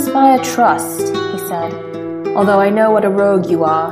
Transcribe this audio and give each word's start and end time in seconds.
inspire 0.00 0.42
trust, 0.42 1.00
he 1.00 1.38
said. 1.46 1.74
Although 2.28 2.58
I 2.58 2.70
know 2.70 2.90
what 2.90 3.04
a 3.04 3.10
rogue 3.10 3.50
you 3.50 3.64
are. 3.64 3.90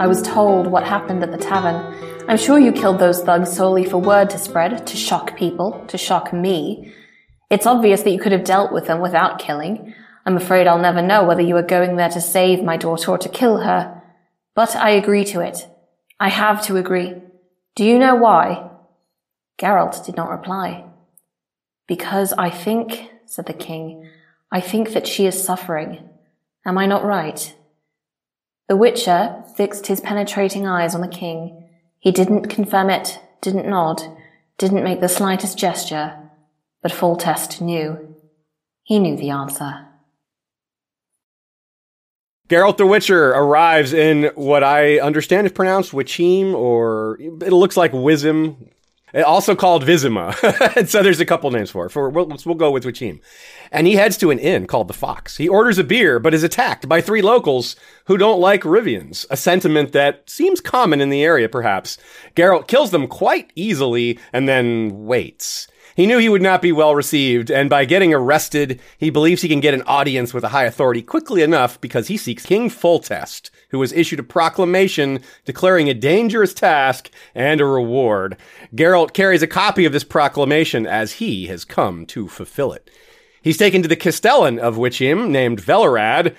I 0.00 0.06
was 0.06 0.22
told 0.22 0.68
what 0.68 0.84
happened 0.84 1.24
at 1.24 1.32
the 1.32 1.38
tavern. 1.38 1.74
I'm 2.28 2.36
sure 2.36 2.60
you 2.60 2.70
killed 2.70 3.00
those 3.00 3.24
thugs 3.24 3.52
solely 3.52 3.84
for 3.84 3.98
word 3.98 4.30
to 4.30 4.38
spread, 4.38 4.86
to 4.86 4.96
shock 4.96 5.36
people, 5.36 5.84
to 5.88 5.98
shock 5.98 6.32
me. 6.32 6.92
It's 7.50 7.66
obvious 7.66 8.02
that 8.02 8.12
you 8.12 8.20
could 8.20 8.30
have 8.30 8.44
dealt 8.44 8.70
with 8.72 8.86
them 8.86 9.00
without 9.00 9.40
killing. 9.40 9.92
I'm 10.24 10.36
afraid 10.36 10.68
I'll 10.68 10.78
never 10.78 11.02
know 11.02 11.24
whether 11.24 11.42
you 11.42 11.54
were 11.54 11.62
going 11.62 11.96
there 11.96 12.10
to 12.10 12.20
save 12.20 12.62
my 12.62 12.76
daughter 12.76 13.10
or 13.10 13.18
to 13.18 13.28
kill 13.28 13.58
her. 13.58 14.00
But 14.54 14.76
I 14.76 14.90
agree 14.90 15.24
to 15.24 15.40
it. 15.40 15.66
I 16.20 16.28
have 16.28 16.62
to 16.66 16.76
agree. 16.76 17.14
Do 17.74 17.84
you 17.84 17.98
know 17.98 18.14
why? 18.14 18.70
Geralt 19.58 20.06
did 20.06 20.14
not 20.14 20.30
reply. 20.30 20.84
Because 21.88 22.32
I 22.34 22.50
think, 22.50 23.10
said 23.26 23.46
the 23.46 23.52
king, 23.52 24.08
I 24.52 24.60
think 24.60 24.92
that 24.92 25.06
she 25.06 25.26
is 25.26 25.42
suffering. 25.42 26.08
Am 26.66 26.76
I 26.76 26.86
not 26.86 27.04
right? 27.04 27.54
The 28.68 28.76
Witcher 28.76 29.44
fixed 29.56 29.86
his 29.86 30.00
penetrating 30.00 30.66
eyes 30.66 30.94
on 30.94 31.00
the 31.00 31.08
king. 31.08 31.68
He 31.98 32.12
didn't 32.12 32.48
confirm 32.48 32.90
it, 32.90 33.18
didn't 33.40 33.68
nod, 33.68 34.02
didn't 34.58 34.84
make 34.84 35.00
the 35.00 35.08
slightest 35.08 35.58
gesture, 35.58 36.16
but 36.82 36.92
Foltest 36.92 37.60
knew. 37.60 38.16
He 38.82 38.98
knew 38.98 39.16
the 39.16 39.30
answer. 39.30 39.86
Geralt 42.48 42.78
the 42.78 42.86
Witcher 42.86 43.30
arrives 43.30 43.92
in 43.92 44.32
what 44.34 44.64
I 44.64 44.98
understand 44.98 45.46
is 45.46 45.52
pronounced 45.52 45.92
Wichim, 45.92 46.52
or 46.52 47.16
it 47.20 47.52
looks 47.52 47.76
like 47.76 47.92
Wism, 47.92 48.70
also 49.14 49.54
called 49.54 49.84
Vizima. 49.84 50.36
and 50.76 50.88
so 50.88 51.02
there's 51.02 51.20
a 51.20 51.26
couple 51.26 51.50
names 51.50 51.70
for 51.70 51.86
it. 51.86 51.90
For 51.90 52.08
we'll, 52.08 52.26
we'll 52.44 52.54
go 52.54 52.70
with 52.70 52.84
Wichim. 52.84 53.20
And 53.72 53.86
he 53.86 53.94
heads 53.94 54.16
to 54.18 54.30
an 54.30 54.38
inn 54.38 54.66
called 54.66 54.88
the 54.88 54.94
Fox. 54.94 55.36
He 55.36 55.48
orders 55.48 55.78
a 55.78 55.84
beer, 55.84 56.18
but 56.18 56.34
is 56.34 56.42
attacked 56.42 56.88
by 56.88 57.00
three 57.00 57.22
locals 57.22 57.76
who 58.06 58.16
don't 58.16 58.40
like 58.40 58.62
Rivians, 58.62 59.26
a 59.30 59.36
sentiment 59.36 59.92
that 59.92 60.28
seems 60.28 60.60
common 60.60 61.00
in 61.00 61.10
the 61.10 61.24
area, 61.24 61.48
perhaps. 61.48 61.98
Geralt 62.34 62.68
kills 62.68 62.90
them 62.90 63.06
quite 63.06 63.52
easily 63.54 64.18
and 64.32 64.48
then 64.48 65.06
waits. 65.06 65.68
He 65.96 66.06
knew 66.06 66.18
he 66.18 66.28
would 66.28 66.42
not 66.42 66.62
be 66.62 66.72
well 66.72 66.94
received, 66.94 67.50
and 67.50 67.68
by 67.68 67.84
getting 67.84 68.14
arrested, 68.14 68.80
he 68.96 69.10
believes 69.10 69.42
he 69.42 69.48
can 69.48 69.60
get 69.60 69.74
an 69.74 69.82
audience 69.82 70.32
with 70.32 70.44
a 70.44 70.48
high 70.48 70.64
authority 70.64 71.02
quickly 71.02 71.42
enough 71.42 71.80
because 71.80 72.08
he 72.08 72.16
seeks 72.16 72.46
King 72.46 72.70
Foltest, 72.70 73.50
who 73.70 73.80
has 73.80 73.92
issued 73.92 74.20
a 74.20 74.24
proclamation 74.24 75.20
declaring 75.44 75.88
a 75.88 75.94
dangerous 75.94 76.54
task 76.54 77.10
and 77.34 77.60
a 77.60 77.64
reward. 77.64 78.36
Geralt 78.74 79.12
carries 79.12 79.42
a 79.42 79.46
copy 79.46 79.84
of 79.84 79.92
this 79.92 80.04
proclamation 80.04 80.86
as 80.86 81.14
he 81.14 81.46
has 81.46 81.64
come 81.64 82.06
to 82.06 82.28
fulfill 82.28 82.72
it. 82.72 82.90
He's 83.42 83.56
taken 83.56 83.82
to 83.82 83.88
the 83.88 83.96
Castellan 83.96 84.58
of 84.58 84.76
Wichim, 84.76 85.30
named 85.30 85.62
Velerad, 85.62 86.36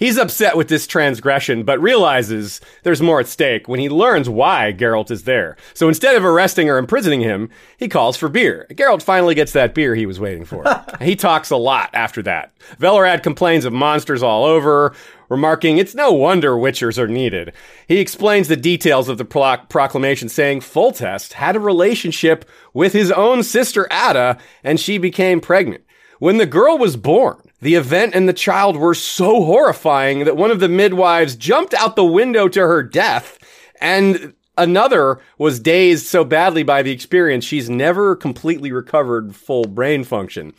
He's 0.00 0.16
upset 0.16 0.56
with 0.56 0.68
this 0.68 0.86
transgression, 0.86 1.62
but 1.62 1.78
realizes 1.78 2.62
there's 2.84 3.02
more 3.02 3.20
at 3.20 3.26
stake 3.26 3.68
when 3.68 3.80
he 3.80 3.90
learns 3.90 4.30
why 4.30 4.72
Geralt 4.72 5.10
is 5.10 5.24
there. 5.24 5.58
So 5.74 5.88
instead 5.88 6.16
of 6.16 6.24
arresting 6.24 6.70
or 6.70 6.78
imprisoning 6.78 7.20
him, 7.20 7.50
he 7.76 7.86
calls 7.86 8.16
for 8.16 8.30
beer. 8.30 8.66
Geralt 8.70 9.02
finally 9.02 9.34
gets 9.34 9.52
that 9.52 9.74
beer 9.74 9.94
he 9.94 10.06
was 10.06 10.18
waiting 10.18 10.46
for. 10.46 10.64
he 11.02 11.16
talks 11.16 11.50
a 11.50 11.56
lot 11.56 11.90
after 11.92 12.22
that. 12.22 12.56
Velerad 12.78 13.22
complains 13.22 13.66
of 13.66 13.74
monsters 13.74 14.22
all 14.22 14.44
over, 14.44 14.94
remarking, 15.30 15.78
It's 15.78 15.94
no 15.94 16.12
wonder 16.12 16.52
witchers 16.52 16.98
are 16.98 17.08
needed. 17.08 17.54
He 17.88 17.98
explains 17.98 18.48
the 18.48 18.56
details 18.56 19.08
of 19.08 19.16
the 19.16 19.24
pro- 19.24 19.56
proclamation, 19.68 20.28
saying 20.28 20.60
Foltest 20.60 21.34
had 21.34 21.56
a 21.56 21.60
relationship 21.60 22.44
with 22.74 22.92
his 22.92 23.10
own 23.10 23.42
sister 23.42 23.86
Ada, 23.90 24.36
and 24.62 24.78
she 24.78 24.98
became 24.98 25.40
pregnant. 25.40 25.84
When 26.18 26.36
the 26.36 26.44
girl 26.44 26.76
was 26.76 26.96
born, 26.98 27.40
the 27.62 27.76
event 27.76 28.14
and 28.14 28.28
the 28.28 28.34
child 28.34 28.76
were 28.76 28.94
so 28.94 29.42
horrifying 29.44 30.24
that 30.24 30.36
one 30.36 30.50
of 30.50 30.60
the 30.60 30.68
midwives 30.68 31.36
jumped 31.36 31.72
out 31.72 31.96
the 31.96 32.04
window 32.04 32.46
to 32.48 32.60
her 32.60 32.82
death, 32.82 33.38
and 33.80 34.34
another 34.58 35.20
was 35.38 35.60
dazed 35.60 36.06
so 36.06 36.24
badly 36.24 36.62
by 36.62 36.82
the 36.82 36.90
experience 36.90 37.44
she's 37.44 37.70
never 37.70 38.14
completely 38.16 38.70
recovered 38.70 39.34
full 39.34 39.64
brain 39.64 40.04
function. 40.04 40.52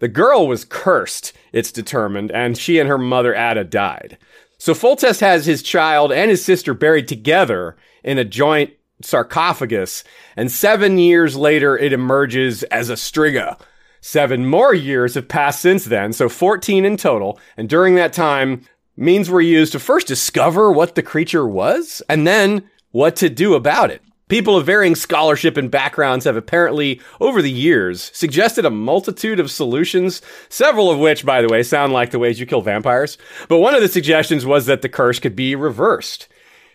The 0.00 0.08
girl 0.08 0.46
was 0.46 0.64
cursed, 0.64 1.32
it's 1.52 1.72
determined, 1.72 2.30
and 2.30 2.56
she 2.56 2.78
and 2.78 2.88
her 2.88 2.98
mother 2.98 3.34
Ada 3.34 3.64
died. 3.64 4.18
So 4.58 4.74
Foltest 4.74 5.20
has 5.20 5.46
his 5.46 5.62
child 5.62 6.12
and 6.12 6.30
his 6.30 6.44
sister 6.44 6.74
buried 6.74 7.08
together 7.08 7.76
in 8.04 8.18
a 8.18 8.24
joint 8.24 8.72
sarcophagus, 9.02 10.02
and 10.36 10.50
seven 10.50 10.98
years 10.98 11.36
later 11.36 11.76
it 11.78 11.92
emerges 11.92 12.64
as 12.64 12.90
a 12.90 12.94
striga, 12.94 13.58
Seven 14.00 14.46
more 14.46 14.74
years 14.74 15.14
have 15.14 15.28
passed 15.28 15.60
since 15.60 15.84
then, 15.84 16.12
so 16.12 16.28
14 16.28 16.84
in 16.84 16.96
total. 16.96 17.38
And 17.56 17.68
during 17.68 17.94
that 17.96 18.12
time, 18.12 18.62
means 18.96 19.30
were 19.30 19.40
used 19.40 19.72
to 19.72 19.78
first 19.78 20.06
discover 20.06 20.72
what 20.72 20.94
the 20.94 21.02
creature 21.02 21.46
was 21.46 22.02
and 22.08 22.26
then 22.26 22.68
what 22.90 23.16
to 23.16 23.28
do 23.28 23.54
about 23.54 23.90
it. 23.90 24.02
People 24.28 24.56
of 24.56 24.66
varying 24.66 24.94
scholarship 24.94 25.56
and 25.56 25.70
backgrounds 25.70 26.26
have 26.26 26.36
apparently, 26.36 27.00
over 27.20 27.40
the 27.40 27.50
years, 27.50 28.10
suggested 28.14 28.64
a 28.64 28.70
multitude 28.70 29.40
of 29.40 29.50
solutions, 29.50 30.20
several 30.50 30.90
of 30.90 30.98
which, 30.98 31.24
by 31.24 31.40
the 31.40 31.48
way, 31.48 31.62
sound 31.62 31.92
like 31.92 32.10
the 32.10 32.18
ways 32.18 32.38
you 32.38 32.44
kill 32.46 32.60
vampires. 32.60 33.16
But 33.48 33.58
one 33.58 33.74
of 33.74 33.80
the 33.80 33.88
suggestions 33.88 34.44
was 34.44 34.66
that 34.66 34.82
the 34.82 34.88
curse 34.88 35.18
could 35.18 35.34
be 35.34 35.54
reversed. 35.54 36.28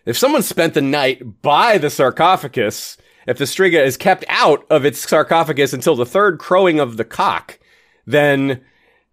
If 0.06 0.18
someone 0.18 0.42
spent 0.42 0.74
the 0.74 0.82
night 0.82 1.42
by 1.42 1.78
the 1.78 1.90
sarcophagus, 1.90 2.98
if 3.28 3.38
the 3.38 3.46
striga 3.46 3.86
is 3.86 3.98
kept 3.98 4.26
out 4.28 4.66
of 4.70 4.84
its 4.84 5.08
sarcophagus 5.08 5.74
until 5.74 5.96
the 5.96 6.06
third 6.06 6.40
crowing 6.40 6.80
of 6.80 6.98
the 6.98 7.06
cock, 7.06 7.60
then 8.06 8.62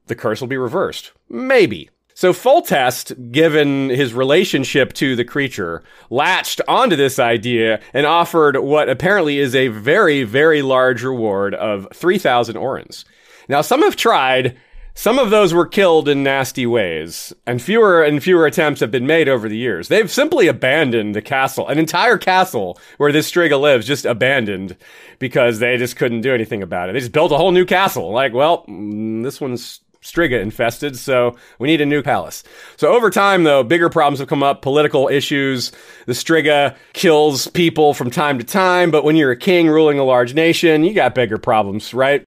the 0.07 0.17
curse 0.17 0.41
will 0.41 0.49
be 0.49 0.57
reversed. 0.57 1.13
Maybe. 1.29 1.91
So 2.21 2.35
Foltest, 2.35 3.33
given 3.33 3.89
his 3.89 4.13
relationship 4.13 4.93
to 4.93 5.17
the 5.17 5.25
creature, 5.25 5.83
latched 6.11 6.61
onto 6.69 6.95
this 6.95 7.19
idea 7.19 7.81
and 7.95 8.05
offered 8.05 8.59
what 8.59 8.91
apparently 8.91 9.39
is 9.39 9.55
a 9.55 9.69
very, 9.69 10.25
very 10.25 10.61
large 10.61 11.03
reward 11.03 11.55
of 11.55 11.89
3,000 11.95 12.57
orens. 12.57 13.07
Now, 13.49 13.63
some 13.63 13.81
have 13.81 13.97
tried 13.97 14.59
some 14.93 15.19
of 15.19 15.31
those 15.31 15.55
were 15.55 15.65
killed 15.65 16.11
in 16.11 16.23
nasty 16.23 16.67
ways, 16.67 17.33
and 17.47 17.63
fewer 17.63 18.03
and 18.03 18.23
fewer 18.23 18.45
attempts 18.45 18.81
have 18.81 18.91
been 18.91 19.07
made 19.07 19.31
over 19.31 19.49
the 19.49 19.57
years. 19.57 19.89
They've 19.89 20.11
simply 20.11 20.47
abandoned 20.47 21.15
the 21.15 21.23
castle, 21.23 21.69
an 21.69 21.79
entire 21.79 22.19
castle 22.19 22.79
where 22.99 23.13
this 23.13 23.33
Striga 23.33 23.59
lives, 23.59 23.87
just 23.87 24.05
abandoned 24.05 24.77
because 25.19 25.59
they 25.59 25.79
just 25.79 25.97
couldn't 25.97 26.21
do 26.21 26.35
anything 26.35 26.63
about 26.63 26.91
it. 26.91 26.93
They 26.93 27.01
just 27.01 27.13
built 27.13 27.33
a 27.33 27.39
whole 27.39 27.53
new 27.53 27.65
castle. 27.65 28.13
Like, 28.13 28.35
well, 28.35 28.67
mm, 28.67 29.23
this 29.23 29.41
one's 29.41 29.81
Striga 30.03 30.41
infested, 30.41 30.97
so 30.97 31.37
we 31.59 31.69
need 31.69 31.83
a 31.83 31.87
new 31.87 32.03
palace. 32.03 32.43
So 32.77 32.93
over 32.93 33.11
time, 33.11 33.45
though, 33.45 33.63
bigger 33.63 33.91
problems 33.91 34.19
have 34.21 34.29
come 34.29 34.43
up, 34.43 34.63
political 34.63 35.09
issues. 35.09 35.73
The 36.07 36.15
Striga 36.15 36.75
kills 36.95 37.49
people 37.49 37.93
from 37.93 38.11
time 38.11 38.39
to 38.39 38.45
time, 38.45 38.91
but 38.91 39.05
when 39.05 39.17
you're 39.17 39.31
a 39.31 39.37
king 39.37 39.69
ruling 39.69 39.99
a 39.99 40.05
large 40.05 40.33
nation, 40.33 40.85
you 40.85 40.95
got 40.95 41.15
bigger 41.15 41.37
problems, 41.37 41.93
right? 41.93 42.25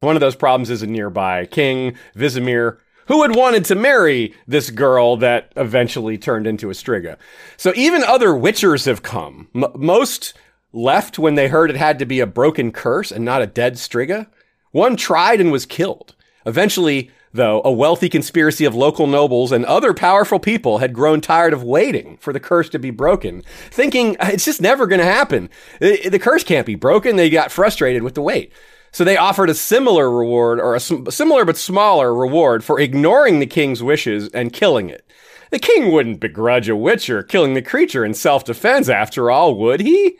One 0.00 0.14
of 0.14 0.20
those 0.20 0.36
problems 0.36 0.68
is 0.68 0.82
a 0.82 0.86
nearby 0.86 1.46
king, 1.46 1.96
Vizimir, 2.14 2.78
who 3.08 3.22
had 3.22 3.34
wanted 3.34 3.64
to 3.66 3.74
marry 3.74 4.34
this 4.46 4.68
girl 4.68 5.16
that 5.16 5.52
eventually 5.56 6.18
turned 6.18 6.46
into 6.46 6.68
a 6.68 6.74
Striga. 6.74 7.16
So 7.56 7.72
even 7.76 8.04
other 8.04 8.28
witchers 8.28 8.84
have 8.84 9.02
come. 9.02 9.48
M- 9.54 9.72
most 9.74 10.34
left 10.72 11.18
when 11.18 11.34
they 11.34 11.48
heard 11.48 11.70
it 11.70 11.76
had 11.76 11.98
to 12.00 12.04
be 12.04 12.20
a 12.20 12.26
broken 12.26 12.72
curse 12.72 13.10
and 13.10 13.24
not 13.24 13.40
a 13.40 13.46
dead 13.46 13.74
Striga. 13.74 14.26
One 14.72 14.96
tried 14.96 15.40
and 15.40 15.50
was 15.50 15.64
killed. 15.64 16.14
Eventually, 16.46 17.10
though, 17.32 17.60
a 17.64 17.72
wealthy 17.72 18.08
conspiracy 18.08 18.64
of 18.64 18.74
local 18.74 19.06
nobles 19.06 19.50
and 19.52 19.64
other 19.66 19.92
powerful 19.92 20.38
people 20.38 20.78
had 20.78 20.94
grown 20.94 21.20
tired 21.20 21.52
of 21.52 21.64
waiting 21.64 22.16
for 22.18 22.32
the 22.32 22.40
curse 22.40 22.68
to 22.70 22.78
be 22.78 22.90
broken, 22.90 23.42
thinking 23.70 24.16
ah, 24.20 24.30
it's 24.32 24.44
just 24.44 24.60
never 24.60 24.86
going 24.86 25.00
to 25.00 25.04
happen. 25.04 25.50
The, 25.80 26.08
the 26.08 26.20
curse 26.20 26.44
can't 26.44 26.66
be 26.66 26.76
broken. 26.76 27.16
They 27.16 27.28
got 27.28 27.50
frustrated 27.50 28.02
with 28.04 28.14
the 28.14 28.22
wait. 28.22 28.52
So 28.92 29.04
they 29.04 29.16
offered 29.16 29.50
a 29.50 29.54
similar 29.54 30.10
reward, 30.10 30.58
or 30.58 30.74
a 30.74 30.80
similar 30.80 31.44
but 31.44 31.58
smaller 31.58 32.14
reward, 32.14 32.64
for 32.64 32.80
ignoring 32.80 33.40
the 33.40 33.46
king's 33.46 33.82
wishes 33.82 34.30
and 34.30 34.54
killing 34.54 34.88
it. 34.88 35.04
The 35.50 35.58
king 35.58 35.92
wouldn't 35.92 36.20
begrudge 36.20 36.68
a 36.68 36.76
witcher 36.76 37.22
killing 37.22 37.54
the 37.54 37.60
creature 37.60 38.04
in 38.04 38.14
self 38.14 38.44
defense, 38.44 38.88
after 38.88 39.30
all, 39.30 39.56
would 39.56 39.80
he? 39.80 40.16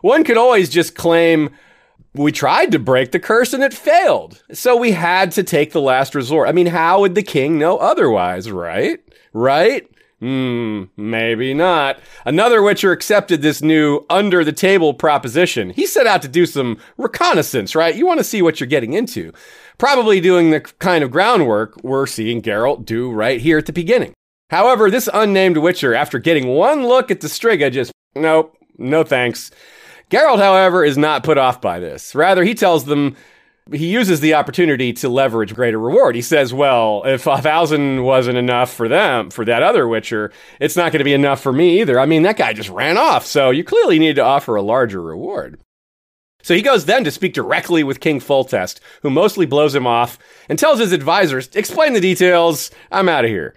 One 0.00 0.24
could 0.24 0.36
always 0.36 0.68
just 0.68 0.96
claim, 0.96 1.50
we 2.18 2.32
tried 2.32 2.72
to 2.72 2.78
break 2.78 3.12
the 3.12 3.20
curse 3.20 3.52
and 3.52 3.62
it 3.62 3.74
failed. 3.74 4.42
So 4.52 4.76
we 4.76 4.92
had 4.92 5.32
to 5.32 5.42
take 5.42 5.72
the 5.72 5.80
last 5.80 6.14
resort. 6.14 6.48
I 6.48 6.52
mean, 6.52 6.66
how 6.66 7.00
would 7.00 7.14
the 7.14 7.22
king 7.22 7.58
know 7.58 7.78
otherwise, 7.78 8.50
right? 8.50 9.00
Right? 9.32 9.88
Hmm, 10.20 10.84
maybe 10.96 11.52
not. 11.52 12.00
Another 12.24 12.62
Witcher 12.62 12.90
accepted 12.90 13.42
this 13.42 13.60
new 13.60 14.06
under 14.08 14.44
the 14.44 14.52
table 14.52 14.94
proposition. 14.94 15.70
He 15.70 15.86
set 15.86 16.06
out 16.06 16.22
to 16.22 16.28
do 16.28 16.46
some 16.46 16.78
reconnaissance, 16.96 17.74
right? 17.74 17.94
You 17.94 18.06
want 18.06 18.18
to 18.18 18.24
see 18.24 18.40
what 18.40 18.58
you're 18.58 18.66
getting 18.66 18.94
into. 18.94 19.32
Probably 19.76 20.20
doing 20.20 20.50
the 20.50 20.60
kind 20.60 21.04
of 21.04 21.10
groundwork 21.10 21.76
we're 21.82 22.06
seeing 22.06 22.40
Geralt 22.40 22.86
do 22.86 23.10
right 23.10 23.40
here 23.40 23.58
at 23.58 23.66
the 23.66 23.74
beginning. 23.74 24.14
However, 24.48 24.90
this 24.90 25.10
unnamed 25.12 25.58
Witcher, 25.58 25.94
after 25.94 26.18
getting 26.18 26.46
one 26.48 26.86
look 26.86 27.10
at 27.10 27.20
the 27.20 27.28
Striga, 27.28 27.70
just, 27.70 27.92
nope, 28.14 28.56
no 28.78 29.04
thanks. 29.04 29.50
Geralt, 30.10 30.38
however, 30.38 30.84
is 30.84 30.96
not 30.96 31.24
put 31.24 31.38
off 31.38 31.60
by 31.60 31.80
this. 31.80 32.14
Rather, 32.14 32.44
he 32.44 32.54
tells 32.54 32.84
them 32.84 33.16
he 33.72 33.88
uses 33.88 34.20
the 34.20 34.34
opportunity 34.34 34.92
to 34.92 35.08
leverage 35.08 35.54
greater 35.54 35.78
reward. 35.78 36.14
He 36.14 36.22
says, 36.22 36.54
well, 36.54 37.02
if 37.04 37.26
a 37.26 37.42
thousand 37.42 38.04
wasn't 38.04 38.38
enough 38.38 38.72
for 38.72 38.88
them, 38.88 39.30
for 39.30 39.44
that 39.44 39.62
other 39.62 39.88
Witcher, 39.88 40.32
it's 40.60 40.76
not 40.76 40.92
going 40.92 41.00
to 41.00 41.04
be 41.04 41.12
enough 41.12 41.40
for 41.40 41.52
me 41.52 41.80
either. 41.80 41.98
I 41.98 42.06
mean, 42.06 42.22
that 42.22 42.36
guy 42.36 42.52
just 42.52 42.68
ran 42.68 42.96
off, 42.96 43.26
so 43.26 43.50
you 43.50 43.64
clearly 43.64 43.98
need 43.98 44.16
to 44.16 44.22
offer 44.22 44.54
a 44.54 44.62
larger 44.62 45.02
reward. 45.02 45.58
So 46.44 46.54
he 46.54 46.62
goes 46.62 46.84
then 46.84 47.02
to 47.02 47.10
speak 47.10 47.34
directly 47.34 47.82
with 47.82 47.98
King 47.98 48.20
Foltest, 48.20 48.78
who 49.02 49.10
mostly 49.10 49.46
blows 49.46 49.74
him 49.74 49.84
off 49.84 50.16
and 50.48 50.56
tells 50.56 50.78
his 50.78 50.92
advisors, 50.92 51.48
explain 51.56 51.92
the 51.92 52.00
details, 52.00 52.70
I'm 52.92 53.08
out 53.08 53.24
of 53.24 53.30
here. 53.30 53.56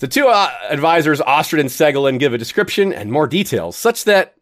The 0.00 0.08
two 0.08 0.26
uh, 0.26 0.50
advisors, 0.68 1.20
Ostrit 1.20 1.60
and 1.60 1.68
Segelin, 1.68 2.18
give 2.18 2.34
a 2.34 2.38
description 2.38 2.92
and 2.92 3.12
more 3.12 3.28
details, 3.28 3.76
such 3.76 4.02
that 4.02 4.34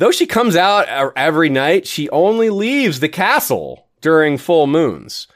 though 0.00 0.10
she 0.10 0.26
comes 0.26 0.56
out 0.56 0.88
every 1.14 1.48
night, 1.48 1.86
she 1.86 2.08
only 2.08 2.50
leaves 2.50 2.98
the 2.98 3.08
castle 3.08 3.86
during 4.00 4.38
full 4.38 4.66
moons. 4.66 5.28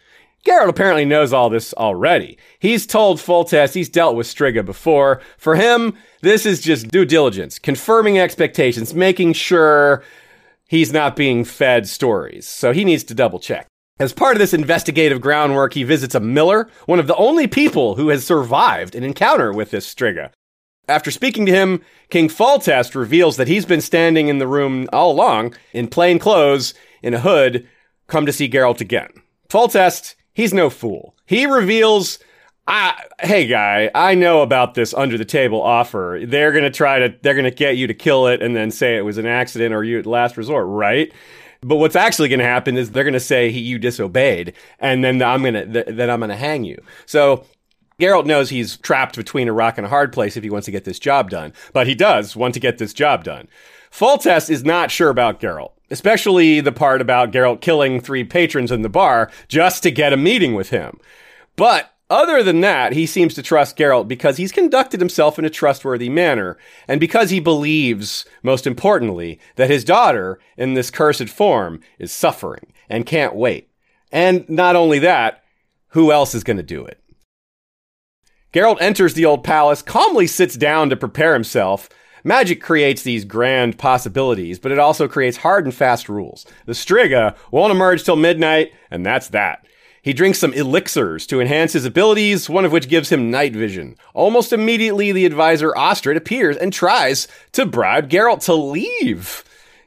Geralt 0.44 0.68
apparently 0.68 1.04
knows 1.04 1.32
all 1.32 1.48
this 1.48 1.72
already. 1.74 2.36
He's 2.58 2.86
told 2.86 3.18
Foltest 3.18 3.74
he's 3.74 3.88
dealt 3.88 4.16
with 4.16 4.26
Striga 4.26 4.64
before. 4.64 5.20
For 5.38 5.54
him, 5.54 5.96
this 6.20 6.44
is 6.44 6.60
just 6.60 6.88
due 6.88 7.04
diligence, 7.04 7.58
confirming 7.58 8.18
expectations, 8.18 8.94
making 8.94 9.34
sure 9.34 10.02
he's 10.68 10.92
not 10.92 11.16
being 11.16 11.44
fed 11.44 11.86
stories. 11.86 12.46
So 12.46 12.72
he 12.72 12.84
needs 12.84 13.04
to 13.04 13.14
double 13.14 13.38
check. 13.38 13.66
As 13.98 14.12
part 14.12 14.34
of 14.34 14.40
this 14.40 14.52
investigative 14.52 15.20
groundwork, 15.20 15.74
he 15.74 15.84
visits 15.84 16.14
a 16.14 16.20
miller, 16.20 16.68
one 16.86 16.98
of 16.98 17.06
the 17.06 17.16
only 17.16 17.46
people 17.46 17.94
who 17.94 18.08
has 18.08 18.26
survived 18.26 18.94
an 18.94 19.04
encounter 19.04 19.52
with 19.52 19.70
this 19.70 19.92
Striga. 19.92 20.30
After 20.88 21.10
speaking 21.10 21.46
to 21.46 21.52
him, 21.52 21.80
King 22.10 22.28
Foltest 22.28 22.94
reveals 22.94 23.36
that 23.36 23.48
he's 23.48 23.64
been 23.64 23.80
standing 23.80 24.28
in 24.28 24.38
the 24.38 24.46
room 24.46 24.88
all 24.92 25.10
along, 25.10 25.54
in 25.72 25.88
plain 25.88 26.18
clothes, 26.18 26.74
in 27.02 27.14
a 27.14 27.20
hood, 27.20 27.66
come 28.06 28.26
to 28.26 28.32
see 28.32 28.48
Geralt 28.48 28.80
again. 28.80 29.08
Foltest, 29.48 30.14
he's 30.34 30.52
no 30.52 30.68
fool. 30.68 31.14
He 31.24 31.46
reveals, 31.46 32.18
I, 32.66 33.02
hey 33.20 33.46
guy, 33.46 33.90
I 33.94 34.14
know 34.14 34.42
about 34.42 34.74
this 34.74 34.92
under 34.92 35.16
the 35.16 35.24
table 35.24 35.62
offer. 35.62 36.20
They're 36.22 36.52
gonna 36.52 36.70
try 36.70 36.98
to, 36.98 37.14
they're 37.22 37.34
gonna 37.34 37.50
get 37.50 37.78
you 37.78 37.86
to 37.86 37.94
kill 37.94 38.26
it 38.26 38.42
and 38.42 38.54
then 38.54 38.70
say 38.70 38.96
it 38.96 39.04
was 39.06 39.16
an 39.16 39.26
accident 39.26 39.74
or 39.74 39.84
you 39.84 39.98
at 39.98 40.06
last 40.06 40.36
resort, 40.36 40.66
right? 40.66 41.10
But 41.64 41.76
what's 41.76 41.96
actually 41.96 42.28
going 42.28 42.40
to 42.40 42.44
happen 42.44 42.76
is 42.76 42.90
they're 42.90 43.04
going 43.04 43.14
to 43.14 43.20
say 43.20 43.48
you 43.48 43.78
disobeyed, 43.78 44.52
and 44.80 45.02
then 45.02 45.22
I'm 45.22 45.40
going 45.40 45.54
to 45.54 45.64
th- 45.64 45.96
then 45.96 46.10
I'm 46.10 46.20
going 46.20 46.28
to 46.28 46.36
hang 46.36 46.64
you. 46.64 46.76
So 47.06 47.46
Geralt 48.00 48.26
knows 48.26 48.50
he's 48.50 48.76
trapped 48.78 49.16
between 49.16 49.48
a 49.48 49.52
rock 49.52 49.78
and 49.78 49.86
a 49.86 49.90
hard 49.90 50.12
place 50.12 50.36
if 50.36 50.44
he 50.44 50.50
wants 50.50 50.64
to 50.66 50.72
get 50.72 50.84
this 50.84 50.98
job 50.98 51.30
done, 51.30 51.52
but 51.72 51.86
he 51.86 51.94
does 51.94 52.34
want 52.34 52.54
to 52.54 52.60
get 52.60 52.78
this 52.78 52.92
job 52.92 53.24
done. 53.24 53.48
Foltest 53.90 54.50
is 54.50 54.64
not 54.64 54.90
sure 54.90 55.10
about 55.10 55.40
Geralt 55.40 55.74
especially 55.90 56.60
the 56.60 56.72
part 56.72 57.00
about 57.00 57.30
Geralt 57.30 57.60
killing 57.60 58.00
three 58.00 58.24
patrons 58.24 58.72
in 58.72 58.82
the 58.82 58.88
bar 58.88 59.30
just 59.48 59.82
to 59.82 59.90
get 59.90 60.12
a 60.12 60.16
meeting 60.16 60.54
with 60.54 60.70
him. 60.70 60.98
But 61.56 61.92
other 62.10 62.42
than 62.42 62.60
that, 62.62 62.92
he 62.92 63.06
seems 63.06 63.34
to 63.34 63.42
trust 63.42 63.78
Geralt 63.78 64.08
because 64.08 64.36
he's 64.36 64.52
conducted 64.52 65.00
himself 65.00 65.38
in 65.38 65.44
a 65.44 65.50
trustworthy 65.50 66.08
manner, 66.08 66.58
and 66.86 67.00
because 67.00 67.30
he 67.30 67.40
believes, 67.40 68.24
most 68.42 68.66
importantly, 68.66 69.38
that 69.56 69.70
his 69.70 69.84
daughter, 69.84 70.38
in 70.56 70.74
this 70.74 70.90
cursed 70.90 71.28
form, 71.28 71.80
is 71.98 72.12
suffering 72.12 72.72
and 72.88 73.06
can't 73.06 73.34
wait. 73.34 73.70
And 74.12 74.48
not 74.48 74.76
only 74.76 74.98
that, 74.98 75.44
who 75.88 76.12
else 76.12 76.34
is 76.34 76.44
going 76.44 76.56
to 76.56 76.62
do 76.62 76.84
it? 76.84 77.00
Geralt 78.54 78.80
enters 78.80 79.12
the 79.12 79.26
old 79.26 79.44
palace, 79.44 79.82
calmly 79.82 80.26
sits 80.26 80.54
down 80.54 80.88
to 80.88 80.96
prepare 80.96 81.34
himself, 81.34 81.90
Magic 82.26 82.62
creates 82.62 83.02
these 83.02 83.26
grand 83.26 83.76
possibilities, 83.76 84.58
but 84.58 84.72
it 84.72 84.78
also 84.78 85.06
creates 85.06 85.36
hard 85.36 85.66
and 85.66 85.74
fast 85.74 86.08
rules. 86.08 86.46
The 86.64 86.72
Striga 86.72 87.36
won't 87.50 87.70
emerge 87.70 88.02
till 88.02 88.16
midnight, 88.16 88.72
and 88.90 89.04
that's 89.04 89.28
that. 89.28 89.66
He 90.00 90.14
drinks 90.14 90.38
some 90.38 90.54
elixirs 90.54 91.26
to 91.26 91.40
enhance 91.40 91.74
his 91.74 91.84
abilities, 91.84 92.48
one 92.48 92.64
of 92.64 92.72
which 92.72 92.88
gives 92.88 93.10
him 93.10 93.30
night 93.30 93.52
vision. 93.54 93.96
Almost 94.14 94.54
immediately, 94.54 95.12
the 95.12 95.26
advisor 95.26 95.72
Ostrit 95.72 96.16
appears 96.16 96.56
and 96.56 96.72
tries 96.72 97.28
to 97.52 97.66
bribe 97.66 98.08
Geralt 98.08 98.44
to 98.46 98.54
leave. 98.54 99.44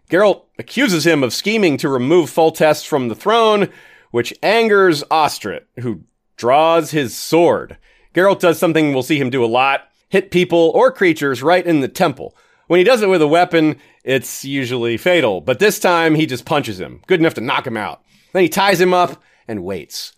Geralt 0.10 0.44
accuses 0.60 1.08
him 1.08 1.24
of 1.24 1.34
scheming 1.34 1.78
to 1.78 1.90
remove 1.90 2.30
Foltest 2.30 2.86
from 2.88 3.08
the 3.08 3.16
throne, 3.16 3.69
which 4.12 4.34
angers 4.44 5.04
Ostrit, 5.06 5.64
who 5.80 6.02
draws 6.36 6.92
his 6.92 7.18
sword. 7.18 7.78
Geralt 8.13 8.39
does 8.39 8.57
something 8.59 8.94
we'll 8.94 9.04
see 9.04 9.19
him 9.19 9.30
do 9.30 9.44
a 9.44 9.48
lot 9.48 9.88
hit 10.09 10.31
people 10.31 10.71
or 10.74 10.92
creatures 10.92 11.44
right 11.44 11.65
in 11.65 11.81
the 11.81 11.88
temple. 11.88 12.36
When 12.68 12.80
he 12.80 12.83
does 12.83 13.01
it 13.01 13.09
with 13.09 13.21
a 13.21 13.27
weapon, 13.27 13.77
it's 14.04 14.44
usually 14.44 14.98
fatal, 14.98 15.42
but 15.42 15.59
this 15.59 15.80
time 15.80 16.15
he 16.15 16.25
just 16.25 16.45
punches 16.45 16.80
him, 16.80 17.01
good 17.07 17.19
enough 17.19 17.36
to 17.36 17.42
knock 17.42 17.65
him 17.65 17.77
out. 17.77 18.04
Then 18.33 18.44
he 18.44 18.50
ties 18.50 18.81
him 18.81 18.94
up 18.94 19.21
and 19.48 19.63
waits. 19.63 20.13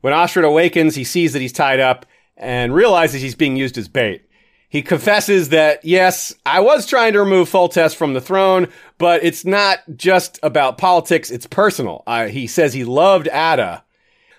When 0.00 0.12
Ostrit 0.14 0.44
awakens, 0.44 0.94
he 0.94 1.04
sees 1.04 1.32
that 1.32 1.42
he's 1.42 1.52
tied 1.52 1.80
up 1.80 2.06
and 2.36 2.72
realizes 2.72 3.20
he's 3.20 3.34
being 3.34 3.56
used 3.56 3.76
as 3.78 3.88
bait. 3.88 4.24
He 4.68 4.82
confesses 4.82 5.48
that, 5.48 5.84
yes, 5.84 6.34
I 6.44 6.60
was 6.60 6.86
trying 6.86 7.14
to 7.14 7.20
remove 7.20 7.48
Foltest 7.48 7.96
from 7.96 8.12
the 8.12 8.20
throne, 8.20 8.68
but 8.98 9.24
it's 9.24 9.44
not 9.44 9.80
just 9.96 10.38
about 10.42 10.78
politics, 10.78 11.30
it's 11.30 11.46
personal. 11.46 12.04
Uh, 12.06 12.26
he 12.26 12.46
says 12.46 12.74
he 12.74 12.84
loved 12.84 13.28
Ada, 13.28 13.82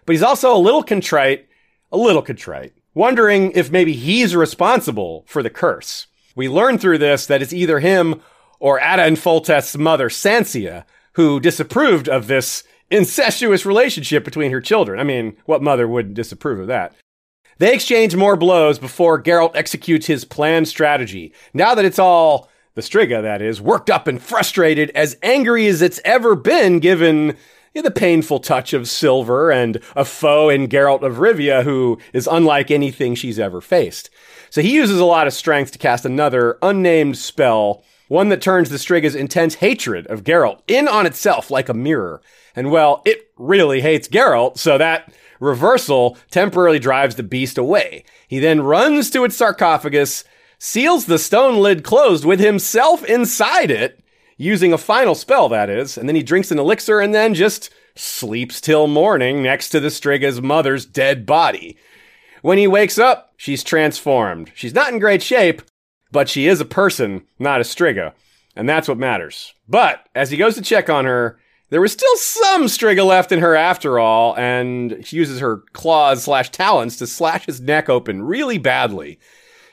but 0.05 0.13
he's 0.13 0.23
also 0.23 0.55
a 0.55 0.57
little 0.57 0.83
contrite, 0.83 1.48
a 1.91 1.97
little 1.97 2.21
contrite 2.21 2.73
wondering 2.93 3.51
if 3.51 3.71
maybe 3.71 3.93
he's 3.93 4.35
responsible 4.35 5.23
for 5.27 5.43
the 5.43 5.49
curse. 5.49 6.07
We 6.35 6.49
learn 6.49 6.77
through 6.77 6.97
this 6.97 7.25
that 7.27 7.41
it's 7.41 7.53
either 7.53 7.79
him 7.79 8.21
or 8.59 8.79
Ada 8.79 9.03
and 9.03 9.17
Foltest's 9.17 9.77
mother, 9.77 10.09
Sansia, 10.09 10.85
who 11.13 11.39
disapproved 11.39 12.09
of 12.09 12.27
this 12.27 12.63
incestuous 12.91 13.65
relationship 13.65 14.23
between 14.23 14.51
her 14.51 14.61
children. 14.61 14.99
I 14.99 15.03
mean, 15.03 15.37
what 15.45 15.61
mother 15.61 15.87
wouldn't 15.87 16.15
disapprove 16.15 16.59
of 16.59 16.67
that? 16.67 16.93
They 17.57 17.73
exchange 17.73 18.15
more 18.15 18.37
blows 18.37 18.79
before 18.79 19.21
Geralt 19.21 19.55
executes 19.55 20.07
his 20.07 20.25
planned 20.25 20.67
strategy. 20.67 21.33
Now 21.53 21.75
that 21.75 21.85
it's 21.85 21.99
all 21.99 22.49
the 22.75 22.81
Striga, 22.81 23.21
that 23.21 23.41
is, 23.41 23.59
worked 23.59 23.89
up 23.89 24.07
and 24.07 24.21
frustrated, 24.21 24.91
as 24.91 25.17
angry 25.21 25.67
as 25.67 25.81
it's 25.81 25.99
ever 26.05 26.35
been 26.35 26.79
given 26.79 27.35
the 27.73 27.91
painful 27.91 28.39
touch 28.39 28.73
of 28.73 28.89
Silver 28.89 29.51
and 29.51 29.79
a 29.95 30.03
foe 30.03 30.49
in 30.49 30.67
Geralt 30.67 31.03
of 31.03 31.17
Rivia 31.17 31.63
who 31.63 31.97
is 32.13 32.27
unlike 32.29 32.71
anything 32.71 33.15
she's 33.15 33.39
ever 33.39 33.61
faced. 33.61 34.09
So 34.49 34.61
he 34.61 34.73
uses 34.73 34.99
a 34.99 35.05
lot 35.05 35.27
of 35.27 35.33
strength 35.33 35.71
to 35.71 35.79
cast 35.79 36.05
another 36.05 36.57
unnamed 36.61 37.17
spell, 37.17 37.83
one 38.07 38.29
that 38.29 38.41
turns 38.41 38.69
the 38.69 38.77
Striga's 38.77 39.15
intense 39.15 39.55
hatred 39.55 40.07
of 40.07 40.23
Geralt 40.23 40.61
in 40.67 40.87
on 40.87 41.05
itself 41.05 41.51
like 41.51 41.69
a 41.69 41.73
mirror. 41.73 42.21
And 42.55 42.71
well, 42.71 43.01
it 43.05 43.31
really 43.37 43.81
hates 43.81 44.07
Geralt, 44.07 44.57
so 44.57 44.77
that 44.77 45.13
reversal 45.39 46.17
temporarily 46.31 46.79
drives 46.79 47.15
the 47.15 47.23
beast 47.23 47.57
away. 47.57 48.03
He 48.27 48.39
then 48.39 48.61
runs 48.61 49.09
to 49.11 49.23
its 49.23 49.37
sarcophagus, 49.37 50.23
seals 50.57 51.05
the 51.05 51.19
stone 51.19 51.57
lid 51.57 51.83
closed 51.83 52.25
with 52.25 52.39
himself 52.39 53.03
inside 53.05 53.71
it, 53.71 54.03
using 54.39 54.71
a 54.71 54.77
final 54.77 55.13
spell, 55.13 55.49
that 55.49 55.69
is, 55.69 55.97
and 55.97 56.07
then 56.07 56.15
he 56.15 56.23
drinks 56.23 56.49
an 56.49 56.57
elixir 56.57 57.01
and 57.01 57.13
then 57.13 57.33
just 57.33 57.69
sleeps 57.93 58.61
till 58.61 58.87
morning 58.87 59.43
next 59.43 59.67
to 59.69 59.81
the 59.81 59.89
Striga's 59.89 60.41
mother's 60.41 60.85
dead 60.85 61.25
body. 61.25 61.77
When 62.41 62.57
he 62.57 62.65
wakes 62.65 62.97
up, 62.97 63.33
she's 63.35 63.65
transformed. 63.65 64.51
She's 64.55 64.73
not 64.73 64.93
in 64.93 64.99
great 64.99 65.21
shape, 65.21 65.61
but 66.09 66.29
she 66.29 66.47
is 66.47 66.61
a 66.61 66.65
person, 66.65 67.23
not 67.37 67.59
a 67.59 67.65
Striga. 67.65 68.13
And 68.55 68.67
that's 68.67 68.87
what 68.87 68.97
matters. 68.97 69.53
But 69.67 70.07
as 70.15 70.31
he 70.31 70.37
goes 70.37 70.55
to 70.55 70.61
check 70.61 70.89
on 70.89 71.03
her, 71.03 71.37
there 71.69 71.81
was 71.81 71.91
still 71.91 72.15
some 72.15 72.63
Striga 72.63 73.05
left 73.05 73.33
in 73.33 73.39
her 73.39 73.55
after 73.55 73.99
all, 73.99 74.37
and 74.37 75.05
she 75.05 75.17
uses 75.17 75.41
her 75.41 75.63
claws 75.73 76.23
slash 76.23 76.49
talons 76.49 76.95
to 76.97 77.07
slash 77.07 77.45
his 77.45 77.59
neck 77.59 77.89
open 77.89 78.23
really 78.23 78.57
badly. 78.57 79.19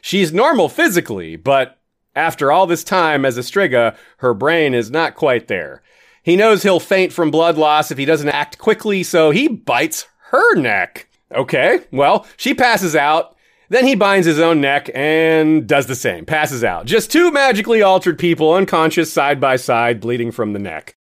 She's 0.02 0.32
normal 0.32 0.68
physically, 0.68 1.36
but 1.36 1.78
after 2.16 2.50
all 2.50 2.66
this 2.66 2.82
time 2.82 3.24
as 3.24 3.36
a 3.38 3.42
Striga, 3.42 3.96
her 4.18 4.34
brain 4.34 4.74
is 4.74 4.90
not 4.90 5.14
quite 5.14 5.48
there. 5.48 5.82
He 6.22 6.34
knows 6.34 6.62
he'll 6.62 6.80
faint 6.80 7.12
from 7.12 7.30
blood 7.30 7.56
loss 7.56 7.90
if 7.90 7.98
he 7.98 8.04
doesn't 8.04 8.28
act 8.28 8.58
quickly, 8.58 9.04
so 9.04 9.30
he 9.30 9.46
bites 9.46 10.08
her 10.30 10.56
neck. 10.56 11.08
Okay, 11.32 11.80
well, 11.92 12.26
she 12.36 12.54
passes 12.54 12.96
out. 12.96 13.36
Then 13.68 13.86
he 13.86 13.94
binds 13.94 14.26
his 14.26 14.40
own 14.40 14.60
neck 14.60 14.88
and 14.94 15.66
does 15.66 15.86
the 15.86 15.94
same, 15.94 16.24
passes 16.24 16.64
out. 16.64 16.86
Just 16.86 17.10
two 17.10 17.30
magically 17.32 17.82
altered 17.82 18.18
people 18.18 18.54
unconscious 18.54 19.12
side 19.12 19.40
by 19.40 19.56
side, 19.56 20.00
bleeding 20.00 20.30
from 20.30 20.52
the 20.52 20.58
neck. 20.58 20.96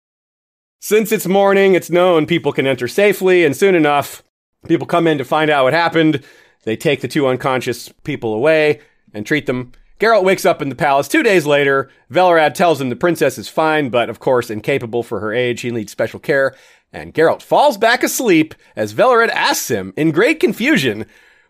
Since 0.79 1.11
it's 1.11 1.27
morning, 1.27 1.75
it's 1.75 1.89
known 1.89 2.25
people 2.25 2.51
can 2.51 2.67
enter 2.67 2.87
safely, 2.87 3.45
and 3.45 3.55
soon 3.55 3.75
enough, 3.75 4.23
people 4.67 4.87
come 4.87 5.07
in 5.07 5.17
to 5.17 5.25
find 5.25 5.49
out 5.49 5.65
what 5.65 5.73
happened. 5.73 6.23
They 6.63 6.75
take 6.75 7.01
the 7.01 7.07
two 7.07 7.27
unconscious 7.27 7.89
people 8.03 8.33
away 8.33 8.81
and 9.13 9.25
treat 9.25 9.45
them 9.45 9.73
Geralt 9.99 10.23
wakes 10.23 10.45
up 10.45 10.61
in 10.61 10.69
the 10.69 10.75
palace 10.75 11.07
two 11.07 11.23
days 11.23 11.45
later. 11.45 11.89
Velerad 12.11 12.53
tells 12.53 12.81
him 12.81 12.89
the 12.89 12.95
princess 12.95 13.37
is 13.37 13.47
fine, 13.47 13.89
but 13.89 14.09
of 14.09 14.19
course 14.19 14.49
incapable 14.49 15.03
for 15.03 15.19
her 15.19 15.33
age. 15.33 15.61
He 15.61 15.71
needs 15.71 15.91
special 15.91 16.19
care. 16.19 16.55
And 16.91 17.13
Geralt 17.13 17.41
falls 17.41 17.77
back 17.77 18.03
asleep 18.03 18.53
as 18.75 18.93
Velerad 18.93 19.29
asks 19.29 19.69
him, 19.69 19.93
in 19.95 20.11
great 20.11 20.39
confusion, 20.39 21.05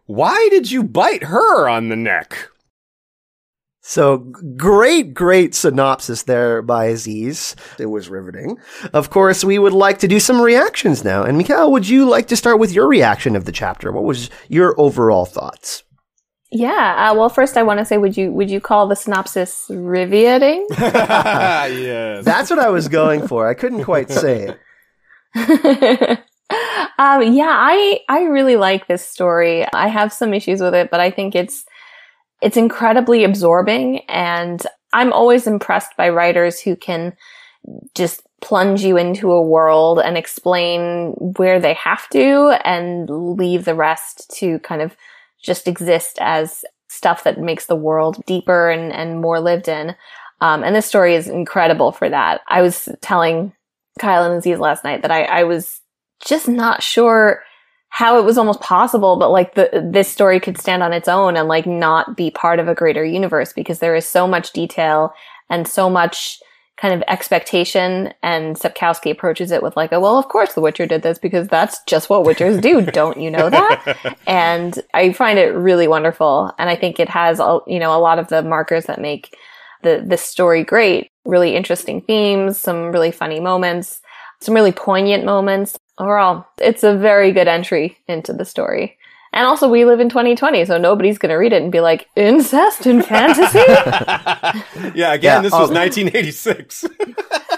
Why 0.05 0.47
did 0.51 0.71
you 0.71 0.83
bite 0.83 1.23
her 1.23 1.67
on 1.67 1.89
the 1.89 1.95
neck? 1.95 2.50
So 3.85 4.19
great, 4.55 5.13
great 5.13 5.53
synopsis 5.53 6.23
there 6.23 6.62
by 6.62 6.85
Aziz. 6.85 7.53
It 7.77 7.88
was 7.88 8.07
riveting. 8.07 8.57
Of 8.93 9.09
course, 9.09 9.43
we 9.43 9.59
would 9.59 9.73
like 9.73 10.00
to 10.00 10.07
do 10.07 10.21
some 10.21 10.39
reactions 10.39 11.03
now. 11.03 11.23
And 11.23 11.38
Michal, 11.38 11.69
would 11.73 11.89
you 11.89 12.07
like 12.07 12.27
to 12.27 12.38
start 12.38 12.59
with 12.59 12.71
your 12.71 12.88
reaction 12.88 13.35
of 13.35 13.43
the 13.43 13.51
chapter? 13.51 13.91
What 13.91 14.05
was 14.05 14.29
your 14.47 14.73
overall 14.79 15.25
thoughts? 15.25 15.83
Yeah. 16.53 17.10
Uh, 17.12 17.15
well, 17.15 17.29
first 17.29 17.57
I 17.57 17.63
want 17.63 17.79
to 17.79 17.86
say, 17.86 17.98
would 17.98 18.15
you 18.15 18.31
would 18.31 18.50
you 18.50 18.62
call 18.62 18.88
the 18.88 18.95
synopsis 18.95 19.65
riveting? 19.69 20.67
yes. 20.77 22.24
That's 22.24 22.51
what 22.51 22.60
I 22.60 22.69
was 22.69 22.88
going 22.88 23.27
for. 23.27 23.50
I 23.50 23.55
couldn't 23.55 23.83
quite 23.83 24.12
say 24.24 24.50
it. 24.50 24.60
um, 27.00 27.33
yeah, 27.33 27.51
I 27.51 28.01
I 28.07 28.25
really 28.25 28.55
like 28.55 28.88
this 28.88 29.03
story. 29.03 29.65
I 29.74 29.88
have 29.88 30.13
some 30.13 30.31
issues 30.31 30.62
with 30.62 30.75
it, 30.75 30.91
but 30.91 31.00
I 31.00 31.10
think 31.10 31.33
it's 31.33 31.65
it's 32.39 32.57
incredibly 32.57 33.24
absorbing 33.24 34.01
and 34.07 34.62
I'm 34.93 35.12
always 35.12 35.48
impressed 35.48 35.98
by 35.98 36.10
writers 36.10 36.60
who 36.60 36.75
can 36.75 37.13
just 37.95 38.22
plunge 38.41 38.83
you 38.83 38.98
into 38.98 39.31
a 39.31 39.41
world 39.41 40.00
and 40.00 40.17
explain 40.17 41.13
where 41.38 41.60
they 41.60 41.74
have 41.74 42.07
to 42.10 42.60
and 42.63 43.10
leave 43.10 43.65
the 43.65 43.74
rest 43.74 44.29
to 44.36 44.60
kind 44.60 44.83
of 44.83 44.95
just 45.43 45.67
exist 45.67 46.17
as 46.19 46.65
stuff 46.89 47.23
that 47.23 47.39
makes 47.39 47.65
the 47.65 47.75
world 47.75 48.23
deeper 48.25 48.69
and, 48.69 48.91
and 48.93 49.21
more 49.21 49.39
lived 49.39 49.67
in. 49.67 49.95
Um, 50.41 50.63
and 50.63 50.75
this 50.75 50.85
story 50.85 51.15
is 51.15 51.27
incredible 51.27 51.91
for 51.91 52.09
that. 52.09 52.41
I 52.47 52.62
was 52.62 52.89
telling 53.01 53.53
Kyle 54.00 54.23
and 54.23 54.39
Aziz 54.39 54.59
last 54.59 54.83
night 54.83 55.01
that 55.01 55.12
I, 55.12 55.23
I 55.23 55.43
was 55.43 55.81
just 56.25 56.47
not 56.47 56.81
sure 56.83 57.43
how 57.89 58.17
it 58.17 58.25
was 58.25 58.38
almost 58.38 58.59
possible, 58.59 59.17
but 59.17 59.29
like 59.29 59.53
the, 59.53 59.88
this 59.91 60.07
story 60.07 60.39
could 60.39 60.57
stand 60.57 60.81
on 60.81 60.93
its 60.93 61.07
own 61.07 61.38
and 61.38 61.47
like 61.47 61.67
not 61.67 62.17
be 62.17 62.31
part 62.31 62.59
of 62.59 62.67
a 62.67 62.73
greater 62.73 63.05
universe 63.05 63.53
because 63.53 63.79
there 63.79 63.95
is 63.95 64.07
so 64.07 64.27
much 64.27 64.51
detail 64.51 65.13
and 65.50 65.67
so 65.67 65.89
much 65.89 66.39
kind 66.77 66.93
of 66.93 67.03
expectation 67.07 68.13
and 68.23 68.55
Sapkowski 68.55 69.11
approaches 69.11 69.51
it 69.51 69.61
with 69.61 69.75
like, 69.77 69.91
well, 69.91 70.17
of 70.17 70.27
course 70.27 70.53
the 70.53 70.61
Witcher 70.61 70.85
did 70.85 71.03
this 71.03 71.19
because 71.19 71.47
that's 71.47 71.81
just 71.83 72.09
what 72.09 72.25
Witchers 72.25 72.61
do. 72.61 72.81
Don't 72.91 73.19
you 73.19 73.29
know 73.29 73.49
that? 73.49 74.17
and 74.27 74.79
I 74.93 75.13
find 75.13 75.37
it 75.37 75.53
really 75.53 75.87
wonderful. 75.87 76.51
And 76.57 76.69
I 76.69 76.75
think 76.75 76.99
it 76.99 77.09
has, 77.09 77.39
you 77.67 77.79
know, 77.79 77.95
a 77.95 78.01
lot 78.01 78.19
of 78.19 78.29
the 78.29 78.41
markers 78.41 78.85
that 78.85 78.99
make 78.99 79.35
the, 79.83 80.03
this 80.05 80.23
story 80.23 80.63
great, 80.63 81.11
really 81.25 81.55
interesting 81.55 82.01
themes, 82.01 82.57
some 82.57 82.91
really 82.91 83.11
funny 83.11 83.39
moments, 83.39 84.01
some 84.39 84.55
really 84.55 84.71
poignant 84.71 85.25
moments 85.25 85.77
overall, 85.97 86.45
it's 86.59 86.83
a 86.83 86.97
very 86.97 87.31
good 87.31 87.47
entry 87.47 87.97
into 88.07 88.33
the 88.33 88.45
story. 88.45 88.97
And 89.33 89.47
also, 89.47 89.67
we 89.67 89.83
live 89.83 89.99
in 89.99 90.09
2020, 90.09 90.63
so 90.65 90.77
nobody's 90.77 91.17
going 91.17 91.31
to 91.31 91.35
read 91.35 91.53
it 91.53 91.63
and 91.63 91.71
be 91.71 91.79
like, 91.79 92.07
incest 92.15 92.85
in 92.85 93.01
fantasy? 93.01 93.57
yeah, 94.95 95.11
again, 95.11 95.21
yeah, 95.23 95.41
this 95.41 95.51
was 95.51 95.71
1986. 95.71 96.85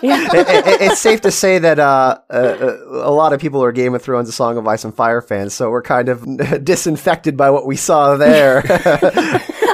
yeah. 0.02 0.26
It, 0.34 0.48
it, 0.48 0.82
it's 0.82 1.02
safe 1.02 1.20
to 1.22 1.32
say 1.32 1.60
that 1.60 1.78
uh, 1.78 2.18
uh, 2.30 2.34
uh, 2.34 2.78
a 3.04 3.12
lot 3.12 3.34
of 3.34 3.42
people 3.42 3.62
are 3.62 3.74
Game 3.74 3.94
of 3.94 4.02
Thrones, 4.02 4.30
A 4.30 4.32
Song 4.32 4.58
of 4.58 4.66
Ice 4.66 4.86
and 4.86 4.96
Fire 4.96 5.20
fans, 5.20 5.54
so 5.54 5.70
we're 5.70 5.82
kind 5.82 6.08
of 6.08 6.26
disinfected 6.64 7.36
by 7.36 7.50
what 7.50 7.66
we 7.66 7.76
saw 7.76 8.16
there. 8.16 8.64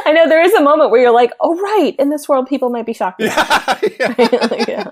I 0.04 0.12
know 0.12 0.28
there 0.28 0.42
is 0.42 0.54
a 0.54 0.64
moment 0.64 0.90
where 0.90 1.02
you're 1.02 1.14
like, 1.14 1.34
oh, 1.40 1.56
right, 1.56 1.96
in 2.00 2.10
this 2.10 2.28
world, 2.28 2.48
people 2.48 2.72
might 2.72 2.88
be 2.88 2.94
shocked. 2.94 3.22
Yeah, 3.22 3.76
yeah. 4.68 4.90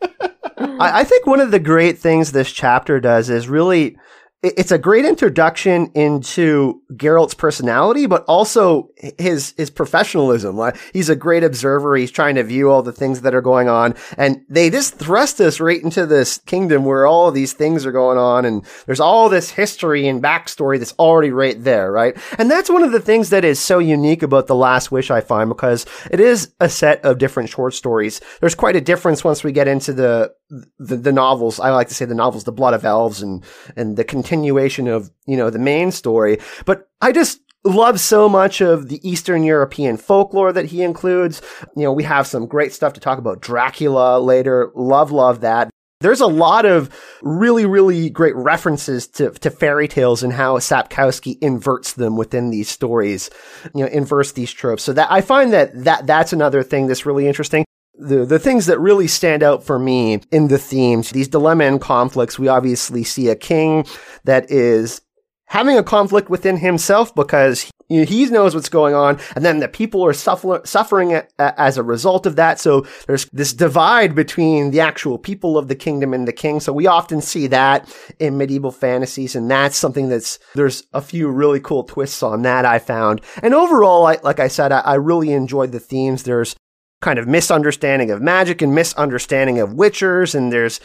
I, 0.00 1.00
I 1.00 1.04
think 1.04 1.26
one 1.26 1.40
of 1.40 1.50
the 1.50 1.58
great 1.58 1.98
things 1.98 2.32
this 2.32 2.50
chapter 2.50 3.00
does 3.00 3.28
is 3.28 3.48
really 3.48 3.98
it's 4.40 4.70
a 4.70 4.78
great 4.78 5.04
introduction 5.04 5.90
into 5.94 6.80
Geralt's 6.94 7.34
personality, 7.34 8.06
but 8.06 8.24
also 8.26 8.90
his 9.18 9.52
his 9.56 9.68
professionalism. 9.68 10.56
Like 10.56 10.76
he's 10.92 11.08
a 11.08 11.16
great 11.16 11.42
observer. 11.42 11.96
He's 11.96 12.12
trying 12.12 12.36
to 12.36 12.44
view 12.44 12.70
all 12.70 12.82
the 12.82 12.92
things 12.92 13.22
that 13.22 13.34
are 13.34 13.40
going 13.40 13.68
on, 13.68 13.96
and 14.16 14.44
they 14.48 14.70
just 14.70 14.94
thrust 14.94 15.40
us 15.40 15.58
right 15.58 15.82
into 15.82 16.06
this 16.06 16.38
kingdom 16.38 16.84
where 16.84 17.04
all 17.04 17.32
these 17.32 17.52
things 17.52 17.84
are 17.84 17.90
going 17.90 18.16
on, 18.16 18.44
and 18.44 18.64
there's 18.86 19.00
all 19.00 19.28
this 19.28 19.50
history 19.50 20.06
and 20.06 20.22
backstory 20.22 20.78
that's 20.78 20.94
already 21.00 21.32
right 21.32 21.64
there, 21.64 21.90
right? 21.90 22.16
And 22.38 22.48
that's 22.48 22.70
one 22.70 22.84
of 22.84 22.92
the 22.92 23.00
things 23.00 23.30
that 23.30 23.44
is 23.44 23.58
so 23.58 23.80
unique 23.80 24.22
about 24.22 24.46
the 24.46 24.54
Last 24.54 24.92
Wish 24.92 25.10
I 25.10 25.20
find 25.20 25.48
because 25.48 25.84
it 26.12 26.20
is 26.20 26.52
a 26.60 26.68
set 26.68 27.04
of 27.04 27.18
different 27.18 27.48
short 27.48 27.74
stories. 27.74 28.20
There's 28.38 28.54
quite 28.54 28.76
a 28.76 28.80
difference 28.80 29.24
once 29.24 29.42
we 29.42 29.50
get 29.50 29.66
into 29.66 29.92
the 29.92 30.32
the, 30.78 30.96
the 30.96 31.12
novels. 31.12 31.60
I 31.60 31.70
like 31.70 31.88
to 31.88 31.94
say 31.94 32.04
the 32.04 32.14
novels, 32.14 32.44
The 32.44 32.52
Blood 32.52 32.72
of 32.72 32.84
Elves, 32.84 33.20
and 33.20 33.44
and 33.76 33.96
the 33.96 34.04
continuation 34.28 34.86
of, 34.86 35.10
you 35.26 35.36
know, 35.36 35.50
the 35.50 35.58
main 35.58 35.90
story. 35.90 36.38
But 36.66 36.88
I 37.00 37.12
just 37.12 37.40
love 37.64 37.98
so 37.98 38.28
much 38.28 38.60
of 38.60 38.88
the 38.88 39.00
Eastern 39.08 39.42
European 39.42 39.96
folklore 39.96 40.52
that 40.52 40.66
he 40.66 40.82
includes. 40.82 41.42
You 41.74 41.84
know, 41.84 41.92
we 41.92 42.04
have 42.04 42.26
some 42.26 42.46
great 42.46 42.72
stuff 42.72 42.92
to 42.92 43.00
talk 43.00 43.18
about 43.18 43.40
Dracula 43.40 44.20
later. 44.20 44.70
Love, 44.74 45.10
love 45.10 45.40
that. 45.40 45.70
There's 46.00 46.20
a 46.20 46.28
lot 46.28 46.64
of 46.64 46.90
really, 47.22 47.66
really 47.66 48.08
great 48.08 48.36
references 48.36 49.08
to, 49.08 49.30
to 49.30 49.50
fairy 49.50 49.88
tales 49.88 50.22
and 50.22 50.32
how 50.32 50.58
Sapkowski 50.58 51.38
inverts 51.40 51.94
them 51.94 52.16
within 52.16 52.50
these 52.50 52.68
stories, 52.68 53.30
you 53.74 53.82
know, 53.82 53.90
inverts 53.90 54.32
these 54.32 54.52
tropes. 54.52 54.84
So 54.84 54.92
that 54.92 55.10
I 55.10 55.22
find 55.22 55.52
that, 55.52 55.72
that 55.84 56.06
that's 56.06 56.32
another 56.32 56.62
thing 56.62 56.86
that's 56.86 57.04
really 57.04 57.26
interesting 57.26 57.64
the 57.98 58.24
the 58.24 58.38
things 58.38 58.66
that 58.66 58.78
really 58.78 59.08
stand 59.08 59.42
out 59.42 59.62
for 59.64 59.78
me 59.78 60.20
in 60.30 60.48
the 60.48 60.58
themes, 60.58 61.10
these 61.10 61.28
dilemma 61.28 61.64
and 61.64 61.80
conflicts, 61.80 62.38
we 62.38 62.48
obviously 62.48 63.04
see 63.04 63.28
a 63.28 63.36
king 63.36 63.86
that 64.24 64.50
is 64.50 65.00
having 65.46 65.78
a 65.78 65.82
conflict 65.82 66.28
within 66.30 66.58
himself 66.58 67.14
because 67.14 67.70
he, 67.88 68.04
he 68.04 68.26
knows 68.26 68.54
what's 68.54 68.68
going 68.68 68.94
on, 68.94 69.18
and 69.34 69.44
then 69.44 69.60
the 69.60 69.68
people 69.68 70.04
are 70.04 70.12
suffer, 70.12 70.60
suffering 70.64 71.20
as 71.38 71.78
a 71.78 71.82
result 71.82 72.26
of 72.26 72.36
that. 72.36 72.60
So 72.60 72.86
there's 73.06 73.26
this 73.32 73.52
divide 73.52 74.14
between 74.14 74.70
the 74.70 74.80
actual 74.80 75.18
people 75.18 75.56
of 75.56 75.68
the 75.68 75.74
kingdom 75.74 76.12
and 76.12 76.28
the 76.28 76.32
king. 76.32 76.60
So 76.60 76.72
we 76.72 76.86
often 76.86 77.20
see 77.20 77.46
that 77.48 77.92
in 78.18 78.36
medieval 78.36 78.70
fantasies, 78.70 79.34
and 79.34 79.50
that's 79.50 79.76
something 79.76 80.08
that's 80.08 80.38
there's 80.54 80.84
a 80.92 81.00
few 81.00 81.28
really 81.28 81.60
cool 81.60 81.84
twists 81.84 82.22
on 82.22 82.42
that 82.42 82.64
I 82.64 82.78
found. 82.78 83.22
And 83.42 83.54
overall, 83.54 84.06
I, 84.06 84.18
like 84.22 84.40
I 84.40 84.48
said, 84.48 84.70
I, 84.70 84.80
I 84.80 84.94
really 84.94 85.32
enjoyed 85.32 85.72
the 85.72 85.80
themes. 85.80 86.22
There's 86.22 86.54
kind 87.00 87.18
of 87.18 87.28
misunderstanding 87.28 88.10
of 88.10 88.20
magic 88.20 88.60
and 88.62 88.74
misunderstanding 88.74 89.60
of 89.60 89.70
witchers 89.70 90.34
and 90.34 90.52
there's 90.52 90.80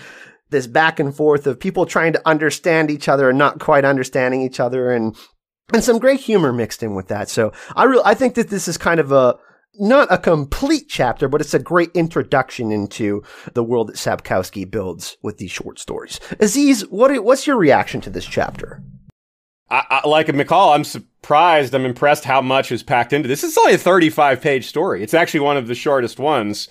this 0.50 0.68
back 0.68 1.00
and 1.00 1.16
forth 1.16 1.48
of 1.48 1.60
people 1.60 1.86
trying 1.86 2.14
to 2.14 2.22
understand 2.28 2.92
each 2.92 3.10
other 3.10 3.30
and 3.30 3.38
not 3.38 3.60
quite 3.60 3.84
understanding 3.84 4.42
each 4.42 4.60
other 4.60 4.92
and 4.92 5.16
and 5.74 5.84
some 5.84 6.00
great 6.00 6.20
humor 6.20 6.54
mixed 6.54 6.84
in 6.84 6.94
with 6.94 7.08
that. 7.08 7.30
So 7.30 7.52
I 7.76 7.86
really 7.86 8.04
I 8.06 8.14
think 8.14 8.36
that 8.36 8.50
this 8.50 8.68
is 8.68 8.78
kind 8.78 9.00
of 9.00 9.12
a 9.12 9.36
not 9.80 10.08
a 10.12 10.20
complete 10.20 10.86
chapter, 10.88 11.28
but 11.28 11.42
it's 11.42 11.56
a 11.56 11.60
great 11.60 11.90
introduction 11.96 12.72
into 12.72 13.24
the 13.54 13.64
world 13.64 13.88
that 13.88 13.96
Sapkowski 13.96 14.70
builds 14.70 15.18
with 15.24 15.40
these 15.40 15.52
short 15.52 15.80
stories. 15.80 16.20
Aziz, 16.40 16.82
what 16.90 17.24
what's 17.24 17.48
your 17.48 17.58
reaction 17.58 18.00
to 18.02 18.10
this 18.10 18.26
chapter? 18.26 18.84
I, 19.74 20.02
I, 20.04 20.08
like 20.08 20.32
Michal, 20.32 20.70
I'm 20.70 20.84
surprised. 20.84 21.74
I'm 21.74 21.86
impressed 21.86 22.26
how 22.26 22.42
much 22.42 22.72
is 22.72 22.84
packed 22.84 23.12
into 23.12 23.28
this. 23.28 23.44
It's 23.44 23.58
only 23.58 23.74
a 23.74 23.80
35 23.80 24.40
page 24.40 24.68
story. 24.68 25.02
It's 25.02 25.16
actually 25.16 25.40
one 25.40 25.58
of 25.58 25.66
the 25.66 25.74
shortest 25.74 26.20
ones, 26.20 26.70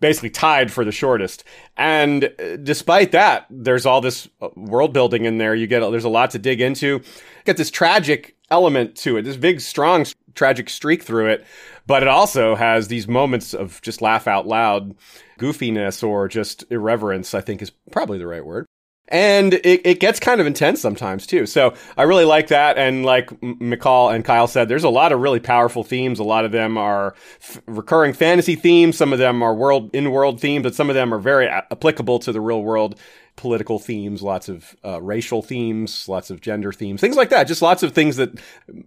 basically 0.00 0.30
tied 0.30 0.72
for 0.72 0.84
the 0.84 0.90
shortest. 0.90 1.44
And 1.76 2.24
uh, 2.24 2.56
despite 2.56 3.12
that, 3.12 3.46
there's 3.48 3.86
all 3.86 4.00
this 4.00 4.28
uh, 4.40 4.48
world 4.56 4.92
building 4.92 5.24
in 5.24 5.38
there. 5.38 5.54
You 5.54 5.68
get 5.68 5.88
there's 5.88 6.02
a 6.02 6.08
lot 6.08 6.32
to 6.32 6.40
dig 6.40 6.60
into. 6.60 6.86
You 6.86 7.02
Get 7.44 7.58
this 7.58 7.70
tragic 7.70 8.36
element 8.50 8.96
to 8.96 9.18
it. 9.18 9.22
This 9.22 9.36
big, 9.36 9.60
strong, 9.60 10.04
tragic 10.34 10.68
streak 10.68 11.04
through 11.04 11.28
it. 11.28 11.46
But 11.86 12.02
it 12.02 12.08
also 12.08 12.56
has 12.56 12.88
these 12.88 13.06
moments 13.06 13.54
of 13.54 13.80
just 13.82 14.02
laugh 14.02 14.26
out 14.26 14.48
loud 14.48 14.96
goofiness 15.38 16.02
or 16.02 16.26
just 16.26 16.64
irreverence. 16.70 17.34
I 17.34 17.40
think 17.40 17.62
is 17.62 17.70
probably 17.92 18.18
the 18.18 18.26
right 18.26 18.44
word 18.44 18.66
and 19.08 19.54
it, 19.54 19.86
it 19.86 20.00
gets 20.00 20.18
kind 20.18 20.40
of 20.40 20.46
intense 20.46 20.80
sometimes 20.80 21.26
too. 21.26 21.44
So 21.46 21.74
I 21.96 22.04
really 22.04 22.24
like 22.24 22.48
that. 22.48 22.78
And 22.78 23.04
like 23.04 23.30
Michal 23.42 24.08
and 24.08 24.24
Kyle 24.24 24.46
said, 24.46 24.68
there's 24.68 24.84
a 24.84 24.88
lot 24.88 25.12
of 25.12 25.20
really 25.20 25.40
powerful 25.40 25.84
themes. 25.84 26.18
A 26.18 26.24
lot 26.24 26.44
of 26.44 26.52
them 26.52 26.78
are 26.78 27.14
f- 27.40 27.60
recurring 27.66 28.14
fantasy 28.14 28.54
themes. 28.54 28.96
Some 28.96 29.12
of 29.12 29.18
them 29.18 29.42
are 29.42 29.54
world 29.54 29.94
in 29.94 30.10
world 30.10 30.40
themes, 30.40 30.62
but 30.62 30.74
some 30.74 30.88
of 30.88 30.94
them 30.94 31.12
are 31.12 31.18
very 31.18 31.46
a- 31.46 31.66
applicable 31.70 32.20
to 32.20 32.32
the 32.32 32.40
real 32.40 32.62
world 32.62 32.98
political 33.36 33.78
themes, 33.78 34.22
lots 34.22 34.48
of 34.48 34.76
uh, 34.84 35.00
racial 35.00 35.42
themes, 35.42 36.06
lots 36.08 36.30
of 36.30 36.40
gender 36.40 36.70
themes, 36.72 37.00
things 37.00 37.16
like 37.16 37.30
that. 37.30 37.44
Just 37.44 37.62
lots 37.62 37.82
of 37.82 37.92
things 37.92 38.16
that 38.16 38.38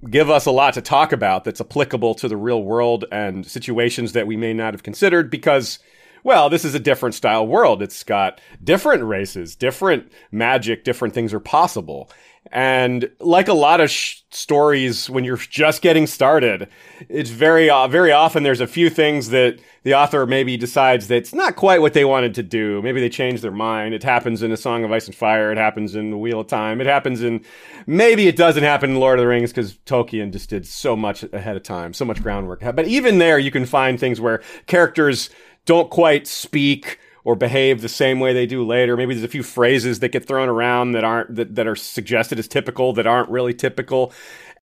give 0.09 0.29
us 0.29 0.45
a 0.45 0.51
lot 0.51 0.75
to 0.75 0.81
talk 0.81 1.11
about 1.11 1.43
that's 1.43 1.61
applicable 1.61 2.15
to 2.15 2.27
the 2.27 2.37
real 2.37 2.63
world 2.63 3.05
and 3.11 3.45
situations 3.45 4.13
that 4.13 4.27
we 4.27 4.37
may 4.37 4.53
not 4.53 4.73
have 4.73 4.83
considered 4.83 5.31
because 5.31 5.79
well, 6.25 6.49
this 6.49 6.65
is 6.65 6.73
a 6.73 6.79
different 6.79 7.13
style 7.13 7.45
world. 7.45 7.83
It's 7.83 8.03
got 8.03 8.41
different 8.63 9.03
races, 9.03 9.55
different 9.55 10.11
magic, 10.31 10.83
different 10.83 11.13
things 11.13 11.35
are 11.35 11.39
possible. 11.39 12.09
And 12.51 13.11
like 13.19 13.47
a 13.47 13.53
lot 13.53 13.79
of 13.79 13.91
sh- 13.91 14.21
stories, 14.31 15.07
when 15.07 15.23
you're 15.23 15.37
just 15.37 15.83
getting 15.83 16.07
started, 16.07 16.67
it's 17.09 17.29
very, 17.29 17.69
uh, 17.69 17.87
very 17.87 18.11
often 18.11 18.41
there's 18.41 18.59
a 18.59 18.65
few 18.65 18.89
things 18.89 19.29
that 19.29 19.59
the 19.83 19.93
author 19.93 20.25
maybe 20.25 20.57
decides 20.57 21.07
that's 21.07 21.33
not 21.33 21.55
quite 21.55 21.81
what 21.81 21.93
they 21.93 22.05
wanted 22.05 22.33
to 22.35 22.43
do. 22.43 22.81
Maybe 22.81 23.01
they 23.01 23.09
change 23.09 23.41
their 23.41 23.51
mind. 23.51 23.93
It 23.93 24.01
happens 24.01 24.41
in 24.41 24.51
A 24.51 24.57
Song 24.57 24.83
of 24.83 24.91
Ice 24.91 25.05
and 25.05 25.15
Fire. 25.15 25.51
It 25.51 25.59
happens 25.59 25.95
in 25.95 26.09
The 26.09 26.17
Wheel 26.17 26.39
of 26.39 26.47
Time. 26.47 26.81
It 26.81 26.87
happens 26.87 27.21
in, 27.21 27.45
maybe 27.85 28.27
it 28.27 28.35
doesn't 28.35 28.63
happen 28.63 28.91
in 28.91 28.99
Lord 28.99 29.19
of 29.19 29.23
the 29.23 29.27
Rings 29.27 29.51
because 29.51 29.75
Tolkien 29.85 30.31
just 30.31 30.49
did 30.49 30.65
so 30.65 30.95
much 30.95 31.21
ahead 31.33 31.55
of 31.55 31.61
time, 31.61 31.93
so 31.93 32.03
much 32.03 32.23
groundwork. 32.23 32.61
But 32.61 32.87
even 32.87 33.19
there, 33.19 33.37
you 33.37 33.51
can 33.51 33.67
find 33.67 33.99
things 33.99 34.19
where 34.19 34.41
characters 34.65 35.29
don't 35.65 35.89
quite 35.89 36.27
speak 36.27 36.99
or 37.23 37.35
behave 37.35 37.81
the 37.81 37.89
same 37.89 38.19
way 38.19 38.33
they 38.33 38.45
do 38.45 38.65
later. 38.65 38.95
Maybe 38.95 39.13
there's 39.15 39.25
a 39.25 39.27
few 39.27 39.43
phrases 39.43 39.99
that 39.99 40.09
get 40.09 40.27
thrown 40.27 40.47
around 40.47 40.91
that 40.93 41.03
aren't 41.03 41.35
that, 41.35 41.55
that 41.55 41.67
are 41.67 41.75
suggested 41.75 42.39
as 42.39 42.47
typical 42.47 42.93
that 42.93 43.07
aren't 43.07 43.29
really 43.29 43.53
typical. 43.53 44.13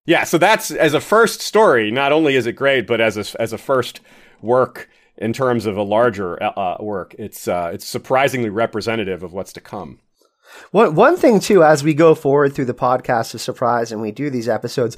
Yeah, 0.06 0.24
so 0.24 0.38
that's 0.38 0.70
as 0.70 0.94
a 0.94 1.00
first 1.00 1.40
story. 1.40 1.90
Not 1.90 2.12
only 2.12 2.36
is 2.36 2.46
it 2.46 2.52
great, 2.52 2.86
but 2.86 3.00
as 3.00 3.16
a 3.16 3.40
as 3.40 3.52
a 3.52 3.58
first 3.58 4.00
work 4.40 4.88
in 5.16 5.32
terms 5.32 5.66
of 5.66 5.76
a 5.76 5.82
larger 5.82 6.42
uh, 6.42 6.50
uh 6.50 6.76
work, 6.80 7.14
it's 7.18 7.46
uh, 7.46 7.70
it's 7.72 7.86
surprisingly 7.86 8.48
representative 8.48 9.22
of 9.22 9.32
what's 9.32 9.52
to 9.52 9.60
come. 9.60 10.00
One 10.70 10.94
one 10.94 11.16
thing 11.16 11.40
too, 11.40 11.62
as 11.62 11.84
we 11.84 11.94
go 11.94 12.14
forward 12.14 12.54
through 12.54 12.66
the 12.66 12.74
podcast 12.74 13.34
of 13.34 13.40
surprise 13.40 13.92
and 13.92 14.00
we 14.00 14.10
do 14.10 14.30
these 14.30 14.48
episodes, 14.48 14.96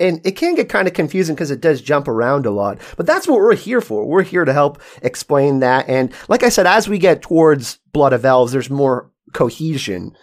and 0.00 0.20
it 0.24 0.32
can 0.32 0.54
get 0.54 0.68
kind 0.68 0.88
of 0.88 0.94
confusing 0.94 1.34
because 1.34 1.50
it 1.50 1.60
does 1.60 1.80
jump 1.80 2.08
around 2.08 2.46
a 2.46 2.50
lot. 2.50 2.78
But 2.96 3.06
that's 3.06 3.28
what 3.28 3.38
we're 3.38 3.54
here 3.54 3.80
for. 3.80 4.06
We're 4.06 4.22
here 4.22 4.44
to 4.44 4.52
help 4.52 4.80
explain 5.02 5.60
that. 5.60 5.88
And 5.88 6.12
like 6.28 6.42
I 6.42 6.48
said, 6.48 6.66
as 6.66 6.88
we 6.88 6.98
get 6.98 7.22
towards 7.22 7.78
Blood 7.92 8.12
of 8.12 8.24
Elves, 8.24 8.52
there's 8.52 8.70
more 8.70 9.10
cohesion. 9.32 10.16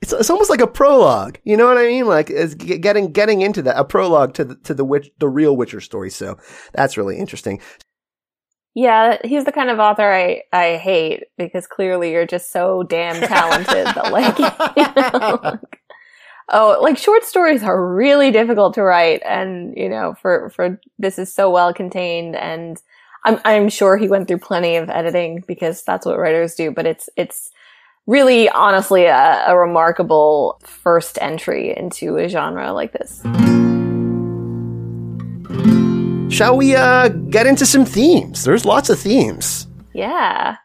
It's, 0.00 0.12
it's 0.12 0.30
almost 0.30 0.50
like 0.50 0.60
a 0.60 0.66
prologue. 0.66 1.38
You 1.44 1.56
know 1.56 1.66
what 1.66 1.78
I 1.78 1.86
mean? 1.86 2.06
Like 2.06 2.30
it's 2.30 2.54
getting 2.54 3.12
getting 3.12 3.40
into 3.40 3.62
that 3.62 3.78
a 3.78 3.84
prologue 3.84 4.34
to 4.34 4.44
the 4.44 4.54
to 4.56 4.74
the 4.74 4.84
witch 4.84 5.10
the 5.18 5.28
real 5.28 5.56
Witcher 5.56 5.80
story. 5.80 6.10
So 6.10 6.38
that's 6.72 6.96
really 6.96 7.18
interesting. 7.18 7.60
Yeah, 8.74 9.18
he's 9.24 9.44
the 9.44 9.50
kind 9.50 9.70
of 9.70 9.80
author 9.80 10.08
I, 10.08 10.42
I 10.52 10.76
hate 10.76 11.24
because 11.36 11.66
clearly 11.66 12.12
you're 12.12 12.26
just 12.26 12.52
so 12.52 12.84
damn 12.84 13.20
talented 13.20 13.86
that 13.86 14.12
like, 14.12 14.38
you 14.76 15.02
know, 15.02 15.58
oh, 16.50 16.78
like 16.80 16.98
short 16.98 17.24
stories 17.24 17.62
are 17.62 17.94
really 17.94 18.30
difficult 18.30 18.74
to 18.74 18.82
write. 18.82 19.22
And, 19.24 19.76
you 19.76 19.88
know, 19.88 20.14
for, 20.20 20.50
for 20.50 20.80
this 20.98 21.18
is 21.18 21.32
so 21.32 21.50
well 21.50 21.72
contained 21.74 22.36
and 22.36 22.80
I'm, 23.24 23.40
I'm 23.44 23.68
sure 23.68 23.96
he 23.96 24.08
went 24.08 24.28
through 24.28 24.38
plenty 24.38 24.76
of 24.76 24.88
editing 24.88 25.44
because 25.46 25.82
that's 25.82 26.06
what 26.06 26.18
writers 26.18 26.54
do, 26.54 26.70
but 26.70 26.86
it's, 26.86 27.10
it's 27.16 27.50
really 28.06 28.48
honestly 28.48 29.04
a, 29.04 29.44
a 29.46 29.58
remarkable 29.58 30.60
first 30.64 31.18
entry 31.20 31.76
into 31.76 32.16
a 32.16 32.28
genre 32.28 32.72
like 32.72 32.92
this. 32.92 33.22
Shall 36.34 36.56
we 36.56 36.76
uh, 36.76 37.08
get 37.08 37.46
into 37.46 37.66
some 37.66 37.84
themes? 37.84 38.44
There's 38.44 38.64
lots 38.64 38.90
of 38.90 38.98
themes. 38.98 39.66
Yeah. 39.92 40.56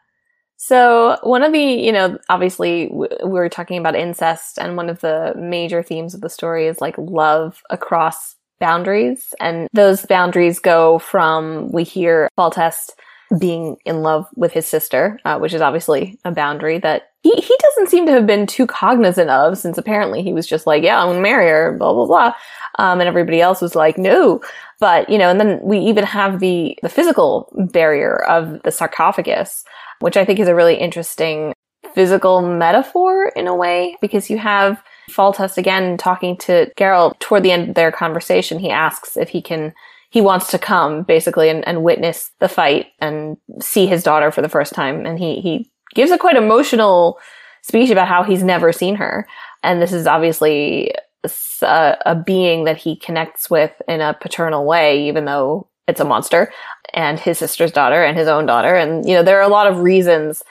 So 0.66 1.18
one 1.22 1.42
of 1.42 1.52
the, 1.52 1.60
you 1.60 1.92
know, 1.92 2.16
obviously 2.30 2.88
we 2.90 3.06
were 3.20 3.50
talking 3.50 3.76
about 3.76 3.94
incest 3.94 4.58
and 4.58 4.78
one 4.78 4.88
of 4.88 5.00
the 5.00 5.34
major 5.36 5.82
themes 5.82 6.14
of 6.14 6.22
the 6.22 6.30
story 6.30 6.68
is 6.68 6.80
like 6.80 6.94
love 6.96 7.62
across 7.68 8.36
boundaries. 8.60 9.34
And 9.40 9.68
those 9.74 10.06
boundaries 10.06 10.60
go 10.60 10.98
from, 11.00 11.70
we 11.70 11.84
hear 11.84 12.30
Foltest 12.38 12.92
being 13.38 13.76
in 13.84 14.00
love 14.00 14.26
with 14.36 14.54
his 14.54 14.64
sister, 14.64 15.20
uh, 15.26 15.38
which 15.38 15.52
is 15.52 15.60
obviously 15.60 16.18
a 16.24 16.32
boundary 16.32 16.78
that 16.78 17.10
he, 17.22 17.34
he 17.34 17.56
doesn't 17.60 17.90
seem 17.90 18.06
to 18.06 18.12
have 18.12 18.26
been 18.26 18.46
too 18.46 18.66
cognizant 18.66 19.28
of 19.28 19.58
since 19.58 19.76
apparently 19.76 20.22
he 20.22 20.32
was 20.32 20.46
just 20.46 20.66
like, 20.66 20.82
yeah, 20.82 20.98
I'm 20.98 21.08
gonna 21.08 21.20
marry 21.20 21.50
her, 21.50 21.76
blah, 21.78 21.92
blah, 21.92 22.06
blah. 22.06 22.34
Um, 22.78 23.00
and 23.00 23.08
everybody 23.08 23.42
else 23.42 23.60
was 23.60 23.74
like, 23.74 23.98
no. 23.98 24.40
But, 24.80 25.10
you 25.10 25.18
know, 25.18 25.28
and 25.28 25.38
then 25.38 25.60
we 25.62 25.78
even 25.80 26.04
have 26.04 26.40
the, 26.40 26.78
the 26.80 26.88
physical 26.88 27.52
barrier 27.70 28.22
of 28.22 28.62
the 28.62 28.70
sarcophagus 28.70 29.62
which 30.04 30.18
I 30.18 30.26
think 30.26 30.38
is 30.38 30.48
a 30.48 30.54
really 30.54 30.74
interesting 30.74 31.54
physical 31.94 32.42
metaphor 32.42 33.32
in 33.34 33.46
a 33.46 33.56
way, 33.56 33.96
because 34.02 34.28
you 34.28 34.36
have 34.36 34.82
Foltest 35.10 35.56
again 35.56 35.96
talking 35.96 36.36
to 36.40 36.70
Geralt 36.78 37.18
toward 37.20 37.42
the 37.42 37.52
end 37.52 37.70
of 37.70 37.74
their 37.74 37.90
conversation. 37.90 38.58
He 38.58 38.70
asks 38.70 39.16
if 39.16 39.30
he 39.30 39.40
can, 39.40 39.72
he 40.10 40.20
wants 40.20 40.50
to 40.50 40.58
come 40.58 41.04
basically 41.04 41.48
and, 41.48 41.66
and 41.66 41.82
witness 41.82 42.32
the 42.38 42.50
fight 42.50 42.88
and 43.00 43.38
see 43.62 43.86
his 43.86 44.02
daughter 44.02 44.30
for 44.30 44.42
the 44.42 44.48
first 44.50 44.74
time. 44.74 45.06
And 45.06 45.18
he, 45.18 45.40
he 45.40 45.70
gives 45.94 46.10
a 46.10 46.18
quite 46.18 46.36
emotional 46.36 47.18
speech 47.62 47.88
about 47.88 48.06
how 48.06 48.24
he's 48.24 48.42
never 48.42 48.72
seen 48.72 48.96
her. 48.96 49.26
And 49.62 49.80
this 49.80 49.94
is 49.94 50.06
obviously 50.06 50.92
a, 51.24 51.66
uh, 51.66 51.96
a 52.04 52.14
being 52.14 52.64
that 52.64 52.76
he 52.76 52.94
connects 52.94 53.48
with 53.48 53.72
in 53.88 54.02
a 54.02 54.12
paternal 54.20 54.66
way, 54.66 55.08
even 55.08 55.24
though 55.24 55.70
it's 55.86 56.00
a 56.00 56.04
monster 56.04 56.52
and 56.92 57.18
his 57.18 57.38
sister's 57.38 57.72
daughter 57.72 58.02
and 58.02 58.16
his 58.16 58.28
own 58.28 58.46
daughter. 58.46 58.74
And, 58.74 59.06
you 59.06 59.14
know, 59.14 59.22
there 59.22 59.38
are 59.38 59.42
a 59.42 59.48
lot 59.48 59.66
of 59.66 59.78
reasons 59.78 60.42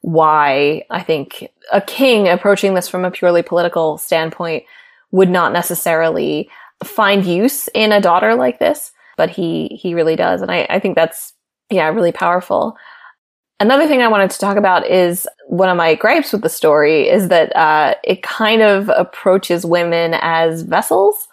why 0.00 0.84
I 0.90 1.02
think 1.02 1.48
a 1.70 1.80
king 1.80 2.28
approaching 2.28 2.74
this 2.74 2.88
from 2.88 3.04
a 3.04 3.10
purely 3.10 3.42
political 3.42 3.98
standpoint 3.98 4.64
would 5.12 5.30
not 5.30 5.52
necessarily 5.52 6.50
find 6.82 7.24
use 7.24 7.68
in 7.74 7.92
a 7.92 8.00
daughter 8.00 8.34
like 8.34 8.58
this, 8.58 8.90
but 9.16 9.30
he, 9.30 9.68
he 9.80 9.94
really 9.94 10.16
does. 10.16 10.42
And 10.42 10.50
I, 10.50 10.66
I 10.68 10.80
think 10.80 10.96
that's, 10.96 11.34
yeah, 11.70 11.88
really 11.88 12.12
powerful. 12.12 12.76
Another 13.60 13.86
thing 13.86 14.02
I 14.02 14.08
wanted 14.08 14.30
to 14.30 14.38
talk 14.38 14.56
about 14.56 14.88
is 14.88 15.28
one 15.46 15.68
of 15.68 15.76
my 15.76 15.94
gripes 15.94 16.32
with 16.32 16.42
the 16.42 16.48
story 16.48 17.08
is 17.08 17.28
that 17.28 17.54
uh, 17.54 17.94
it 18.02 18.22
kind 18.24 18.60
of 18.60 18.88
approaches 18.88 19.64
women 19.64 20.14
as 20.20 20.62
vessels 20.62 21.28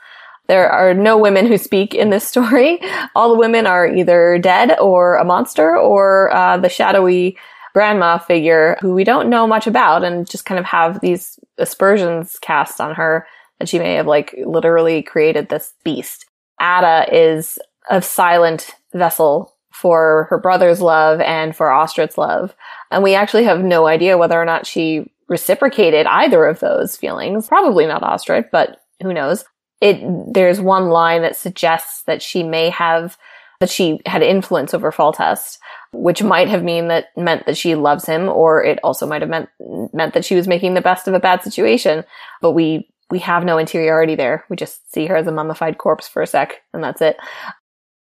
there 0.50 0.70
are 0.70 0.96
no 0.96 1.16
women 1.16 1.46
who 1.46 1.58
speak 1.60 1.94
in 1.94 2.10
this 2.10 2.28
story. 2.28 2.82
All 3.16 3.30
the 3.30 3.38
women 3.38 3.68
are 3.68 3.88
either 3.88 4.40
dead 4.40 4.78
or 4.80 5.16
a 5.16 5.24
monster 5.24 5.78
or 5.78 6.34
uh, 6.34 6.58
the 6.58 6.70
shadowy 6.70 7.38
grandma 7.74 8.18
figure 8.18 8.76
who 8.82 8.96
we 8.96 9.04
don't 9.04 9.30
know 9.30 9.46
much 9.46 9.68
about 9.68 10.04
and 10.04 10.28
just 10.28 10.46
kind 10.46 10.60
of 10.60 10.66
have 10.66 11.00
these 11.02 11.40
aspersions 11.60 12.40
cast 12.40 12.82
on 12.82 12.96
her 12.96 13.28
that 13.60 13.70
she 13.70 13.78
may 13.78 13.94
have 13.94 14.08
like 14.08 14.34
literally 14.44 15.04
created 15.04 15.50
this 15.50 15.74
beast. 15.84 16.26
Ada 16.60 17.06
is 17.12 17.60
a 17.90 18.02
silent 18.02 18.72
vessel 18.92 19.56
for 19.72 20.26
her 20.32 20.40
brother's 20.40 20.82
love 20.82 21.22
and 21.22 21.56
for 21.56 21.68
Ostrit's 21.68 22.18
love. 22.18 22.56
And 22.90 23.04
we 23.04 23.14
actually 23.14 23.44
have 23.44 23.64
no 23.64 23.86
idea 23.86 24.18
whether 24.18 24.42
or 24.42 24.46
not 24.46 24.66
she 24.66 25.12
reciprocated 25.28 26.08
either 26.08 26.46
of 26.46 26.60
those 26.60 26.98
feelings. 26.98 27.48
Probably 27.48 27.86
not 27.86 28.02
Ostrit, 28.02 28.50
but 28.52 28.82
who 29.02 29.14
knows? 29.14 29.46
It 29.82 30.02
there's 30.34 30.60
one 30.60 30.90
line 30.90 31.22
that 31.22 31.36
suggests 31.36 32.04
that 32.04 32.22
she 32.22 32.44
may 32.44 32.70
have 32.70 33.18
that 33.60 33.70
she 33.70 34.00
had 34.06 34.22
influence 34.22 34.74
over 34.74 34.92
Foltest, 34.92 35.58
which 35.92 36.24
might 36.24 36.48
have 36.48 36.64
mean 36.64 36.88
that 36.88 37.08
meant 37.18 37.46
that 37.46 37.58
she 37.58 37.76
loves 37.76 38.06
him, 38.06 38.30
or 38.30 38.64
it 38.64 38.80
also 38.84 39.06
might 39.06 39.22
have 39.22 39.30
meant 39.30 39.50
meant 39.94 40.14
that 40.14 40.26
she 40.26 40.36
was 40.36 40.48
making 40.48 40.74
the 40.74 40.82
best 40.82 41.08
of 41.08 41.14
a 41.14 41.20
bad 41.20 41.44
situation. 41.44 42.04
But 42.42 42.52
we 42.52 42.90
we 43.10 43.20
have 43.20 43.44
no 43.44 43.58
interiority 43.58 44.16
there. 44.16 44.46
We 44.50 44.56
just 44.56 44.92
see 44.94 45.08
her 45.08 45.16
as 45.16 45.28
a 45.28 45.32
mummified 45.32 45.78
corpse 45.78 46.08
for 46.08 46.22
a 46.22 46.28
sec, 46.28 46.62
and 46.74 46.84
that's 46.84 47.02
it. 47.02 47.18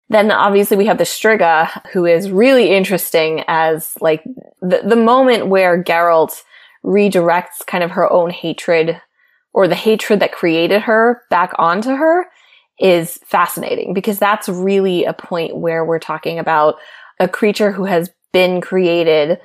Then 0.09 0.31
obviously 0.31 0.77
we 0.77 0.87
have 0.87 0.99
the 0.99 1.05
Striga, 1.05 1.69
who 1.93 2.05
is 2.05 2.31
really 2.31 2.75
interesting 2.75 3.43
as 3.49 3.95
like 4.01 4.23
the 4.61 4.83
the 4.85 4.97
moment 4.97 5.49
where 5.49 5.83
Geralt 5.83 6.43
redirects 6.85 7.67
kind 7.67 7.83
of 7.83 7.93
her 7.93 8.11
own 8.13 8.31
hatred 8.31 9.01
or 9.57 9.67
the 9.67 9.75
hatred 9.75 10.21
that 10.21 10.33
created 10.33 10.83
her 10.83 11.23
back 11.31 11.51
onto 11.59 11.89
her 11.89 12.27
is 12.79 13.19
fascinating 13.25 13.95
because 13.95 14.19
that's 14.19 14.51
really 14.51 15.07
a 15.07 15.15
point 15.15 15.57
where 15.57 15.83
we're 15.83 15.99
talking 15.99 16.39
about 16.39 16.77
a 17.19 17.27
creature 17.27 17.73
who 17.73 17.87
has 17.87 18.11
been 18.35 18.61
created 18.61 19.41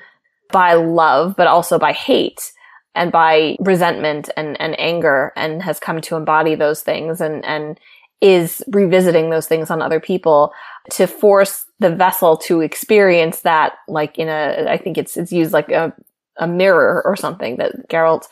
by 0.51 0.73
love, 0.73 1.33
but 1.37 1.47
also 1.47 1.79
by 1.79 1.93
hate 1.93 2.51
and 2.93 3.09
by 3.09 3.55
resentment 3.61 4.29
and, 4.35 4.59
and 4.59 4.77
anger 4.77 5.31
and 5.37 5.63
has 5.63 5.79
come 5.79 6.01
to 6.01 6.17
embody 6.17 6.55
those 6.55 6.81
things 6.81 7.21
and, 7.21 7.45
and 7.45 7.79
is 8.19 8.61
revisiting 8.67 9.29
those 9.29 9.47
things 9.47 9.71
on 9.71 9.81
other 9.81 10.01
people 10.01 10.51
to 10.89 11.07
force 11.07 11.65
the 11.79 11.95
vessel 11.95 12.35
to 12.35 12.59
experience 12.59 13.39
that 13.41 13.75
like 13.87 14.19
in 14.19 14.27
a, 14.27 14.65
I 14.67 14.77
think 14.77 14.97
it's, 14.97 15.15
it's 15.15 15.31
used 15.31 15.53
like 15.53 15.71
a, 15.71 15.93
a 16.37 16.47
mirror 16.47 17.01
or 17.05 17.15
something 17.15 17.55
that 17.57 17.87
Geralt 17.89 18.27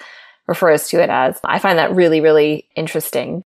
refers 0.49 0.89
to 0.89 1.01
it 1.01 1.09
as. 1.09 1.39
I 1.45 1.59
find 1.59 1.79
that 1.79 1.95
really, 1.95 2.19
really 2.19 2.67
interesting. 2.75 3.43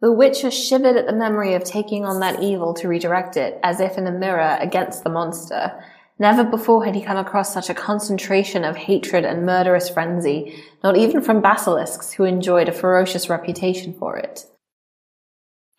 The 0.00 0.12
Witcher 0.12 0.50
shivered 0.50 0.96
at 0.96 1.06
the 1.06 1.12
memory 1.12 1.54
of 1.54 1.64
taking 1.64 2.04
on 2.04 2.20
that 2.20 2.42
evil 2.42 2.74
to 2.74 2.88
redirect 2.88 3.36
it, 3.36 3.58
as 3.62 3.80
if 3.80 3.96
in 3.96 4.06
a 4.06 4.12
mirror 4.12 4.58
against 4.60 5.02
the 5.02 5.10
monster. 5.10 5.72
Never 6.18 6.44
before 6.44 6.84
had 6.84 6.94
he 6.94 7.02
come 7.02 7.16
across 7.16 7.52
such 7.52 7.70
a 7.70 7.74
concentration 7.74 8.64
of 8.64 8.76
hatred 8.76 9.24
and 9.24 9.46
murderous 9.46 9.88
frenzy, 9.88 10.62
not 10.84 10.96
even 10.96 11.22
from 11.22 11.40
basilisks 11.40 12.12
who 12.12 12.24
enjoyed 12.24 12.68
a 12.68 12.72
ferocious 12.72 13.28
reputation 13.28 13.94
for 13.94 14.16
it. 14.16 14.44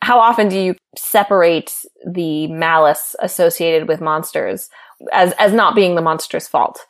How 0.02 0.20
often 0.20 0.50
do 0.50 0.60
you 0.60 0.76
separate 0.98 1.86
the 2.06 2.48
malice 2.48 3.16
associated 3.20 3.88
with 3.88 4.02
monsters 4.02 4.70
as, 5.14 5.34
as 5.38 5.54
not 5.54 5.76
being 5.76 5.96
the 5.96 6.02
monster's 6.02 6.48
fault? 6.48 6.86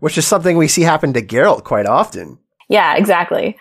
Which 0.00 0.18
is 0.18 0.26
something 0.26 0.56
we 0.56 0.68
see 0.68 0.82
happen 0.82 1.12
to 1.12 1.22
Geralt 1.22 1.64
quite 1.64 1.86
often. 1.86 2.38
Yeah, 2.70 2.96
exactly. 2.96 3.58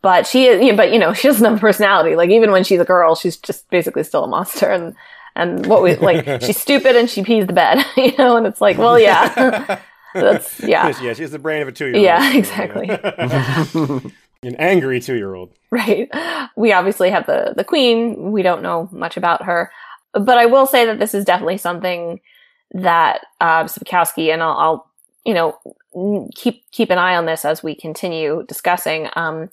but 0.00 0.26
she 0.26 0.46
is, 0.46 0.62
you 0.62 0.70
know, 0.70 0.76
but 0.76 0.92
you 0.92 0.98
know, 0.98 1.12
she 1.18 1.28
doesn't 1.28 1.44
have 1.44 1.58
a 1.58 1.60
personality. 1.60 2.16
Like 2.16 2.30
even 2.30 2.52
when 2.52 2.64
she's 2.64 2.80
a 2.80 2.84
girl, 2.84 3.14
she's 3.14 3.36
just 3.36 3.68
basically 3.68 4.04
still 4.04 4.24
a 4.24 4.28
monster. 4.28 4.70
And 4.70 4.94
and 5.36 5.66
what 5.66 5.82
we 5.82 5.96
like, 5.96 6.40
she's 6.42 6.58
stupid 6.58 6.96
and 6.96 7.10
she 7.10 7.22
pees 7.22 7.46
the 7.46 7.52
bed, 7.52 7.84
you 7.96 8.12
know. 8.16 8.36
And 8.36 8.46
it's 8.46 8.60
like, 8.60 8.78
well, 8.78 8.98
yeah, 8.98 9.78
that's 10.14 10.60
yeah, 10.60 10.92
yeah. 11.02 11.12
She 11.12 11.22
has 11.22 11.32
the 11.32 11.38
brain 11.38 11.60
of 11.60 11.68
a 11.68 11.72
two-year-old. 11.72 12.04
yeah, 12.04 12.34
exactly. 12.34 12.88
An 14.42 14.56
angry 14.56 15.00
two-year-old. 15.00 15.52
right. 15.70 16.08
We 16.56 16.72
obviously 16.72 17.10
have 17.10 17.26
the 17.26 17.52
the 17.56 17.64
queen. 17.64 18.32
We 18.32 18.42
don't 18.42 18.62
know 18.62 18.88
much 18.92 19.16
about 19.16 19.44
her, 19.44 19.70
but 20.14 20.38
I 20.38 20.46
will 20.46 20.66
say 20.66 20.86
that 20.86 20.98
this 20.98 21.14
is 21.14 21.24
definitely 21.24 21.58
something 21.58 22.20
that 22.72 23.26
uh, 23.40 23.64
Sapkowski 23.64 24.32
and 24.32 24.42
I'll, 24.42 24.56
I'll 24.56 24.90
you 25.26 25.34
know 25.34 25.58
keep 26.34 26.70
keep 26.70 26.90
an 26.90 26.98
eye 26.98 27.16
on 27.16 27.26
this 27.26 27.44
as 27.44 27.62
we 27.62 27.74
continue 27.74 28.44
discussing. 28.46 29.08
Um, 29.16 29.50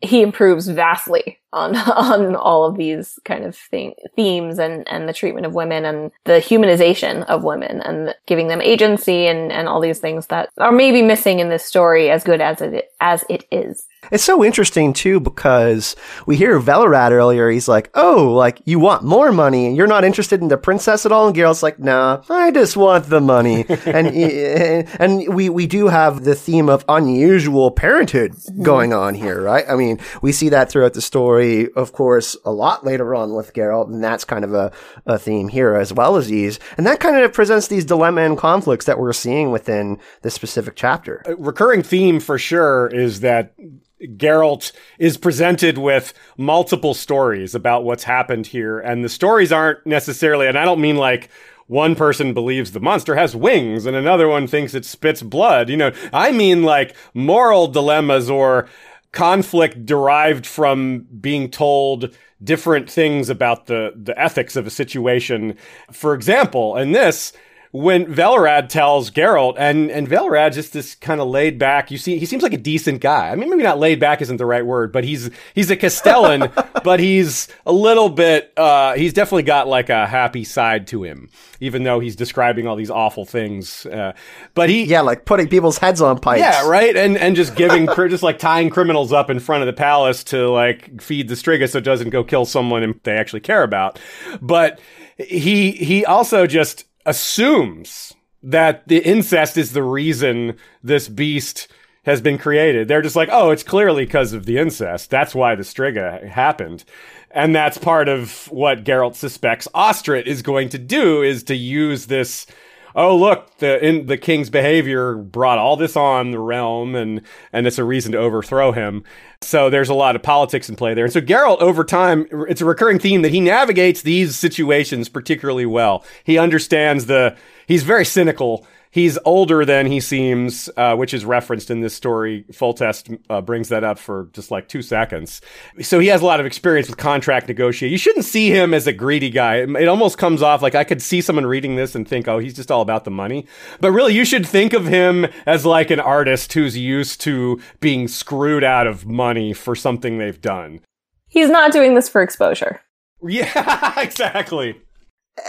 he 0.00 0.22
improves 0.22 0.68
vastly 0.68 1.39
on 1.52 1.76
on 1.76 2.36
all 2.36 2.64
of 2.64 2.76
these 2.76 3.18
kind 3.24 3.44
of 3.44 3.56
thing, 3.56 3.94
themes 4.16 4.58
and 4.58 4.86
and 4.88 5.08
the 5.08 5.12
treatment 5.12 5.46
of 5.46 5.54
women 5.54 5.84
and 5.84 6.10
the 6.24 6.40
humanization 6.40 7.24
of 7.24 7.44
women 7.44 7.80
and 7.82 8.14
giving 8.26 8.48
them 8.48 8.62
agency 8.62 9.26
and 9.26 9.52
and 9.52 9.68
all 9.68 9.80
these 9.80 9.98
things 9.98 10.26
that 10.28 10.48
are 10.58 10.72
maybe 10.72 11.02
missing 11.02 11.40
in 11.40 11.48
this 11.48 11.64
story 11.64 12.10
as 12.10 12.24
good 12.24 12.40
as 12.40 12.60
it 12.60 12.90
as 13.00 13.24
it 13.28 13.44
is. 13.50 13.86
It's 14.10 14.24
so 14.24 14.42
interesting 14.42 14.92
too 14.92 15.20
because 15.20 15.94
we 16.26 16.36
hear 16.36 16.58
Velerad 16.58 17.10
earlier. 17.10 17.50
He's 17.50 17.68
like, 17.68 17.90
"Oh, 17.94 18.32
like 18.32 18.60
you 18.64 18.78
want 18.78 19.04
more 19.04 19.30
money, 19.30 19.66
and 19.66 19.76
you're 19.76 19.86
not 19.86 20.04
interested 20.04 20.40
in 20.40 20.48
the 20.48 20.56
princess 20.56 21.04
at 21.04 21.12
all." 21.12 21.26
And 21.28 21.36
Geralt's 21.36 21.62
like, 21.62 21.78
"Nah, 21.78 22.22
I 22.28 22.50
just 22.50 22.76
want 22.76 23.06
the 23.06 23.20
money." 23.20 23.66
and 23.86 24.06
eh, 24.08 24.84
and 24.98 25.34
we 25.34 25.48
we 25.48 25.66
do 25.66 25.88
have 25.88 26.24
the 26.24 26.34
theme 26.34 26.68
of 26.68 26.84
unusual 26.88 27.70
parenthood 27.70 28.34
going 28.62 28.92
on 28.92 29.14
here, 29.14 29.40
right? 29.40 29.64
I 29.68 29.76
mean, 29.76 30.00
we 30.22 30.32
see 30.32 30.48
that 30.48 30.70
throughout 30.70 30.94
the 30.94 31.02
story, 31.02 31.39
of 31.76 31.92
course, 31.92 32.36
a 32.44 32.52
lot 32.52 32.84
later 32.84 33.14
on 33.14 33.34
with 33.34 33.52
Geralt, 33.54 33.88
and 33.88 34.02
that's 34.02 34.24
kind 34.24 34.44
of 34.44 34.54
a, 34.54 34.72
a 35.06 35.18
theme 35.18 35.48
here 35.48 35.74
as 35.74 35.92
well 35.92 36.16
as 36.16 36.28
these, 36.28 36.58
and 36.76 36.86
that 36.86 37.00
kind 37.00 37.16
of 37.16 37.32
presents 37.32 37.68
these 37.68 37.84
dilemma 37.84 38.22
and 38.22 38.38
conflicts 38.38 38.86
that 38.86 38.98
we're 38.98 39.12
seeing 39.12 39.50
within 39.50 39.98
this 40.22 40.34
specific 40.34 40.76
chapter. 40.76 41.22
A 41.26 41.36
recurring 41.36 41.82
theme 41.82 42.20
for 42.20 42.38
sure 42.38 42.88
is 42.88 43.20
that 43.20 43.54
Geralt 44.02 44.72
is 44.98 45.16
presented 45.16 45.78
with 45.78 46.14
multiple 46.36 46.94
stories 46.94 47.54
about 47.54 47.84
what's 47.84 48.04
happened 48.04 48.46
here, 48.48 48.78
and 48.78 49.04
the 49.04 49.08
stories 49.08 49.52
aren't 49.52 49.84
necessarily, 49.86 50.46
and 50.46 50.58
I 50.58 50.64
don't 50.64 50.80
mean 50.80 50.96
like 50.96 51.30
one 51.70 51.94
person 51.94 52.34
believes 52.34 52.72
the 52.72 52.80
monster 52.80 53.14
has 53.14 53.36
wings 53.36 53.86
and 53.86 53.94
another 53.94 54.26
one 54.26 54.48
thinks 54.48 54.74
it 54.74 54.84
spits 54.84 55.22
blood. 55.22 55.68
You 55.68 55.76
know, 55.76 55.92
I 56.12 56.32
mean 56.32 56.64
like 56.64 56.96
moral 57.14 57.68
dilemmas 57.68 58.28
or 58.28 58.68
conflict 59.12 59.84
derived 59.84 60.46
from 60.46 61.06
being 61.20 61.50
told 61.50 62.14
different 62.42 62.90
things 62.90 63.28
about 63.28 63.66
the, 63.66 63.92
the 63.96 64.18
ethics 64.18 64.56
of 64.56 64.66
a 64.66 64.70
situation. 64.70 65.56
For 65.92 66.14
example, 66.14 66.76
in 66.76 66.92
this, 66.92 67.32
when 67.72 68.06
Velerad 68.06 68.68
tells 68.68 69.10
Geralt, 69.10 69.54
and 69.56 69.90
and 69.90 70.08
Velerad 70.08 70.54
just 70.54 70.72
this 70.72 70.94
kind 70.96 71.20
of 71.20 71.28
laid 71.28 71.58
back. 71.58 71.90
You 71.90 71.98
see, 71.98 72.18
he 72.18 72.26
seems 72.26 72.42
like 72.42 72.52
a 72.52 72.58
decent 72.58 73.00
guy. 73.00 73.30
I 73.30 73.36
mean, 73.36 73.48
maybe 73.48 73.62
not 73.62 73.78
laid 73.78 74.00
back 74.00 74.20
isn't 74.20 74.38
the 74.38 74.46
right 74.46 74.66
word, 74.66 74.92
but 74.92 75.04
he's 75.04 75.30
he's 75.54 75.70
a 75.70 75.76
Castellan, 75.76 76.50
but 76.84 76.98
he's 76.98 77.48
a 77.66 77.72
little 77.72 78.08
bit. 78.08 78.52
Uh, 78.56 78.94
he's 78.94 79.12
definitely 79.12 79.44
got 79.44 79.68
like 79.68 79.88
a 79.88 80.06
happy 80.06 80.42
side 80.42 80.88
to 80.88 81.04
him, 81.04 81.28
even 81.60 81.84
though 81.84 82.00
he's 82.00 82.16
describing 82.16 82.66
all 82.66 82.74
these 82.74 82.90
awful 82.90 83.24
things. 83.24 83.86
Uh, 83.86 84.14
but 84.54 84.68
he, 84.68 84.84
Yeah, 84.84 85.02
like 85.02 85.24
putting 85.24 85.46
people's 85.48 85.78
heads 85.78 86.00
on 86.00 86.18
pikes. 86.18 86.40
yeah, 86.40 86.68
right, 86.68 86.96
and 86.96 87.16
and 87.16 87.36
just 87.36 87.54
giving, 87.54 87.86
just 87.86 88.24
like 88.24 88.40
tying 88.40 88.70
criminals 88.70 89.12
up 89.12 89.30
in 89.30 89.38
front 89.38 89.62
of 89.62 89.66
the 89.66 89.72
palace 89.72 90.24
to 90.24 90.50
like 90.50 91.00
feed 91.00 91.28
the 91.28 91.34
Striga 91.34 91.70
so 91.70 91.78
it 91.78 91.84
doesn't 91.84 92.10
go 92.10 92.24
kill 92.24 92.44
someone 92.44 92.98
they 93.04 93.16
actually 93.16 93.40
care 93.40 93.62
about. 93.62 94.00
But 94.42 94.80
he 95.18 95.72
he 95.72 96.04
also 96.04 96.46
just 96.48 96.86
assumes 97.06 98.14
that 98.42 98.86
the 98.88 98.98
incest 98.98 99.56
is 99.56 99.72
the 99.72 99.82
reason 99.82 100.56
this 100.82 101.08
beast 101.08 101.68
has 102.04 102.20
been 102.20 102.38
created. 102.38 102.88
They're 102.88 103.02
just 103.02 103.16
like, 103.16 103.28
oh, 103.30 103.50
it's 103.50 103.62
clearly 103.62 104.06
because 104.06 104.32
of 104.32 104.46
the 104.46 104.58
incest. 104.58 105.10
That's 105.10 105.34
why 105.34 105.54
the 105.54 105.62
Striga 105.62 106.26
happened. 106.26 106.84
And 107.30 107.54
that's 107.54 107.78
part 107.78 108.08
of 108.08 108.46
what 108.50 108.84
Geralt 108.84 109.14
suspects 109.14 109.68
Ostrit 109.74 110.26
is 110.26 110.42
going 110.42 110.70
to 110.70 110.78
do 110.78 111.22
is 111.22 111.44
to 111.44 111.54
use 111.54 112.06
this 112.06 112.46
oh 112.94 113.16
look 113.16 113.56
the 113.58 113.84
in 113.84 114.06
the 114.06 114.16
king's 114.16 114.50
behavior 114.50 115.14
brought 115.14 115.58
all 115.58 115.76
this 115.76 115.96
on 115.96 116.30
the 116.30 116.38
realm 116.38 116.94
and 116.94 117.22
and 117.52 117.66
it's 117.66 117.78
a 117.78 117.84
reason 117.84 118.12
to 118.12 118.18
overthrow 118.18 118.72
him. 118.72 119.04
So 119.42 119.70
there's 119.70 119.88
a 119.88 119.94
lot 119.94 120.16
of 120.16 120.22
politics 120.22 120.68
in 120.68 120.76
play 120.76 120.94
there. 120.94 121.04
And 121.04 121.12
so 121.12 121.20
Geralt 121.20 121.60
over 121.60 121.84
time 121.84 122.26
it's 122.48 122.60
a 122.60 122.66
recurring 122.66 122.98
theme 122.98 123.22
that 123.22 123.32
he 123.32 123.40
navigates 123.40 124.02
these 124.02 124.36
situations 124.36 125.08
particularly 125.08 125.66
well. 125.66 126.04
He 126.24 126.38
understands 126.38 127.06
the 127.06 127.36
he's 127.66 127.82
very 127.82 128.04
cynical 128.04 128.66
He's 128.92 129.18
older 129.24 129.64
than 129.64 129.86
he 129.86 130.00
seems, 130.00 130.68
uh, 130.76 130.96
which 130.96 131.14
is 131.14 131.24
referenced 131.24 131.70
in 131.70 131.80
this 131.80 131.94
story. 131.94 132.44
Foltest 132.52 133.16
uh, 133.30 133.40
brings 133.40 133.68
that 133.68 133.84
up 133.84 134.00
for 134.00 134.28
just 134.32 134.50
like 134.50 134.66
two 134.66 134.82
seconds. 134.82 135.40
So 135.80 136.00
he 136.00 136.08
has 136.08 136.22
a 136.22 136.26
lot 136.26 136.40
of 136.40 136.46
experience 136.46 136.88
with 136.88 136.96
contract 136.96 137.46
negotiating. 137.46 137.92
You 137.92 137.98
shouldn't 137.98 138.24
see 138.24 138.50
him 138.50 138.74
as 138.74 138.88
a 138.88 138.92
greedy 138.92 139.30
guy. 139.30 139.58
It, 139.58 139.70
it 139.76 139.86
almost 139.86 140.18
comes 140.18 140.42
off 140.42 140.60
like 140.60 140.74
I 140.74 140.82
could 140.82 141.00
see 141.00 141.20
someone 141.20 141.46
reading 141.46 141.76
this 141.76 141.94
and 141.94 142.06
think, 142.06 142.26
oh, 142.26 142.40
he's 142.40 142.54
just 142.54 142.72
all 142.72 142.82
about 142.82 143.04
the 143.04 143.12
money. 143.12 143.46
But 143.80 143.92
really, 143.92 144.14
you 144.14 144.24
should 144.24 144.46
think 144.46 144.72
of 144.72 144.86
him 144.88 145.28
as 145.46 145.64
like 145.64 145.92
an 145.92 146.00
artist 146.00 146.52
who's 146.52 146.76
used 146.76 147.20
to 147.20 147.60
being 147.78 148.08
screwed 148.08 148.64
out 148.64 148.88
of 148.88 149.06
money 149.06 149.52
for 149.52 149.76
something 149.76 150.18
they've 150.18 150.40
done. 150.40 150.80
He's 151.28 151.48
not 151.48 151.70
doing 151.70 151.94
this 151.94 152.08
for 152.08 152.22
exposure. 152.22 152.80
Yeah, 153.22 154.00
exactly. 154.00 154.80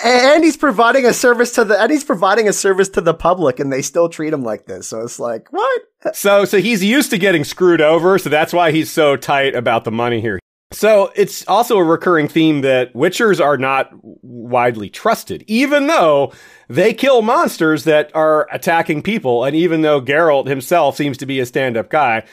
And 0.03 0.43
he's 0.43 0.57
providing 0.57 1.05
a 1.05 1.13
service 1.13 1.51
to 1.51 1.63
the 1.63 1.79
and 1.81 1.91
he's 1.91 2.03
providing 2.03 2.47
a 2.47 2.53
service 2.53 2.89
to 2.89 3.01
the 3.01 3.13
public 3.13 3.59
and 3.59 3.71
they 3.71 3.81
still 3.81 4.09
treat 4.09 4.33
him 4.33 4.43
like 4.43 4.65
this 4.65 4.87
so 4.87 5.01
it's 5.01 5.19
like 5.19 5.51
what 5.51 5.81
So, 6.13 6.45
so 6.45 6.59
he's 6.59 6.83
used 6.83 7.11
to 7.11 7.17
getting 7.17 7.43
screwed 7.43 7.81
over, 7.81 8.17
so 8.17 8.29
that's 8.29 8.53
why 8.53 8.71
he's 8.71 8.89
so 8.89 9.15
tight 9.15 9.55
about 9.55 9.83
the 9.83 9.91
money 9.91 10.19
here. 10.19 10.39
So 10.73 11.11
it's 11.15 11.45
also 11.47 11.77
a 11.77 11.83
recurring 11.83 12.27
theme 12.27 12.61
that 12.61 12.93
Witchers 12.93 13.43
are 13.43 13.57
not 13.57 13.91
widely 14.01 14.89
trusted, 14.89 15.43
even 15.47 15.87
though 15.87 16.31
they 16.69 16.93
kill 16.93 17.21
monsters 17.21 17.83
that 17.83 18.09
are 18.15 18.47
attacking 18.51 19.03
people, 19.03 19.43
and 19.43 19.55
even 19.55 19.81
though 19.81 20.01
Geralt 20.01 20.47
himself 20.47 20.95
seems 20.95 21.17
to 21.17 21.25
be 21.25 21.39
a 21.39 21.45
stand-up 21.45 21.89
guy. 21.89 22.25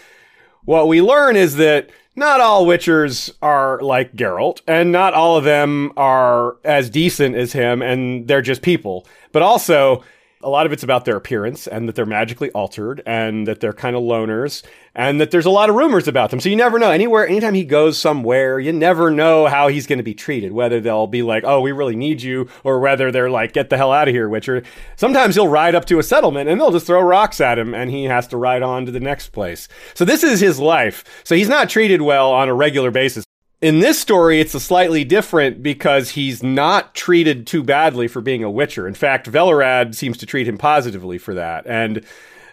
What 0.65 0.89
we 0.89 1.03
learn 1.03 1.35
is 1.35 1.57
that 1.57 1.91
not 2.19 2.41
all 2.41 2.67
Witchers 2.67 3.33
are 3.41 3.81
like 3.81 4.13
Geralt, 4.15 4.61
and 4.67 4.93
not 4.93 5.15
all 5.15 5.37
of 5.37 5.45
them 5.45 5.93
are 5.97 6.57
as 6.65 6.91
decent 6.91 7.37
as 7.37 7.53
him, 7.53 7.81
and 7.81 8.27
they're 8.29 8.43
just 8.43 8.61
people. 8.61 9.07
But 9.33 9.43
also, 9.43 10.03
a 10.43 10.49
lot 10.49 10.67
of 10.67 10.73
it's 10.73 10.83
about 10.83 11.05
their 11.05 11.17
appearance 11.17 11.67
and 11.67 11.89
that 11.89 11.97
they're 11.97 12.07
magically 12.07 12.51
altered 12.51 13.03
and 13.05 13.47
that 13.49 13.61
they're 13.61 13.73
kind 13.73 13.97
of 13.97 14.03
loners 14.03 14.63
and 14.95 15.21
that 15.21 15.31
there's 15.31 15.47
a 15.47 15.51
lot 15.51 15.69
of 15.69 15.77
rumors 15.77 16.07
about 16.07 16.31
them. 16.31 16.41
So 16.41 16.49
you 16.49 16.57
never 16.57 16.79
know. 16.79 16.91
Anywhere, 16.91 17.27
anytime 17.27 17.55
he 17.55 17.65
goes 17.65 17.99
somewhere, 17.99 18.61
you 18.61 18.73
never 18.73 19.11
know 19.11 19.47
how 19.47 19.69
he's 19.69 19.87
going 19.87 19.99
to 19.99 20.05
be 20.05 20.15
treated. 20.15 20.53
Whether 20.53 20.81
they'll 20.81 21.07
be 21.07 21.23
like, 21.23 21.45
oh, 21.45 21.61
we 21.61 21.73
really 21.73 21.97
need 21.97 22.23
you, 22.23 22.49
or 22.65 22.79
whether 22.81 23.11
they're 23.11 23.31
like, 23.31 23.53
get 23.53 23.71
the 23.71 23.77
hell 23.77 23.93
out 23.93 24.09
of 24.09 24.15
here, 24.15 24.29
Witcher. 24.29 24.63
Sometimes 24.97 25.35
he'll 25.35 25.49
ride 25.49 25.75
up 25.75 25.85
to 25.87 25.99
a 25.99 26.03
settlement 26.03 26.49
and 26.49 26.61
they'll 26.61 26.73
just 26.73 26.87
throw 26.87 27.01
rocks 27.01 27.41
at 27.41 27.59
him 27.59 27.75
and 27.75 27.91
he 27.91 28.05
has 28.05 28.27
to 28.29 28.37
ride 28.37 28.63
on 28.63 28.87
to 28.87 28.93
the 28.93 29.01
next 29.01 29.31
place. 29.31 29.69
So 29.95 30.05
this 30.05 30.23
is 30.23 30.41
his 30.41 30.59
life. 30.59 31.23
So 31.25 31.35
he's 31.35 31.49
not 31.49 31.69
treated 31.69 32.03
well 32.03 32.33
on 32.33 32.49
a 32.49 32.55
regular 32.55 32.91
basis. 32.91 33.28
In 33.61 33.81
this 33.81 33.99
story, 33.99 34.41
it's 34.41 34.55
a 34.55 34.61
slightly 34.61 35.03
different 35.05 35.63
because 35.63 36.11
he's 36.11 36.43
not 36.45 36.95
treated 36.95 37.47
too 37.47 37.65
badly 37.65 38.07
for 38.07 38.21
being 38.21 38.45
a 38.45 38.51
Witcher. 38.51 38.87
In 38.87 38.95
fact, 38.95 39.31
Velerad 39.31 39.97
seems 39.97 40.17
to 40.19 40.27
treat 40.27 40.47
him 40.47 40.57
positively 40.57 41.19
for 41.19 41.35
that. 41.35 41.67
And 41.67 42.05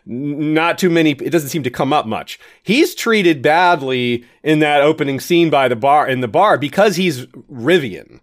not 0.08 0.80
too 0.80 0.90
many, 0.90 1.12
it 1.12 1.30
doesn't 1.30 1.50
seem 1.50 1.64
to 1.64 1.70
come 1.70 1.94
up 1.94 2.08
much. 2.08 2.40
He's 2.64 2.96
treated 2.96 3.44
badly 3.44 4.26
in 4.44 4.60
that 4.60 4.82
opening 4.82 5.20
scene 5.20 5.52
by 5.52 5.68
the 5.68 5.76
bar, 5.76 6.08
in 6.08 6.22
the 6.22 6.28
bar, 6.28 6.58
because 6.58 6.96
he's 6.96 7.28
Rivian. 7.52 8.20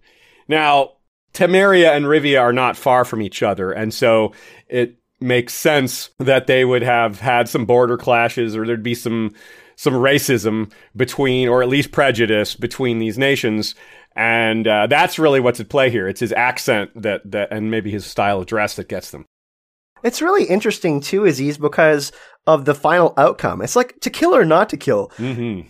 Now, 0.48 0.94
Temeria 1.34 1.96
and 1.96 2.06
Rivia 2.06 2.40
are 2.40 2.52
not 2.52 2.76
far 2.76 3.04
from 3.04 3.22
each 3.22 3.44
other. 3.44 3.70
And 3.70 3.94
so 3.94 4.32
it 4.68 4.96
makes 5.20 5.54
sense 5.54 6.10
that 6.18 6.48
they 6.48 6.64
would 6.64 6.82
have 6.82 7.20
had 7.20 7.48
some 7.48 7.64
border 7.64 7.96
clashes 7.96 8.56
or 8.56 8.66
there'd 8.66 8.82
be 8.82 8.94
some 8.94 9.34
some 9.76 9.94
racism 9.94 10.70
between, 10.96 11.48
or 11.48 11.62
at 11.62 11.68
least 11.68 11.92
prejudice 11.92 12.54
between 12.54 12.98
these 12.98 13.18
nations. 13.18 13.74
And 14.14 14.66
uh, 14.68 14.86
that's 14.88 15.18
really 15.18 15.40
what's 15.40 15.60
at 15.60 15.68
play 15.68 15.90
here. 15.90 16.06
It's 16.08 16.20
his 16.20 16.32
accent 16.32 16.90
that, 17.00 17.22
that, 17.30 17.52
and 17.52 17.70
maybe 17.70 17.90
his 17.90 18.04
style 18.06 18.40
of 18.40 18.46
dress 18.46 18.76
that 18.76 18.88
gets 18.88 19.10
them. 19.10 19.24
it's 20.02 20.20
really 20.20 20.44
interesting 20.44 21.00
too 21.00 21.24
aziz 21.24 21.58
because 21.58 22.12
of 22.46 22.64
the 22.64 22.74
final 22.74 23.14
outcome 23.16 23.62
it's 23.62 23.76
like 23.76 23.98
to 24.00 24.10
kill 24.10 24.34
or 24.34 24.44
not 24.44 24.68
to 24.68 24.76
kill 24.76 25.12
hmm 25.16 25.60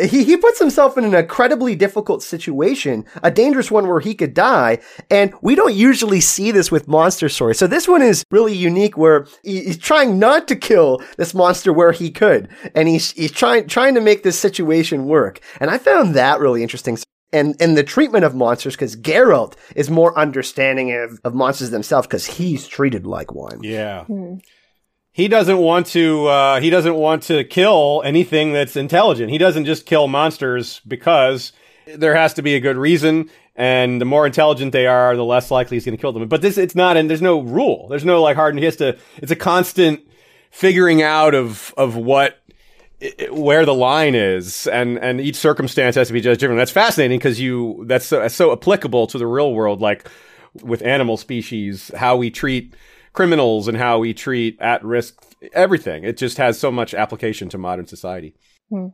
he, 0.00 0.24
he 0.24 0.36
puts 0.36 0.58
himself 0.58 0.98
in 0.98 1.04
an 1.04 1.14
incredibly 1.14 1.74
difficult 1.74 2.22
situation, 2.22 3.04
a 3.22 3.30
dangerous 3.30 3.70
one 3.70 3.86
where 3.86 4.00
he 4.00 4.14
could 4.14 4.34
die. 4.34 4.78
And 5.10 5.32
we 5.40 5.54
don't 5.54 5.74
usually 5.74 6.20
see 6.20 6.50
this 6.50 6.70
with 6.70 6.88
monster 6.88 7.28
stories. 7.28 7.58
So 7.58 7.66
this 7.66 7.88
one 7.88 8.02
is 8.02 8.24
really 8.30 8.54
unique 8.54 8.96
where 8.96 9.26
he's 9.42 9.78
trying 9.78 10.18
not 10.18 10.48
to 10.48 10.56
kill 10.56 11.02
this 11.16 11.34
monster 11.34 11.72
where 11.72 11.92
he 11.92 12.10
could. 12.10 12.48
And 12.74 12.88
he's, 12.88 13.12
he's 13.12 13.32
trying, 13.32 13.68
trying 13.68 13.94
to 13.94 14.00
make 14.00 14.22
this 14.22 14.38
situation 14.38 15.06
work. 15.06 15.40
And 15.60 15.70
I 15.70 15.78
found 15.78 16.14
that 16.14 16.40
really 16.40 16.62
interesting 16.62 16.98
and 17.32 17.54
and 17.60 17.76
the 17.76 17.84
treatment 17.84 18.24
of 18.24 18.34
monsters 18.34 18.74
because 18.74 18.96
Geralt 18.96 19.54
is 19.76 19.90
more 19.90 20.18
understanding 20.18 20.92
of, 20.92 21.20
of 21.24 21.34
monsters 21.34 21.70
themselves 21.70 22.06
because 22.06 22.24
he's 22.24 22.66
treated 22.66 23.06
like 23.06 23.34
one. 23.34 23.62
Yeah. 23.62 24.04
Hmm. 24.04 24.36
He 25.18 25.26
doesn't 25.26 25.58
want 25.58 25.86
to. 25.88 26.28
Uh, 26.28 26.60
he 26.60 26.70
doesn't 26.70 26.94
want 26.94 27.24
to 27.24 27.42
kill 27.42 28.02
anything 28.04 28.52
that's 28.52 28.76
intelligent. 28.76 29.32
He 29.32 29.38
doesn't 29.38 29.64
just 29.64 29.84
kill 29.84 30.06
monsters 30.06 30.80
because 30.86 31.52
there 31.86 32.14
has 32.14 32.34
to 32.34 32.42
be 32.42 32.54
a 32.54 32.60
good 32.60 32.76
reason. 32.76 33.28
And 33.56 34.00
the 34.00 34.04
more 34.04 34.26
intelligent 34.26 34.70
they 34.70 34.86
are, 34.86 35.16
the 35.16 35.24
less 35.24 35.50
likely 35.50 35.74
he's 35.74 35.84
going 35.84 35.96
to 35.96 36.00
kill 36.00 36.12
them. 36.12 36.28
But 36.28 36.40
this, 36.40 36.56
it's 36.56 36.76
not, 36.76 36.96
and 36.96 37.10
there's 37.10 37.20
no 37.20 37.40
rule. 37.40 37.88
There's 37.88 38.04
no 38.04 38.22
like 38.22 38.36
hard. 38.36 38.54
and 38.54 38.60
He 38.60 38.64
has 38.66 38.76
to. 38.76 38.96
It's 39.16 39.32
a 39.32 39.36
constant 39.36 40.06
figuring 40.52 41.02
out 41.02 41.34
of 41.34 41.74
of 41.76 41.96
what 41.96 42.38
where 43.32 43.64
the 43.64 43.74
line 43.74 44.14
is 44.14 44.68
and 44.68 44.98
and 44.98 45.20
each 45.20 45.36
circumstance 45.36 45.96
has 45.96 46.06
to 46.06 46.12
be 46.12 46.20
judged 46.20 46.38
different 46.38 46.58
that's 46.58 46.70
fascinating 46.70 47.18
because 47.18 47.40
you 47.40 47.84
that's 47.86 48.06
so, 48.06 48.20
that's 48.20 48.34
so 48.34 48.52
applicable 48.52 49.06
to 49.06 49.18
the 49.18 49.26
real 49.26 49.52
world 49.52 49.80
like 49.80 50.08
with 50.62 50.82
animal 50.82 51.16
species 51.16 51.92
how 51.94 52.16
we 52.16 52.28
treat 52.28 52.74
criminals 53.12 53.68
and 53.68 53.76
how 53.76 53.98
we 53.98 54.14
treat 54.14 54.60
at 54.60 54.84
risk 54.84 55.22
everything 55.52 56.04
it 56.04 56.16
just 56.16 56.36
has 56.36 56.58
so 56.58 56.70
much 56.70 56.94
application 56.94 57.48
to 57.48 57.58
modern 57.58 57.86
society 57.86 58.34
hmm. 58.70 58.88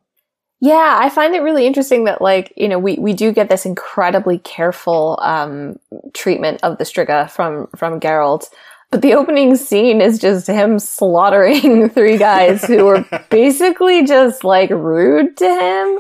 yeah 0.60 0.98
i 1.00 1.08
find 1.08 1.34
it 1.34 1.40
really 1.40 1.66
interesting 1.66 2.04
that 2.04 2.20
like 2.20 2.52
you 2.56 2.68
know 2.68 2.78
we, 2.78 2.96
we 2.96 3.12
do 3.12 3.32
get 3.32 3.48
this 3.48 3.66
incredibly 3.66 4.38
careful 4.38 5.18
um, 5.22 5.78
treatment 6.12 6.60
of 6.62 6.78
the 6.78 6.84
striga 6.84 7.30
from 7.30 7.68
from 7.76 8.00
Geralt 8.00 8.48
but 8.94 9.02
the 9.02 9.14
opening 9.14 9.56
scene 9.56 10.00
is 10.00 10.20
just 10.20 10.46
him 10.46 10.78
slaughtering 10.78 11.88
three 11.90 12.16
guys 12.16 12.64
who 12.64 12.84
were 12.84 13.04
basically 13.28 14.06
just 14.06 14.44
like 14.44 14.70
rude 14.70 15.36
to 15.38 15.48
him. 15.48 15.98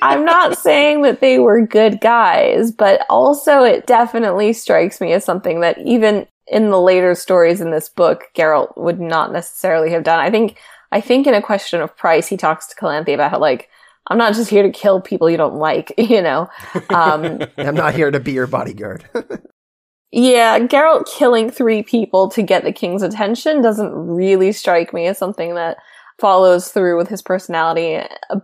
I'm 0.00 0.24
not 0.24 0.56
saying 0.58 1.02
that 1.02 1.20
they 1.20 1.38
were 1.38 1.66
good 1.66 2.00
guys, 2.00 2.72
but 2.72 3.04
also 3.10 3.64
it 3.64 3.86
definitely 3.86 4.54
strikes 4.54 4.98
me 4.98 5.12
as 5.12 5.26
something 5.26 5.60
that 5.60 5.76
even 5.80 6.26
in 6.46 6.70
the 6.70 6.80
later 6.80 7.14
stories 7.14 7.60
in 7.60 7.70
this 7.70 7.88
book, 7.88 8.24
Geralt 8.34 8.76
would 8.76 9.00
not 9.00 9.32
necessarily 9.32 9.90
have 9.90 10.04
done. 10.04 10.18
I 10.18 10.30
think, 10.30 10.58
I 10.90 11.00
think 11.00 11.26
in 11.26 11.34
a 11.34 11.42
question 11.42 11.80
of 11.80 11.96
price, 11.96 12.28
he 12.28 12.36
talks 12.36 12.66
to 12.68 12.76
Calanthe 12.76 13.14
about 13.14 13.30
how 13.30 13.38
like, 13.38 13.68
I'm 14.08 14.18
not 14.18 14.34
just 14.34 14.50
here 14.50 14.64
to 14.64 14.70
kill 14.70 15.00
people 15.00 15.30
you 15.30 15.36
don't 15.36 15.56
like, 15.56 15.92
you 15.98 16.22
know. 16.22 16.48
Um, 16.90 17.40
I'm 17.56 17.74
not 17.74 17.94
here 17.94 18.10
to 18.10 18.20
be 18.20 18.32
your 18.32 18.46
bodyguard. 18.46 19.04
Yeah, 20.14 20.58
Geralt 20.58 21.06
killing 21.06 21.50
three 21.50 21.82
people 21.82 22.28
to 22.32 22.42
get 22.42 22.64
the 22.64 22.72
king's 22.72 23.02
attention 23.02 23.62
doesn't 23.62 23.94
really 23.94 24.52
strike 24.52 24.92
me 24.92 25.06
as 25.06 25.16
something 25.16 25.54
that 25.54 25.78
follows 26.20 26.68
through 26.68 26.98
with 26.98 27.08
his 27.08 27.22
personality, 27.22 27.98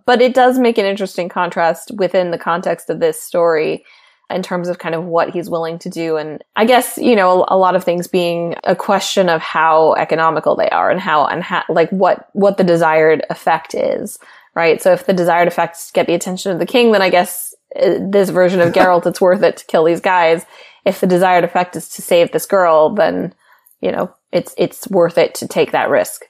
but 0.06 0.22
it 0.22 0.32
does 0.32 0.58
make 0.58 0.78
an 0.78 0.86
interesting 0.86 1.28
contrast 1.28 1.92
within 1.98 2.30
the 2.30 2.38
context 2.38 2.88
of 2.88 3.00
this 3.00 3.22
story 3.22 3.84
in 4.30 4.42
terms 4.42 4.68
of 4.68 4.78
kind 4.78 4.94
of 4.94 5.04
what 5.04 5.30
he's 5.30 5.48
willing 5.48 5.78
to 5.78 5.88
do. 5.88 6.16
And 6.16 6.44
I 6.54 6.64
guess, 6.64 6.98
you 6.98 7.16
know, 7.16 7.46
a 7.48 7.56
lot 7.56 7.74
of 7.74 7.84
things 7.84 8.06
being 8.06 8.56
a 8.64 8.76
question 8.76 9.28
of 9.28 9.40
how 9.40 9.94
economical 9.94 10.54
they 10.54 10.68
are 10.68 10.90
and 10.90 11.00
how, 11.00 11.26
and 11.26 11.42
how, 11.42 11.64
like 11.68 11.90
what, 11.90 12.28
what 12.34 12.58
the 12.58 12.64
desired 12.64 13.24
effect 13.30 13.74
is, 13.74 14.18
right? 14.54 14.82
So 14.82 14.92
if 14.92 15.06
the 15.06 15.14
desired 15.14 15.48
effects 15.48 15.90
get 15.90 16.06
the 16.06 16.14
attention 16.14 16.52
of 16.52 16.58
the 16.58 16.66
king, 16.66 16.92
then 16.92 17.00
I 17.00 17.08
guess 17.08 17.54
uh, 17.74 17.98
this 18.10 18.28
version 18.28 18.60
of 18.60 18.74
Geralt, 18.74 19.06
it's 19.06 19.20
worth 19.20 19.42
it 19.42 19.56
to 19.58 19.66
kill 19.66 19.84
these 19.84 20.00
guys 20.00 20.44
if 20.88 21.00
the 21.00 21.06
desired 21.06 21.44
effect 21.44 21.76
is 21.76 21.88
to 21.90 22.02
save 22.02 22.32
this 22.32 22.46
girl, 22.46 22.94
then 22.94 23.34
you 23.80 23.92
know 23.92 24.12
it's 24.32 24.54
it's 24.56 24.88
worth 24.88 25.18
it 25.18 25.34
to 25.36 25.46
take 25.46 25.72
that 25.72 25.90
risk. 25.90 26.24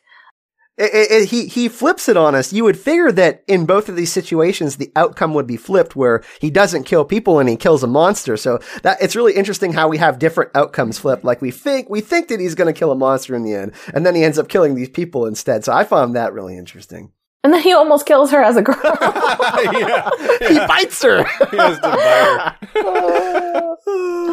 It, 0.79 1.11
it, 1.11 1.29
he 1.31 1.49
he 1.49 1.69
flips 1.69 2.09
it 2.09 2.17
on 2.17 2.37
us. 2.37 2.53
You 2.53 2.63
would 2.65 2.79
figure 2.79 3.11
that 3.13 3.43
in 3.49 3.67
both 3.67 3.89
of 3.89 3.97
these 3.97 4.13
situations, 4.13 4.77
the 4.77 4.93
outcome 4.95 5.35
would 5.35 5.47
be 5.47 5.57
flipped, 5.57 5.97
where 5.97 6.23
he 6.41 6.51
doesn't 6.51 6.85
kill 6.85 7.05
people 7.05 7.41
and 7.41 7.49
he 7.49 7.57
kills 7.57 7.83
a 7.83 7.89
monster. 7.89 8.37
So 8.37 8.61
that 8.83 8.99
it's 9.03 9.17
really 9.17 9.35
interesting 9.35 9.73
how 9.73 9.89
we 9.89 9.99
have 9.99 10.19
different 10.21 10.53
outcomes 10.55 10.99
flipped. 10.99 11.25
Like 11.25 11.43
we 11.43 11.51
think 11.51 11.91
we 11.91 12.01
think 12.01 12.29
that 12.29 12.39
he's 12.39 12.55
going 12.55 12.73
to 12.73 12.79
kill 12.79 12.93
a 12.93 12.97
monster 12.97 13.35
in 13.35 13.43
the 13.43 13.55
end, 13.55 13.73
and 13.93 14.07
then 14.07 14.15
he 14.15 14.23
ends 14.23 14.39
up 14.39 14.49
killing 14.49 14.77
these 14.77 14.89
people 14.89 15.27
instead. 15.27 15.65
So 15.65 15.73
I 15.73 15.83
found 15.83 16.15
that 16.15 16.33
really 16.33 16.57
interesting. 16.57 17.11
And 17.45 17.55
then 17.55 17.63
he 17.63 17.73
almost 17.73 18.05
kills 18.05 18.31
her 18.33 18.43
as 18.43 18.57
a 18.57 18.63
girl. 18.63 18.79
yeah, 18.85 19.73
yeah. 20.41 20.49
He 20.49 20.59
bites 20.67 21.03
her. 21.03 21.25
he 21.51 21.57
has 21.57 21.77
to 21.79 21.83
bite 21.83 22.57
her. 22.75 23.77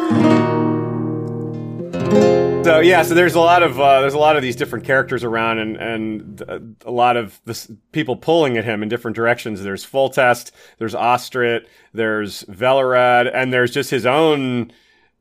so 2.66 2.80
yeah, 2.80 3.02
so 3.02 3.14
there's 3.14 3.36
a 3.36 3.40
lot 3.40 3.62
of 3.62 3.78
uh, 3.78 4.00
there's 4.00 4.14
a 4.14 4.18
lot 4.18 4.34
of 4.34 4.42
these 4.42 4.56
different 4.56 4.84
characters 4.84 5.22
around, 5.22 5.58
and 5.58 5.76
and 5.76 6.76
a 6.84 6.90
lot 6.90 7.16
of 7.16 7.40
this, 7.44 7.70
people 7.92 8.16
pulling 8.16 8.56
at 8.56 8.64
him 8.64 8.82
in 8.82 8.88
different 8.88 9.14
directions. 9.14 9.62
There's 9.62 9.86
Foltest, 9.86 10.50
there's 10.78 10.92
Ostrit, 10.92 11.66
there's 11.94 12.42
Velerad, 12.44 13.30
and 13.32 13.52
there's 13.52 13.70
just 13.70 13.90
his 13.90 14.04
own 14.04 14.72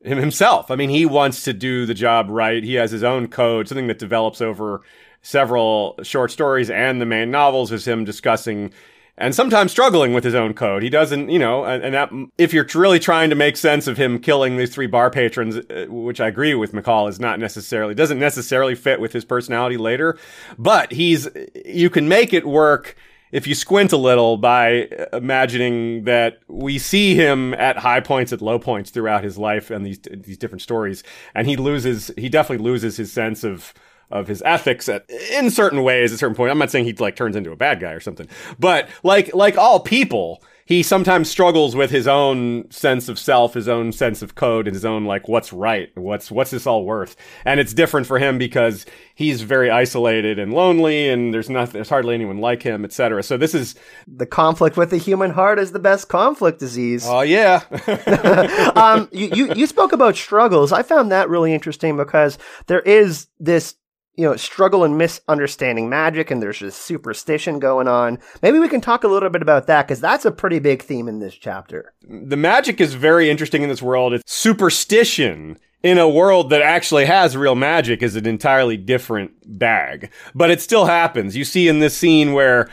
him 0.03 0.17
himself. 0.17 0.71
I 0.71 0.75
mean, 0.75 0.89
he 0.89 1.05
wants 1.05 1.43
to 1.43 1.53
do 1.53 1.85
the 1.85 1.93
job 1.93 2.31
right. 2.31 2.63
He 2.63 2.73
has 2.75 2.89
his 2.89 3.03
own 3.03 3.27
code, 3.27 3.67
something 3.67 3.87
that 3.87 3.99
develops 3.99 4.41
over 4.41 4.81
several 5.21 5.99
short 6.01 6.31
stories 6.31 6.71
and 6.71 6.99
the 6.99 7.05
main 7.05 7.29
novels 7.29 7.71
is 7.71 7.87
him 7.87 8.05
discussing 8.05 8.71
and 9.17 9.33
sometimes 9.33 9.71
struggling 9.71 10.13
with 10.13 10.23
his 10.23 10.35
own 10.35 10.53
code. 10.53 10.83
He 10.83 10.89
doesn't, 10.89 11.29
you 11.29 11.39
know, 11.39 11.63
and, 11.63 11.83
and, 11.83 11.93
that 11.93 12.11
if 12.37 12.53
you're 12.53 12.67
really 12.75 12.99
trying 12.99 13.29
to 13.29 13.35
make 13.35 13.55
sense 13.55 13.87
of 13.87 13.97
him 13.97 14.19
killing 14.19 14.57
these 14.57 14.73
three 14.73 14.87
bar 14.87 15.09
patrons, 15.09 15.55
uh, 15.55 15.85
which 15.89 16.19
I 16.19 16.27
agree 16.27 16.53
with 16.53 16.73
Michal 16.73 17.07
is 17.07 17.19
not 17.19 17.39
necessarily 17.39 17.95
doesn't 17.95 18.19
necessarily 18.19 18.75
fit 18.75 18.99
with 18.99 19.13
his 19.13 19.23
personality 19.23 19.77
later, 19.77 20.17
but 20.57 20.91
he's 20.91 21.27
you 21.65 21.89
can 21.89 22.07
make 22.07 22.33
it 22.33 22.45
work 22.45 22.95
if 23.31 23.47
you 23.47 23.55
squint 23.55 23.91
a 23.91 23.97
little 23.97 24.37
by 24.37 24.87
imagining 25.11 26.03
that 26.03 26.39
we 26.47 26.77
see 26.77 27.15
him 27.15 27.53
at 27.55 27.77
high 27.77 27.99
points 27.99 28.31
at 28.31 28.41
low 28.41 28.59
points 28.59 28.91
throughout 28.91 29.23
his 29.23 29.37
life 29.37 29.71
and 29.71 29.85
these 29.85 29.99
these 30.11 30.37
different 30.37 30.61
stories 30.61 31.03
and 31.33 31.47
he 31.47 31.55
loses 31.55 32.11
he 32.17 32.29
definitely 32.29 32.63
loses 32.63 32.97
his 32.97 33.11
sense 33.11 33.43
of 33.43 33.73
of 34.11 34.27
his 34.27 34.41
ethics 34.45 34.87
at, 34.89 35.09
in 35.31 35.49
certain 35.49 35.83
ways 35.83 36.11
at 36.11 36.15
a 36.15 36.17
certain 36.17 36.35
point. 36.35 36.51
I'm 36.51 36.57
not 36.57 36.71
saying 36.71 36.85
he 36.85 36.93
like 36.93 37.15
turns 37.15 37.35
into 37.35 37.51
a 37.51 37.55
bad 37.55 37.79
guy 37.79 37.91
or 37.91 37.99
something, 37.99 38.27
but 38.59 38.89
like 39.03 39.33
like 39.33 39.57
all 39.57 39.79
people, 39.79 40.41
he 40.67 40.81
sometimes 40.81 41.29
struggles 41.29 41.75
with 41.75 41.91
his 41.91 42.07
own 42.07 42.69
sense 42.71 43.07
of 43.07 43.19
self, 43.19 43.53
his 43.53 43.67
own 43.67 43.91
sense 43.91 44.23
of 44.23 44.33
code, 44.33 44.67
and 44.67 44.75
his 44.75 44.83
own 44.83 45.05
like 45.05 45.27
what's 45.27 45.53
right, 45.53 45.95
what's 45.95 46.31
what's 46.31 46.49
this 46.49 46.65
all 46.65 46.85
worth. 46.85 47.15
And 47.45 47.59
it's 47.59 47.71
different 47.71 48.07
for 48.07 48.17
him 48.17 48.39
because 48.39 48.83
he's 49.13 49.43
very 49.43 49.69
isolated 49.69 50.39
and 50.39 50.51
lonely, 50.51 51.07
and 51.07 51.31
there's 51.31 51.51
not 51.51 51.69
there's 51.69 51.89
hardly 51.89 52.15
anyone 52.15 52.39
like 52.39 52.63
him, 52.63 52.83
etc. 52.83 53.21
So 53.21 53.37
this 53.37 53.53
is 53.53 53.75
the 54.07 54.25
conflict 54.25 54.75
with 54.75 54.89
the 54.89 54.97
human 54.97 55.31
heart 55.31 55.59
is 55.59 55.71
the 55.71 55.79
best 55.79 56.09
conflict 56.09 56.59
Aziz. 56.63 57.05
Oh 57.07 57.21
yeah. 57.21 57.61
um, 58.75 59.07
you, 59.11 59.29
you 59.35 59.53
you 59.53 59.67
spoke 59.67 59.93
about 59.93 60.15
struggles. 60.15 60.71
I 60.71 60.81
found 60.81 61.11
that 61.11 61.29
really 61.29 61.53
interesting 61.53 61.95
because 61.95 62.39
there 62.65 62.81
is 62.81 63.27
this 63.39 63.75
you 64.17 64.23
know, 64.23 64.35
struggle 64.35 64.83
and 64.83 64.97
misunderstanding 64.97 65.89
magic 65.89 66.31
and 66.31 66.41
there's 66.41 66.59
this 66.59 66.75
superstition 66.75 67.59
going 67.59 67.87
on. 67.87 68.19
Maybe 68.41 68.59
we 68.59 68.69
can 68.69 68.81
talk 68.81 69.03
a 69.03 69.07
little 69.07 69.29
bit 69.29 69.41
about 69.41 69.67
that 69.67 69.87
because 69.87 69.99
that's 70.01 70.25
a 70.25 70.31
pretty 70.31 70.59
big 70.59 70.81
theme 70.81 71.07
in 71.07 71.19
this 71.19 71.35
chapter. 71.35 71.93
The 72.07 72.37
magic 72.37 72.79
is 72.79 72.93
very 72.93 73.29
interesting 73.29 73.63
in 73.63 73.69
this 73.69 73.81
world. 73.81 74.13
It's 74.13 74.31
superstition 74.31 75.57
in 75.83 75.97
a 75.97 76.09
world 76.09 76.49
that 76.49 76.61
actually 76.61 77.05
has 77.05 77.37
real 77.37 77.55
magic 77.55 78.01
is 78.01 78.15
an 78.15 78.25
entirely 78.25 78.77
different 78.77 79.31
bag, 79.45 80.11
but 80.33 80.49
it 80.49 80.61
still 80.61 80.85
happens. 80.85 81.35
You 81.35 81.45
see 81.45 81.67
in 81.67 81.79
this 81.79 81.95
scene 81.95 82.33
where 82.33 82.69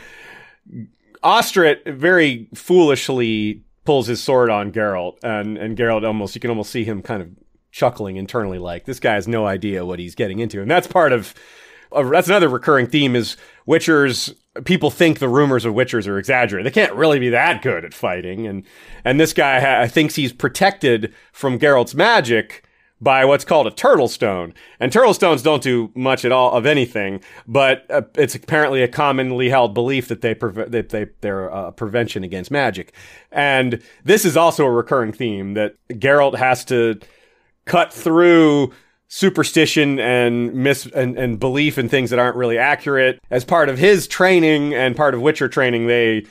Ostrit 1.23 1.95
very 1.95 2.49
foolishly 2.55 3.63
pulls 3.85 4.07
his 4.07 4.23
sword 4.23 4.49
on 4.49 4.71
Geralt 4.71 5.17
and, 5.23 5.57
and 5.57 5.77
Geralt 5.77 6.05
almost, 6.05 6.33
you 6.35 6.41
can 6.41 6.49
almost 6.49 6.71
see 6.71 6.83
him 6.83 7.01
kind 7.01 7.21
of 7.21 7.29
chuckling 7.73 8.15
internally 8.15 8.59
like 8.59 8.85
this 8.85 8.99
guy 8.99 9.15
has 9.15 9.27
no 9.27 9.45
idea 9.45 9.85
what 9.85 9.99
he's 9.99 10.15
getting 10.15 10.39
into 10.39 10.61
and 10.61 10.71
that's 10.71 10.87
part 10.87 11.11
of 11.11 11.33
that's 12.09 12.27
another 12.27 12.47
recurring 12.47 12.87
theme 12.87 13.15
is 13.15 13.35
witchers 13.67 14.33
people 14.63 14.91
think 14.91 15.17
the 15.17 15.27
rumors 15.27 15.65
of 15.65 15.73
witchers 15.73 16.07
are 16.07 16.19
exaggerated 16.19 16.71
they 16.71 16.81
can't 16.81 16.93
really 16.93 17.19
be 17.19 17.29
that 17.29 17.63
good 17.63 17.83
at 17.83 17.93
fighting 17.93 18.45
and 18.45 18.63
and 19.03 19.19
this 19.19 19.33
guy 19.33 19.59
ha- 19.59 19.87
thinks 19.87 20.15
he's 20.15 20.31
protected 20.31 21.13
from 21.31 21.57
Geralt's 21.57 21.95
magic 21.95 22.63
by 23.03 23.25
what's 23.25 23.43
called 23.43 23.67
a 23.67 23.71
turtle 23.71 24.07
stone. 24.07 24.53
And 24.79 24.91
turtle 24.91 25.13
stones 25.13 25.41
don't 25.41 25.61
do 25.61 25.91
much 25.93 26.23
at 26.23 26.31
all 26.31 26.53
of 26.53 26.65
anything, 26.65 27.19
but 27.45 27.85
uh, 27.91 28.03
it's 28.15 28.33
apparently 28.33 28.81
a 28.81 28.87
commonly 28.87 29.49
held 29.49 29.73
belief 29.73 30.07
that 30.07 30.21
they 30.21 30.33
preve- 30.33 30.71
that 30.71 30.89
they 30.89 31.07
they're 31.19 31.49
a 31.49 31.53
uh, 31.53 31.71
prevention 31.71 32.23
against 32.23 32.49
magic. 32.49 32.93
And 33.29 33.81
this 34.05 34.23
is 34.23 34.37
also 34.37 34.65
a 34.65 34.71
recurring 34.71 35.11
theme 35.11 35.53
that 35.55 35.75
Geralt 35.89 36.37
has 36.37 36.63
to 36.65 36.97
cut 37.65 37.93
through 37.93 38.73
superstition 39.07 39.99
and 39.99 40.53
mis 40.55 40.87
and, 40.87 41.17
and 41.17 41.39
belief 41.39 41.77
in 41.77 41.87
things 41.87 42.09
that 42.09 42.19
aren't 42.19 42.35
really 42.35 42.57
accurate. 42.57 43.19
As 43.29 43.45
part 43.45 43.69
of 43.69 43.77
his 43.77 44.07
training 44.07 44.73
and 44.73 44.95
part 44.95 45.13
of 45.13 45.21
Witcher 45.21 45.47
training, 45.47 45.87
they 45.87 46.25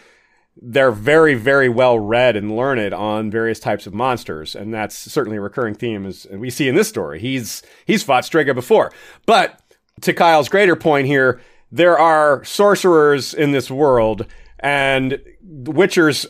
they're 0.60 0.92
very, 0.92 1.34
very 1.34 1.68
well 1.68 1.98
read 1.98 2.36
and 2.36 2.56
learned 2.56 2.92
on 2.92 3.30
various 3.30 3.58
types 3.58 3.86
of 3.86 3.94
monsters, 3.94 4.54
and 4.54 4.74
that's 4.74 4.96
certainly 4.96 5.38
a 5.38 5.40
recurring 5.40 5.74
theme. 5.74 6.04
As 6.04 6.26
we 6.30 6.50
see 6.50 6.68
in 6.68 6.74
this 6.74 6.88
story, 6.88 7.20
he's 7.20 7.62
he's 7.86 8.02
fought 8.02 8.24
Striga 8.24 8.54
before. 8.54 8.92
But 9.26 9.60
to 10.02 10.12
Kyle's 10.12 10.48
greater 10.48 10.76
point 10.76 11.06
here, 11.06 11.40
there 11.70 11.98
are 11.98 12.44
sorcerers 12.44 13.32
in 13.32 13.52
this 13.52 13.70
world, 13.70 14.26
and 14.58 15.20
witchers 15.44 16.26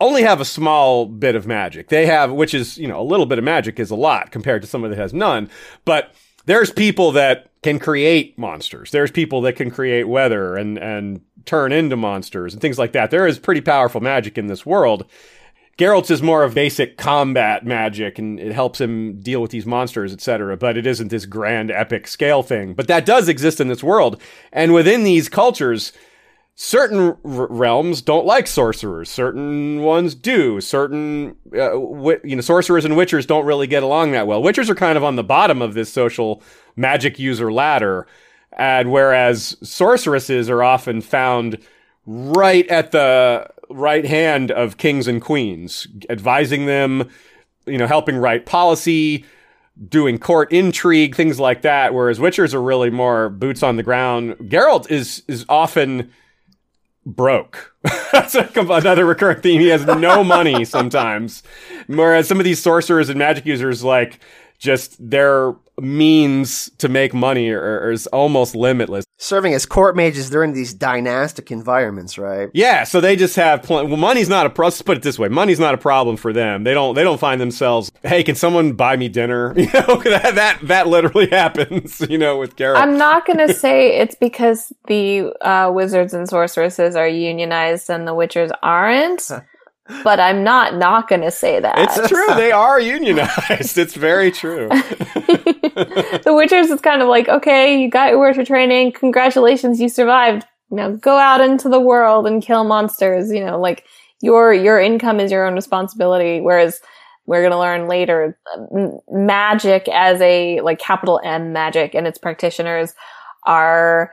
only 0.00 0.22
have 0.22 0.40
a 0.40 0.44
small 0.44 1.06
bit 1.06 1.34
of 1.34 1.46
magic. 1.46 1.88
They 1.88 2.06
have, 2.06 2.32
which 2.32 2.54
is 2.54 2.78
you 2.78 2.88
know 2.88 3.00
a 3.00 3.02
little 3.02 3.26
bit 3.26 3.38
of 3.38 3.44
magic 3.44 3.78
is 3.78 3.90
a 3.90 3.96
lot 3.96 4.30
compared 4.30 4.62
to 4.62 4.68
someone 4.68 4.90
that 4.90 4.98
has 4.98 5.12
none, 5.12 5.50
but 5.84 6.14
there's 6.46 6.70
people 6.70 7.12
that 7.12 7.50
can 7.62 7.78
create 7.78 8.38
monsters. 8.38 8.90
There's 8.90 9.10
people 9.10 9.40
that 9.42 9.56
can 9.56 9.70
create 9.70 10.04
weather 10.04 10.56
and 10.56 10.78
and 10.78 11.20
turn 11.44 11.72
into 11.72 11.96
monsters 11.96 12.52
and 12.52 12.60
things 12.60 12.78
like 12.78 12.92
that. 12.92 13.10
There 13.10 13.26
is 13.26 13.38
pretty 13.38 13.60
powerful 13.60 14.00
magic 14.00 14.38
in 14.38 14.46
this 14.46 14.66
world. 14.66 15.04
Geralt's 15.78 16.10
is 16.10 16.22
more 16.22 16.42
of 16.42 16.54
basic 16.54 16.98
combat 16.98 17.64
magic 17.64 18.18
and 18.18 18.40
it 18.40 18.50
helps 18.52 18.80
him 18.80 19.20
deal 19.20 19.40
with 19.40 19.52
these 19.52 19.64
monsters, 19.64 20.12
etc. 20.12 20.56
But 20.56 20.76
it 20.76 20.86
isn't 20.86 21.08
this 21.08 21.24
grand 21.24 21.70
epic 21.70 22.08
scale 22.08 22.42
thing. 22.42 22.74
But 22.74 22.88
that 22.88 23.06
does 23.06 23.28
exist 23.28 23.60
in 23.60 23.68
this 23.68 23.82
world. 23.82 24.20
And 24.52 24.74
within 24.74 25.04
these 25.04 25.28
cultures, 25.28 25.92
certain 26.60 27.16
r- 27.24 27.46
realms 27.48 28.02
don't 28.02 28.26
like 28.26 28.48
sorcerers. 28.48 29.08
Certain 29.08 29.80
ones 29.80 30.16
do. 30.16 30.60
Certain, 30.60 31.36
uh, 31.54 31.70
wi- 31.70 32.20
you 32.24 32.34
know, 32.34 32.42
sorcerers 32.42 32.84
and 32.84 32.94
witchers 32.94 33.28
don't 33.28 33.46
really 33.46 33.68
get 33.68 33.84
along 33.84 34.10
that 34.10 34.26
well. 34.26 34.42
Witchers 34.42 34.68
are 34.68 34.74
kind 34.74 34.98
of 34.98 35.04
on 35.04 35.14
the 35.14 35.22
bottom 35.22 35.62
of 35.62 35.74
this 35.74 35.90
social 35.90 36.42
magic 36.74 37.16
user 37.16 37.52
ladder. 37.52 38.08
And 38.58 38.90
whereas 38.90 39.56
sorceresses 39.62 40.50
are 40.50 40.64
often 40.64 41.00
found 41.00 41.58
right 42.06 42.66
at 42.66 42.90
the 42.90 43.48
right 43.70 44.04
hand 44.04 44.50
of 44.50 44.78
kings 44.78 45.06
and 45.06 45.22
queens, 45.22 45.86
advising 46.10 46.66
them, 46.66 47.08
you 47.66 47.78
know, 47.78 47.86
helping 47.86 48.16
write 48.16 48.46
policy, 48.46 49.24
doing 49.88 50.18
court 50.18 50.52
intrigue, 50.52 51.14
things 51.14 51.38
like 51.38 51.62
that. 51.62 51.94
Whereas 51.94 52.18
witchers 52.18 52.52
are 52.52 52.62
really 52.62 52.90
more 52.90 53.28
boots 53.28 53.62
on 53.62 53.76
the 53.76 53.84
ground. 53.84 54.34
Geralt 54.40 54.90
is 54.90 55.22
is 55.28 55.46
often 55.48 56.10
broke. 57.08 57.74
That's 58.12 58.34
a, 58.34 58.48
another 58.56 59.04
recurring 59.04 59.40
theme. 59.40 59.60
He 59.60 59.68
has 59.68 59.84
no 59.84 60.22
money 60.22 60.64
sometimes. 60.66 61.42
Whereas 61.86 62.28
some 62.28 62.38
of 62.38 62.44
these 62.44 62.62
sorcerers 62.62 63.08
and 63.08 63.18
magic 63.18 63.46
users, 63.46 63.82
like, 63.82 64.20
just 64.58 64.96
their 64.98 65.54
means 65.80 66.70
to 66.78 66.88
make 66.88 67.14
money 67.14 67.50
are, 67.50 67.80
are 67.84 67.92
is 67.92 68.06
almost 68.08 68.54
limitless. 68.54 69.04
Serving 69.20 69.52
as 69.52 69.66
court 69.66 69.96
mages, 69.96 70.30
they're 70.30 70.44
in 70.44 70.52
these 70.52 70.72
dynastic 70.72 71.50
environments, 71.50 72.18
right? 72.18 72.50
Yeah, 72.54 72.84
so 72.84 73.00
they 73.00 73.16
just 73.16 73.34
have 73.34 73.64
pl- 73.64 73.86
well, 73.88 73.96
money's 73.96 74.28
not 74.28 74.46
a 74.46 74.50
pro- 74.50 74.66
let's 74.66 74.80
put 74.80 74.96
it 74.96 75.02
this 75.02 75.18
way, 75.18 75.28
money's 75.28 75.58
not 75.58 75.74
a 75.74 75.78
problem 75.78 76.16
for 76.16 76.32
them. 76.32 76.62
They 76.62 76.72
don't 76.72 76.94
they 76.94 77.02
don't 77.02 77.18
find 77.18 77.40
themselves, 77.40 77.90
hey, 78.04 78.22
can 78.22 78.36
someone 78.36 78.72
buy 78.72 78.96
me 78.96 79.08
dinner? 79.08 79.54
You 79.58 79.66
know, 79.74 79.96
that 80.04 80.36
that, 80.36 80.58
that 80.62 80.86
literally 80.86 81.26
happens, 81.30 82.00
you 82.08 82.16
know, 82.16 82.38
with 82.38 82.54
Geralt. 82.56 82.76
I'm 82.76 82.96
not 82.96 83.26
going 83.26 83.44
to 83.46 83.52
say 83.52 83.98
it's 83.98 84.14
because 84.14 84.72
the 84.86 85.32
uh, 85.40 85.70
wizards 85.72 86.14
and 86.14 86.28
sorceresses 86.28 86.94
are 86.94 87.08
unionized 87.08 87.90
and 87.90 88.06
the 88.06 88.12
witchers 88.12 88.50
aren't, 88.62 89.28
but 90.04 90.20
I'm 90.20 90.44
not 90.44 90.76
not 90.76 91.08
going 91.08 91.22
to 91.22 91.30
say 91.30 91.60
that. 91.60 91.78
It's 91.78 92.08
true. 92.08 92.26
They 92.38 92.52
are 92.52 92.78
unionized. 92.78 93.78
It's 93.78 93.94
very 93.94 94.30
true. 94.30 94.68
the 94.68 96.22
witchers 96.26 96.70
is 96.70 96.80
kind 96.80 97.02
of 97.02 97.08
like, 97.08 97.28
okay, 97.28 97.80
you 97.80 97.90
got 97.90 98.10
your 98.10 98.20
witcher 98.20 98.44
training. 98.44 98.92
Congratulations, 98.92 99.80
you 99.80 99.88
survived. 99.88 100.44
Now 100.70 100.90
go 100.90 101.16
out 101.16 101.40
into 101.40 101.68
the 101.68 101.80
world 101.80 102.26
and 102.26 102.42
kill 102.42 102.64
monsters. 102.64 103.32
You 103.32 103.44
know, 103.44 103.58
like 103.58 103.84
your 104.20 104.52
your 104.52 104.78
income 104.78 105.20
is 105.20 105.32
your 105.32 105.46
own 105.46 105.54
responsibility. 105.54 106.40
Whereas 106.40 106.80
we're 107.26 107.40
going 107.40 107.52
to 107.52 107.58
learn 107.58 107.88
later, 107.88 108.38
magic 109.10 109.88
as 109.88 110.20
a 110.20 110.60
like 110.60 110.78
capital 110.78 111.20
M 111.24 111.52
magic 111.52 111.94
and 111.94 112.06
its 112.06 112.18
practitioners 112.18 112.94
are 113.44 114.12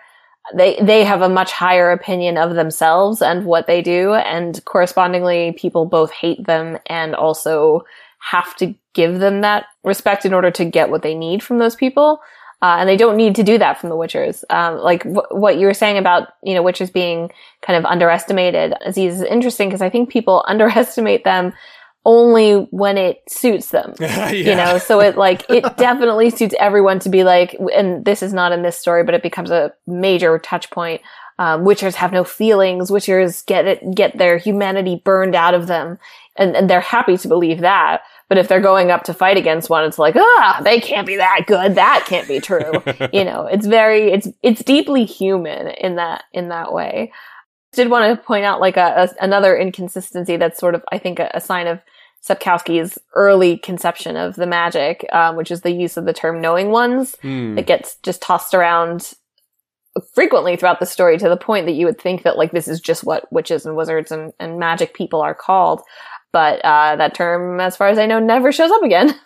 they 0.54 0.78
they 0.82 1.04
have 1.04 1.22
a 1.22 1.30
much 1.30 1.52
higher 1.52 1.92
opinion 1.92 2.38
of 2.38 2.56
themselves 2.56 3.22
and 3.22 3.46
what 3.46 3.68
they 3.68 3.82
do. 3.82 4.14
And 4.14 4.64
correspondingly 4.66 5.54
people 5.58 5.86
both 5.86 6.12
hate 6.12 6.46
them 6.46 6.78
and 6.88 7.16
also 7.16 7.84
have 8.20 8.56
to 8.58 8.76
give 8.94 9.20
them 9.20 9.42
that 9.42 9.66
respect 9.84 10.26
in 10.26 10.34
order 10.34 10.52
to 10.52 10.66
get 10.66 10.90
what 10.90 11.02
they 11.02 11.16
need 11.16 11.44
from 11.44 11.60
those 11.60 11.76
people. 11.76 12.20
Uh, 12.62 12.78
and 12.80 12.90
they 12.90 12.98
don't 12.98 13.18
need 13.18 13.36
to 13.36 13.44
do 13.44 13.58
that 13.58 13.80
from 13.80 13.90
the 13.90 13.96
witchers. 13.96 14.44
Um, 14.50 14.78
like 14.78 15.04
what 15.04 15.58
you 15.58 15.68
were 15.68 15.74
saying 15.74 15.98
about 15.98 16.30
you 16.44 16.54
know 16.54 16.64
witchers 16.64 16.92
being 16.92 17.32
kind 17.62 17.78
of 17.78 17.86
underestimated 17.86 18.74
aziz 18.86 19.22
is 19.22 19.22
interesting 19.24 19.70
because 19.70 19.82
i 19.82 19.90
think 19.90 20.10
people 20.10 20.44
underestimate 20.48 21.24
them 21.24 21.54
only 22.06 22.68
when 22.70 22.98
it 22.98 23.24
suits 23.28 23.72
them 23.72 23.94
yeah. 24.00 24.30
you 24.30 24.56
know? 24.56 24.78
So 24.78 25.02
it 25.02 25.18
like 25.18 25.50
it 25.50 25.64
definitely 25.78 26.30
suits 26.30 26.56
everyone 26.60 27.00
to 27.00 27.10
be 27.10 27.24
like 27.24 27.58
and 27.76 28.06
this 28.06 28.22
is 28.22 28.34
not 28.34 28.52
in 28.52 28.62
this 28.62 28.78
story 28.78 29.04
but 29.04 29.16
it 29.16 29.24
becomes 29.24 29.52
a 29.52 29.74
major 29.88 30.38
touch 30.40 30.70
point. 30.70 31.02
Um, 31.38 31.66
witchers 31.66 31.96
have 31.96 32.14
no 32.14 32.24
feelings. 32.24 32.90
Witchers 32.90 33.46
get 33.46 33.66
it 33.66 33.96
get 33.96 34.18
their 34.18 34.38
humanity 34.38 35.02
burned 35.04 35.36
out 35.36 35.54
of 35.54 35.68
them 35.68 35.98
and, 36.38 36.56
and 36.56 36.70
they're 36.70 36.80
happy 36.80 37.18
to 37.18 37.28
believe 37.28 37.60
that. 37.60 38.04
But 38.30 38.38
if 38.38 38.48
they're 38.48 38.62
going 38.62 38.90
up 38.90 39.04
to 39.04 39.14
fight 39.14 39.38
against 39.38 39.70
one 39.70 39.84
it's 39.84 40.00
like 40.00 40.16
ah 40.16 40.62
they 40.64 40.80
can't 40.80 41.08
be 41.08 41.18
that 41.18 41.42
good. 41.48 41.76
That 41.76 42.06
can't 42.08 42.28
be 42.28 42.40
true. 42.40 42.84
You 43.12 43.26
know 43.26 43.48
it's 43.48 43.66
very 43.66 44.12
it's 44.12 44.28
it's 44.44 44.64
deeply 44.64 45.06
human 45.06 45.70
in 45.70 45.96
that 45.96 46.26
in 46.34 46.50
that 46.50 46.72
way. 46.72 47.12
Did 47.74 47.90
want 47.90 48.18
to 48.18 48.26
point 48.26 48.46
out 48.46 48.62
like 48.62 48.78
a, 48.78 49.10
a 49.20 49.24
another 49.24 49.58
inconsistency 49.58 50.38
that's 50.38 50.58
sort 50.58 50.76
of 50.76 50.84
i 50.94 50.98
think 50.98 51.20
a, 51.20 51.30
a 51.34 51.42
sign 51.42 51.68
of 51.68 51.82
Sapkowski's 52.28 52.98
early 53.14 53.58
conception 53.58 54.18
of 54.18 54.36
the 54.36 54.48
magic, 54.48 55.06
um, 55.12 55.36
which 55.36 55.52
is 55.52 55.62
the 55.62 55.72
use 55.72 55.96
of 55.96 56.06
the 56.06 56.14
term 56.14 56.42
knowing 56.42 56.72
ones. 56.72 57.16
Hmm. 57.22 57.58
It 57.58 57.68
gets 57.68 57.98
just 58.04 58.22
tossed 58.22 58.54
around 58.54 59.14
frequently 60.14 60.56
throughout 60.56 60.80
the 60.80 60.86
story 60.86 61.18
to 61.18 61.30
the 61.30 61.38
point 61.38 61.68
that 61.68 61.74
you 61.74 61.86
would 61.86 62.02
think 62.02 62.24
that 62.24 62.38
like 62.38 62.52
this 62.52 62.68
is 62.68 62.82
just 62.82 63.04
what 63.04 63.32
witches 63.32 63.66
and 63.66 63.76
wizards 63.76 64.12
and, 64.12 64.34
and 64.40 64.60
magic 64.60 64.94
people 64.94 65.22
are 65.22 65.36
called. 65.36 65.82
But 66.34 66.60
uh, 66.66 66.96
that 66.98 67.14
term, 67.14 67.60
as 67.62 67.78
far 67.78 67.88
as 67.88 67.98
I 67.98 68.08
know, 68.08 68.20
never 68.20 68.52
shows 68.52 68.72
up 68.72 68.84
again. 68.84 69.14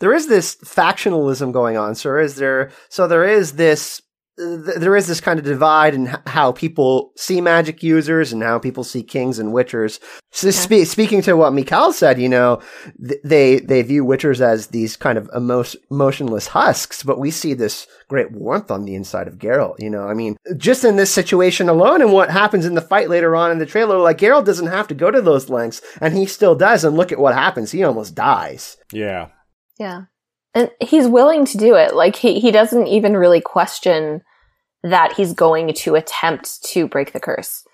There 0.00 0.14
is 0.14 0.28
this 0.28 0.56
factionalism 0.56 1.52
going 1.52 1.76
on, 1.76 1.94
sir. 1.94 2.20
Is 2.20 2.36
there? 2.36 2.72
So 2.88 3.06
there 3.06 3.24
is 3.24 3.52
this. 3.52 4.00
Th- 4.40 4.78
There 4.78 4.96
is 4.96 5.06
this 5.06 5.20
kind 5.20 5.38
of 5.38 5.44
divide 5.44 5.94
in 5.94 6.08
h- 6.08 6.16
how 6.26 6.52
people 6.52 7.12
see 7.16 7.40
magic 7.40 7.82
users 7.82 8.32
and 8.32 8.42
how 8.42 8.58
people 8.58 8.84
see 8.84 9.02
kings 9.02 9.38
and 9.38 9.52
witchers. 9.52 10.00
So 10.32 10.50
spe- 10.50 10.88
speaking 10.88 11.22
to 11.22 11.34
what 11.36 11.52
Michal 11.52 11.92
said, 11.92 12.20
you 12.20 12.28
know, 12.28 12.60
th- 13.06 13.20
they 13.24 13.58
they 13.60 13.82
view 13.82 14.04
witchers 14.04 14.40
as 14.40 14.68
these 14.68 14.96
kind 14.96 15.18
of 15.18 15.28
emo- 15.36 15.64
emotionless 15.90 16.46
husks, 16.48 17.02
but 17.02 17.18
we 17.18 17.30
see 17.30 17.52
this 17.54 17.86
great 18.08 18.32
warmth 18.32 18.70
on 18.70 18.84
the 18.84 18.94
inside 18.94 19.28
of 19.28 19.38
Geralt. 19.38 19.76
You 19.78 19.90
know, 19.90 20.08
I 20.08 20.14
mean, 20.14 20.36
just 20.56 20.84
in 20.84 20.96
this 20.96 21.12
situation 21.12 21.68
alone, 21.68 22.00
and 22.00 22.12
what 22.12 22.30
happens 22.30 22.64
in 22.64 22.74
the 22.74 22.80
fight 22.80 23.10
later 23.10 23.36
on 23.36 23.50
in 23.50 23.58
the 23.58 23.66
trailer, 23.66 23.98
like 23.98 24.18
Geralt 24.18 24.46
doesn't 24.46 24.66
have 24.68 24.88
to 24.88 24.94
go 24.94 25.10
to 25.10 25.20
those 25.20 25.50
lengths, 25.50 25.82
and 26.00 26.16
he 26.16 26.26
still 26.26 26.54
does. 26.54 26.84
And 26.84 26.96
look 26.96 27.12
at 27.12 27.18
what 27.20 27.34
happens; 27.34 27.70
he 27.72 27.84
almost 27.84 28.14
dies. 28.14 28.76
Yeah. 28.92 29.28
Yeah. 29.78 30.02
And 30.54 30.70
he's 30.80 31.06
willing 31.06 31.44
to 31.46 31.58
do 31.58 31.74
it. 31.76 31.94
Like 31.94 32.16
he, 32.16 32.40
he 32.40 32.50
doesn't 32.50 32.88
even 32.88 33.16
really 33.16 33.40
question 33.40 34.22
that 34.82 35.12
he's 35.12 35.32
going 35.32 35.72
to 35.74 35.94
attempt 35.94 36.62
to 36.64 36.88
break 36.88 37.12
the 37.12 37.20
curse. 37.20 37.64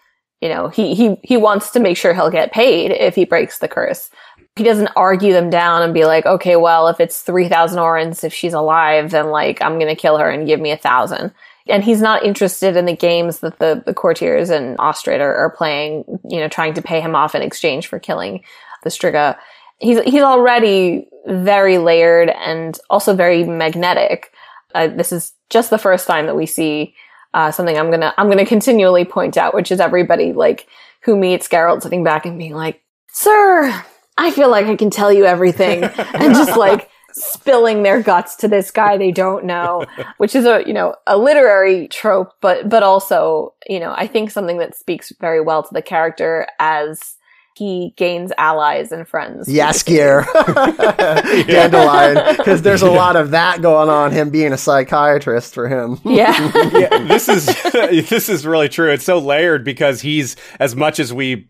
You 0.41 0.49
know, 0.49 0.69
he, 0.69 0.95
he, 0.95 1.17
he 1.23 1.37
wants 1.37 1.71
to 1.71 1.81
make 1.81 1.97
sure 1.97 2.13
he'll 2.13 2.31
get 2.31 2.53
paid 2.53 2.91
if 2.91 3.15
he 3.15 3.25
breaks 3.25 3.59
the 3.59 3.69
curse. 3.69 4.11
He 4.57 4.65
doesn't 4.65 4.91
argue 4.97 5.33
them 5.33 5.51
down 5.51 5.83
and 5.83 5.95
be 5.95 6.05
like, 6.05 6.27
okay, 6.27 6.57
well, 6.57 6.89
if 6.89 7.01
it's 7.01 7.23
3,000 7.23 7.79
orens, 7.79 8.25
if 8.25 8.33
she's 8.33 8.55
alive, 8.55 9.11
then 9.11 9.29
like, 9.29 9.61
I'm 9.63 9.79
going 9.79 9.95
to 9.95 10.01
kill 10.01 10.19
her 10.19 10.31
and 10.31 10.47
give 10.47 10.61
me 10.61 10.71
a 10.71 10.77
thousand. 10.77 11.33
And 11.69 11.83
he's 11.83 12.01
not 12.01 12.25
interested 12.25 12.77
in 12.77 12.87
the 12.87 12.97
games 12.97 13.41
that 13.41 13.59
the, 13.59 13.83
the 13.85 13.95
courtiers 13.95 14.51
and 14.51 14.79
Ostrit 14.79 15.21
are, 15.21 15.35
are 15.35 15.51
playing, 15.51 16.05
you 16.29 16.39
know, 16.39 16.49
trying 16.49 16.75
to 16.75 16.83
pay 16.83 17.01
him 17.01 17.15
off 17.15 17.35
in 17.35 17.43
exchange 17.43 17.87
for 17.87 17.99
killing 17.99 18.45
the 18.83 18.91
Striga. 18.91 19.37
He's, 19.79 20.01
he's 20.03 20.23
already 20.23 21.09
very 21.27 21.79
layered 21.79 22.31
and 22.31 22.79
also 22.89 23.15
very 23.15 23.45
magnetic. 23.45 24.33
Uh, 24.77 24.89
this 24.89 25.11
is 25.11 25.33
just 25.49 25.71
the 25.71 25.79
first 25.79 26.07
time 26.07 26.27
that 26.27 26.37
we 26.37 26.45
see 26.45 26.95
uh, 27.33 27.51
something 27.51 27.77
I'm 27.77 27.91
gonna 27.91 28.15
I'm 28.17 28.29
gonna 28.29 28.47
continually 28.47 29.05
point 29.05 29.37
out, 29.37 29.55
which 29.55 29.73
is 29.73 29.81
everybody 29.81 30.33
like 30.33 30.67
who 31.03 31.17
meets 31.17 31.49
Geralt 31.49 31.83
sitting 31.83 32.05
back 32.05 32.27
and 32.27 32.39
being 32.39 32.55
like, 32.55 32.83
"Sir, 33.11 33.85
I 34.19 34.31
feel 34.31 34.51
like 34.51 34.67
I 34.67 34.77
can 34.77 34.91
tell 34.91 35.13
you 35.13 35.25
everything," 35.25 35.85
and 36.15 36.35
just 36.35 36.57
like 36.57 36.91
spilling 37.13 37.83
their 37.83 38.03
guts 38.03 38.37
to 38.37 38.49
this 38.49 38.71
guy 38.71 38.99
they 38.99 39.11
don't 39.11 39.45
know, 39.45 39.85
which 40.19 40.35
is 40.35 40.45
a 40.45 40.63
you 40.67 40.73
know 40.73 40.95
a 41.07 41.17
literary 41.17 41.89
trope, 41.89 42.33
but 42.41 42.69
but 42.69 42.83
also 42.83 43.55
you 43.69 43.81
know 43.81 43.95
I 43.97 44.07
think 44.07 44.31
something 44.31 44.59
that 44.59 44.77
speaks 44.77 45.13
very 45.21 45.41
well 45.41 45.63
to 45.63 45.75
the 45.75 45.83
character 45.83 46.47
as 46.59 47.16
he 47.57 47.95
gains 47.97 48.33
allies 48.37 48.93
and 48.93 49.09
friends. 49.09 49.49
Jaskier. 49.49 50.27
Dandelion. 51.47 52.37
Because 52.37 52.63
there's 52.63 52.83
a 52.83 52.91
lot 52.91 53.17
of 53.17 53.31
that 53.31 53.63
going 53.63 53.89
on, 53.89 54.13
him 54.13 54.31
being 54.31 54.53
a 54.53 54.59
psychiatrist 54.59 55.55
for 55.55 55.67
him. 55.67 55.99
Yeah. 56.05 56.37
yeah, 56.73 57.07
this 57.07 57.29
is 57.29 57.47
this 58.09 58.29
is 58.29 58.47
really 58.47 58.69
true. 58.69 58.91
It's 58.93 59.05
so 59.05 59.19
layered 59.19 59.65
because 59.65 60.03
he's 60.03 60.37
as 60.61 60.77
much 60.77 61.01
as 61.01 61.15
we 61.15 61.49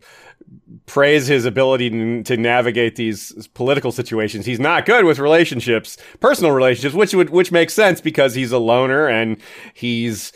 praise 0.85 1.27
his 1.27 1.43
ability 1.43 1.89
to, 1.89 2.23
to 2.23 2.37
navigate 2.37 2.95
these 2.95 3.47
political 3.49 3.91
situations. 3.91 4.45
He's 4.45 4.59
not 4.59 4.85
good 4.85 5.03
with 5.03 5.19
relationships, 5.19 5.97
personal 6.21 6.51
relationships, 6.51 6.95
which 6.95 7.13
would 7.13 7.31
which 7.31 7.51
makes 7.51 7.73
sense 7.73 7.99
because 7.99 8.33
he's 8.33 8.53
a 8.53 8.59
loner 8.59 9.07
and 9.07 9.37
he's 9.73 10.31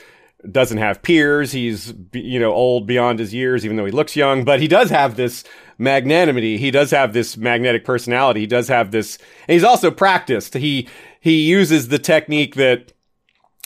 doesn't 0.50 0.78
have 0.78 1.02
peers. 1.02 1.52
He's 1.52 1.94
you 2.14 2.40
know 2.40 2.52
old 2.52 2.88
beyond 2.88 3.20
his 3.20 3.34
years, 3.34 3.66
even 3.66 3.78
though 3.78 3.86
he 3.86 3.92
looks 3.92 4.16
young. 4.16 4.44
But 4.44 4.60
he 4.62 4.68
does 4.68 4.90
have 4.90 5.16
this 5.16 5.44
magnanimity. 5.78 6.58
He 6.58 6.72
does 6.72 6.92
have 6.92 7.14
this 7.14 7.38
magnetic 7.38 7.84
personality. 7.86 8.42
He 8.42 8.48
does 8.48 8.68
have 8.68 8.92
this, 8.92 9.18
and 9.48 9.54
he's 9.54 9.64
also 9.64 9.92
practiced. 9.92 10.54
He 10.54 10.88
he 11.20 11.42
uses 11.42 11.90
the 11.90 12.00
technique 12.00 12.56
that 12.56 12.94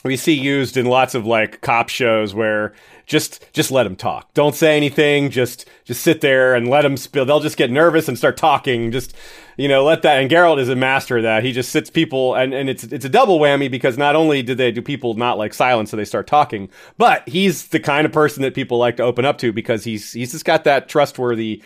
we 0.04 0.16
see 0.16 0.34
used 0.34 0.76
in 0.76 0.86
lots 0.86 1.14
of 1.14 1.26
like 1.26 1.60
cop 1.60 1.88
shows 1.88 2.34
where 2.34 2.74
just 3.06 3.52
just 3.52 3.70
let 3.70 3.84
them 3.84 3.96
talk. 3.96 4.34
Don't 4.34 4.54
say 4.54 4.76
anything. 4.76 5.30
Just 5.30 5.68
just 5.84 6.02
sit 6.02 6.20
there 6.20 6.54
and 6.54 6.68
let 6.68 6.82
them 6.82 6.96
spill. 6.96 7.24
They'll 7.24 7.40
just 7.40 7.56
get 7.56 7.70
nervous 7.70 8.08
and 8.08 8.18
start 8.18 8.36
talking. 8.36 8.90
Just 8.90 9.14
you 9.56 9.68
know, 9.68 9.84
let 9.84 10.02
that. 10.02 10.20
And 10.20 10.30
Geralt 10.30 10.58
is 10.58 10.68
a 10.68 10.76
master 10.76 11.18
of 11.18 11.22
that. 11.22 11.44
He 11.44 11.52
just 11.52 11.70
sits 11.70 11.88
people, 11.88 12.34
and 12.34 12.52
and 12.52 12.68
it's 12.68 12.84
it's 12.84 13.04
a 13.04 13.08
double 13.08 13.38
whammy 13.38 13.70
because 13.70 13.96
not 13.96 14.16
only 14.16 14.42
do 14.42 14.54
they 14.54 14.72
do 14.72 14.82
people 14.82 15.14
not 15.14 15.38
like 15.38 15.54
silence, 15.54 15.90
so 15.90 15.96
they 15.96 16.04
start 16.04 16.26
talking, 16.26 16.68
but 16.98 17.26
he's 17.28 17.68
the 17.68 17.80
kind 17.80 18.06
of 18.06 18.12
person 18.12 18.42
that 18.42 18.54
people 18.54 18.76
like 18.76 18.96
to 18.96 19.04
open 19.04 19.24
up 19.24 19.38
to 19.38 19.52
because 19.52 19.84
he's 19.84 20.12
he's 20.12 20.32
just 20.32 20.44
got 20.44 20.64
that 20.64 20.88
trustworthy 20.88 21.62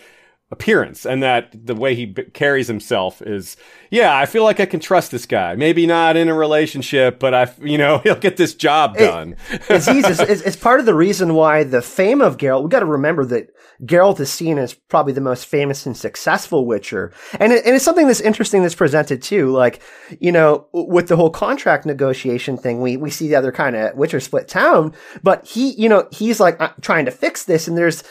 appearance 0.53 1.07
and 1.07 1.23
that 1.23 1.49
the 1.55 1.77
way 1.77 1.95
he 1.95 2.07
b- 2.07 2.25
carries 2.35 2.67
himself 2.67 3.23
is 3.23 3.57
yeah 3.89 4.17
i 4.17 4.27
feel 4.27 4.43
like 4.43 4.59
i 4.59 4.67
can 4.67 4.81
trust 4.81 5.13
this 5.13 5.25
guy. 5.25 5.55
Maybe 5.55 5.87
not 5.87 6.17
in 6.17 6.29
a 6.29 6.35
relationship 6.35 7.21
but 7.21 7.33
i 7.35 7.53
you 7.63 7.79
know 7.79 7.99
he'll 8.03 8.17
get 8.17 8.37
this 8.37 8.55
job 8.55 8.97
done. 8.97 9.37
it, 9.51 9.63
it's, 9.69 9.87
it's, 9.87 10.43
it's, 10.43 10.57
part 10.57 10.81
of 10.81 10.87
the 10.87 10.95
reason 10.95 11.35
why 11.35 11.63
the 11.63 11.81
fame 11.81 12.21
of 12.21 12.37
Geralt 12.37 12.65
we 12.65 12.69
got 12.69 12.81
to 12.81 12.87
remember 12.87 13.25
that 13.27 13.55
Geralt 13.83 14.19
is 14.19 14.31
seen 14.31 14.59
as 14.59 14.75
probably 14.75 15.13
the 15.13 15.21
most 15.21 15.47
famous 15.47 15.87
and 15.87 15.97
successful 15.97 16.67
Witcher. 16.67 17.13
And, 17.39 17.53
it, 17.53 17.65
and 17.65 17.75
it's 17.75 17.85
something 17.85 18.07
that's 18.07 18.21
interesting 18.21 18.63
that's 18.63 18.75
presented 18.75 19.23
too 19.23 19.53
like 19.53 19.81
you 20.19 20.33
know 20.33 20.67
with 20.73 21.07
the 21.07 21.17
whole 21.17 21.31
contract 21.31 21.87
negotiation 21.87 22.57
thing 22.57 22.81
we, 22.81 22.97
we 22.97 23.11
see 23.11 23.29
the 23.29 23.37
other 23.37 23.53
kind 23.53 23.77
of 23.77 23.95
Witcher 23.95 24.19
split 24.19 24.49
town 24.49 24.95
but 25.23 25.47
he 25.47 25.71
you 25.81 25.89
know 25.89 26.09
he's 26.11 26.41
like 26.41 26.61
uh, 26.61 26.71
trying 26.81 27.05
to 27.05 27.13
fix 27.13 27.45
this 27.45 27.69
and 27.69 27.79
there's 27.79 28.03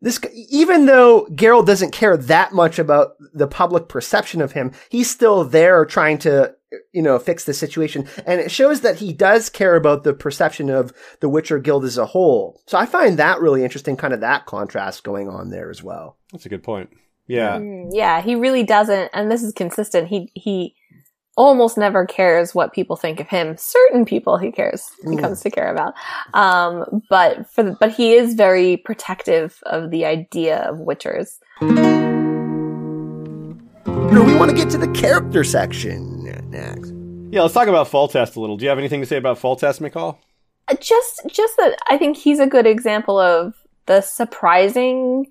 this 0.00 0.18
even 0.32 0.86
though 0.86 1.26
Geralt 1.30 1.66
doesn't 1.66 1.92
care 1.92 2.16
that 2.16 2.52
much 2.52 2.78
about 2.78 3.16
the 3.34 3.46
public 3.46 3.88
perception 3.88 4.40
of 4.40 4.52
him, 4.52 4.72
he's 4.88 5.10
still 5.10 5.44
there 5.44 5.84
trying 5.84 6.18
to 6.18 6.54
you 6.92 7.02
know 7.02 7.18
fix 7.18 7.44
the 7.44 7.52
situation, 7.52 8.08
and 8.24 8.40
it 8.40 8.50
shows 8.50 8.80
that 8.80 8.98
he 8.98 9.12
does 9.12 9.50
care 9.50 9.76
about 9.76 10.04
the 10.04 10.14
perception 10.14 10.70
of 10.70 10.92
the 11.20 11.28
Witcher 11.28 11.58
Guild 11.58 11.84
as 11.84 11.98
a 11.98 12.06
whole. 12.06 12.60
So 12.66 12.78
I 12.78 12.86
find 12.86 13.18
that 13.18 13.40
really 13.40 13.62
interesting, 13.62 13.96
kind 13.96 14.14
of 14.14 14.20
that 14.20 14.46
contrast 14.46 15.04
going 15.04 15.28
on 15.28 15.50
there 15.50 15.70
as 15.70 15.82
well. 15.82 16.16
That's 16.32 16.46
a 16.46 16.50
good 16.50 16.62
point. 16.62 16.90
Yeah, 17.26 17.58
mm, 17.58 17.90
yeah, 17.92 18.22
he 18.22 18.34
really 18.34 18.62
doesn't, 18.62 19.10
and 19.12 19.30
this 19.30 19.42
is 19.42 19.52
consistent. 19.52 20.08
He 20.08 20.30
he 20.34 20.74
almost 21.40 21.78
never 21.78 22.04
cares 22.04 22.54
what 22.54 22.74
people 22.74 22.96
think 22.96 23.18
of 23.18 23.26
him. 23.26 23.56
Certain 23.56 24.04
people 24.04 24.36
he 24.36 24.52
cares, 24.52 24.90
he 25.02 25.16
mm. 25.16 25.18
comes 25.18 25.40
to 25.40 25.50
care 25.50 25.72
about. 25.72 25.94
Um, 26.34 27.02
but 27.08 27.50
for 27.50 27.62
the, 27.62 27.72
but 27.80 27.90
he 27.90 28.12
is 28.12 28.34
very 28.34 28.76
protective 28.76 29.58
of 29.64 29.90
the 29.90 30.04
idea 30.04 30.58
of 30.58 30.76
witchers. 30.76 31.38
We 34.10 34.34
want 34.36 34.50
to 34.50 34.56
get 34.56 34.68
to 34.70 34.78
the 34.78 34.90
character 34.94 35.42
section 35.42 36.24
next. 36.50 36.92
Yeah, 37.30 37.40
let's 37.40 37.54
talk 37.54 37.68
about 37.68 37.86
Foltest 37.88 38.36
a 38.36 38.40
little. 38.40 38.58
Do 38.58 38.64
you 38.64 38.68
have 38.68 38.78
anything 38.78 39.00
to 39.00 39.06
say 39.06 39.16
about 39.16 39.38
Foltest, 39.38 39.80
Michal? 39.80 40.18
Uh, 40.68 40.74
just, 40.74 41.22
just 41.28 41.56
that 41.56 41.78
I 41.88 41.96
think 41.96 42.18
he's 42.18 42.38
a 42.38 42.46
good 42.46 42.66
example 42.66 43.18
of 43.18 43.54
the 43.86 44.02
surprising 44.02 45.26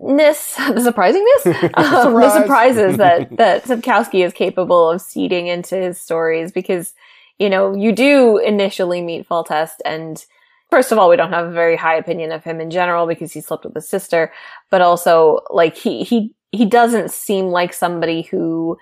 ness, 0.00 0.54
the 0.56 0.80
surprisingness, 0.80 1.70
um, 1.74 2.14
the 2.14 2.30
surprises 2.30 2.96
that 2.98 3.36
that 3.36 3.64
Sapkowski 3.64 4.24
is 4.24 4.32
capable 4.32 4.90
of 4.90 5.00
seeding 5.00 5.46
into 5.46 5.76
his 5.76 6.00
stories 6.00 6.52
because 6.52 6.94
you 7.38 7.48
know 7.50 7.74
you 7.74 7.92
do 7.92 8.38
initially 8.38 9.02
meet 9.02 9.28
Foltest 9.28 9.76
and 9.84 10.24
first 10.70 10.92
of 10.92 10.98
all 10.98 11.08
we 11.08 11.16
don't 11.16 11.32
have 11.32 11.46
a 11.46 11.52
very 11.52 11.76
high 11.76 11.96
opinion 11.96 12.32
of 12.32 12.44
him 12.44 12.60
in 12.60 12.70
general 12.70 13.06
because 13.06 13.32
he 13.32 13.40
slept 13.40 13.64
with 13.64 13.74
his 13.74 13.88
sister, 13.88 14.32
but 14.70 14.80
also 14.80 15.40
like 15.50 15.76
he 15.76 16.02
he 16.02 16.32
he 16.52 16.64
doesn't 16.64 17.10
seem 17.10 17.46
like 17.46 17.72
somebody 17.72 18.22
who 18.22 18.78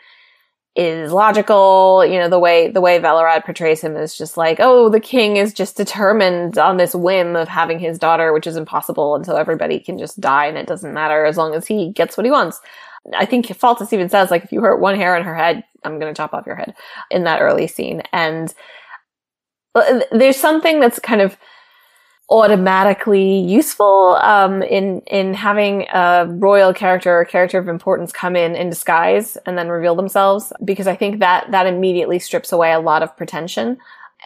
is 0.76 1.12
logical. 1.12 2.04
You 2.04 2.18
know, 2.18 2.28
the 2.28 2.38
way, 2.38 2.68
the 2.68 2.80
way 2.80 2.98
Velerad 2.98 3.44
portrays 3.44 3.80
him 3.80 3.96
is 3.96 4.16
just 4.16 4.36
like, 4.36 4.58
oh, 4.60 4.88
the 4.88 5.00
king 5.00 5.36
is 5.36 5.52
just 5.52 5.76
determined 5.76 6.58
on 6.58 6.76
this 6.76 6.94
whim 6.94 7.36
of 7.36 7.48
having 7.48 7.78
his 7.78 7.98
daughter, 7.98 8.32
which 8.32 8.46
is 8.46 8.56
impossible. 8.56 9.14
And 9.14 9.24
so 9.24 9.36
everybody 9.36 9.78
can 9.78 9.98
just 9.98 10.20
die 10.20 10.46
and 10.46 10.58
it 10.58 10.66
doesn't 10.66 10.92
matter 10.92 11.24
as 11.24 11.36
long 11.36 11.54
as 11.54 11.66
he 11.66 11.90
gets 11.90 12.16
what 12.16 12.26
he 12.26 12.32
wants. 12.32 12.60
I 13.16 13.26
think 13.26 13.46
Foltest 13.46 13.92
even 13.92 14.08
says, 14.08 14.30
like, 14.30 14.44
if 14.44 14.52
you 14.52 14.62
hurt 14.62 14.80
one 14.80 14.96
hair 14.96 15.14
on 15.14 15.24
her 15.24 15.34
head, 15.34 15.62
I'm 15.84 15.98
going 15.98 16.12
to 16.12 16.16
chop 16.16 16.32
off 16.32 16.46
your 16.46 16.56
head 16.56 16.74
in 17.10 17.24
that 17.24 17.42
early 17.42 17.66
scene. 17.66 18.02
And 18.12 18.52
uh, 19.74 20.00
there's 20.10 20.38
something 20.38 20.80
that's 20.80 20.98
kind 20.98 21.20
of, 21.20 21.36
automatically 22.30 23.40
useful 23.40 24.18
um, 24.22 24.62
in 24.62 25.00
in 25.06 25.34
having 25.34 25.86
a 25.92 26.26
royal 26.28 26.72
character 26.72 27.20
or 27.20 27.24
character 27.24 27.58
of 27.58 27.68
importance 27.68 28.12
come 28.12 28.34
in 28.34 28.56
in 28.56 28.70
disguise 28.70 29.36
and 29.44 29.58
then 29.58 29.68
reveal 29.68 29.94
themselves 29.94 30.52
because 30.64 30.86
I 30.86 30.96
think 30.96 31.20
that 31.20 31.50
that 31.50 31.66
immediately 31.66 32.18
strips 32.18 32.50
away 32.50 32.72
a 32.72 32.80
lot 32.80 33.02
of 33.02 33.14
pretension. 33.16 33.76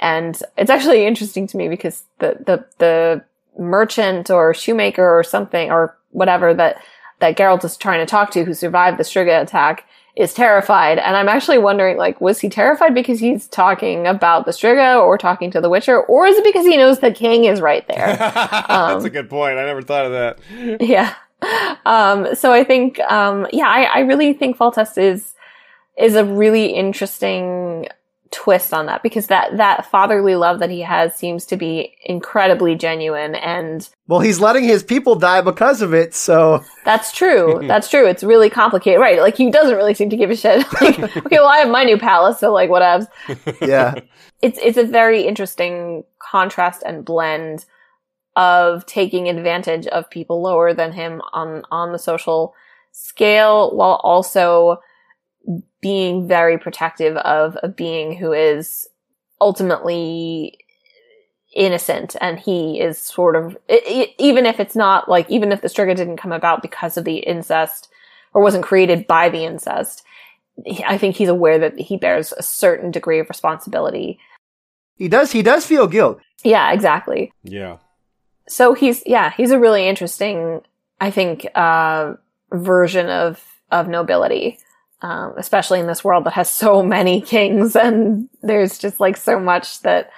And 0.00 0.40
it's 0.56 0.70
actually 0.70 1.06
interesting 1.06 1.48
to 1.48 1.56
me 1.56 1.68
because 1.68 2.04
the 2.20 2.36
the 2.46 2.64
the 2.78 3.24
merchant 3.58 4.30
or 4.30 4.54
shoemaker 4.54 5.18
or 5.18 5.24
something 5.24 5.70
or 5.70 5.98
whatever 6.10 6.54
that 6.54 6.80
that 7.18 7.36
Geralt 7.36 7.64
is 7.64 7.76
trying 7.76 7.98
to 7.98 8.06
talk 8.06 8.30
to 8.30 8.44
who 8.44 8.54
survived 8.54 8.98
the 8.98 9.02
Striga 9.02 9.42
attack 9.42 9.84
is 10.18 10.34
terrified. 10.34 10.98
And 10.98 11.16
I'm 11.16 11.28
actually 11.28 11.58
wondering, 11.58 11.96
like, 11.96 12.20
was 12.20 12.40
he 12.40 12.48
terrified 12.48 12.92
because 12.92 13.20
he's 13.20 13.46
talking 13.46 14.04
about 14.08 14.46
the 14.46 14.50
Striga 14.50 15.00
or 15.00 15.16
talking 15.16 15.52
to 15.52 15.60
the 15.60 15.70
Witcher, 15.70 16.02
or 16.02 16.26
is 16.26 16.36
it 16.36 16.42
because 16.42 16.66
he 16.66 16.76
knows 16.76 16.98
the 16.98 17.12
king 17.12 17.44
is 17.44 17.60
right 17.60 17.86
there? 17.86 18.10
Um, 18.10 18.18
That's 18.94 19.04
a 19.04 19.10
good 19.10 19.30
point. 19.30 19.58
I 19.58 19.64
never 19.64 19.80
thought 19.80 20.06
of 20.06 20.12
that. 20.12 20.38
Yeah. 20.80 21.14
Um, 21.86 22.34
so 22.34 22.52
I 22.52 22.64
think, 22.64 22.98
um, 22.98 23.46
yeah, 23.52 23.68
I, 23.68 23.82
I 23.82 23.98
really 24.00 24.32
think 24.32 24.56
Foltest 24.56 24.98
is, 24.98 25.34
is 25.96 26.16
a 26.16 26.24
really 26.24 26.66
interesting 26.66 27.86
twist 28.30 28.74
on 28.74 28.86
that 28.86 29.02
because 29.02 29.28
that 29.28 29.56
that 29.56 29.86
fatherly 29.90 30.34
love 30.34 30.58
that 30.58 30.70
he 30.70 30.80
has 30.80 31.14
seems 31.14 31.46
to 31.46 31.56
be 31.56 31.94
incredibly 32.04 32.74
genuine 32.74 33.34
and 33.36 33.88
well 34.06 34.20
he's 34.20 34.40
letting 34.40 34.64
his 34.64 34.82
people 34.82 35.14
die 35.14 35.40
because 35.40 35.80
of 35.80 35.94
it 35.94 36.14
so. 36.14 36.62
That's 36.84 37.12
true. 37.12 37.60
That's 37.66 37.88
true. 37.88 38.06
It's 38.06 38.22
really 38.22 38.50
complicated. 38.50 39.00
Right. 39.00 39.20
Like 39.20 39.36
he 39.36 39.50
doesn't 39.50 39.76
really 39.76 39.94
seem 39.94 40.10
to 40.10 40.16
give 40.16 40.30
a 40.30 40.36
shit. 40.36 40.66
Like 40.80 40.98
okay 40.98 41.38
well 41.38 41.46
i 41.46 41.58
have 41.58 41.68
my 41.68 41.84
new 41.84 41.98
palace 41.98 42.38
so 42.38 42.52
like 42.52 42.70
whatevs. 42.70 43.06
Yeah. 43.66 43.94
It's 44.42 44.58
it's 44.62 44.78
a 44.78 44.84
very 44.84 45.22
interesting 45.22 46.04
contrast 46.18 46.82
and 46.84 47.04
blend 47.04 47.64
of 48.36 48.86
taking 48.86 49.28
advantage 49.28 49.86
of 49.88 50.10
people 50.10 50.42
lower 50.42 50.74
than 50.74 50.92
him 50.92 51.22
on 51.32 51.62
on 51.70 51.92
the 51.92 51.98
social 51.98 52.54
scale 52.92 53.74
while 53.74 54.00
also 54.02 54.80
being 55.80 56.26
very 56.26 56.58
protective 56.58 57.16
of 57.18 57.56
a 57.62 57.68
being 57.68 58.16
who 58.16 58.32
is 58.32 58.88
ultimately 59.40 60.58
innocent 61.54 62.14
and 62.20 62.38
he 62.38 62.80
is 62.80 62.98
sort 62.98 63.34
of 63.34 63.56
even 64.18 64.44
if 64.44 64.60
it's 64.60 64.76
not 64.76 65.08
like 65.08 65.28
even 65.30 65.50
if 65.50 65.62
the 65.62 65.68
striga 65.68 65.96
didn't 65.96 66.18
come 66.18 66.32
about 66.32 66.60
because 66.60 66.96
of 66.96 67.04
the 67.04 67.18
incest 67.18 67.88
or 68.34 68.42
wasn't 68.42 68.62
created 68.62 69.06
by 69.06 69.28
the 69.28 69.44
incest 69.44 70.04
i 70.86 70.98
think 70.98 71.16
he's 71.16 71.28
aware 71.28 71.58
that 71.58 71.78
he 71.78 71.96
bears 71.96 72.32
a 72.36 72.42
certain 72.42 72.90
degree 72.90 73.18
of 73.18 73.28
responsibility. 73.28 74.18
He 74.96 75.08
does 75.08 75.30
he 75.32 75.42
does 75.42 75.64
feel 75.64 75.86
guilt. 75.86 76.20
Yeah 76.42 76.72
exactly. 76.72 77.32
Yeah. 77.44 77.76
So 78.48 78.74
he's 78.74 79.02
yeah 79.06 79.32
he's 79.36 79.52
a 79.52 79.58
really 79.58 79.88
interesting 79.88 80.60
i 81.00 81.10
think 81.10 81.46
uh 81.54 82.14
version 82.52 83.08
of 83.08 83.42
of 83.70 83.88
nobility 83.88 84.58
um, 85.02 85.34
especially 85.36 85.80
in 85.80 85.86
this 85.86 86.02
world 86.02 86.24
that 86.24 86.32
has 86.32 86.50
so 86.50 86.82
many 86.82 87.20
kings 87.34 87.76
and 87.76 88.28
there's 88.42 88.78
just 88.78 89.00
like 89.00 89.16
so 89.16 89.38
much 89.38 89.80
that 89.80 90.10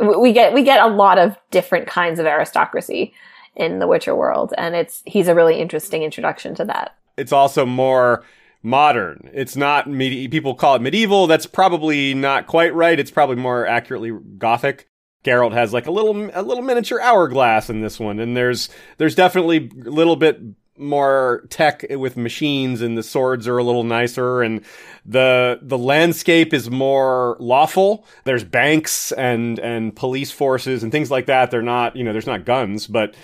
we 0.00 0.32
get 0.32 0.52
we 0.52 0.62
get 0.62 0.82
a 0.82 0.88
lot 0.88 1.18
of 1.18 1.36
different 1.50 1.86
kinds 1.86 2.18
of 2.18 2.26
aristocracy 2.26 3.12
in 3.56 3.78
the 3.78 3.86
Witcher 3.86 4.14
world, 4.14 4.52
and 4.58 4.74
it's 4.74 5.02
he's 5.06 5.28
a 5.28 5.34
really 5.34 5.60
interesting 5.60 6.02
introduction 6.02 6.54
to 6.56 6.64
that. 6.64 6.96
It's 7.16 7.32
also 7.32 7.64
more 7.64 8.24
modern. 8.62 9.30
It's 9.32 9.56
not 9.56 9.88
medi- 9.88 10.28
people 10.28 10.54
call 10.54 10.76
it 10.76 10.82
medieval. 10.82 11.26
That's 11.26 11.46
probably 11.46 12.14
not 12.14 12.46
quite 12.46 12.74
right. 12.74 12.98
It's 12.98 13.10
probably 13.10 13.36
more 13.36 13.66
accurately 13.66 14.12
gothic. 14.38 14.88
Geralt 15.24 15.52
has 15.52 15.72
like 15.72 15.86
a 15.86 15.90
little 15.90 16.30
a 16.34 16.42
little 16.42 16.62
miniature 16.62 17.00
hourglass 17.00 17.70
in 17.70 17.80
this 17.80 17.98
one, 18.00 18.18
and 18.18 18.36
there's 18.36 18.68
there's 18.98 19.14
definitely 19.14 19.70
a 19.86 19.90
little 19.90 20.16
bit 20.16 20.40
more 20.76 21.44
tech 21.50 21.84
with 21.90 22.16
machines 22.16 22.80
and 22.80 22.98
the 22.98 23.02
swords 23.02 23.46
are 23.46 23.58
a 23.58 23.64
little 23.64 23.84
nicer 23.84 24.42
and 24.42 24.64
the 25.04 25.58
the 25.62 25.78
landscape 25.78 26.52
is 26.52 26.70
more 26.70 27.36
lawful. 27.38 28.06
There's 28.24 28.44
banks 28.44 29.12
and 29.12 29.58
and 29.58 29.94
police 29.94 30.30
forces 30.30 30.82
and 30.82 30.90
things 30.90 31.10
like 31.10 31.26
that. 31.26 31.50
They're 31.50 31.62
not 31.62 31.96
you 31.96 32.04
know 32.04 32.12
there's 32.12 32.26
not 32.26 32.44
guns 32.44 32.86
but 32.86 33.14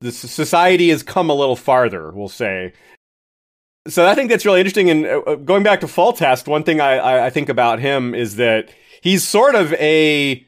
the 0.00 0.12
society 0.12 0.90
has 0.90 1.02
come 1.02 1.30
a 1.30 1.34
little 1.34 1.56
farther 1.56 2.10
we'll 2.10 2.28
say. 2.28 2.72
So 3.86 4.06
I 4.06 4.14
think 4.14 4.30
that's 4.30 4.46
really 4.46 4.60
interesting. 4.60 4.88
And 4.88 5.06
uh, 5.06 5.20
uh, 5.26 5.34
going 5.36 5.62
back 5.62 5.80
to 5.80 5.86
Foltest, 5.86 6.48
one 6.48 6.62
thing 6.62 6.80
I, 6.80 7.26
I 7.26 7.30
think 7.30 7.50
about 7.50 7.80
him 7.80 8.14
is 8.14 8.36
that 8.36 8.70
he's 9.02 9.26
sort 9.26 9.54
of 9.54 9.74
a 9.74 10.44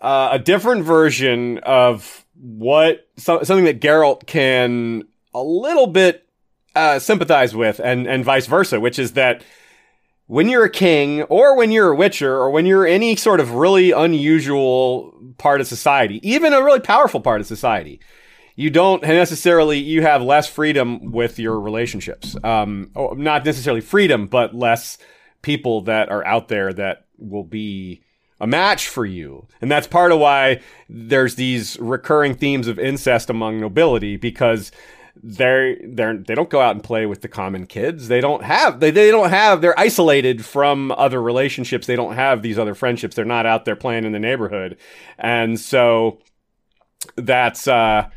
uh, 0.00 0.28
a 0.32 0.38
different 0.38 0.84
version 0.84 1.58
of 1.58 2.26
what 2.34 3.08
so, 3.16 3.42
something 3.42 3.64
that 3.64 3.80
Geralt 3.80 4.26
can 4.26 5.04
a 5.36 5.42
little 5.42 5.86
bit 5.86 6.26
uh, 6.74 6.98
sympathize 6.98 7.54
with, 7.54 7.80
and 7.80 8.06
and 8.06 8.24
vice 8.24 8.46
versa, 8.46 8.80
which 8.80 8.98
is 8.98 9.12
that 9.12 9.42
when 10.26 10.48
you're 10.48 10.64
a 10.64 10.70
king, 10.70 11.22
or 11.24 11.56
when 11.56 11.70
you're 11.70 11.92
a 11.92 11.96
Witcher, 11.96 12.34
or 12.34 12.50
when 12.50 12.66
you're 12.66 12.86
any 12.86 13.16
sort 13.16 13.38
of 13.40 13.52
really 13.52 13.92
unusual 13.92 15.14
part 15.38 15.60
of 15.60 15.66
society, 15.66 16.20
even 16.28 16.52
a 16.52 16.62
really 16.62 16.80
powerful 16.80 17.20
part 17.20 17.40
of 17.40 17.46
society, 17.46 18.00
you 18.56 18.70
don't 18.70 19.02
necessarily 19.02 19.78
you 19.78 20.02
have 20.02 20.22
less 20.22 20.48
freedom 20.48 21.12
with 21.12 21.38
your 21.38 21.60
relationships. 21.60 22.36
Um, 22.42 22.90
not 22.94 23.44
necessarily 23.44 23.82
freedom, 23.82 24.26
but 24.26 24.54
less 24.54 24.98
people 25.42 25.82
that 25.82 26.08
are 26.08 26.26
out 26.26 26.48
there 26.48 26.72
that 26.72 27.06
will 27.18 27.44
be 27.44 28.02
a 28.40 28.46
match 28.46 28.88
for 28.88 29.06
you. 29.06 29.46
And 29.60 29.70
that's 29.70 29.86
part 29.86 30.12
of 30.12 30.18
why 30.18 30.60
there's 30.88 31.36
these 31.36 31.78
recurring 31.78 32.34
themes 32.34 32.68
of 32.68 32.78
incest 32.78 33.30
among 33.30 33.60
nobility 33.60 34.16
because 34.16 34.72
they're 35.22 35.76
they're 35.82 36.16
they 36.16 36.34
don't 36.34 36.50
go 36.50 36.60
out 36.60 36.74
and 36.74 36.84
play 36.84 37.06
with 37.06 37.22
the 37.22 37.28
common 37.28 37.66
kids. 37.66 38.08
They 38.08 38.20
don't 38.20 38.42
have 38.42 38.80
they, 38.80 38.90
they 38.90 39.10
don't 39.10 39.30
have 39.30 39.60
they're 39.60 39.78
isolated 39.78 40.44
from 40.44 40.92
other 40.92 41.20
relationships. 41.20 41.86
They 41.86 41.96
don't 41.96 42.14
have 42.14 42.42
these 42.42 42.58
other 42.58 42.74
friendships. 42.74 43.16
They're 43.16 43.24
not 43.24 43.46
out 43.46 43.64
there 43.64 43.76
playing 43.76 44.04
in 44.04 44.12
the 44.12 44.18
neighborhood. 44.18 44.76
And 45.18 45.58
so 45.58 46.18
that's 47.16 47.66
uh 47.66 48.08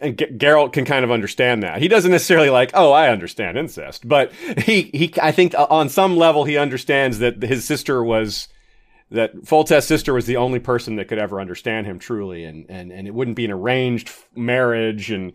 and 0.00 0.18
G- 0.18 0.26
Geralt 0.26 0.72
can 0.72 0.84
kind 0.84 1.04
of 1.04 1.10
understand 1.10 1.62
that. 1.62 1.80
He 1.80 1.88
doesn't 1.88 2.10
necessarily 2.10 2.50
like, 2.50 2.70
oh, 2.74 2.92
I 2.92 3.10
understand 3.10 3.58
incest, 3.58 4.08
but 4.08 4.32
he 4.32 4.90
he 4.94 5.12
I 5.20 5.32
think 5.32 5.54
on 5.56 5.88
some 5.88 6.16
level 6.16 6.44
he 6.44 6.56
understands 6.56 7.18
that 7.18 7.42
his 7.42 7.64
sister 7.64 8.02
was 8.02 8.48
that 9.10 9.46
Foltest's 9.46 9.88
sister 9.88 10.14
was 10.14 10.26
the 10.26 10.36
only 10.36 10.60
person 10.60 10.96
that 10.96 11.08
could 11.08 11.18
ever 11.18 11.40
understand 11.40 11.86
him 11.86 11.98
truly, 11.98 12.44
and 12.44 12.66
and 12.68 12.92
and 12.92 13.06
it 13.06 13.14
wouldn't 13.14 13.36
be 13.36 13.44
an 13.44 13.50
arranged 13.50 14.10
marriage, 14.36 15.10
and 15.10 15.32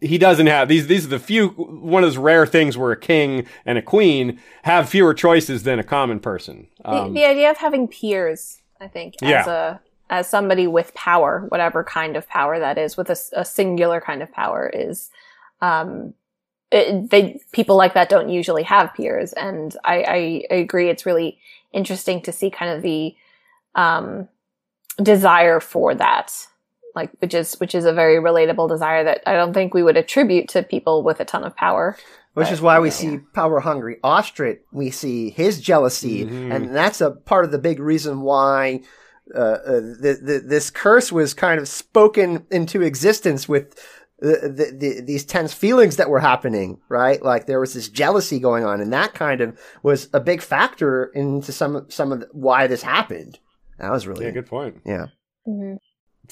he 0.00 0.18
doesn't 0.18 0.46
have 0.46 0.68
these. 0.68 0.86
These 0.86 1.06
are 1.06 1.10
the 1.10 1.18
few 1.18 1.48
one 1.48 2.02
of 2.02 2.08
those 2.08 2.16
rare 2.16 2.46
things 2.46 2.76
where 2.76 2.92
a 2.92 2.96
king 2.98 3.46
and 3.64 3.78
a 3.78 3.82
queen 3.82 4.40
have 4.62 4.88
fewer 4.88 5.14
choices 5.14 5.62
than 5.62 5.78
a 5.78 5.84
common 5.84 6.20
person. 6.20 6.68
Um, 6.84 7.14
the, 7.14 7.20
the, 7.20 7.26
idea 7.26 7.50
of 7.50 7.58
having 7.58 7.88
peers, 7.88 8.60
I 8.80 8.88
think, 8.88 9.14
as 9.22 9.28
yeah. 9.28 9.50
a 9.50 9.80
as 10.10 10.28
somebody 10.28 10.66
with 10.66 10.92
power, 10.94 11.46
whatever 11.48 11.82
kind 11.82 12.16
of 12.16 12.28
power 12.28 12.58
that 12.58 12.76
is, 12.76 12.96
with 12.98 13.08
a, 13.08 13.16
a 13.32 13.44
singular 13.44 14.00
kind 14.00 14.22
of 14.22 14.30
power 14.30 14.70
is, 14.72 15.10
um, 15.62 16.12
it, 16.70 17.10
they 17.10 17.40
people 17.52 17.76
like 17.76 17.94
that 17.94 18.10
don't 18.10 18.28
usually 18.28 18.62
have 18.62 18.92
peers, 18.94 19.32
and 19.32 19.76
I, 19.84 20.44
I, 20.50 20.54
agree. 20.54 20.90
It's 20.90 21.06
really 21.06 21.38
interesting 21.72 22.20
to 22.22 22.32
see 22.32 22.50
kind 22.50 22.72
of 22.72 22.82
the 22.82 23.14
um, 23.74 24.28
desire 25.02 25.60
for 25.60 25.94
that, 25.94 26.46
like 26.94 27.10
which 27.18 27.34
is 27.34 27.54
which 27.54 27.74
is 27.74 27.84
a 27.84 27.92
very 27.92 28.16
relatable 28.16 28.68
desire 28.68 29.04
that 29.04 29.22
I 29.26 29.34
don't 29.34 29.52
think 29.52 29.74
we 29.74 29.82
would 29.82 29.96
attribute 29.96 30.48
to 30.50 30.62
people 30.62 31.02
with 31.02 31.20
a 31.20 31.24
ton 31.24 31.44
of 31.44 31.56
power. 31.56 31.96
Which 32.34 32.46
but, 32.46 32.52
is 32.52 32.60
why 32.62 32.78
we 32.78 32.88
yeah. 32.88 32.94
see 32.94 33.18
power 33.34 33.60
hungry 33.60 33.98
Ostrit. 34.02 34.60
We 34.72 34.90
see 34.90 35.30
his 35.30 35.60
jealousy, 35.60 36.24
mm-hmm. 36.24 36.52
and 36.52 36.74
that's 36.74 37.00
a 37.00 37.10
part 37.10 37.44
of 37.44 37.50
the 37.50 37.58
big 37.58 37.78
reason 37.78 38.22
why 38.22 38.80
uh, 39.34 39.38
uh, 39.38 39.80
the, 39.80 40.18
the, 40.22 40.42
this 40.44 40.70
curse 40.70 41.12
was 41.12 41.34
kind 41.34 41.60
of 41.60 41.68
spoken 41.68 42.46
into 42.50 42.82
existence 42.82 43.48
with 43.48 43.78
the, 44.18 44.74
the, 44.78 45.02
these 45.04 45.24
tense 45.24 45.52
feelings 45.52 45.96
that 45.96 46.08
were 46.08 46.20
happening, 46.20 46.80
right? 46.88 47.20
Like 47.22 47.46
there 47.46 47.60
was 47.60 47.74
this 47.74 47.88
jealousy 47.88 48.38
going 48.38 48.64
on, 48.64 48.80
and 48.80 48.92
that 48.92 49.14
kind 49.14 49.40
of 49.40 49.58
was 49.82 50.08
a 50.12 50.20
big 50.20 50.42
factor 50.42 51.06
into 51.06 51.52
some 51.52 51.86
some 51.88 52.12
of 52.12 52.20
the, 52.20 52.28
why 52.32 52.66
this 52.66 52.82
happened. 52.82 53.38
That 53.78 53.90
was 53.90 54.06
really 54.06 54.24
yeah, 54.24 54.30
good 54.30 54.46
point. 54.46 54.80
Yeah. 54.84 55.06
Mm-hmm. 55.46 55.76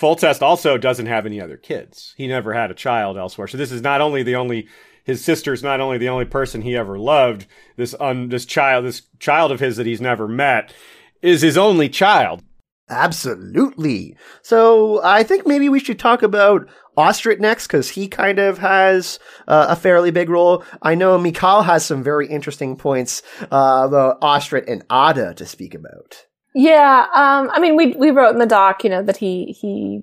Foltest 0.01 0.41
also 0.41 0.79
doesn't 0.79 1.07
have 1.07 1.27
any 1.27 1.41
other 1.41 1.59
kids. 1.59 2.15
He 2.17 2.27
never 2.27 2.55
had 2.55 2.71
a 2.71 2.75
child 2.75 3.19
elsewhere. 3.19 3.49
So 3.49 3.59
this 3.59 3.71
is 3.71 3.83
not 3.83 4.01
only 4.01 4.23
the 4.23 4.37
only 4.37 4.67
his 5.05 5.25
sister's 5.25 5.63
not 5.63 5.81
only 5.81 5.99
the 5.99 6.09
only 6.09 6.25
person 6.25 6.63
he 6.63 6.77
ever 6.77 6.99
loved. 6.99 7.47
This 7.77 7.95
un 8.01 8.29
this 8.31 8.47
child 8.47 8.85
this 8.87 9.03
child 9.19 9.53
of 9.53 9.61
his 9.61 9.77
that 9.77 9.87
he's 9.87 10.01
never 10.01 10.27
met 10.27 10.73
is 11.21 11.43
his 11.43 11.59
only 11.59 11.89
child. 11.89 12.43
Absolutely. 12.89 14.17
So 14.43 15.01
I 15.05 15.23
think 15.23 15.47
maybe 15.47 15.69
we 15.69 15.79
should 15.81 15.99
talk 15.99 16.23
about 16.23 16.69
Ostrit 16.97 17.39
next 17.39 17.69
because 17.69 17.91
he 17.91 18.09
kind 18.09 18.39
of 18.39 18.59
has 18.59 19.21
uh, 19.47 19.67
a 19.69 19.77
fairly 19.77 20.11
big 20.11 20.29
role. 20.29 20.65
I 20.83 20.97
know 20.97 21.17
Michal 21.17 21.63
has 21.63 21.85
some 21.85 22.03
very 22.03 22.27
interesting 22.27 22.77
points 22.77 23.23
uh, 23.43 23.83
about 23.85 24.21
Ostrit 24.23 24.65
and 24.67 24.83
Ada 24.91 25.35
to 25.35 25.47
speak 25.47 25.75
about. 25.75 26.27
Yeah, 26.55 27.07
um, 27.13 27.51
I 27.53 27.61
mean, 27.61 27.77
we 27.77 27.93
we 27.93 28.11
wrote 28.11 28.33
in 28.33 28.39
the 28.39 28.47
doc, 28.47 28.83
you 28.83 28.91
know, 28.91 29.03
that 29.03 29.17
he 29.17 29.57
he 29.59 30.03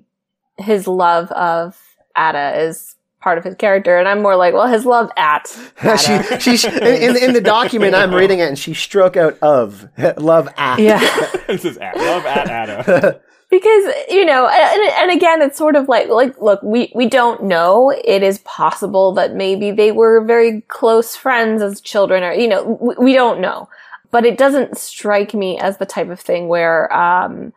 his 0.56 0.86
love 0.86 1.30
of 1.32 1.78
Ada 2.16 2.60
is 2.60 2.96
part 3.20 3.38
of 3.38 3.44
his 3.44 3.54
character, 3.56 3.98
and 3.98 4.08
I'm 4.08 4.22
more 4.22 4.36
like, 4.36 4.54
well, 4.54 4.66
his 4.66 4.86
love 4.86 5.10
at. 5.16 5.48
she, 6.40 6.56
she 6.56 6.68
in, 6.68 7.16
in, 7.16 7.32
the 7.32 7.40
document 7.40 7.94
I'm 7.94 8.14
reading 8.14 8.38
it, 8.38 8.48
and 8.48 8.58
she 8.58 8.74
struck 8.74 9.16
out 9.16 9.38
of 9.42 9.88
love 10.16 10.48
at. 10.56 10.78
Yeah, 10.78 11.00
this 11.46 11.64
is 11.64 11.76
at 11.78 11.96
love 11.96 12.24
at 12.24 12.48
Ada. 12.48 13.20
because 13.50 13.94
you 14.08 14.24
know, 14.24 14.48
and, 14.48 14.92
and 15.00 15.10
again, 15.10 15.42
it's 15.42 15.58
sort 15.58 15.76
of 15.76 15.88
like 15.88 16.08
like 16.08 16.40
look, 16.40 16.62
we 16.62 16.92
we 16.94 17.08
don't 17.08 17.44
know. 17.44 17.90
It 17.90 18.22
is 18.22 18.38
possible 18.38 19.12
that 19.14 19.34
maybe 19.34 19.70
they 19.70 19.92
were 19.92 20.24
very 20.24 20.62
close 20.62 21.14
friends 21.14 21.60
as 21.60 21.80
children, 21.80 22.22
or 22.22 22.32
you 22.32 22.48
know, 22.48 22.78
we, 22.80 22.94
we 22.98 23.12
don't 23.12 23.40
know. 23.40 23.68
But 24.10 24.24
it 24.24 24.38
doesn't 24.38 24.78
strike 24.78 25.34
me 25.34 25.58
as 25.58 25.76
the 25.78 25.86
type 25.86 26.08
of 26.08 26.18
thing 26.18 26.48
where 26.48 26.92
um, 26.92 27.52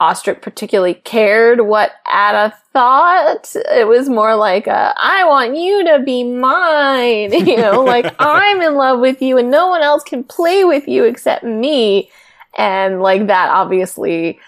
Ostrit 0.00 0.42
particularly 0.42 0.94
cared 0.94 1.60
what 1.60 1.92
Ada 2.08 2.52
thought. 2.72 3.54
It 3.54 3.86
was 3.86 4.08
more 4.08 4.34
like 4.34 4.66
a, 4.66 4.92
I 4.96 5.24
want 5.24 5.56
you 5.56 5.84
to 5.84 6.00
be 6.00 6.24
mine. 6.24 7.32
You 7.44 7.56
know, 7.58 7.82
like 7.82 8.12
I'm 8.18 8.60
in 8.60 8.74
love 8.74 9.00
with 9.00 9.22
you 9.22 9.38
and 9.38 9.50
no 9.50 9.68
one 9.68 9.82
else 9.82 10.02
can 10.02 10.24
play 10.24 10.64
with 10.64 10.88
you 10.88 11.04
except 11.04 11.44
me. 11.44 12.10
And 12.56 13.00
like 13.00 13.26
that 13.28 13.50
obviously 13.50 14.38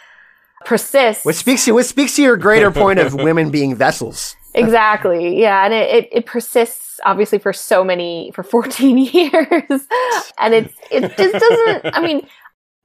persists. 0.65 1.25
Which 1.25 1.37
speaks 1.37 1.65
to, 1.67 1.73
which 1.73 1.87
speaks 1.87 2.17
to 2.17 2.23
your 2.23 2.37
greater 2.37 2.71
point 2.71 2.99
of 2.99 3.15
women 3.15 3.51
being 3.59 3.75
vessels. 3.75 4.35
exactly. 4.65 5.41
Yeah. 5.41 5.65
And 5.65 5.75
it, 5.75 5.91
it, 5.91 6.09
it 6.13 6.27
persists 6.27 6.99
obviously 7.05 7.39
for 7.39 7.53
so 7.53 7.85
many, 7.85 8.31
for 8.35 8.43
14 8.43 8.99
years. 9.13 9.87
and 10.39 10.55
it's, 10.55 10.75
it 10.91 11.17
just 11.17 11.33
doesn't, 11.33 11.97
I 11.97 12.01
mean, 12.01 12.27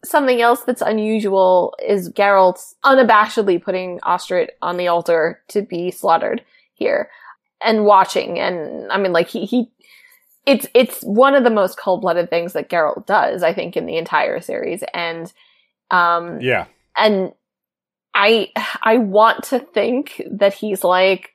Something 0.03 0.41
else 0.41 0.63
that's 0.63 0.81
unusual 0.81 1.75
is 1.85 2.09
Geralt 2.09 2.73
unabashedly 2.83 3.61
putting 3.61 3.99
Ostrit 3.99 4.47
on 4.59 4.77
the 4.77 4.87
altar 4.87 5.43
to 5.49 5.61
be 5.61 5.91
slaughtered 5.91 6.43
here 6.73 7.11
and 7.63 7.85
watching. 7.85 8.39
And 8.39 8.91
I 8.91 8.97
mean, 8.97 9.13
like 9.13 9.27
he, 9.27 9.45
he, 9.45 9.71
it's, 10.47 10.65
it's 10.73 11.01
one 11.01 11.35
of 11.35 11.43
the 11.43 11.51
most 11.51 11.77
cold-blooded 11.77 12.31
things 12.31 12.53
that 12.53 12.67
Geralt 12.67 13.05
does, 13.05 13.43
I 13.43 13.53
think, 13.53 13.77
in 13.77 13.85
the 13.85 13.97
entire 13.97 14.41
series. 14.41 14.83
And, 14.91 15.31
um, 15.91 16.41
yeah. 16.41 16.65
And 16.97 17.33
I, 18.15 18.51
I 18.81 18.97
want 18.97 19.43
to 19.45 19.59
think 19.59 20.19
that 20.31 20.55
he's 20.55 20.83
like, 20.83 21.29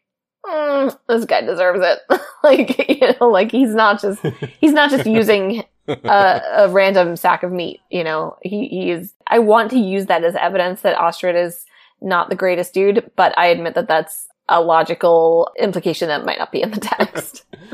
mm, 0.47 0.99
this 1.09 1.25
guy 1.25 1.43
deserves 1.43 1.81
it. 1.83 2.21
like, 2.45 2.89
you 2.89 3.15
know, 3.21 3.29
like 3.29 3.51
he's 3.51 3.75
not 3.75 4.01
just, 4.01 4.23
he's 4.61 4.73
not 4.73 4.91
just 4.91 5.07
using 5.07 5.65
a, 5.89 6.43
a, 6.57 6.69
random 6.69 7.17
sack 7.17 7.43
of 7.43 7.53
meat. 7.53 7.81
You 7.91 8.05
know, 8.05 8.37
he, 8.43 8.69
he 8.69 8.91
is, 8.91 9.13
I 9.27 9.39
want 9.39 9.71
to 9.71 9.79
use 9.79 10.07
that 10.07 10.25
as 10.25 10.35
evidence 10.37 10.83
that 10.83 10.97
Ostrit 10.97 11.35
is 11.35 11.65
not 12.01 12.29
the 12.29 12.37
greatest 12.37 12.75
dude, 12.75 13.11
but 13.17 13.37
I 13.39 13.47
admit 13.47 13.75
that 13.75 13.89
that's 13.89 14.29
a 14.49 14.61
logical 14.61 15.51
implication 15.59 16.09
that 16.09 16.25
might 16.25 16.39
not 16.39 16.53
be 16.53 16.63
in 16.63 16.71
the 16.71 16.81
text. 16.81 17.45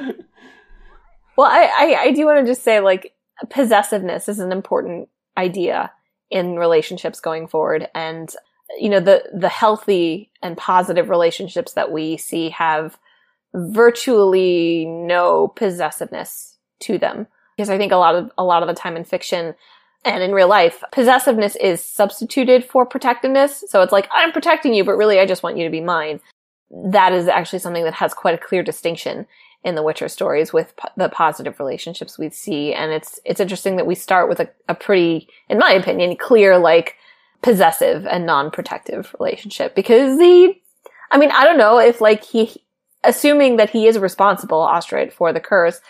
well, 1.36 1.50
I, 1.50 1.70
I, 1.76 1.96
I 2.00 2.12
do 2.12 2.24
want 2.24 2.40
to 2.40 2.50
just 2.50 2.62
say 2.62 2.80
like 2.80 3.14
possessiveness 3.50 4.28
is 4.28 4.38
an 4.38 4.52
important 4.52 5.08
idea 5.36 5.92
in 6.30 6.56
relationships 6.56 7.20
going 7.20 7.46
forward. 7.46 7.88
And, 7.94 8.34
you 8.78 8.88
know, 8.88 9.00
the, 9.00 9.22
the 9.32 9.48
healthy 9.48 10.30
and 10.42 10.56
positive 10.56 11.08
relationships 11.10 11.74
that 11.74 11.92
we 11.92 12.16
see 12.16 12.50
have 12.50 12.98
virtually 13.54 14.86
no 14.86 15.48
possessiveness 15.48 16.56
to 16.80 16.98
them 16.98 17.26
because 17.56 17.68
I 17.68 17.76
think 17.76 17.92
a 17.92 17.96
lot 17.96 18.14
of 18.14 18.30
a 18.38 18.44
lot 18.44 18.62
of 18.62 18.68
the 18.68 18.74
time 18.74 18.96
in 18.96 19.04
fiction 19.04 19.54
and 20.04 20.22
in 20.22 20.32
real 20.32 20.48
life, 20.48 20.82
possessiveness 20.90 21.54
is 21.56 21.84
substituted 21.84 22.64
for 22.64 22.84
protectiveness. 22.84 23.62
So 23.68 23.82
it's 23.82 23.92
like 23.92 24.08
I'm 24.10 24.32
protecting 24.32 24.74
you, 24.74 24.84
but 24.84 24.96
really 24.96 25.20
I 25.20 25.26
just 25.26 25.42
want 25.42 25.58
you 25.58 25.64
to 25.64 25.70
be 25.70 25.80
mine. 25.80 26.20
that 26.72 27.12
is 27.12 27.28
actually 27.28 27.58
something 27.58 27.84
that 27.84 27.94
has 27.94 28.14
quite 28.14 28.34
a 28.34 28.38
clear 28.38 28.62
distinction 28.62 29.26
in 29.62 29.74
the 29.74 29.82
Witcher 29.82 30.08
stories 30.08 30.52
with 30.52 30.74
the 30.96 31.08
positive 31.08 31.60
relationships 31.60 32.18
we 32.18 32.30
see. 32.30 32.72
And 32.72 32.90
it's, 32.90 33.20
it's 33.24 33.40
interesting 33.40 33.76
that 33.76 33.86
we 33.86 33.94
start 33.94 34.28
with 34.28 34.40
a, 34.40 34.48
a 34.68 34.74
pretty, 34.74 35.28
in 35.48 35.58
my 35.58 35.72
opinion, 35.72 36.16
clear, 36.16 36.58
like, 36.58 36.96
possessive 37.42 38.06
and 38.06 38.24
non-protective 38.24 39.14
relationship 39.18 39.74
because 39.74 40.18
he, 40.18 40.62
I 41.10 41.18
mean, 41.18 41.30
I 41.30 41.44
don't 41.44 41.58
know 41.58 41.78
if 41.78 42.00
like 42.00 42.24
he, 42.24 42.62
assuming 43.04 43.56
that 43.56 43.70
he 43.70 43.86
is 43.86 43.98
responsible, 43.98 44.58
Ostrit, 44.58 45.12
for 45.12 45.32
the 45.32 45.40
curse, 45.40 45.80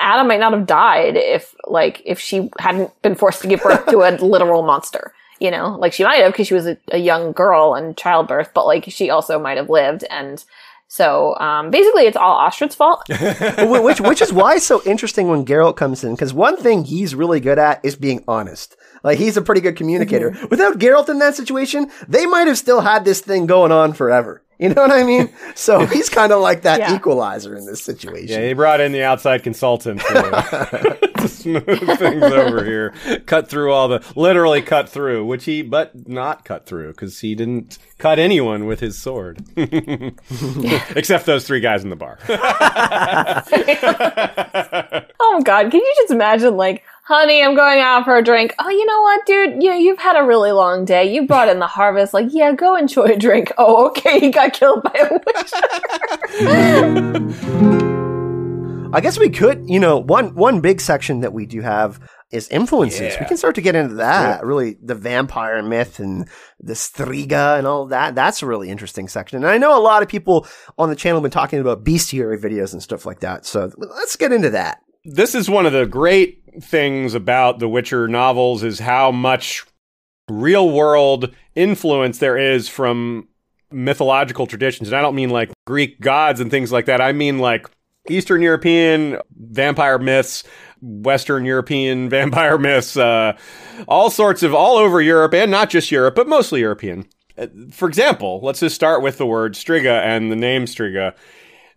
Adam 0.00 0.28
might 0.28 0.40
not 0.40 0.52
have 0.52 0.66
died 0.66 1.16
if 1.16 1.54
like 1.66 2.02
if 2.04 2.18
she 2.20 2.50
hadn't 2.58 2.90
been 3.02 3.14
forced 3.14 3.42
to 3.42 3.48
give 3.48 3.62
birth 3.62 3.86
to 3.86 4.02
a 4.02 4.10
literal 4.24 4.62
monster. 4.62 5.12
You 5.38 5.50
know, 5.50 5.76
like 5.78 5.92
she 5.92 6.02
might 6.02 6.16
have 6.16 6.32
because 6.32 6.46
she 6.46 6.54
was 6.54 6.66
a, 6.66 6.78
a, 6.92 6.96
young 6.96 7.32
girl 7.32 7.74
and 7.74 7.94
childbirth, 7.94 8.52
but 8.54 8.64
like 8.64 8.84
she 8.88 9.10
also 9.10 9.38
might 9.38 9.58
have 9.58 9.68
lived. 9.68 10.02
And 10.04 10.42
so 10.88 11.36
um, 11.38 11.70
basically, 11.70 12.04
it's 12.04 12.16
all 12.16 12.38
Ostrit's 12.38 12.74
fault. 12.74 13.02
which 13.08 14.00
which 14.00 14.22
is 14.22 14.32
why 14.32 14.56
it's 14.56 14.66
so 14.66 14.82
interesting 14.84 15.28
when 15.28 15.44
Geralt 15.44 15.76
comes 15.76 16.04
in 16.04 16.14
because 16.14 16.32
one 16.32 16.56
thing 16.56 16.84
he's 16.84 17.14
really 17.14 17.40
good 17.40 17.58
at 17.58 17.84
is 17.84 17.96
being 17.96 18.22
honest. 18.28 18.76
Like 19.02 19.18
he's 19.18 19.36
a 19.36 19.42
pretty 19.42 19.60
good 19.60 19.76
communicator. 19.76 20.30
Mm-hmm. 20.30 20.46
Without 20.48 20.78
Geralt 20.78 21.08
in 21.08 21.18
that 21.18 21.34
situation, 21.34 21.90
they 22.08 22.26
might 22.26 22.46
have 22.46 22.58
still 22.58 22.80
had 22.80 23.04
this 23.04 23.20
thing 23.20 23.46
going 23.46 23.72
on 23.72 23.92
forever. 23.92 24.42
You 24.58 24.70
know 24.70 24.82
what 24.82 24.90
I 24.90 25.02
mean? 25.02 25.28
So 25.54 25.84
he's 25.86 26.08
kind 26.08 26.32
of 26.32 26.40
like 26.40 26.62
that 26.62 26.80
yeah. 26.80 26.94
equalizer 26.94 27.54
in 27.54 27.66
this 27.66 27.82
situation. 27.82 28.40
Yeah, 28.40 28.46
he 28.46 28.54
brought 28.54 28.80
in 28.80 28.92
the 28.92 29.02
outside 29.02 29.42
consultant 29.42 30.00
to, 30.00 30.96
to 31.18 31.28
smooth 31.28 31.98
things 31.98 32.22
over 32.22 32.64
here. 32.64 32.94
Cut 33.26 33.48
through 33.48 33.72
all 33.72 33.88
the, 33.88 34.02
literally 34.16 34.62
cut 34.62 34.88
through, 34.88 35.26
which 35.26 35.44
he, 35.44 35.60
but 35.62 36.08
not 36.08 36.44
cut 36.44 36.64
through 36.64 36.92
because 36.92 37.20
he 37.20 37.34
didn't 37.34 37.78
cut 37.98 38.18
anyone 38.18 38.64
with 38.66 38.80
his 38.80 38.96
sword. 38.98 39.44
Except 39.56 41.26
those 41.26 41.46
three 41.46 41.60
guys 41.60 41.84
in 41.84 41.90
the 41.90 41.96
bar. 41.96 42.18
oh 45.20 45.42
God, 45.42 45.70
can 45.70 45.80
you 45.80 45.94
just 45.96 46.10
imagine 46.10 46.56
like, 46.56 46.82
honey, 47.06 47.42
I'm 47.42 47.54
going 47.54 47.78
out 47.78 48.04
for 48.04 48.16
a 48.16 48.24
drink. 48.24 48.52
Oh, 48.58 48.68
you 48.68 48.84
know 48.84 49.00
what, 49.00 49.24
dude? 49.26 49.62
You, 49.62 49.72
you've 49.74 50.00
had 50.00 50.16
a 50.16 50.24
really 50.24 50.50
long 50.50 50.84
day. 50.84 51.14
You 51.14 51.24
brought 51.26 51.48
in 51.48 51.60
the 51.60 51.68
harvest. 51.68 52.12
Like, 52.12 52.26
yeah, 52.30 52.52
go 52.52 52.74
enjoy 52.74 53.04
a 53.04 53.16
drink. 53.16 53.52
Oh, 53.58 53.86
okay. 53.88 54.18
He 54.18 54.30
got 54.30 54.52
killed 54.52 54.82
by 54.82 54.92
a 54.98 55.12
witch. 55.12 55.52
I 58.92 59.00
guess 59.00 59.18
we 59.18 59.30
could, 59.30 59.68
you 59.68 59.78
know, 59.78 59.98
one, 59.98 60.34
one 60.34 60.60
big 60.60 60.80
section 60.80 61.20
that 61.20 61.32
we 61.32 61.46
do 61.46 61.60
have 61.60 62.00
is 62.32 62.48
influences. 62.48 63.14
Yeah. 63.14 63.20
We 63.20 63.26
can 63.26 63.36
start 63.36 63.54
to 63.54 63.60
get 63.60 63.76
into 63.76 63.94
that. 63.96 64.40
Yeah. 64.40 64.46
Really, 64.46 64.76
the 64.82 64.94
vampire 64.94 65.62
myth 65.62 66.00
and 66.00 66.28
the 66.60 66.72
Striga 66.72 67.58
and 67.58 67.68
all 67.68 67.86
that. 67.86 68.16
That's 68.16 68.42
a 68.42 68.46
really 68.46 68.68
interesting 68.68 69.06
section. 69.06 69.38
And 69.38 69.46
I 69.46 69.58
know 69.58 69.78
a 69.78 69.82
lot 69.82 70.02
of 70.02 70.08
people 70.08 70.46
on 70.76 70.88
the 70.88 70.96
channel 70.96 71.20
have 71.20 71.22
been 71.22 71.30
talking 71.30 71.60
about 71.60 71.84
bestiary 71.84 72.40
videos 72.40 72.72
and 72.72 72.82
stuff 72.82 73.06
like 73.06 73.20
that. 73.20 73.46
So 73.46 73.70
let's 73.76 74.16
get 74.16 74.32
into 74.32 74.50
that. 74.50 74.80
This 75.04 75.36
is 75.36 75.48
one 75.48 75.66
of 75.66 75.72
the 75.72 75.86
great 75.86 76.42
things 76.60 77.14
about 77.14 77.58
the 77.58 77.68
Witcher 77.68 78.08
novels 78.08 78.62
is 78.62 78.78
how 78.78 79.10
much 79.10 79.64
real 80.28 80.70
world 80.70 81.34
influence 81.54 82.18
there 82.18 82.36
is 82.36 82.68
from 82.68 83.28
mythological 83.70 84.46
traditions. 84.46 84.88
And 84.88 84.96
I 84.96 85.02
don't 85.02 85.14
mean 85.14 85.30
like 85.30 85.50
Greek 85.66 86.00
gods 86.00 86.40
and 86.40 86.50
things 86.50 86.72
like 86.72 86.86
that. 86.86 87.00
I 87.00 87.12
mean 87.12 87.38
like 87.38 87.68
Eastern 88.08 88.42
European 88.42 89.18
vampire 89.36 89.98
myths, 89.98 90.44
Western 90.80 91.44
European 91.44 92.08
vampire 92.10 92.58
myths, 92.58 92.96
uh, 92.96 93.36
all 93.88 94.10
sorts 94.10 94.42
of 94.42 94.54
all 94.54 94.76
over 94.76 95.00
Europe 95.00 95.34
and 95.34 95.50
not 95.50 95.70
just 95.70 95.90
Europe, 95.90 96.14
but 96.14 96.28
mostly 96.28 96.60
European. 96.60 97.06
Uh, 97.38 97.48
for 97.70 97.88
example, 97.88 98.40
let's 98.42 98.60
just 98.60 98.74
start 98.74 99.02
with 99.02 99.18
the 99.18 99.26
word 99.26 99.54
Striga 99.54 100.02
and 100.02 100.30
the 100.30 100.36
name 100.36 100.64
Striga. 100.64 101.14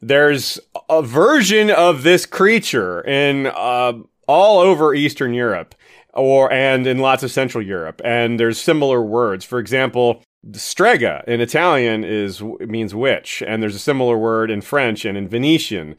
There's 0.02 0.60
a 0.90 1.02
version 1.02 1.70
of 1.70 2.04
this 2.04 2.26
creature 2.26 3.02
in 3.06 3.48
uh, 3.48 3.94
all 4.30 4.60
over 4.60 4.94
Eastern 4.94 5.34
Europe 5.34 5.74
or 6.14 6.54
and 6.54 6.86
in 6.86 7.00
lots 7.00 7.24
of 7.24 7.32
Central 7.32 7.64
Europe. 7.64 8.00
And 8.06 8.40
there's 8.40 8.62
similar 8.62 9.02
words. 9.02 9.44
For 9.44 9.58
example, 9.58 10.24
strega 10.54 11.24
in 11.28 11.42
Italian 11.42 12.04
is 12.04 12.42
means 12.62 12.94
witch, 12.94 13.42
and 13.46 13.62
there's 13.62 13.76
a 13.76 13.80
similar 13.80 14.18
word 14.18 14.52
in 14.52 14.62
French 14.62 15.04
and 15.04 15.18
in 15.18 15.28
Venetian. 15.28 15.96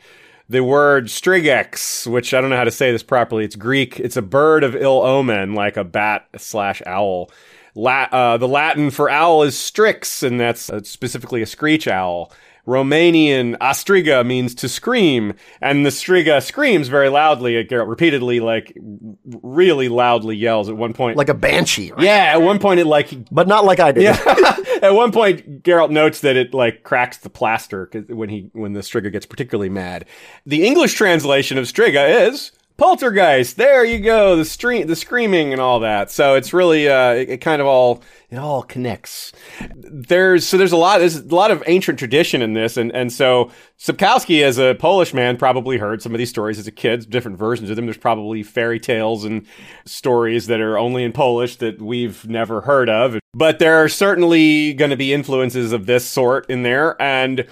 The 0.49 0.63
word 0.63 1.07
strigex, 1.07 2.07
which 2.07 2.33
I 2.33 2.41
don't 2.41 2.51
know 2.51 2.57
how 2.57 2.65
to 2.65 2.71
say 2.71 2.93
this 2.93 3.03
properly, 3.03 3.45
it's 3.45 3.57
Greek. 3.57 4.01
It's 4.01 4.17
a 4.17 4.23
bird 4.23 4.65
of 4.65 4.75
ill 4.75 5.03
omen, 5.03 5.55
like 5.55 5.77
a 5.77 5.85
bat 5.85 6.29
slash 6.37 6.83
owl. 6.87 7.31
La- 7.75 8.09
uh, 8.11 8.37
the 8.37 8.49
Latin 8.49 8.91
for 8.91 9.11
owl 9.11 9.43
is 9.43 9.57
strix, 9.57 10.23
and 10.23 10.41
that's 10.41 10.71
uh, 10.71 10.83
specifically 10.83 11.43
a 11.43 11.47
screech 11.47 11.87
owl. 11.87 12.33
Romanian 12.67 13.57
ostriga 13.59 14.25
means 14.25 14.55
to 14.57 14.69
scream, 14.69 15.35
and 15.61 15.85
the 15.85 15.91
striga 15.91 16.43
screams 16.43 16.89
very 16.89 17.09
loudly. 17.09 17.63
Geralt 17.65 17.89
repeatedly, 17.89 18.41
like 18.41 18.77
really 19.25 19.89
loudly 19.89 20.37
yells 20.37 20.69
at 20.69 20.77
one 20.77 20.93
point, 20.93 21.17
like 21.17 21.29
a 21.29 21.35
banshee. 21.35 21.93
Right? 21.93 22.03
Yeah, 22.03 22.33
at 22.35 22.43
one 22.43 22.59
point 22.59 22.81
it 22.81 22.87
like, 22.87 23.11
but 23.31 23.49
not 23.49 23.65
like 23.65 23.81
I 23.81 23.93
did. 23.93 24.03
Yeah. 24.05 24.57
at 24.83 24.95
one 24.95 25.13
point, 25.13 25.63
Geralt 25.63 25.91
notes 25.91 26.21
that 26.21 26.37
it 26.37 26.55
like 26.55 26.83
cracks 26.83 27.19
the 27.19 27.31
plaster 27.31 27.91
when 28.09 28.29
he 28.29 28.51
when 28.53 28.73
the 28.73 28.81
striga 28.81 29.11
gets 29.11 29.27
particularly 29.27 29.71
mad. 29.71 30.05
The 30.47 30.67
English 30.67 30.95
translation 30.95 31.59
of 31.59 31.65
striga 31.65 32.29
is 32.29 32.53
poltergeist. 32.81 33.59
There 33.59 33.85
you 33.85 33.99
go. 33.99 34.37
The 34.37 34.45
stream, 34.47 34.87
the 34.87 34.97
screaming 34.97 35.53
and 35.53 35.61
all 35.61 35.81
that. 35.81 36.11
So 36.11 36.35
it's 36.35 36.55
really, 36.55 36.89
uh, 36.89 37.13
it, 37.13 37.29
it, 37.29 37.37
kind 37.43 37.61
of 37.61 37.69
all, 37.69 38.03
it 38.31 38.39
all 38.39 38.63
connects. 38.63 39.33
There's, 39.75 40.47
so 40.47 40.57
there's 40.57 40.73
a 40.73 40.79
lot, 40.79 40.99
there's 40.99 41.17
a 41.17 41.35
lot 41.35 41.51
of 41.51 41.63
ancient 41.67 41.99
tradition 41.99 42.41
in 42.41 42.55
this. 42.55 42.79
And, 42.79 42.91
and 42.93 43.13
so 43.13 43.51
Sapkowski, 43.79 44.43
as 44.43 44.59
a 44.59 44.75
Polish 44.77 45.13
man, 45.13 45.37
probably 45.37 45.77
heard 45.77 46.01
some 46.01 46.15
of 46.15 46.19
these 46.19 46.31
stories 46.31 46.59
as 46.59 46.67
a 46.67 46.73
kid, 46.73 47.11
different 47.11 47.37
versions 47.37 47.69
of 47.69 47.77
them. 47.77 47.85
There's 47.85 47.99
probably 47.99 48.43
fairy 48.43 48.81
tales 48.81 49.27
and 49.27 49.47
stories 49.85 50.47
that 50.47 50.63
are 50.63 50.79
only 50.79 51.05
in 51.05 51.13
Polish 51.13 51.57
that 51.57 51.83
we've 51.83 52.27
never 52.27 52.63
heard 52.63 52.89
of. 52.89 53.19
But 53.35 53.59
there 53.59 53.77
are 53.77 53.91
certainly 53.91 54.73
going 54.73 54.91
to 54.91 54.97
be 54.97 55.13
influences 55.13 55.73
of 55.73 55.85
this 55.85 56.09
sort 56.09 56.49
in 56.49 56.63
there. 56.63 57.01
And 57.01 57.47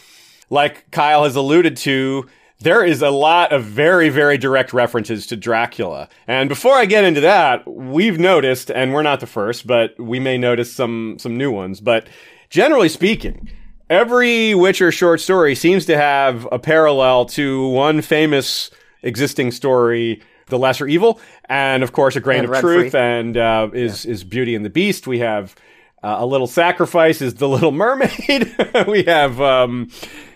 like 0.49 0.91
Kyle 0.91 1.24
has 1.24 1.37
alluded 1.37 1.76
to, 1.79 2.26
there 2.61 2.84
is 2.84 3.02
a 3.02 3.11
lot 3.11 3.52
of 3.52 3.64
very, 3.64 4.09
very 4.09 4.36
direct 4.36 4.72
references 4.72 5.26
to 5.28 5.36
Dracula. 5.36 6.09
And 6.26 6.48
before 6.48 6.74
I 6.74 6.86
get 6.86 7.04
into 7.04 7.20
that, 7.20 7.66
we've 7.68 8.18
noticed, 8.18 8.70
and 8.70 8.92
we're 8.92 9.02
not 9.02 9.20
the 9.20 9.26
first, 9.26 9.66
but 9.66 9.98
we 9.98 10.18
may 10.18 10.38
notice 10.38 10.72
some, 10.72 11.16
some 11.20 11.36
new 11.36 11.52
ones. 11.52 11.80
But 11.80 12.09
generally 12.50 12.88
speaking, 12.88 13.48
every 13.88 14.56
Witcher 14.56 14.90
short 14.90 15.20
story 15.20 15.54
seems 15.54 15.86
to 15.86 15.96
have 15.96 16.48
a 16.50 16.59
parallel 16.59 17.26
to 17.26 17.68
one 17.68 18.02
famous 18.02 18.70
existing 19.02 19.52
story, 19.52 20.20
The 20.46 20.59
Lesser 20.59 20.88
Evil, 20.88 21.20
and 21.44 21.84
of 21.84 21.92
course, 21.92 22.16
A 22.16 22.20
Grain 22.20 22.44
and 22.44 22.52
of 22.52 22.61
Truth, 22.61 22.90
free. 22.90 23.00
and 23.00 23.36
uh, 23.36 23.70
is, 23.72 24.04
yeah. 24.04 24.12
is 24.12 24.24
Beauty 24.24 24.56
and 24.56 24.64
the 24.64 24.70
Beast. 24.70 25.06
We 25.06 25.20
have 25.20 25.54
uh, 26.02 26.16
A 26.18 26.26
Little 26.26 26.48
Sacrifice 26.48 27.22
is 27.22 27.34
The 27.34 27.48
Little 27.48 27.72
Mermaid. 27.72 28.56
we 28.88 29.04
have 29.04 29.40
um, 29.40 29.90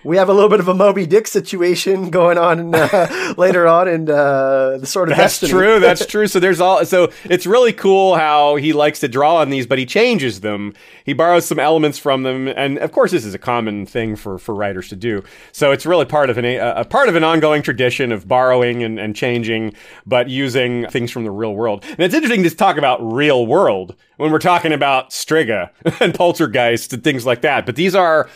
we 0.05 0.17
have 0.17 0.29
a 0.29 0.33
little 0.33 0.49
bit 0.49 0.61
of 0.61 0.69
a 0.69 0.75
Moby 0.75 1.07
Dick 1.07 1.27
situation 1.27 2.11
going 2.11 2.39
on 2.39 2.75
uh, 2.75 3.35
later 3.39 3.67
on 3.67 3.89
in 3.89 4.11
uh, 4.11 4.79
the 4.79 4.87
sort 4.87 5.11
of 5.11 5.17
that's 5.17 5.41
destiny. 5.41 5.53
true. 5.53 5.81
That's 5.81 6.07
true. 6.13 6.27
So 6.27 6.41
there's 6.41 6.61
all. 6.61 6.85
So 6.85 7.11
it's 7.25 7.47
really 7.47 7.73
cool 7.73 8.17
how 8.17 8.57
he 8.57 8.73
likes 8.73 9.01
to 9.01 9.09
draw 9.09 9.37
on 9.37 9.51
these, 9.51 9.67
but 9.67 9.79
he 9.79 9.87
changes 9.87 10.41
them. 10.41 10.75
He 11.05 11.13
borrows 11.13 11.47
some 11.47 11.59
elements 11.59 11.99
from 11.99 12.23
them, 12.23 12.49
and 12.49 12.79
of 12.79 12.93
course, 12.93 13.11
this 13.11 13.25
is 13.25 13.35
a 13.35 13.39
common 13.39 13.87
thing 13.87 14.17
for 14.17 14.39
for 14.39 14.55
writers 14.55 14.89
to 14.89 14.97
do. 14.97 15.23
So 15.53 15.73
it's 15.73 15.87
really 15.87 16.05
part 16.05 16.31
of 16.31 16.39
an 16.39 16.45
a, 16.45 16.59
a 16.59 16.85
part 16.85 17.09
of 17.09 17.17
an 17.17 17.25
ongoing 17.25 17.63
tradition 17.63 18.13
of 18.13 18.27
borrowing 18.27 18.83
and, 18.83 18.99
and 18.99 19.15
changing, 19.15 19.75
but 20.07 20.29
using 20.29 20.89
things 20.89 21.11
from 21.11 21.25
the 21.25 21.31
real 21.31 21.55
world. 21.55 21.85
And 21.89 22.01
it's 22.01 22.15
interesting 22.15 22.43
to 22.43 22.51
talk 22.51 22.77
about 22.77 23.01
real 23.13 23.47
world 23.47 23.95
when 24.17 24.31
we're 24.31 24.39
talking 24.39 24.73
about 24.73 25.11
Striga 25.11 25.71
and 26.01 26.15
Poltergeist 26.15 26.93
and 26.93 27.03
things 27.05 27.27
like 27.27 27.43
that. 27.43 27.67
But 27.67 27.77
these 27.77 27.95
are 27.95 28.29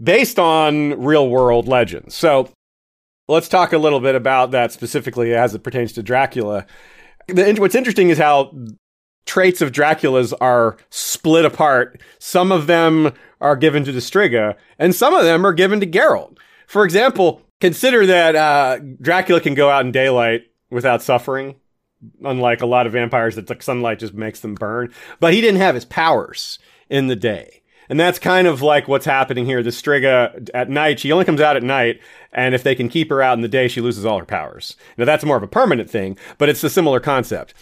based 0.00 0.38
on 0.38 1.00
real 1.02 1.28
world 1.28 1.68
legends. 1.68 2.14
So 2.14 2.50
let's 3.28 3.48
talk 3.48 3.72
a 3.72 3.78
little 3.78 4.00
bit 4.00 4.14
about 4.14 4.52
that 4.52 4.72
specifically 4.72 5.34
as 5.34 5.54
it 5.54 5.62
pertains 5.62 5.92
to 5.94 6.02
Dracula. 6.02 6.66
The, 7.26 7.54
what's 7.58 7.74
interesting 7.74 8.08
is 8.10 8.18
how 8.18 8.52
traits 9.26 9.60
of 9.60 9.72
Dracula's 9.72 10.32
are 10.34 10.78
split 10.90 11.44
apart. 11.44 12.00
Some 12.18 12.50
of 12.50 12.66
them 12.66 13.12
are 13.40 13.56
given 13.56 13.84
to 13.84 13.92
the 13.92 14.00
Striga, 14.00 14.56
and 14.78 14.94
some 14.94 15.14
of 15.14 15.22
them 15.22 15.46
are 15.46 15.52
given 15.52 15.80
to 15.80 15.86
Geralt. 15.86 16.38
For 16.66 16.84
example, 16.84 17.42
consider 17.60 18.06
that 18.06 18.34
uh, 18.34 18.78
Dracula 19.00 19.40
can 19.40 19.54
go 19.54 19.70
out 19.70 19.84
in 19.84 19.92
daylight 19.92 20.46
without 20.70 21.02
suffering, 21.02 21.56
unlike 22.24 22.62
a 22.62 22.66
lot 22.66 22.86
of 22.86 22.94
vampires 22.94 23.36
that 23.36 23.48
like 23.48 23.62
sunlight 23.62 23.98
just 23.98 24.14
makes 24.14 24.40
them 24.40 24.54
burn. 24.54 24.92
But 25.20 25.34
he 25.34 25.40
didn't 25.40 25.60
have 25.60 25.74
his 25.74 25.84
powers 25.84 26.58
in 26.88 27.06
the 27.06 27.16
day. 27.16 27.57
And 27.88 27.98
that's 27.98 28.18
kind 28.18 28.46
of 28.46 28.60
like 28.60 28.86
what's 28.86 29.06
happening 29.06 29.46
here. 29.46 29.62
The 29.62 29.70
Striga 29.70 30.48
at 30.52 30.68
night, 30.68 31.00
she 31.00 31.12
only 31.12 31.24
comes 31.24 31.40
out 31.40 31.56
at 31.56 31.62
night, 31.62 32.00
and 32.32 32.54
if 32.54 32.62
they 32.62 32.74
can 32.74 32.88
keep 32.88 33.08
her 33.10 33.22
out 33.22 33.38
in 33.38 33.42
the 33.42 33.48
day, 33.48 33.68
she 33.68 33.80
loses 33.80 34.04
all 34.04 34.18
her 34.18 34.26
powers. 34.26 34.76
Now 34.96 35.04
that's 35.04 35.24
more 35.24 35.36
of 35.36 35.42
a 35.42 35.48
permanent 35.48 35.88
thing, 35.88 36.18
but 36.36 36.48
it's 36.48 36.62
a 36.64 36.70
similar 36.70 37.00
concept. 37.00 37.54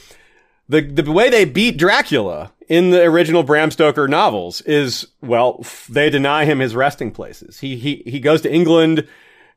The, 0.69 0.81
the 0.81 1.13
way 1.13 1.31
they 1.31 1.45
beat 1.45 1.77
Dracula 1.79 2.53
in 2.69 2.91
the 2.91 3.03
original 3.05 3.45
Bram 3.45 3.71
Stoker 3.71 4.09
novels 4.09 4.61
is 4.63 5.07
well, 5.21 5.65
they 5.89 6.11
deny 6.11 6.45
him 6.45 6.59
his 6.59 6.75
resting 6.75 7.13
places. 7.13 7.61
He 7.61 7.77
he 7.77 8.03
he 8.07 8.21
goes 8.21 8.43
to 8.43 8.53
England. 8.53 9.07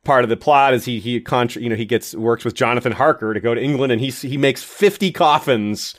Part 0.04 0.24
of 0.24 0.30
the 0.30 0.36
plot 0.36 0.72
is 0.72 0.84
he 0.84 1.00
he 1.00 1.20
you 1.20 1.68
know 1.68 1.76
he 1.76 1.84
gets 1.84 2.14
works 2.14 2.44
with 2.44 2.54
Jonathan 2.54 2.92
Harker 2.92 3.34
to 3.34 3.40
go 3.40 3.54
to 3.54 3.60
England 3.60 3.92
and 3.92 4.00
he 4.00 4.10
he 4.10 4.36
makes 4.36 4.62
fifty 4.62 5.10
coffins 5.10 5.94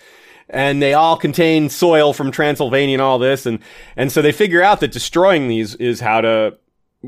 and 0.51 0.81
they 0.81 0.93
all 0.93 1.17
contain 1.17 1.69
soil 1.69 2.13
from 2.13 2.29
Transylvania 2.29 2.95
and 2.95 3.01
all 3.01 3.17
this, 3.17 3.45
and 3.45 3.59
and 3.95 4.11
so 4.11 4.21
they 4.21 4.31
figure 4.31 4.61
out 4.61 4.81
that 4.81 4.91
destroying 4.91 5.47
these 5.47 5.75
is 5.75 5.99
how 5.99 6.21
to 6.21 6.57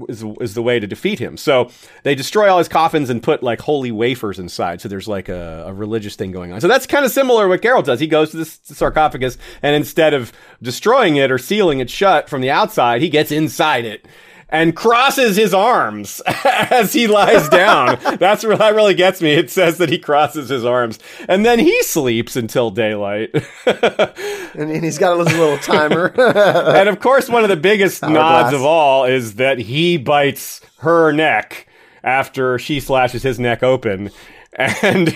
is, 0.10 0.24
is 0.42 0.54
the 0.56 0.62
way 0.62 0.80
to 0.80 0.88
defeat 0.88 1.20
him. 1.20 1.38
So 1.38 1.70
they 2.04 2.16
destroy 2.16 2.50
all 2.50 2.58
his 2.58 2.68
coffins 2.68 3.10
and 3.10 3.22
put 3.22 3.44
like 3.44 3.62
holy 3.62 3.92
wafers 3.92 4.40
inside. 4.40 4.82
So 4.82 4.90
there's 4.90 5.08
like 5.08 5.30
a, 5.30 5.66
a 5.68 5.74
religious 5.74 6.16
thing 6.16 6.32
going 6.32 6.52
on. 6.52 6.62
So 6.62 6.68
that's 6.68 6.88
kind 6.88 7.06
of 7.06 7.12
similar 7.12 7.44
to 7.44 7.50
what 7.50 7.62
Geralt 7.62 7.86
does. 7.86 8.00
He 8.00 8.08
goes 8.08 8.32
to 8.32 8.38
this 8.38 8.60
sarcophagus 8.64 9.38
and 9.62 9.76
instead 9.76 10.14
of 10.14 10.32
destroying 10.62 11.18
it 11.18 11.32
or 11.32 11.38
sealing 11.38 11.80
it 11.80 11.90
shut 11.90 12.30
from 12.30 12.42
the 12.42 12.50
outside, 12.50 13.02
he 13.02 13.10
gets 13.10 13.32
inside 13.32 13.86
it 13.86 14.08
and 14.50 14.76
crosses 14.76 15.36
his 15.36 15.54
arms 15.54 16.22
as 16.46 16.94
he 16.94 17.08
lies 17.08 17.50
down. 17.50 18.00
That's 18.20 18.46
what 18.46 18.60
that 18.60 18.76
really 18.76 18.94
gets 18.94 19.22
me. 19.22 19.34
It 19.34 19.50
says 19.50 19.78
that 19.80 19.90
he 19.90 19.98
crosses 19.98 20.50
his 20.50 20.66
arms 20.66 21.00
and 21.28 21.46
then 21.46 21.60
he 21.60 21.82
sleeps 21.84 22.36
until 22.36 22.70
daylight. 22.70 23.32
and, 23.66 24.72
and 24.72 24.84
he's 24.84 24.98
got 24.98 25.14
a 25.14 25.24
little 25.24 25.58
timer. 25.58 26.14
and 26.18 26.90
of 26.90 27.00
course, 27.00 27.30
one 27.30 27.44
of 27.44 27.50
the 27.50 27.58
biggest 27.58 28.02
nods 28.02 28.54
of 28.54 28.62
all 28.64 29.06
is 29.06 29.36
that 29.36 29.60
he 29.60 29.98
bites 29.98 30.62
her 30.80 31.12
neck 31.12 31.68
after 32.04 32.60
she 32.60 32.80
slashes 32.80 33.24
his 33.24 33.40
neck 33.40 33.64
open. 33.64 34.12
And 34.56 35.16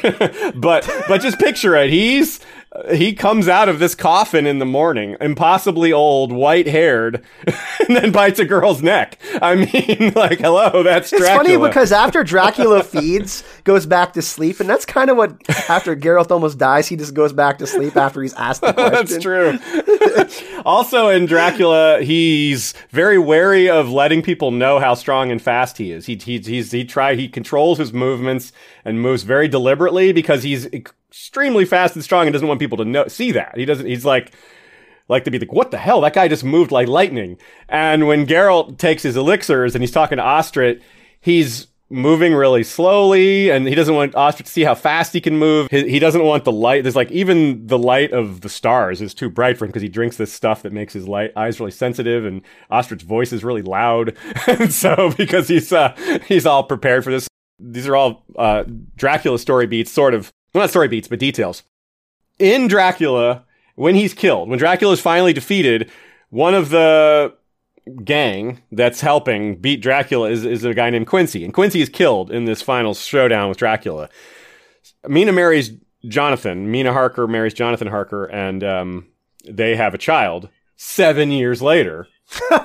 but 0.56 0.90
but 1.08 1.22
just 1.22 1.38
picture 1.38 1.76
it. 1.76 1.92
He's 1.92 2.40
he 2.94 3.14
comes 3.14 3.48
out 3.48 3.70
of 3.70 3.80
this 3.80 3.96
coffin 3.96 4.46
in 4.46 4.60
the 4.60 4.66
morning, 4.66 5.16
impossibly 5.22 5.92
old, 5.92 6.32
white 6.32 6.68
haired, 6.68 7.24
and 7.88 7.96
then 7.96 8.12
bites 8.12 8.40
a 8.40 8.46
girl's 8.46 8.84
neck. 8.84 9.18
I 9.42 9.56
mean, 9.56 10.14
like, 10.16 10.40
hello, 10.40 10.84
that's 10.84 11.12
it's 11.12 11.22
Dracula. 11.22 11.44
funny 11.44 11.68
because 11.68 11.92
after 11.92 12.24
Dracula 12.24 12.84
feeds, 12.84 13.44
goes 13.64 13.86
back 13.86 14.14
to 14.14 14.22
sleep, 14.22 14.60
and 14.60 14.70
that's 14.70 14.86
kind 14.86 15.10
of 15.10 15.18
what 15.18 15.38
after 15.70 15.96
Geralt 15.96 16.30
almost 16.30 16.58
dies, 16.58 16.88
he 16.88 16.96
just 16.96 17.14
goes 17.14 17.34
back 17.34 17.58
to 17.60 17.68
sleep 17.68 17.96
after 17.96 18.22
he's 18.22 18.34
asked 18.34 18.62
the 18.62 18.74
question. 18.74 19.60
that's 20.16 20.40
true. 20.40 20.62
also, 20.66 21.10
in 21.10 21.26
Dracula, 21.26 22.02
he's 22.02 22.74
very 22.92 23.18
wary 23.18 23.70
of 23.70 23.90
letting 23.90 24.22
people 24.22 24.52
know 24.52 24.80
how 24.80 24.94
strong 24.94 25.32
and 25.32 25.42
fast 25.42 25.78
he 25.78 25.92
is. 25.92 26.06
He 26.06 26.16
he 26.16 26.40
he's, 26.40 26.72
he 26.72 26.84
try 26.84 27.16
he 27.16 27.28
controls 27.28 27.78
his 27.78 27.94
movements 27.94 28.52
and 28.84 29.02
moves 29.02 29.24
very 29.24 29.48
deliberately 29.48 30.12
because 30.12 30.44
he's 30.44 30.68
extremely 31.18 31.66
fast 31.66 31.96
and 31.96 32.04
strong 32.04 32.28
and 32.28 32.34
doesn't 32.34 32.48
want 32.48 32.60
people 32.60 32.78
to 32.78 32.86
know 32.86 33.08
see 33.08 33.32
that. 33.32 33.58
He 33.58 33.66
doesn't. 33.66 33.88
He's 33.88 34.06
like 34.06 34.34
like 35.10 35.24
to 35.24 35.32
be 35.32 35.40
like, 35.40 35.52
what 35.52 35.72
the 35.72 35.78
hell? 35.78 36.02
That 36.02 36.14
guy 36.14 36.28
just 36.28 36.44
moved 36.44 36.72
like 36.72 36.88
lightning. 36.88 37.38
And 37.70 38.08
when 38.08 38.28
Geralt 38.28 38.78
takes 38.78 39.04
his 39.04 39.16
elixirs 39.16 39.74
and 39.74 39.82
he's 39.82 39.92
talking 39.92 40.18
to 40.18 40.24
Ostrit, 40.24 40.82
he's 41.20 41.68
moving 41.90 42.34
really 42.34 42.66
slowly 42.66 43.50
and 43.50 43.66
he 43.66 43.74
doesn't 43.74 43.96
want 43.96 44.14
Ostrit 44.14 44.44
to 44.44 44.52
see 44.52 44.64
how 44.64 44.76
fast 44.76 45.14
he 45.14 45.22
can 45.22 45.38
move. 45.38 45.70
He, 45.72 45.90
he 45.90 46.00
doesn't 46.00 46.24
want 46.24 46.44
the 46.44 46.52
light. 46.52 46.84
There's 46.84 46.98
like 46.98 47.10
even 47.12 47.66
the 47.66 47.80
light 47.80 48.12
of 48.12 48.42
the 48.42 48.50
stars 48.50 49.02
is 49.02 49.14
too 49.14 49.30
bright 49.30 49.58
for 49.58 49.64
him 49.64 49.70
because 49.70 49.82
he 49.82 49.90
drinks 49.90 50.18
this 50.18 50.34
stuff 50.34 50.64
that 50.64 50.74
makes 50.74 50.94
his 50.94 51.08
light 51.08 51.32
eyes 51.38 51.60
really 51.60 51.72
sensitive 51.72 52.26
and 52.26 52.42
Ostrit's 52.70 53.04
voice 53.04 53.32
is 53.32 53.44
really 53.44 53.62
loud. 53.62 54.18
and 54.48 54.74
so 54.74 55.14
because 55.18 55.48
he's, 55.48 55.72
uh, 55.72 55.96
he's 56.28 56.46
all 56.46 56.64
prepared 56.64 57.06
for 57.06 57.12
this. 57.12 57.28
These 57.60 57.88
are 57.88 57.96
all, 57.96 58.26
uh, 58.38 58.66
Dracula 58.98 59.40
story 59.40 59.66
beats, 59.66 59.92
sort 59.92 60.14
of, 60.14 60.32
well, 60.58 60.64
not 60.64 60.72
story 60.72 60.88
beats, 60.88 61.08
but 61.08 61.20
details. 61.20 61.62
In 62.40 62.68
Dracula, 62.68 63.46
when 63.76 63.94
he's 63.94 64.14
killed, 64.14 64.50
when 64.50 64.58
Dracula 64.58 64.94
is 64.94 65.00
finally 65.00 65.34
defeated, 65.34 65.92
one 66.30 66.56
of 66.56 66.70
the 66.70 67.34
gang 68.04 68.62
that's 68.72 69.02
helping 69.02 69.56
beat 69.56 69.82
Dracula 69.82 70.32
is, 70.32 70.46
is 70.46 70.64
a 70.64 70.74
guy 70.74 70.90
named 70.90 71.06
Quincy. 71.06 71.46
And 71.46 71.54
Quincy 71.54 71.80
is 71.80 71.90
killed 71.90 72.32
in 72.32 72.46
this 72.46 72.62
final 72.64 72.96
showdown 72.96 73.50
with 73.50 73.60
Dracula. 73.60 74.10
Mina 75.08 75.32
marries 75.32 75.72
Jonathan. 76.08 76.72
Mina 76.72 76.92
Harker 76.92 77.28
marries 77.28 77.54
Jonathan 77.54 77.88
Harker, 77.88 78.26
and 78.26 78.64
um, 78.64 79.08
they 79.48 79.76
have 79.76 79.94
a 79.94 80.00
child 80.00 80.50
seven 80.76 81.30
years 81.30 81.62
later. 81.62 82.08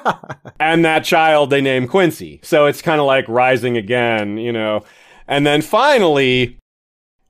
and 0.59 0.83
that 0.85 1.05
child 1.05 1.51
they 1.51 1.61
name 1.61 1.87
Quincy. 1.87 2.41
So 2.43 2.65
it's 2.65 2.81
kind 2.81 3.01
of 3.01 3.07
like 3.07 3.29
rising 3.29 3.77
again, 3.77 4.39
you 4.39 4.51
know. 4.51 4.83
And 5.29 5.47
then 5.47 5.63
finally, 5.63 6.59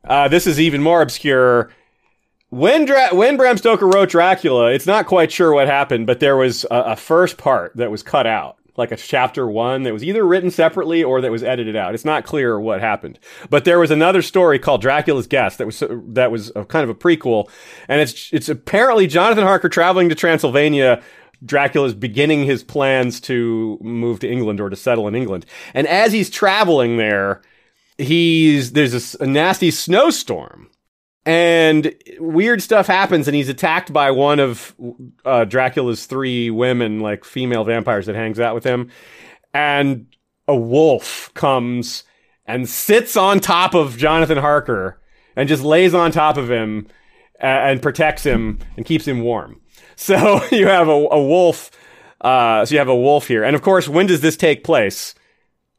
uh, 0.05 0.28
this 0.28 0.46
is 0.46 0.61
even 0.61 0.82
more 0.82 1.03
obscure. 1.03 1.70
When 2.50 2.84
Dra- 2.84 3.14
when 3.14 3.36
Bram 3.36 3.57
Stoker 3.57 3.86
wrote 3.86 4.11
Dracula, 4.11 4.72
it's 4.72 4.86
not 4.86 5.07
quite 5.07 5.32
sure 5.32 5.55
what 5.55 5.68
happened, 5.68 6.07
but 6.07 6.20
there 6.20 6.36
was 6.36 6.64
a, 6.70 6.76
a, 6.76 6.96
first 6.96 7.38
part 7.38 7.74
that 7.76 7.90
was 7.90 8.03
cut 8.03 8.26
out, 8.26 8.59
like 8.76 8.92
a 8.92 8.96
chapter 8.96 9.48
one 9.48 9.84
that 9.84 9.92
was 9.92 10.05
either 10.05 10.22
written 10.22 10.50
separately 10.50 11.03
or 11.03 11.22
that 11.22 11.30
was 11.30 11.42
edited 11.42 11.76
out. 11.76 11.94
It's 11.94 12.05
not 12.05 12.26
clear 12.26 12.61
what 12.61 12.80
happened, 12.80 13.18
but 13.48 13.64
there 13.64 13.78
was 13.78 13.90
another 13.90 14.20
story 14.20 14.59
called 14.59 14.82
Dracula's 14.82 15.26
Guest 15.26 15.59
that 15.59 15.66
was 15.66 15.82
that 16.09 16.30
was 16.30 16.53
a, 16.55 16.66
kind 16.66 16.84
of 16.84 16.90
a 16.90 16.94
prequel, 16.94 17.48
and 17.88 18.03
it's 18.03 18.30
it's 18.34 18.50
apparently 18.50 19.07
Jonathan 19.07 19.44
Harker 19.44 19.70
traveling 19.70 20.09
to 20.11 20.14
Transylvania. 20.14 21.03
Dracula's 21.44 21.94
beginning 21.94 22.44
his 22.44 22.62
plans 22.62 23.20
to 23.22 23.76
move 23.80 24.20
to 24.20 24.30
England 24.30 24.61
or 24.61 24.70
to 24.70 24.76
settle 24.76 25.09
in 25.09 25.14
England, 25.14 25.46
and 25.72 25.86
as 25.86 26.12
he's 26.12 26.28
traveling 26.28 26.98
there, 26.98 27.40
he's 27.99 28.72
there's 28.72 29.14
a, 29.14 29.22
a 29.22 29.26
nasty 29.26 29.70
snowstorm. 29.70 30.68
And 31.24 31.95
weird 32.18 32.62
stuff 32.62 32.88
happens 32.88 33.28
and 33.28 33.36
he's 33.36 33.49
attacked 33.49 33.93
by 33.93 34.11
one 34.11 34.40
of 34.40 34.74
uh, 35.24 35.45
dracula's 35.45 36.07
three 36.07 36.51
women 36.51 36.99
like 36.99 37.24
female 37.24 37.62
vampires 37.62 38.07
that 38.07 38.16
hangs 38.16 38.40
out 38.40 38.57
with 38.57 38.64
him. 38.64 38.90
And 39.55 40.07
a 40.49 40.57
wolf 40.57 41.30
comes 41.34 42.03
and 42.45 42.68
sits 42.68 43.16
on 43.16 43.38
top 43.38 43.74
of 43.74 43.97
jonathan 43.97 44.38
harker 44.38 45.01
and 45.36 45.49
just 45.49 45.62
lays 45.62 45.95
on 45.95 46.11
top 46.11 46.36
of 46.36 46.51
him 46.51 46.88
and, 47.38 47.70
and 47.70 47.82
protects 47.82 48.24
him 48.24 48.59
and 48.76 48.84
keeps 48.84 49.07
him 49.07 49.20
warm. 49.20 49.61
So 49.95 50.43
you 50.51 50.66
have 50.66 50.88
a, 50.88 50.90
a 50.90 51.22
wolf 51.22 51.70
uh, 52.20 52.64
so 52.64 52.72
you 52.72 52.78
have 52.78 52.88
a 52.88 52.97
wolf 52.97 53.28
here. 53.28 53.45
And 53.45 53.55
of 53.55 53.62
course 53.62 53.88
when 53.88 54.07
does 54.07 54.20
this 54.22 54.36
take 54.36 54.64
place 54.64 55.14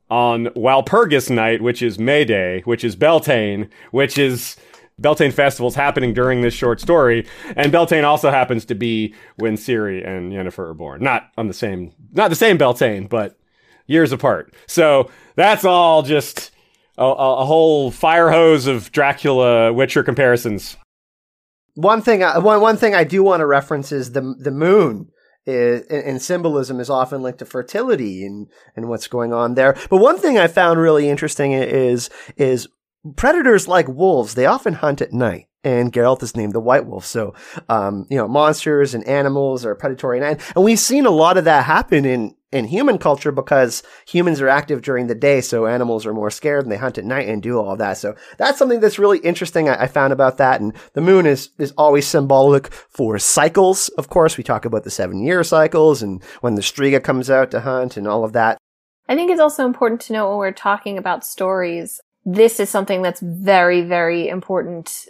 on 0.10 0.46
walpurgis 0.48 1.30
night 1.30 1.62
which 1.62 1.82
is 1.82 1.98
may 1.98 2.24
day 2.26 2.62
which 2.66 2.84
is 2.84 2.96
beltane 2.96 3.70
which 3.92 4.18
is 4.18 4.56
Beltane 5.00 5.32
Festival 5.32 5.68
is 5.68 5.76
happening 5.76 6.14
during 6.14 6.42
this 6.42 6.54
short 6.54 6.80
story, 6.80 7.26
and 7.56 7.72
Beltane 7.72 8.04
also 8.04 8.30
happens 8.30 8.64
to 8.66 8.76
be 8.76 9.14
when 9.38 9.56
Ciri 9.56 10.08
and 10.08 10.32
Yennefer 10.32 10.70
are 10.70 10.74
born. 10.74 11.02
Not 11.02 11.32
on 11.38 11.48
the 11.48 11.54
same, 11.54 11.92
not 12.12 12.30
the 12.30 12.36
same 12.36 12.58
Beltane, 12.58 13.08
but 13.08 13.38
years 13.88 14.12
apart. 14.12 14.54
So 14.68 15.10
that's 15.36 15.66
all 15.66 16.04
just 16.04 16.52
a, 16.98 17.06
a 17.06 17.46
whole 17.46 17.92
fire 17.92 18.30
hose 18.30 18.68
of 18.68 18.92
Dracula 18.92 19.74
Witcher 19.74 20.04
comparisons. 20.04 20.78
One 21.76 22.02
thing, 22.02 22.24
I, 22.24 22.38
one 22.38 22.62
one 22.62 22.78
thing 22.78 22.94
I 22.94 23.04
do 23.04 23.24
want 23.24 23.42
to 23.42 23.48
reference 23.48 23.92
is 23.92 24.12
the 24.12 24.36
the 24.38 24.52
moon. 24.52 25.10
Is, 25.46 25.82
and 25.88 26.22
symbolism 26.22 26.80
is 26.80 26.90
often 26.90 27.22
linked 27.22 27.40
to 27.40 27.46
fertility 27.46 28.26
and, 28.26 28.48
and 28.78 28.88
what's 28.88 29.08
going 29.08 29.34
on 29.34 29.56
there. 29.56 29.76
But 29.90 29.98
one 29.98 30.18
thing 30.18 30.38
I 30.38 30.48
found 30.48 30.80
really 30.80 31.10
interesting 31.10 31.52
is 31.52 32.10
is 32.38 32.70
predators 33.18 33.68
like 33.68 33.88
wolves, 33.90 34.36
they 34.36 34.46
often 34.46 34.76
hunt 34.76 35.02
at 35.02 35.12
night. 35.12 35.48
And 35.66 35.94
Geralt 35.94 36.22
is 36.24 36.36
named 36.36 36.52
the 36.52 36.60
White 36.60 36.86
Wolf. 36.86 37.06
So, 37.06 37.34
um, 37.70 38.06
you 38.10 38.18
know, 38.18 38.28
monsters 38.28 38.94
and 38.94 39.08
animals 39.08 39.66
are 39.66 39.76
predatory 39.76 40.20
And. 40.20 40.42
And 40.56 40.66
we've 40.66 40.80
seen 40.80 41.06
a 41.06 41.10
lot 41.10 41.38
of 41.38 41.46
that 41.46 41.66
happen 41.66 42.04
in, 42.04 42.36
in 42.54 42.66
human 42.66 42.98
culture 42.98 43.32
because 43.32 43.84
humans 44.08 44.40
are 44.40 44.48
active 44.48 44.82
during 44.82 45.08
the 45.08 45.16
day. 45.16 45.42
So 45.42 45.66
animals 45.66 46.06
are 46.06 46.14
more 46.14 46.32
scared 46.32 46.64
and 46.64 46.72
they 46.72 46.78
hunt 46.78 46.98
at 46.98 47.06
night 47.06 47.28
and 47.28 47.42
do 47.42 47.60
all 47.60 47.76
that. 47.76 47.98
So 47.98 48.16
that's 48.38 48.58
something 48.58 48.80
that's 48.80 49.00
really 49.00 49.20
interesting 49.20 49.68
I, 49.68 49.84
I 49.84 49.88
found 49.88 50.14
about 50.14 50.38
that. 50.38 50.62
And 50.62 50.74
the 50.94 51.02
moon 51.02 51.26
is, 51.26 51.50
is 51.58 51.74
always 51.78 52.08
symbolic 52.08 52.72
for 52.72 53.20
cycles. 53.20 53.90
Of 53.90 54.10
course, 54.10 54.38
we 54.38 54.44
talk 54.44 54.66
about 54.66 54.84
the 54.84 54.92
seven 54.92 55.22
year 55.22 55.44
cycles 55.44 56.02
and 56.02 56.24
when 56.42 56.56
the 56.56 56.62
Striga 56.62 57.04
comes 57.04 57.30
out 57.30 57.52
to 57.52 57.62
hunt 57.62 57.98
and 57.98 58.08
all 58.08 58.24
of 58.24 58.34
that. 58.34 58.58
I 59.10 59.16
think 59.16 59.32
it's 59.32 59.42
also 59.42 59.66
important 59.66 60.00
to 60.02 60.14
note 60.14 60.30
when 60.30 60.38
we're 60.38 60.52
talking 60.54 60.98
about 60.98 61.26
stories 61.26 62.00
this 62.26 62.60
is 62.60 62.70
something 62.70 63.02
that's 63.02 63.20
very, 63.20 63.82
very 63.82 64.28
important. 64.28 65.08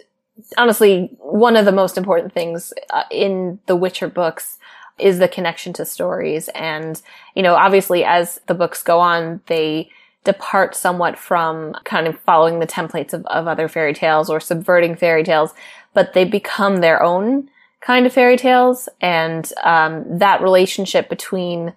Honestly, 0.58 1.10
one 1.20 1.56
of 1.56 1.64
the 1.64 1.72
most 1.72 1.96
important 1.96 2.32
things 2.32 2.72
uh, 2.90 3.04
in 3.10 3.60
the 3.66 3.76
Witcher 3.76 4.08
books 4.08 4.58
is 4.98 5.18
the 5.18 5.28
connection 5.28 5.72
to 5.74 5.84
stories. 5.84 6.48
And, 6.54 7.00
you 7.34 7.42
know, 7.42 7.54
obviously 7.54 8.04
as 8.04 8.40
the 8.46 8.54
books 8.54 8.82
go 8.82 9.00
on, 9.00 9.40
they 9.46 9.90
depart 10.24 10.74
somewhat 10.74 11.18
from 11.18 11.74
kind 11.84 12.06
of 12.06 12.18
following 12.20 12.60
the 12.60 12.66
templates 12.66 13.12
of, 13.12 13.26
of 13.26 13.46
other 13.46 13.68
fairy 13.68 13.92
tales 13.92 14.30
or 14.30 14.40
subverting 14.40 14.96
fairy 14.96 15.24
tales, 15.24 15.52
but 15.92 16.12
they 16.12 16.24
become 16.24 16.78
their 16.78 17.02
own 17.02 17.48
kind 17.80 18.06
of 18.06 18.12
fairy 18.12 18.36
tales. 18.36 18.88
And, 19.00 19.52
um, 19.62 20.18
that 20.18 20.40
relationship 20.40 21.08
between 21.08 21.74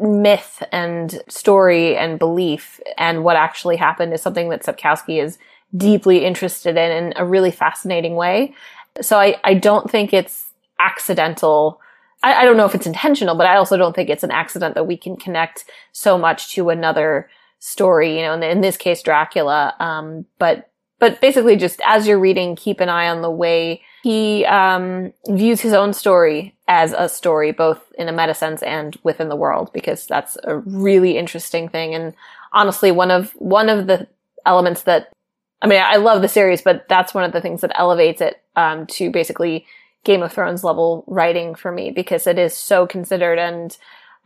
myth 0.00 0.62
and 0.70 1.20
story 1.28 1.96
and 1.96 2.18
belief 2.18 2.80
and 2.96 3.24
what 3.24 3.36
actually 3.36 3.76
happened 3.76 4.12
is 4.12 4.22
something 4.22 4.48
that 4.48 4.62
Sapkowski 4.62 5.20
is 5.20 5.38
deeply 5.76 6.24
interested 6.24 6.76
in 6.76 6.92
in 6.92 7.12
a 7.16 7.24
really 7.24 7.50
fascinating 7.50 8.14
way. 8.14 8.54
So 9.00 9.18
I, 9.18 9.40
I 9.44 9.54
don't 9.54 9.90
think 9.90 10.12
it's 10.12 10.46
accidental. 10.78 11.80
I, 12.22 12.34
I 12.34 12.44
don't 12.44 12.56
know 12.56 12.66
if 12.66 12.74
it's 12.74 12.86
intentional, 12.86 13.34
but 13.34 13.46
I 13.46 13.56
also 13.56 13.76
don't 13.76 13.94
think 13.94 14.10
it's 14.10 14.24
an 14.24 14.30
accident 14.30 14.74
that 14.74 14.86
we 14.86 14.96
can 14.96 15.16
connect 15.16 15.64
so 15.92 16.18
much 16.18 16.52
to 16.54 16.70
another 16.70 17.28
story. 17.58 18.16
You 18.16 18.22
know, 18.22 18.34
in, 18.34 18.42
in 18.42 18.60
this 18.60 18.76
case, 18.76 19.02
Dracula. 19.02 19.74
Um, 19.78 20.26
but 20.38 20.70
but 20.98 21.20
basically, 21.20 21.56
just 21.56 21.80
as 21.84 22.08
you're 22.08 22.18
reading, 22.18 22.56
keep 22.56 22.80
an 22.80 22.88
eye 22.88 23.08
on 23.08 23.22
the 23.22 23.30
way 23.30 23.82
he 24.02 24.44
um, 24.46 25.12
views 25.28 25.60
his 25.60 25.72
own 25.72 25.92
story 25.92 26.56
as 26.66 26.92
a 26.92 27.08
story, 27.08 27.52
both 27.52 27.92
in 27.96 28.08
a 28.08 28.12
meta 28.12 28.34
sense 28.34 28.62
and 28.62 28.96
within 29.04 29.28
the 29.28 29.36
world, 29.36 29.72
because 29.72 30.06
that's 30.06 30.36
a 30.44 30.58
really 30.58 31.16
interesting 31.16 31.68
thing. 31.68 31.94
And 31.94 32.14
honestly, 32.52 32.90
one 32.90 33.10
of 33.10 33.30
one 33.32 33.68
of 33.68 33.86
the 33.86 34.08
elements 34.44 34.82
that 34.82 35.12
I 35.60 35.66
mean, 35.66 35.82
I 35.82 35.96
love 35.96 36.22
the 36.22 36.28
series, 36.28 36.62
but 36.62 36.86
that's 36.88 37.14
one 37.14 37.24
of 37.24 37.32
the 37.32 37.40
things 37.40 37.62
that 37.62 37.72
elevates 37.78 38.20
it 38.20 38.40
um, 38.54 38.86
to 38.88 39.10
basically 39.10 39.66
Game 40.04 40.22
of 40.22 40.32
Thrones 40.32 40.64
level 40.64 41.04
writing 41.06 41.54
for 41.54 41.72
me 41.72 41.90
because 41.90 42.26
it 42.26 42.38
is 42.38 42.54
so 42.54 42.86
considered 42.86 43.38
and 43.38 43.76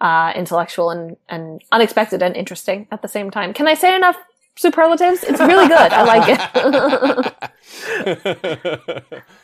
uh, 0.00 0.32
intellectual 0.34 0.90
and, 0.90 1.16
and 1.28 1.62
unexpected 1.72 2.22
and 2.22 2.36
interesting 2.36 2.86
at 2.90 3.02
the 3.02 3.08
same 3.08 3.30
time. 3.30 3.52
Can 3.52 3.68
I 3.68 3.74
say 3.74 3.94
enough 3.94 4.16
superlatives? 4.56 5.22
It's 5.24 5.40
really 5.40 5.68
good. 5.68 5.92
I 5.92 6.02
like 6.04 7.34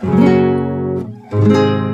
it. 0.03 1.79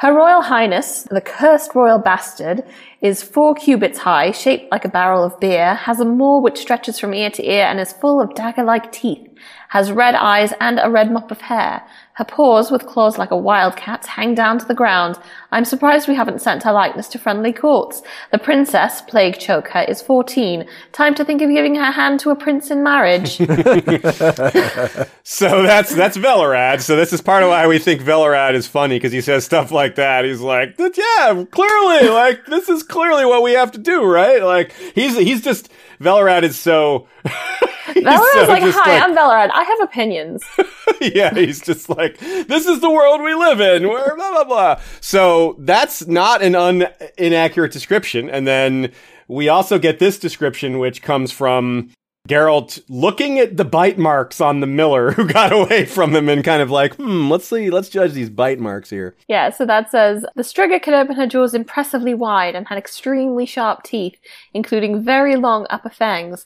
Her 0.00 0.14
Royal 0.14 0.42
Highness, 0.42 1.08
the 1.10 1.20
cursed 1.20 1.74
royal 1.74 1.98
bastard, 1.98 2.62
is 3.00 3.24
four 3.24 3.56
cubits 3.56 3.98
high, 3.98 4.30
shaped 4.30 4.70
like 4.70 4.84
a 4.84 4.88
barrel 4.88 5.24
of 5.24 5.40
beer, 5.40 5.74
has 5.74 5.98
a 5.98 6.04
maw 6.04 6.40
which 6.40 6.60
stretches 6.60 7.00
from 7.00 7.14
ear 7.14 7.30
to 7.30 7.44
ear 7.44 7.64
and 7.64 7.80
is 7.80 7.92
full 7.92 8.20
of 8.20 8.32
dagger-like 8.36 8.92
teeth, 8.92 9.28
has 9.70 9.90
red 9.90 10.14
eyes 10.14 10.52
and 10.60 10.78
a 10.80 10.88
red 10.88 11.10
mop 11.10 11.32
of 11.32 11.40
hair, 11.40 11.82
her 12.18 12.24
paws, 12.24 12.68
with 12.72 12.84
claws 12.84 13.16
like 13.16 13.30
a 13.30 13.34
wildcat's, 13.34 14.08
hang 14.08 14.34
down 14.34 14.58
to 14.58 14.66
the 14.66 14.74
ground. 14.74 15.16
I'm 15.52 15.64
surprised 15.64 16.08
we 16.08 16.16
haven't 16.16 16.42
sent 16.42 16.64
her 16.64 16.72
likeness 16.72 17.06
to 17.10 17.18
friendly 17.18 17.52
courts. 17.52 18.02
The 18.32 18.38
princess, 18.38 19.00
plague 19.02 19.38
Choker, 19.38 19.82
is 19.82 20.02
14. 20.02 20.66
Time 20.90 21.14
to 21.14 21.24
think 21.24 21.40
of 21.42 21.48
giving 21.48 21.76
her 21.76 21.92
hand 21.92 22.18
to 22.20 22.30
a 22.30 22.34
prince 22.34 22.72
in 22.72 22.82
marriage. 22.82 23.36
so 25.22 25.62
that's 25.62 25.94
that's 25.94 26.16
Velerad. 26.18 26.80
So 26.80 26.96
this 26.96 27.12
is 27.12 27.20
part 27.20 27.44
of 27.44 27.50
why 27.50 27.68
we 27.68 27.78
think 27.78 28.02
Velerad 28.02 28.54
is 28.54 28.66
funny 28.66 28.96
because 28.96 29.12
he 29.12 29.20
says 29.20 29.44
stuff 29.44 29.70
like 29.70 29.94
that. 29.94 30.24
He's 30.24 30.40
like, 30.40 30.74
yeah, 30.76 31.44
clearly, 31.52 32.08
like 32.12 32.46
this 32.46 32.68
is 32.68 32.82
clearly 32.82 33.26
what 33.26 33.44
we 33.44 33.52
have 33.52 33.70
to 33.72 33.78
do, 33.78 34.04
right? 34.04 34.42
Like 34.42 34.72
he's 34.96 35.16
he's 35.16 35.40
just 35.40 35.70
Velerad 36.00 36.42
is 36.42 36.58
so. 36.58 37.06
Velerad 37.94 38.32
so 38.32 38.44
like, 38.48 38.62
hi, 38.62 38.92
like, 38.92 39.02
I'm 39.02 39.16
Velerad. 39.16 39.50
I 39.52 39.64
have 39.64 39.80
opinions. 39.80 40.44
yeah, 41.00 41.32
he's 41.34 41.60
just 41.60 41.88
like, 41.88 42.18
this 42.18 42.66
is 42.66 42.80
the 42.80 42.90
world 42.90 43.22
we 43.22 43.34
live 43.34 43.60
in. 43.60 43.88
Where 43.88 44.14
blah 44.14 44.30
blah 44.30 44.44
blah. 44.44 44.80
So 45.00 45.56
that's 45.58 46.06
not 46.06 46.42
an 46.42 46.54
un 46.54 46.86
inaccurate 47.16 47.72
description. 47.72 48.28
And 48.28 48.46
then 48.46 48.92
we 49.26 49.48
also 49.48 49.78
get 49.78 49.98
this 49.98 50.18
description, 50.18 50.78
which 50.78 51.02
comes 51.02 51.32
from 51.32 51.90
Geralt 52.28 52.82
looking 52.90 53.38
at 53.38 53.56
the 53.56 53.64
bite 53.64 53.98
marks 53.98 54.40
on 54.40 54.60
the 54.60 54.66
miller 54.66 55.12
who 55.12 55.26
got 55.26 55.50
away 55.50 55.86
from 55.86 56.14
him 56.14 56.28
and 56.28 56.44
kind 56.44 56.60
of 56.60 56.70
like, 56.70 56.94
hmm, 56.96 57.30
let's 57.30 57.46
see, 57.46 57.70
let's 57.70 57.88
judge 57.88 58.12
these 58.12 58.28
bite 58.28 58.60
marks 58.60 58.90
here. 58.90 59.16
Yeah, 59.28 59.50
so 59.50 59.64
that 59.64 59.90
says 59.90 60.26
the 60.36 60.42
Striga 60.42 60.80
could 60.82 60.94
open 60.94 61.16
her 61.16 61.26
jaws 61.26 61.54
impressively 61.54 62.12
wide 62.12 62.54
and 62.54 62.68
had 62.68 62.76
extremely 62.76 63.46
sharp 63.46 63.82
teeth, 63.82 64.18
including 64.52 65.02
very 65.02 65.36
long 65.36 65.66
upper 65.70 65.88
fangs 65.88 66.44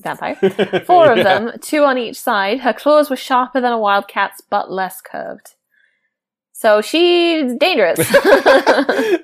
vampire. 0.00 0.36
Four 0.86 1.12
of 1.12 1.24
them, 1.24 1.52
two 1.60 1.84
on 1.84 1.98
each 1.98 2.20
side. 2.20 2.60
Her 2.60 2.72
claws 2.72 3.10
were 3.10 3.16
sharper 3.16 3.60
than 3.60 3.72
a 3.72 3.78
wildcat's, 3.78 4.40
but 4.48 4.70
less 4.70 5.00
curved. 5.00 5.54
So 6.52 6.80
she's 6.80 7.54
dangerous. 7.54 7.98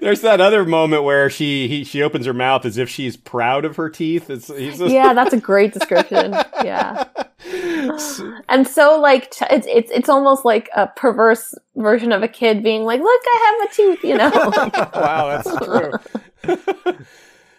There's 0.00 0.20
that 0.20 0.40
other 0.40 0.64
moment 0.64 1.02
where 1.02 1.28
she 1.28 1.66
he, 1.66 1.82
she 1.82 2.00
opens 2.00 2.26
her 2.26 2.32
mouth 2.32 2.64
as 2.64 2.78
if 2.78 2.88
she's 2.88 3.16
proud 3.16 3.64
of 3.64 3.74
her 3.74 3.90
teeth. 3.90 4.30
It's, 4.30 4.46
just... 4.46 4.80
yeah, 4.80 5.12
that's 5.14 5.34
a 5.34 5.40
great 5.40 5.72
description. 5.72 6.32
Yeah, 6.62 7.04
and 8.48 8.68
so 8.68 9.00
like 9.00 9.34
it's 9.50 9.66
it's 9.66 9.90
it's 9.90 10.08
almost 10.08 10.44
like 10.44 10.70
a 10.76 10.86
perverse 10.86 11.56
version 11.74 12.12
of 12.12 12.22
a 12.22 12.28
kid 12.28 12.62
being 12.62 12.84
like, 12.84 13.00
"Look, 13.00 13.22
I 13.26 13.58
have 13.60 13.68
a 13.68 13.74
tooth," 13.74 14.04
you 14.04 14.16
know. 14.16 14.30
wow, 14.94 15.42
that's 15.42 15.64
true 15.64 15.90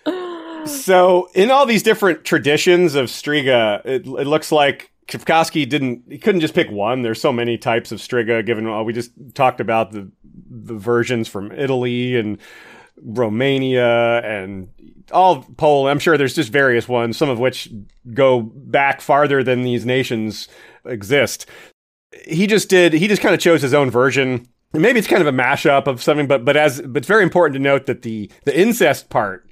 so 0.65 1.29
in 1.33 1.51
all 1.51 1.65
these 1.65 1.83
different 1.83 2.23
traditions 2.23 2.95
of 2.95 3.07
Striga, 3.07 3.85
it, 3.85 4.05
it 4.05 4.27
looks 4.27 4.51
like 4.51 4.91
Sapkowski 5.07 5.67
didn't 5.67 6.03
he 6.09 6.17
couldn't 6.17 6.41
just 6.41 6.53
pick 6.53 6.69
one. 6.69 7.01
There's 7.01 7.21
so 7.21 7.31
many 7.31 7.57
types 7.57 7.91
of 7.91 7.99
Striga. 7.99 8.45
Given 8.45 8.65
all 8.67 8.85
we 8.85 8.93
just 8.93 9.11
talked 9.33 9.59
about 9.59 9.91
the 9.91 10.11
the 10.49 10.75
versions 10.75 11.27
from 11.27 11.51
Italy 11.51 12.15
and 12.15 12.39
Romania 13.01 14.21
and 14.21 14.69
all 15.11 15.43
Poland. 15.57 15.91
I'm 15.91 15.99
sure 15.99 16.17
there's 16.17 16.33
just 16.33 16.51
various 16.51 16.87
ones, 16.87 17.17
some 17.17 17.29
of 17.29 17.39
which 17.39 17.69
go 18.13 18.41
back 18.41 19.01
farther 19.01 19.43
than 19.43 19.63
these 19.63 19.85
nations 19.85 20.47
exist. 20.85 21.45
He 22.27 22.47
just 22.47 22.69
did. 22.69 22.93
He 22.93 23.07
just 23.07 23.21
kind 23.21 23.35
of 23.35 23.41
chose 23.41 23.61
his 23.61 23.73
own 23.73 23.91
version. 23.91 24.47
Maybe 24.73 24.99
it's 24.99 25.07
kind 25.07 25.21
of 25.21 25.27
a 25.27 25.37
mashup 25.37 25.87
of 25.87 26.01
something, 26.01 26.27
but 26.27 26.45
but 26.45 26.57
as 26.57 26.81
but 26.81 26.97
it's 26.97 27.07
very 27.07 27.23
important 27.23 27.53
to 27.53 27.59
note 27.59 27.85
that 27.85 28.01
the 28.01 28.31
the 28.45 28.59
incest 28.59 29.09
part 29.09 29.44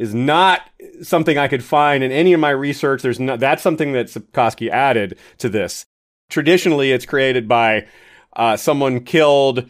is 0.00 0.14
not 0.14 0.62
something 1.02 1.36
I 1.36 1.46
could 1.46 1.62
find 1.62 2.02
in 2.02 2.10
any 2.10 2.32
of 2.32 2.40
my 2.40 2.48
research. 2.48 3.02
There's 3.02 3.20
not, 3.20 3.38
that's 3.38 3.62
something 3.62 3.92
that 3.92 4.06
Sapkowski 4.06 4.70
added 4.70 5.18
to 5.38 5.50
this. 5.50 5.84
Traditionally, 6.30 6.90
it's 6.90 7.04
created 7.04 7.46
by 7.46 7.86
uh, 8.34 8.56
someone 8.56 9.04
killed, 9.04 9.68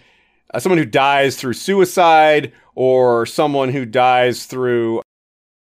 uh, 0.54 0.60
someone 0.60 0.78
who 0.78 0.86
dies 0.86 1.34
through 1.36 1.54
suicide, 1.54 2.52
or 2.76 3.26
someone 3.26 3.70
who 3.70 3.84
dies 3.84 4.46
through 4.46 5.02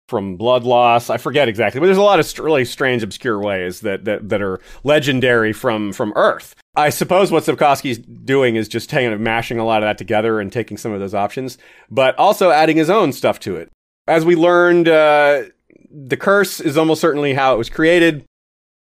from 0.08 0.38
blood 0.38 0.64
loss. 0.64 1.10
I 1.10 1.18
forget 1.18 1.48
exactly, 1.48 1.78
but 1.78 1.86
there's 1.86 1.98
a 1.98 2.02
lot 2.02 2.18
of 2.18 2.38
really 2.38 2.64
strange, 2.64 3.02
obscure 3.02 3.38
ways 3.38 3.80
that 3.80 4.06
that, 4.06 4.28
that 4.30 4.40
are 4.40 4.60
legendary 4.84 5.52
from 5.52 5.92
from 5.92 6.14
Earth. 6.16 6.54
I 6.76 6.90
suppose 6.90 7.30
what 7.30 7.44
Sapkowski's 7.44 7.98
doing 7.98 8.56
is 8.56 8.68
just 8.68 8.88
taking 8.88 9.22
mashing 9.22 9.58
a 9.58 9.66
lot 9.66 9.82
of 9.82 9.88
that 9.88 9.98
together 9.98 10.40
and 10.40 10.50
taking 10.50 10.78
some 10.78 10.92
of 10.92 11.00
those 11.00 11.14
options, 11.14 11.58
but 11.90 12.16
also 12.16 12.50
adding 12.50 12.76
his 12.76 12.88
own 12.88 13.12
stuff 13.12 13.38
to 13.40 13.56
it. 13.56 13.70
As 14.08 14.24
we 14.24 14.36
learned, 14.36 14.88
uh, 14.88 15.44
the 15.90 16.16
curse 16.16 16.60
is 16.60 16.76
almost 16.76 17.00
certainly 17.00 17.34
how 17.34 17.54
it 17.54 17.58
was 17.58 17.68
created, 17.68 18.24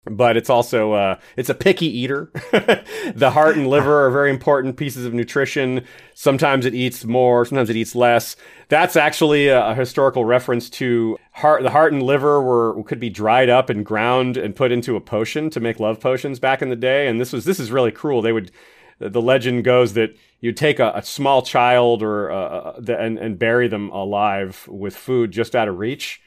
but 0.05 0.35
it's 0.35 0.49
also 0.49 0.93
uh, 0.93 1.19
it's 1.37 1.49
a 1.49 1.53
picky 1.53 1.85
eater. 1.85 2.31
the 3.15 3.31
heart 3.31 3.55
and 3.55 3.67
liver 3.67 4.05
are 4.05 4.09
very 4.09 4.29
important 4.29 4.75
pieces 4.75 5.05
of 5.05 5.13
nutrition. 5.13 5.85
Sometimes 6.13 6.65
it 6.65 6.73
eats 6.73 7.05
more, 7.05 7.45
sometimes 7.45 7.69
it 7.69 7.75
eats 7.75 7.95
less. 7.95 8.35
That's 8.69 8.95
actually 8.95 9.47
a, 9.47 9.67
a 9.67 9.75
historical 9.75 10.25
reference 10.25 10.69
to 10.71 11.17
heart. 11.31 11.63
The 11.63 11.69
heart 11.69 11.93
and 11.93 12.01
liver 12.01 12.41
were 12.41 12.81
could 12.83 12.99
be 12.99 13.09
dried 13.09 13.49
up 13.49 13.69
and 13.69 13.85
ground 13.85 14.35
and 14.35 14.55
put 14.55 14.71
into 14.71 14.95
a 14.95 15.01
potion 15.01 15.49
to 15.51 15.59
make 15.59 15.79
love 15.79 15.99
potions 15.99 16.39
back 16.39 16.61
in 16.61 16.69
the 16.69 16.75
day. 16.75 17.07
And 17.07 17.19
this 17.19 17.31
was 17.31 17.45
this 17.45 17.59
is 17.59 17.71
really 17.71 17.91
cruel. 17.91 18.21
They 18.21 18.33
would 18.33 18.51
the 18.99 19.21
legend 19.21 19.63
goes 19.63 19.93
that 19.93 20.15
you 20.39 20.51
take 20.51 20.79
a, 20.79 20.91
a 20.95 21.03
small 21.03 21.41
child 21.41 22.03
or 22.03 22.31
uh, 22.31 22.35
uh 22.35 22.95
and, 22.99 23.17
and 23.17 23.39
bury 23.39 23.67
them 23.67 23.89
alive 23.89 24.67
with 24.67 24.95
food 24.95 25.31
just 25.31 25.55
out 25.55 25.67
of 25.67 25.77
reach. 25.77 26.21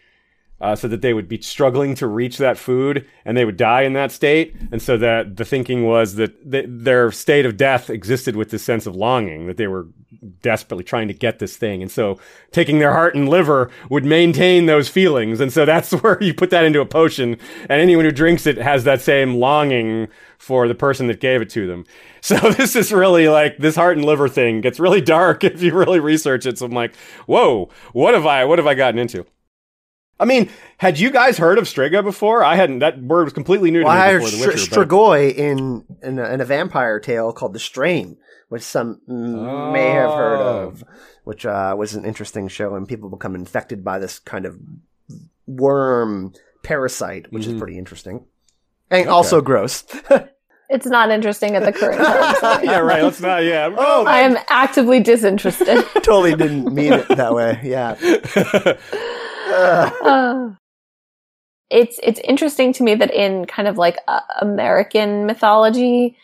Uh, 0.59 0.75
so 0.75 0.89
that 0.89 1.03
they 1.03 1.13
would 1.13 1.29
be 1.29 1.39
struggling 1.43 1.95
to 1.95 2.07
reach 2.07 2.39
that 2.39 2.57
food 2.57 3.07
and 3.27 3.37
they 3.37 3.45
would 3.45 3.59
die 3.59 3.83
in 3.83 3.93
that 3.93 4.11
state. 4.11 4.57
And 4.73 4.81
so 4.81 4.97
that 4.97 5.37
the 5.37 5.45
thinking 5.45 5.85
was 5.85 6.15
that 6.15 6.51
th- 6.51 6.65
their 6.67 7.13
state 7.13 7.45
of 7.45 7.59
death 7.59 7.91
existed 7.91 8.37
with 8.37 8.49
this 8.49 8.63
sense 8.63 8.87
of 8.87 8.97
longing, 8.97 9.49
that 9.49 9.59
they 9.59 9.67
were 9.67 9.87
desperately 10.41 10.85
trying 10.85 11.09
to 11.09 11.15
get 11.15 11.39
this 11.39 11.57
thing. 11.57 11.83
And 11.83 11.91
so 11.91 12.19
taking 12.53 12.79
their 12.79 12.93
heart 12.93 13.15
and 13.15 13.29
liver 13.29 13.71
would 13.91 14.05
maintain 14.05 14.67
those 14.67 14.89
feelings. 14.89 15.41
And 15.41 15.53
so 15.53 15.65
that's 15.65 15.91
where 16.03 16.23
you 16.23 16.35
put 16.35 16.51
that 16.51 16.65
into 16.65 16.81
a 16.81 16.87
potion 16.87 17.37
and 17.69 17.81
anyone 17.81 18.05
who 18.05 18.13
drinks 18.13 18.47
it 18.47 18.57
has 18.59 18.85
that 18.85 19.01
same 19.01 19.35
longing 19.37 20.09
for 20.39 20.69
the 20.69 20.75
person 20.75 21.07
that 21.09 21.21
gave 21.21 21.41
it 21.43 21.51
to 21.51 21.67
them. 21.67 21.85
So 22.27 22.35
this 22.51 22.75
is 22.75 22.91
really 22.91 23.29
like 23.29 23.59
this 23.59 23.77
heart 23.77 23.97
and 23.97 24.05
liver 24.05 24.29
thing 24.29 24.61
gets 24.61 24.81
really 24.81 25.01
dark 25.01 25.45
if 25.45 25.63
you 25.63 25.73
really 25.73 26.01
research 26.01 26.45
it. 26.45 26.59
So 26.59 26.67
I'm 26.67 26.73
like, 26.73 26.97
whoa, 27.27 27.71
what 27.93 28.15
have 28.15 28.27
I 28.27 28.45
what 28.45 28.59
have 28.59 28.67
I 28.67 28.75
gotten 28.75 28.99
into? 28.99 29.25
I 30.19 30.25
mean, 30.25 30.51
had 30.79 30.99
you 30.99 31.11
guys 31.11 31.37
heard 31.37 31.59
of 31.59 31.65
Striga 31.65 32.03
before? 32.03 32.43
I 32.43 32.57
hadn't. 32.57 32.79
That 32.79 33.03
word 33.03 33.25
was 33.25 33.33
completely 33.33 33.71
new 33.71 33.81
to 33.81 33.85
well, 33.85 33.95
me 33.95 34.01
I 34.01 34.13
before 34.15 34.31
heard 34.31 34.39
The 34.39 34.47
Witcher. 34.47 34.71
Strigoi 34.71 35.35
in 35.35 35.85
in 36.03 36.19
a, 36.19 36.31
in 36.31 36.41
a, 36.41 36.45
vampire 36.45 36.99
tale 37.01 37.33
called 37.33 37.53
The 37.53 37.59
Strain, 37.59 38.17
which 38.49 38.63
some 38.63 39.01
oh. 39.09 39.73
may 39.73 39.91
have 39.91 40.11
heard 40.11 40.41
of, 40.41 40.85
which 41.25 41.45
uh, 41.45 41.75
was 41.77 41.95
an 41.95 42.05
interesting 42.07 42.49
show, 42.49 42.75
and 42.75 42.89
people 42.89 43.11
become 43.11 43.35
infected 43.35 43.85
by 43.85 43.99
this 43.99 44.19
kind 44.19 44.47
of 44.47 44.59
worm 45.47 46.33
parasite, 46.63 47.31
which 47.31 47.45
mm-hmm. 47.45 47.55
is 47.55 47.59
pretty 47.59 47.79
interesting, 47.79 48.25
and 48.91 49.03
okay. 49.03 49.11
also 49.11 49.41
gross. 49.43 49.85
It's 50.69 50.87
not 50.87 51.11
interesting 51.11 51.55
at 51.55 51.65
the 51.65 51.73
current 51.73 52.01
time. 52.41 52.65
yeah, 52.65 52.79
right. 52.79 53.03
Let's 53.03 53.21
not. 53.21 53.45
Yeah. 53.45 53.73
Oh, 53.77 54.05
I 54.05 54.23
am 54.23 54.37
actively 54.49 54.99
disinterested. 54.99 55.85
totally 55.95 56.35
didn't 56.35 56.75
mean 56.75 56.93
it 56.93 57.07
that 57.09 57.35
way. 57.35 57.61
Yeah. 57.63 57.95
Uh, 59.57 60.51
it's 61.71 61.99
it's 62.03 62.21
interesting 62.21 62.73
to 62.75 62.83
me 62.83 62.95
that 62.95 63.13
in 63.13 63.45
kind 63.47 63.69
of 63.69 63.77
like 63.77 63.99
uh, 64.07 64.21
American 64.41 65.27
mythology, 65.27 66.17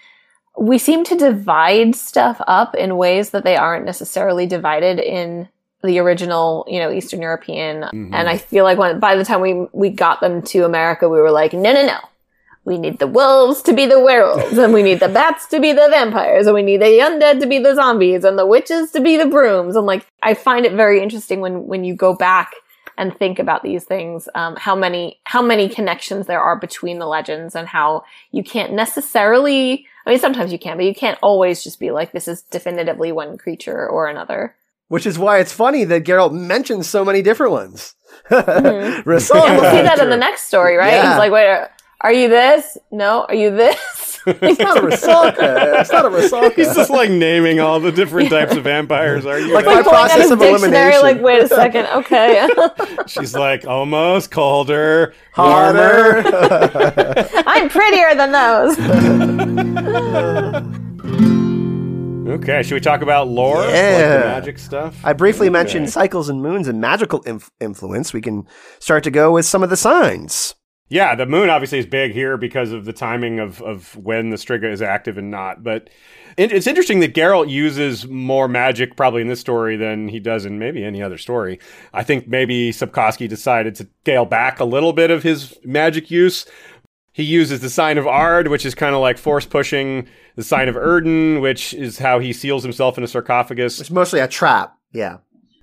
we 0.59 0.79
seem 0.79 1.05
to 1.05 1.17
divide 1.17 1.95
stuff 1.97 2.41
up 2.47 2.75
in 2.75 2.97
ways 2.97 3.31
that 3.31 3.45
they 3.45 3.57
aren't 3.57 3.85
necessarily 3.85 4.47
divided 4.47 4.99
in 4.99 5.49
the 5.83 5.99
original, 5.99 6.65
you 6.69 6.79
know, 6.79 6.93
Eastern 6.93 7.21
European. 7.21 7.83
Mhm. 7.83 8.11
And 8.13 8.29
I 8.29 8.37
feel 8.39 8.65
like 8.65 8.79
when 8.79 9.01
by 9.01 9.17
the 9.17 9.25
time 9.25 9.41
we 9.41 9.67
we 9.73 9.91
got 9.91 10.21
them 10.21 10.43
to 10.43 10.65
America, 10.65 11.09
we 11.09 11.21
were 11.21 11.33
like, 11.33 11.53
no, 11.53 11.73
no, 11.73 11.87
no. 11.87 11.99
We 12.65 12.79
need 12.79 13.01
the 13.01 13.09
wolves 13.09 13.61
to 13.63 13.73
be 13.73 13.87
the 13.87 13.99
werewolves, 13.99 14.57
and 14.57 14.73
we 14.73 14.85
need 14.85 15.01
the 15.01 15.09
bats 15.09 15.49
to 15.49 15.59
be 15.59 15.73
the 15.73 15.89
vampires, 15.91 16.47
and 16.47 16.55
we 16.55 16.63
need 16.63 16.81
the 16.81 17.01
undead 17.01 17.41
to 17.41 17.49
be 17.49 17.59
the 17.59 17.75
zombies, 17.75 18.23
and 18.23 18.39
the 18.39 18.47
witches 18.47 18.93
to 18.93 19.01
be 19.01 19.17
the 19.17 19.27
brooms. 19.27 19.75
And 19.75 19.85
like, 19.85 20.07
I 20.23 20.35
find 20.35 20.65
it 20.65 20.73
very 20.73 21.03
interesting 21.03 21.41
when 21.41 21.67
when 21.67 21.83
you 21.83 21.97
go 21.97 22.15
back 22.15 22.53
and 23.03 23.17
think 23.19 23.39
about 23.39 23.63
these 23.63 23.85
things, 23.85 24.29
um, 24.35 24.57
how 24.57 24.75
many 24.77 25.21
how 25.25 25.43
many 25.43 25.69
connections 25.69 26.27
there 26.27 26.41
are 26.41 26.57
between 26.59 26.99
the 26.99 27.07
legends, 27.07 27.55
and 27.55 27.67
how 27.69 28.05
you 28.31 28.43
can't 28.45 28.73
necessarily. 28.73 29.87
I 30.07 30.11
mean, 30.11 30.19
sometimes 30.19 30.53
you 30.53 30.59
can, 30.59 30.77
but 30.77 30.87
you 30.87 30.95
can't 30.95 31.19
always 31.23 31.63
just 31.63 31.79
be 31.79 31.91
like, 31.91 32.13
this 32.13 32.27
is 32.27 32.43
definitively 32.43 33.13
one 33.13 33.39
creature 33.39 33.89
or 33.89 34.07
another. 34.09 34.57
Which 34.89 35.07
is 35.07 35.19
why 35.19 35.39
it's 35.39 35.53
funny 35.53 35.85
that 35.85 36.05
Geralt 36.05 36.33
mentions 36.33 36.89
so 36.89 37.05
many 37.05 37.23
different 37.23 37.53
ones. 37.53 37.95
Mhm. 38.31 39.07
And 39.47 39.61
we'll 39.61 39.71
see 39.73 39.83
that 39.83 39.99
in 40.01 40.11
the 40.11 40.17
next 40.17 40.43
story, 40.43 40.77
right? 40.77 40.93
Yeah. 40.93 41.11
He's 41.11 41.19
like, 41.19 41.33
wait, 41.33 41.67
are 42.03 42.13
you 42.13 42.29
this? 42.29 42.77
No, 42.91 43.25
are 43.29 43.35
you 43.35 43.51
this? 43.51 43.79
It's 44.27 44.59
not 44.61 44.79
a 44.79 44.81
Rusalka. 44.83 45.81
It's 45.81 45.91
not 45.91 46.05
a 46.05 46.09
Rusalka. 46.09 46.55
He's 46.55 46.75
just 46.75 46.91
like 46.91 47.11
naming 47.11 47.59
all 47.61 47.81
the 47.81 47.91
different 47.91 48.31
types 48.31 48.55
of 48.57 48.65
vampires. 48.65 49.27
Are 49.27 49.39
you? 49.39 49.53
Like 49.55 49.67
ready? 49.67 49.77
my 49.79 49.83
Pulling 49.83 49.95
process 49.97 50.23
his 50.23 50.31
of 50.31 50.39
dictionary, 50.39 50.95
elimination. 50.95 51.03
like, 51.03 51.21
wait 51.21 51.43
a 51.43 51.49
second, 51.49 51.87
okay. 51.87 52.49
She's 53.09 53.35
like 53.35 53.67
almost 53.67 54.31
colder, 54.31 55.13
Harder. 55.33 56.23
warmer. 56.23 57.29
I'm 57.47 57.69
prettier 57.69 58.15
than 58.15 58.33
those. 58.33 58.77
Okay, 62.33 62.63
should 62.63 62.75
we 62.75 62.81
talk 62.81 63.03
about 63.03 63.29
lore? 63.29 63.59
Like 63.59 63.67
the 63.67 63.73
Yeah. 63.77 64.19
magic 64.21 64.59
stuff. 64.59 64.97
I 65.05 65.13
briefly 65.13 65.51
mentioned 65.51 65.91
cycles 65.91 66.29
and 66.31 66.41
moons 66.41 66.67
and 66.67 66.81
magical 66.81 67.21
inf- 67.23 67.51
influence. 67.61 68.13
We 68.15 68.23
can 68.23 68.47
start 68.79 69.05
to 69.05 69.11
go 69.11 69.33
with 69.33 69.45
some 69.45 69.63
of 69.63 69.69
the 69.71 69.77
signs. 69.77 70.55
Yeah, 70.93 71.15
the 71.15 71.25
moon 71.25 71.49
obviously 71.49 71.79
is 71.79 71.87
big 71.87 72.13
here 72.13 72.37
because 72.37 72.71
of 72.71 72.85
the 72.85 72.93
timing 72.93 73.41
of, 73.41 73.63
of 73.63 73.97
when 73.97 74.29
the 74.29 74.37
Striga 74.37 74.71
is 74.71 74.83
active 74.83 75.17
and 75.17 75.31
not. 75.31 75.63
But 75.65 75.89
it, 76.37 76.53
it's 76.53 76.67
interesting 76.67 77.01
that 77.01 77.15
Geralt 77.15 77.49
uses 77.49 78.07
more 78.07 78.47
magic 78.47 78.95
probably 78.95 79.23
in 79.23 79.29
this 79.29 79.41
story 79.41 79.79
than 79.79 80.09
he 80.09 80.21
does 80.21 80.45
in 80.45 80.59
maybe 80.59 80.85
any 80.85 81.03
other 81.03 81.17
story. 81.17 81.59
I 81.95 82.03
think 82.03 82.29
maybe 82.29 82.73
Sapkowski 82.73 83.27
decided 83.27 83.75
to 83.77 83.89
scale 84.03 84.27
back 84.27 84.61
a 84.61 84.67
little 84.67 84.93
bit 84.93 85.11
of 85.11 85.23
his 85.23 85.59
magic 85.65 86.11
use. 86.11 86.45
He 87.15 87.23
uses 87.23 87.61
the 87.61 87.71
sign 87.71 87.97
of 87.97 88.07
Ard, 88.07 88.49
which 88.49 88.67
is 88.67 88.75
kind 88.75 88.95
of 88.95 89.01
like 89.01 89.17
force 89.17 89.47
pushing, 89.47 90.07
the 90.37 90.45
sign 90.45 90.69
of 90.69 90.75
Yrden, 90.75 91.41
which 91.41 91.73
is 91.73 91.99
how 92.01 92.19
he 92.19 92.35
seals 92.35 92.65
himself 92.65 92.99
in 92.99 93.05
a 93.05 93.09
sarcophagus. 93.09 93.81
It's 93.81 93.91
mostly 93.91 94.21
a 94.21 94.29
trap. 94.29 94.77
Yeah. 94.93 95.21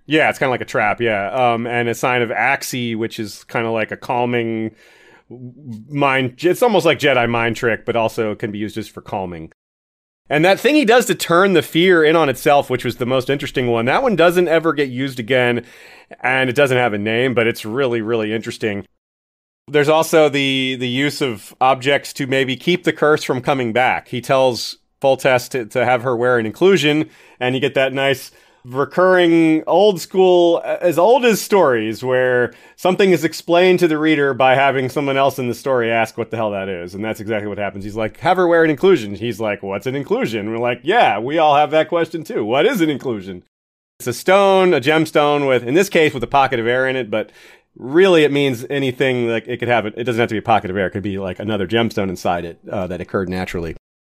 Yeah, 0.07 0.27
it's 0.31 0.39
kind 0.39 0.49
of 0.49 0.53
like 0.53 0.61
a 0.61 0.65
trap. 0.65 0.99
Yeah, 0.99 1.31
um, 1.31 1.67
and 1.67 1.87
a 1.87 1.93
sign 1.93 2.23
of 2.23 2.29
Axii, 2.29 2.97
which 2.97 3.19
is 3.19 3.43
kind 3.43 3.67
of 3.67 3.73
like 3.73 3.91
a 3.91 3.97
calming 3.97 4.75
mind. 5.29 6.43
It's 6.43 6.63
almost 6.63 6.85
like 6.85 6.99
Jedi 6.99 7.29
mind 7.29 7.55
trick, 7.55 7.85
but 7.85 7.95
also 7.95 8.35
can 8.35 8.51
be 8.51 8.59
used 8.59 8.75
just 8.75 8.91
for 8.91 9.01
calming. 9.01 9.51
And 10.29 10.45
that 10.45 10.59
thing 10.59 10.75
he 10.75 10.85
does 10.85 11.05
to 11.07 11.15
turn 11.15 11.53
the 11.53 11.63
fear 11.63 12.03
in 12.03 12.15
on 12.15 12.29
itself, 12.29 12.69
which 12.69 12.85
was 12.85 12.97
the 12.97 13.05
most 13.05 13.29
interesting 13.29 13.67
one, 13.67 13.85
that 13.85 14.03
one 14.03 14.15
doesn't 14.15 14.47
ever 14.47 14.73
get 14.73 14.89
used 14.89 15.19
again, 15.19 15.65
and 16.21 16.49
it 16.49 16.55
doesn't 16.55 16.77
have 16.77 16.93
a 16.93 16.99
name, 16.99 17.33
but 17.33 17.47
it's 17.47 17.65
really, 17.65 18.01
really 18.01 18.31
interesting. 18.31 18.85
There's 19.67 19.89
also 19.89 20.29
the 20.29 20.75
the 20.79 20.87
use 20.87 21.21
of 21.21 21.55
objects 21.61 22.13
to 22.13 22.27
maybe 22.27 22.55
keep 22.55 22.83
the 22.83 22.93
curse 22.93 23.23
from 23.23 23.41
coming 23.41 23.73
back. 23.73 24.07
He 24.07 24.21
tells 24.21 24.77
Foltest 25.01 25.49
to, 25.51 25.65
to 25.65 25.85
have 25.85 26.03
her 26.03 26.15
wear 26.15 26.37
an 26.37 26.45
inclusion, 26.45 27.09
and 27.39 27.55
you 27.55 27.61
get 27.61 27.75
that 27.75 27.93
nice 27.93 28.31
recurring 28.65 29.63
old 29.67 30.01
school 30.01 30.61
as 30.63 30.99
old 30.99 31.25
as 31.25 31.41
stories 31.41 32.03
where 32.03 32.53
something 32.75 33.11
is 33.11 33.23
explained 33.23 33.79
to 33.79 33.87
the 33.87 33.97
reader 33.97 34.33
by 34.33 34.55
having 34.55 34.89
someone 34.89 35.17
else 35.17 35.39
in 35.39 35.47
the 35.47 35.53
story 35.53 35.91
ask 35.91 36.17
what 36.17 36.29
the 36.31 36.37
hell 36.37 36.51
that 36.51 36.67
is. 36.69 36.93
And 36.93 37.03
that's 37.03 37.19
exactly 37.19 37.47
what 37.47 37.57
happens. 37.57 37.83
He's 37.83 37.95
like 37.95 38.17
have 38.19 38.37
her 38.37 38.47
wear 38.47 38.63
an 38.63 38.69
inclusion. 38.69 39.15
He's 39.15 39.39
like 39.39 39.63
what's 39.63 39.87
an 39.87 39.95
inclusion? 39.95 40.49
We're 40.49 40.57
like 40.57 40.81
yeah 40.83 41.19
we 41.19 41.37
all 41.37 41.55
have 41.55 41.71
that 41.71 41.89
question 41.89 42.23
too. 42.23 42.43
What 42.43 42.65
is 42.65 42.81
an 42.81 42.89
inclusion? 42.89 43.43
It's 43.99 44.07
a 44.07 44.13
stone 44.13 44.73
a 44.73 44.81
gemstone 44.81 45.47
with 45.47 45.63
in 45.63 45.73
this 45.73 45.89
case 45.89 46.13
with 46.13 46.23
a 46.23 46.27
pocket 46.27 46.59
of 46.59 46.67
air 46.67 46.87
in 46.87 46.95
it 46.95 47.09
but 47.09 47.31
really 47.77 48.23
it 48.23 48.31
means 48.31 48.65
anything 48.69 49.29
like 49.29 49.47
it 49.47 49.57
could 49.57 49.67
have 49.69 49.85
it 49.85 49.93
it 49.95 50.03
doesn't 50.03 50.19
have 50.19 50.29
to 50.29 50.35
be 50.35 50.39
a 50.39 50.41
pocket 50.41 50.69
of 50.69 50.77
air. 50.77 50.87
It 50.87 50.91
could 50.91 51.03
be 51.03 51.17
like 51.17 51.39
another 51.39 51.67
gemstone 51.67 52.09
inside 52.09 52.45
it 52.45 52.59
uh, 52.69 52.87
that 52.87 52.99
occurred 53.01 53.29
naturally. 53.29 53.75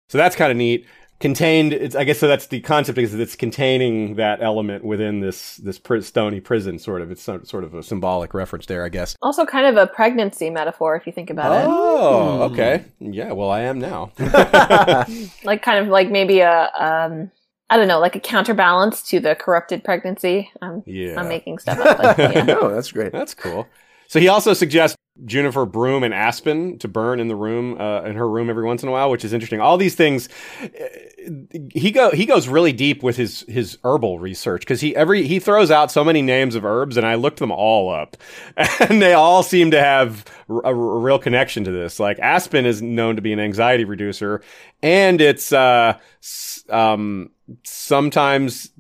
So 0.09 0.19
that's 0.19 0.37
kind 0.37 0.51
of 0.51 0.59
neat 0.59 0.87
contained 1.23 1.73
it's 1.73 1.95
i 1.95 2.05
guess 2.05 2.19
so 2.19 2.29
that's 2.29 2.49
the 2.49 2.61
concept 2.61 2.99
is 2.99 3.13
that 3.13 3.21
it's 3.21 3.37
containing 3.37 4.17
that 4.17 4.43
element 4.43 4.85
within 4.85 5.21
this 5.21 5.57
this 5.59 5.79
pri- 5.79 6.01
stony 6.01 6.41
prison 6.41 6.79
sort 6.79 7.01
of 7.01 7.11
it's 7.11 7.23
sort 7.23 7.47
sort 7.47 7.65
of 7.65 7.73
a 7.75 7.83
symbolic 7.83 8.35
reference 8.35 8.67
there 8.67 8.85
i 8.85 8.89
guess 8.91 9.17
also, 9.23 9.47
kind 9.47 9.67
of 9.67 9.77
a 9.77 9.87
pregnancy 9.87 10.51
metaphor, 10.51 10.97
if 10.97 11.07
you 11.07 11.13
think 11.13 11.31
about 11.31 11.53
it. 11.63 11.67
oh 11.71 12.43
okay 12.43 12.85
yeah 12.99 13.33
well 13.33 13.51
i 13.51 13.61
am 13.61 13.79
now 13.79 14.11
Like, 15.45 15.63
kind 15.63 15.79
of 15.79 15.89
like 15.89 16.11
maybe 16.11 16.41
a, 16.41 16.71
um, 16.79 17.31
I 17.71 17.77
don't 17.77 17.89
know, 17.89 18.01
like 18.01 18.17
a 18.17 18.21
counterbalance 18.21 19.03
to 19.05 19.21
the 19.21 19.35
corrupted 19.35 19.83
pregnancy. 19.85 20.51
I'm, 20.61 20.83
yeah 20.87 21.19
I'm 21.19 21.29
making 21.29 21.59
stuff 21.59 21.79
up, 21.79 21.99
but 21.99 22.19
yeah. 22.19 22.57
Oh, 22.61 22.69
that's 22.69 22.93
great. 22.93 23.13
that's 23.13 23.35
cool 23.35 23.67
so 24.09 24.21
he 24.21 24.29
also 24.29 24.53
suggests 24.53 24.97
juniper 25.27 25.67
broom 25.67 26.03
and 26.03 26.15
aspen 26.15 26.79
to 26.79 26.89
burn 26.89 27.21
in 27.21 27.29
the 27.29 27.37
room 27.37 27.79
uh, 27.81 28.03
in 28.03 28.17
her 28.17 28.29
room 28.29 28.49
every 28.49 28.65
once 28.65 28.83
in 28.83 28.89
a 28.89 28.93
while 28.93 29.11
which 29.11 29.25
is 29.25 29.33
interesting. 29.33 29.61
All 29.61 29.77
these 29.77 29.95
things 29.95 30.29
uh, 30.63 30.69
he 31.75 31.91
go 31.91 32.11
he 32.11 32.25
goes 32.25 32.49
really 32.49 32.73
deep 32.73 33.03
with 33.03 33.17
his 33.17 33.45
his 33.47 33.79
herbal 33.85 34.19
research 34.19 34.63
because 34.63 34.81
he 34.81 34.97
every 34.97 35.27
he 35.27 35.39
throws 35.39 35.71
out 35.71 35.93
so 35.93 36.03
many 36.03 36.23
names 36.23 36.55
of 36.55 36.65
herbs 36.65 36.97
and 36.97 37.07
I 37.07 37.17
looked 37.17 37.39
them 37.39 37.53
all 37.53 37.91
up. 37.91 38.17
And 38.81 39.01
they 39.01 39.13
all 39.13 39.43
seem 39.43 39.71
to 39.71 39.81
have 39.81 40.25
a, 40.49 40.71
a 40.71 40.75
real 40.75 41.19
connection 41.19 41.65
to 41.65 41.71
this. 41.71 42.01
Like 42.01 42.19
aspen 42.19 42.67
is 42.67 42.83
known 42.83 43.17
to 43.17 43.23
be 43.23 43.33
an 43.33 43.41
anxiety 43.41 43.85
reducer 43.85 44.43
and 44.83 45.21
it's 45.21 45.53
uh 45.53 45.99
um 46.71 47.31
sometimes 47.65 48.72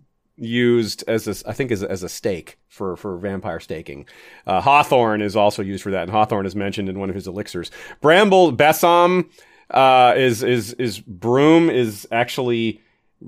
used 0.42 1.04
as 1.06 1.28
a, 1.28 1.48
I 1.48 1.52
think 1.52 1.70
as 1.70 1.82
a, 1.82 1.90
as 1.90 2.02
a 2.02 2.08
stake 2.08 2.58
for 2.68 2.96
for 2.96 3.16
vampire 3.16 3.60
staking. 3.60 4.06
Uh, 4.46 4.60
Hawthorn 4.60 5.22
is 5.22 5.36
also 5.36 5.62
used 5.62 5.82
for 5.82 5.92
that, 5.92 6.02
and 6.02 6.10
Hawthorn 6.10 6.46
is 6.46 6.56
mentioned 6.56 6.88
in 6.88 6.98
one 6.98 7.08
of 7.08 7.14
his 7.14 7.26
elixirs. 7.26 7.70
Bramble 8.00 8.52
Besom 8.52 9.30
uh, 9.70 10.14
is 10.16 10.42
is 10.42 10.72
is 10.74 10.98
broom 11.00 11.70
is 11.70 12.06
actually 12.10 12.80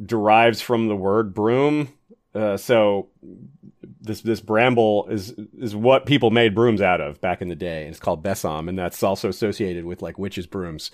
derives 0.04 0.60
from 0.60 0.88
the 0.88 0.96
word 0.96 1.32
broom. 1.32 1.88
Uh, 2.34 2.56
so 2.56 3.08
this 4.00 4.20
this 4.20 4.40
bramble 4.40 5.06
is 5.08 5.34
is 5.58 5.74
what 5.74 6.06
people 6.06 6.30
made 6.30 6.54
brooms 6.54 6.80
out 6.80 7.00
of 7.00 7.20
back 7.20 7.40
in 7.40 7.48
the 7.48 7.54
day, 7.54 7.82
and 7.82 7.90
it's 7.90 8.00
called 8.00 8.22
besom, 8.22 8.68
and 8.68 8.78
that's 8.78 9.02
also 9.02 9.28
associated 9.28 9.84
with 9.84 10.02
like 10.02 10.18
witches' 10.18 10.46
brooms. 10.46 10.90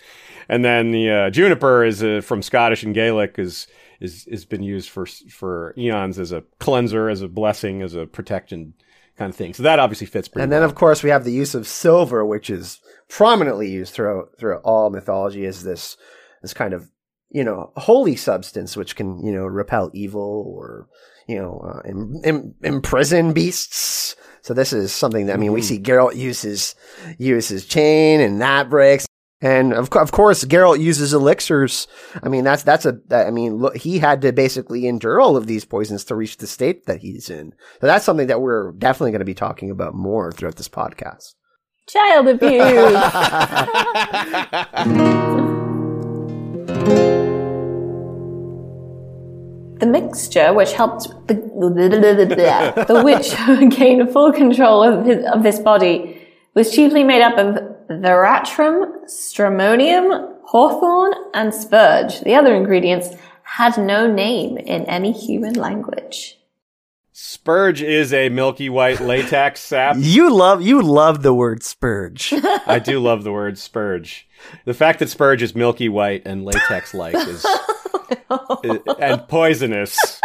And 0.49 0.65
then 0.65 0.91
the 0.91 1.11
uh, 1.11 1.31
juniper 1.31 1.85
is 1.85 2.03
uh, 2.03 2.21
from 2.23 2.43
Scottish 2.43 2.83
and 2.83 2.95
Gaelic 2.95 3.39
is 3.39 3.67
is 4.01 4.27
has 4.31 4.45
been 4.45 4.63
used 4.63 4.91
for 4.91 5.07
for 5.07 5.75
eons 5.77 6.19
as 6.19 6.33
a 6.33 6.43
cleanser, 6.59 7.09
as 7.09 7.23
a 7.23 7.29
blessing, 7.29 7.83
as 7.83 7.95
a 7.95 8.07
protection 8.07 8.75
kind 9.17 9.31
of 9.31 9.37
thing. 9.37 9.53
So 9.55 9.63
that 9.63 9.79
obviously 9.79 10.07
fits 10.07 10.29
pretty. 10.29 10.43
And 10.45 10.53
then, 10.53 10.61
well. 10.61 10.69
of 10.71 10.75
course, 10.75 11.03
we 11.03 11.11
have 11.11 11.25
the 11.25 11.33
use 11.33 11.55
of 11.55 11.67
silver, 11.67 12.25
which 12.25 12.49
is 12.51 12.81
prominently 13.09 13.69
used 13.71 13.93
throughout 13.93 14.31
throughout 14.39 14.63
all 14.65 14.91
mythology 14.91 15.45
as 15.47 15.63
this 15.65 15.97
this 16.43 16.55
kind 16.55 16.73
of 16.73 16.89
you 17.31 17.45
know 17.45 17.73
holy 17.77 18.17
substance, 18.17 18.77
which 18.77 18.97
can 18.97 19.25
you 19.25 19.33
know 19.33 19.45
repel 19.45 19.91
evil 19.93 20.45
or 20.49 20.89
you 21.29 21.39
know 21.39 21.59
uh, 21.59 21.89
im- 21.89 22.21
im- 22.25 22.55
imprison 22.63 23.33
beasts. 23.33 24.17
So 24.43 24.55
this 24.55 24.73
is 24.73 24.91
something 24.91 25.27
that 25.27 25.35
I 25.35 25.37
mean, 25.37 25.53
we 25.53 25.61
Mhm. 25.61 25.65
see 25.65 25.79
Geralt 25.79 26.17
uses 26.17 26.75
uses 27.19 27.67
chain, 27.67 28.23
and 28.23 28.41
that 28.41 28.71
breaks. 28.71 29.05
And 29.43 29.73
of, 29.73 29.89
co- 29.89 30.01
of 30.01 30.13
course, 30.13 30.45
Geralt 30.45 30.81
uses 30.81 31.15
elixirs. 31.15 31.87
I 32.23 32.29
mean, 32.29 32.45
that's 32.45 32.63
that's 32.63 32.85
a. 32.85 32.99
That, 33.09 33.27
I 33.27 33.31
mean, 33.31 33.57
look, 33.57 33.75
he 33.77 33.99
had 33.99 34.21
to 34.23 34.33
basically 34.33 34.87
endure 34.87 35.19
all 35.19 35.37
of 35.37 35.47
these 35.47 35.65
poisons 35.65 36.05
to 36.05 36.15
reach 36.15 36.37
the 36.37 36.47
state 36.47 36.85
that 36.87 37.01
he's 37.01 37.31
in. 37.31 37.55
So 37.81 37.87
that's 37.87 38.05
something 38.05 38.27
that 38.27 38.43
we're 38.43 38.73
definitely 38.73 39.13
going 39.13 39.21
to 39.21 39.25
be 39.25 39.35
talking 39.35 39.71
about 39.71 39.95
more 39.95 40.31
throughout 40.31 40.57
this 40.57 40.69
podcast. 40.69 41.35
Child 41.89 42.29
abuse. 42.29 42.97
The 49.81 49.87
mixture, 49.87 50.53
which 50.53 50.75
helped 50.75 51.09
the, 51.27 51.37
the 51.37 53.03
witch 53.03 53.35
gain 53.79 54.07
full 54.13 54.31
control 54.31 54.83
of, 54.83 55.07
his, 55.07 55.25
of 55.33 55.43
this 55.43 55.59
body, 55.59 56.21
was 56.55 56.71
chiefly 56.71 57.03
made 57.03 57.23
up 57.23 57.39
of 57.39 57.70
veratrum, 57.99 59.05
stramonium, 59.07 60.37
hawthorn, 60.45 61.13
and 61.35 61.53
spurge. 61.53 62.21
The 62.21 62.35
other 62.35 62.55
ingredients 62.55 63.11
had 63.43 63.77
no 63.79 64.11
name 64.11 64.57
in 64.59 64.85
any 64.85 65.13
human 65.13 65.55
language. 65.55 66.39
Spurge 67.13 67.83
is 67.83 68.13
a 68.13 68.29
milky 68.29 68.69
white 68.69 69.01
latex 69.01 69.61
sap. 69.71 69.97
You 69.99 70.33
love 70.33 70.63
you 70.63 70.81
love 70.81 71.23
the 71.23 71.35
word 71.35 71.63
spurge. 71.63 72.33
I 72.67 72.79
do 72.79 73.01
love 73.01 73.25
the 73.25 73.33
word 73.33 73.59
spurge. 73.59 74.29
The 74.65 74.75
fact 74.75 75.01
that 75.01 75.11
spurge 75.11 75.43
is 75.43 75.55
milky 75.55 75.89
white 75.89 76.23
and 76.25 76.45
latex 76.45 76.95
like 76.95 77.15
is, 77.15 77.45
is 78.65 78.79
and 78.99 79.29
poisonous. 79.29 80.21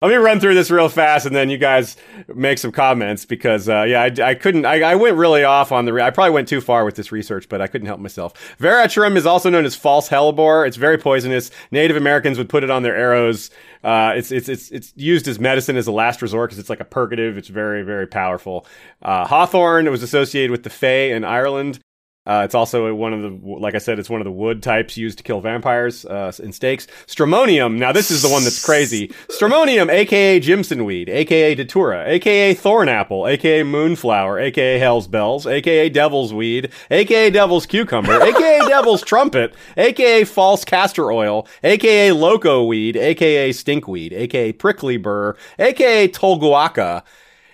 Let 0.00 0.10
me 0.10 0.14
run 0.14 0.38
through 0.38 0.54
this 0.54 0.70
real 0.70 0.88
fast, 0.88 1.26
and 1.26 1.34
then 1.34 1.50
you 1.50 1.58
guys 1.58 1.96
make 2.32 2.58
some 2.58 2.70
comments 2.70 3.24
because, 3.24 3.68
uh, 3.68 3.82
yeah, 3.82 4.02
I, 4.02 4.30
I 4.30 4.34
couldn't. 4.36 4.64
I, 4.64 4.80
I, 4.82 4.94
went 4.94 5.16
really 5.16 5.42
off 5.42 5.72
on 5.72 5.86
the. 5.86 5.92
Re- 5.92 6.02
I 6.02 6.10
probably 6.10 6.30
went 6.30 6.46
too 6.46 6.60
far 6.60 6.84
with 6.84 6.94
this 6.94 7.10
research, 7.10 7.48
but 7.48 7.60
I 7.60 7.66
couldn't 7.66 7.88
help 7.88 7.98
myself. 7.98 8.32
Veratrum 8.60 9.16
is 9.16 9.26
also 9.26 9.50
known 9.50 9.64
as 9.64 9.74
false 9.74 10.08
hellebore. 10.08 10.68
It's 10.68 10.76
very 10.76 10.98
poisonous. 10.98 11.50
Native 11.72 11.96
Americans 11.96 12.38
would 12.38 12.48
put 12.48 12.62
it 12.62 12.70
on 12.70 12.84
their 12.84 12.94
arrows. 12.94 13.50
Uh, 13.82 14.12
it's 14.14 14.30
it's 14.30 14.48
it's 14.48 14.70
it's 14.70 14.92
used 14.94 15.26
as 15.26 15.40
medicine 15.40 15.76
as 15.76 15.88
a 15.88 15.92
last 15.92 16.22
resort 16.22 16.50
because 16.50 16.60
it's 16.60 16.70
like 16.70 16.78
a 16.78 16.84
purgative. 16.84 17.36
It's 17.36 17.48
very 17.48 17.82
very 17.82 18.06
powerful. 18.06 18.66
Uh, 19.02 19.26
Hawthorn 19.26 19.90
was 19.90 20.04
associated 20.04 20.52
with 20.52 20.62
the 20.62 20.70
Fae 20.70 21.12
in 21.12 21.24
Ireland. 21.24 21.80
Uh, 22.28 22.42
it's 22.44 22.54
also 22.54 22.94
one 22.94 23.14
of 23.14 23.22
the, 23.22 23.48
like 23.48 23.74
I 23.74 23.78
said, 23.78 23.98
it's 23.98 24.10
one 24.10 24.20
of 24.20 24.26
the 24.26 24.30
wood 24.30 24.62
types 24.62 24.98
used 24.98 25.16
to 25.16 25.24
kill 25.24 25.40
vampires 25.40 26.04
uh, 26.04 26.30
in 26.38 26.52
stakes. 26.52 26.86
Stramonium. 27.06 27.78
Now 27.78 27.90
this 27.90 28.10
is 28.10 28.20
the 28.20 28.28
one 28.28 28.44
that's 28.44 28.62
crazy. 28.62 29.08
Stramonium, 29.30 29.90
aka 29.90 30.38
Jimson 30.38 30.84
weed, 30.84 31.08
aka 31.08 31.54
Datura, 31.54 32.06
aka 32.06 32.54
Thornapple, 32.54 33.28
aka 33.30 33.62
Moonflower, 33.62 34.38
aka 34.38 34.78
Hell's 34.78 35.08
Bells, 35.08 35.46
aka 35.46 35.88
Devil's 35.88 36.34
Weed, 36.34 36.70
aka 36.90 37.30
Devil's 37.30 37.64
Cucumber, 37.64 38.20
aka 38.20 38.58
Devil's 38.68 39.02
Trumpet, 39.02 39.54
aka 39.78 40.24
False 40.24 40.64
Castor 40.66 41.10
Oil, 41.10 41.48
aka 41.64 42.12
Loco 42.12 42.64
Weed, 42.64 42.96
aka 42.98 43.50
Stinkweed, 43.50 44.12
aka 44.12 44.52
Prickly 44.52 44.98
Burr, 44.98 45.34
aka 45.58 46.08
Tolguaca. 46.08 47.04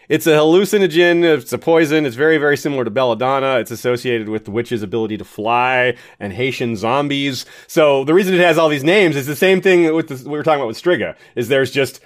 It's 0.08 0.26
a 0.26 0.32
hallucinogen. 0.32 1.24
It's 1.24 1.52
a 1.52 1.58
poison. 1.58 2.06
It's 2.06 2.16
very, 2.16 2.38
very 2.38 2.56
similar 2.56 2.84
to 2.84 2.90
belladonna. 2.90 3.58
It's 3.58 3.70
associated 3.70 4.28
with 4.28 4.44
the 4.44 4.50
witch's 4.50 4.82
ability 4.82 5.16
to 5.18 5.24
fly 5.24 5.96
and 6.20 6.32
Haitian 6.32 6.76
zombies. 6.76 7.46
So 7.66 8.04
the 8.04 8.14
reason 8.14 8.34
it 8.34 8.40
has 8.40 8.58
all 8.58 8.68
these 8.68 8.84
names 8.84 9.16
is 9.16 9.26
the 9.26 9.36
same 9.36 9.60
thing 9.60 9.94
with 9.94 10.08
the, 10.08 10.28
we 10.28 10.36
were 10.36 10.42
talking 10.42 10.60
about 10.60 10.68
with 10.68 10.82
Striga. 10.82 11.16
Is 11.34 11.48
there's 11.48 11.70
just 11.70 12.00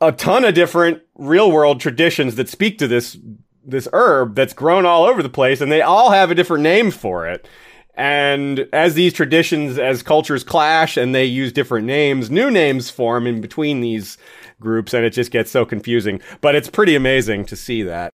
a 0.00 0.12
ton 0.12 0.44
of 0.44 0.54
different 0.54 1.02
real 1.14 1.50
world 1.50 1.80
traditions 1.80 2.34
that 2.34 2.48
speak 2.48 2.78
to 2.78 2.88
this 2.88 3.16
this 3.64 3.86
herb 3.92 4.34
that's 4.34 4.52
grown 4.52 4.84
all 4.84 5.04
over 5.04 5.22
the 5.22 5.28
place, 5.28 5.60
and 5.60 5.70
they 5.70 5.82
all 5.82 6.10
have 6.10 6.30
a 6.30 6.34
different 6.34 6.64
name 6.64 6.90
for 6.90 7.28
it. 7.28 7.48
And 7.94 8.68
as 8.72 8.94
these 8.94 9.12
traditions, 9.12 9.78
as 9.78 10.02
cultures 10.02 10.44
clash 10.44 10.96
and 10.96 11.14
they 11.14 11.26
use 11.26 11.52
different 11.52 11.86
names, 11.86 12.30
new 12.30 12.50
names 12.50 12.88
form 12.88 13.26
in 13.26 13.40
between 13.40 13.80
these 13.80 14.16
groups 14.60 14.94
and 14.94 15.04
it 15.04 15.10
just 15.10 15.30
gets 15.30 15.50
so 15.50 15.66
confusing. 15.66 16.20
But 16.40 16.54
it's 16.54 16.70
pretty 16.70 16.94
amazing 16.94 17.44
to 17.46 17.56
see 17.56 17.82
that. 17.82 18.12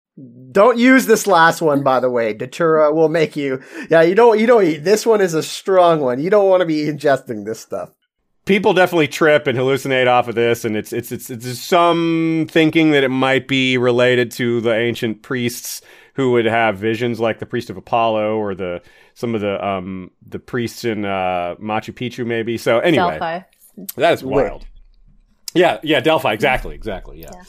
Don't 0.51 0.79
use 0.79 1.07
this 1.07 1.29
last 1.29 1.63
one, 1.63 1.85
by 1.85 2.01
the 2.01 2.11
way. 2.11 2.33
Datura 2.33 2.93
will 2.93 3.09
make 3.09 3.37
you. 3.37 3.63
Yeah, 3.89 4.03
you 4.03 4.17
don't. 4.17 4.41
You 4.41 4.49
don't 4.49 4.65
eat. 4.65 4.79
This 4.79 5.07
one 5.07 5.21
is 5.21 5.35
a 5.35 5.45
strong 5.45 6.01
one. 6.01 6.21
You 6.21 6.29
don't 6.29 6.49
want 6.49 6.61
to 6.61 6.67
be 6.67 6.87
ingesting 6.87 7.45
this 7.45 7.61
stuff. 7.61 7.91
People 8.45 8.73
definitely 8.73 9.09
trip 9.09 9.47
and 9.47 9.57
hallucinate 9.57 10.09
off 10.09 10.27
of 10.27 10.35
this, 10.35 10.65
and 10.65 10.75
it's 10.75 10.93
it's 10.93 11.13
it's 11.13 11.31
it's 11.31 11.61
some 11.61 12.49
thinking 12.51 12.91
that 12.93 13.05
it 13.05 13.11
might 13.11 13.47
be 13.47 13.79
related 13.79 14.33
to 14.33 14.61
the 14.61 14.75
ancient 14.75 15.23
priests 15.23 15.83
who 16.15 16.33
would 16.33 16.47
have 16.47 16.79
visions, 16.79 17.21
like 17.21 17.39
the 17.39 17.47
priest 17.47 17.71
of 17.71 17.77
Apollo 17.77 18.39
or 18.39 18.57
the 18.57 18.83
some 19.19 19.35
of 19.35 19.41
the 19.41 19.67
um 19.67 20.13
the 20.25 20.39
priests 20.39 20.85
in 20.85 21.05
uh, 21.05 21.57
Machu 21.61 21.93
Picchu, 21.93 22.25
maybe. 22.25 22.57
So 22.57 22.79
anyway, 22.79 23.19
Delphi. 23.19 23.41
that 23.97 24.13
is 24.13 24.23
wild. 24.23 24.65
Yeah, 25.55 25.81
yeah, 25.83 25.99
Delphi, 25.99 26.33
exactly, 26.35 26.77
exactly, 26.77 27.21
yeah. 27.21 27.31
yeah. 27.35 27.43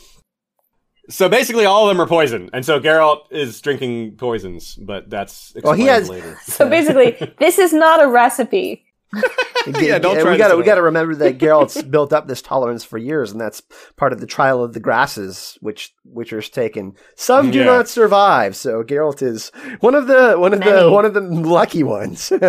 So 1.12 1.30
basically, 1.30 1.66
all 1.66 1.88
of 1.88 1.96
them 1.96 2.02
are 2.02 2.08
poison, 2.08 2.50
and 2.54 2.66
so 2.66 2.80
Geralt 2.80 3.32
is 3.32 3.62
drinking 3.62 4.16
poisons, 4.16 4.76
but 4.76 5.12
that's 5.12 5.54
well, 5.64 5.74
he 5.74 5.84
has. 5.84 6.10
Later. 6.10 6.40
So 6.44 6.68
basically, 6.68 7.34
this 7.40 7.60
is 7.60 7.72
not 7.72 8.02
a 8.02 8.08
recipe. 8.08 8.84
yeah, 9.80 9.98
don't 10.00 10.20
try 10.20 10.32
we 10.32 10.38
got 10.38 10.50
to 10.50 10.58
we 10.58 10.64
got 10.64 10.76
to 10.76 10.82
remember 10.82 11.16
that 11.16 11.38
Geralt's 11.40 11.82
built 11.82 12.14
up 12.14 12.28
this 12.28 12.42
tolerance 12.42 12.84
for 12.84 12.98
years, 12.98 13.32
and 13.32 13.42
that's 13.42 13.62
part 13.96 14.14
of 14.14 14.20
the 14.20 14.28
trial 14.28 14.64
of 14.64 14.74
the 14.74 14.80
grasses, 14.80 15.58
which 15.62 15.94
Witcher's 16.06 16.50
taken. 16.50 16.96
Some 17.16 17.52
do 17.52 17.60
yeah. 17.60 17.66
not 17.66 17.88
survive, 17.88 18.56
so 18.56 18.84
Geralt 18.84 19.22
is 19.22 19.52
one 19.80 19.96
of 19.96 20.08
the 20.08 20.36
one 20.36 20.54
of 20.54 20.60
Many. 20.60 20.72
the 20.72 20.92
one 20.92 21.06
of 21.06 21.14
the 21.14 21.22
lucky 21.22 21.84
ones. 21.84 22.32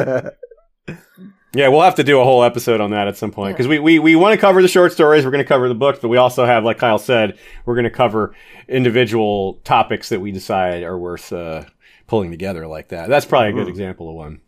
Yeah, 1.53 1.67
we'll 1.67 1.83
have 1.83 1.97
to 1.97 2.05
do 2.05 2.21
a 2.21 2.25
whole 2.25 2.45
episode 2.45 2.81
on 2.81 2.93
that 2.93 3.09
at 3.09 3.17
some 3.17 3.33
point 3.33 3.57
because 3.57 3.67
we, 3.67 3.81
we, 3.81 3.99
we 3.99 4.15
want 4.15 4.35
to 4.35 4.41
cover 4.41 4.63
the 4.63 4.69
short 4.69 4.93
stories. 4.93 5.25
We're 5.25 5.33
going 5.33 5.43
to 5.43 5.49
cover 5.49 5.69
the 5.69 5.75
books, 5.75 5.99
but 6.01 6.07
we 6.07 6.17
also 6.17 6.47
have, 6.47 6.63
like 6.63 6.79
Kyle 6.79 6.99
said, 6.99 7.39
we're 7.65 7.75
going 7.75 7.85
to 7.85 7.91
cover 7.91 8.37
individual 8.69 9.55
topics 9.65 10.11
that 10.11 10.21
we 10.21 10.31
decide 10.31 10.85
are 10.85 10.97
worth 10.97 11.33
uh, 11.33 11.65
pulling 12.07 12.31
together 12.31 12.69
like 12.69 12.89
that. 12.91 13.09
That's 13.09 13.27
probably 13.27 13.49
a 13.49 13.53
good 13.53 13.63
mm-hmm. 13.63 13.71
example 13.71 14.09
of 14.11 14.15
one. 14.15 14.41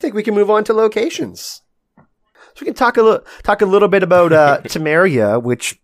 I 0.00 0.02
think 0.02 0.14
we 0.14 0.22
can 0.22 0.34
move 0.34 0.50
on 0.50 0.64
to 0.64 0.72
locations. 0.72 1.60
So 1.98 2.62
we 2.62 2.64
can 2.64 2.74
talk 2.74 2.96
a 2.96 3.02
little 3.02 3.20
talk 3.42 3.60
a 3.60 3.66
little 3.66 3.88
bit 3.88 4.02
about 4.02 4.32
uh, 4.32 4.60
Temeria, 4.64 5.42
which 5.42 5.78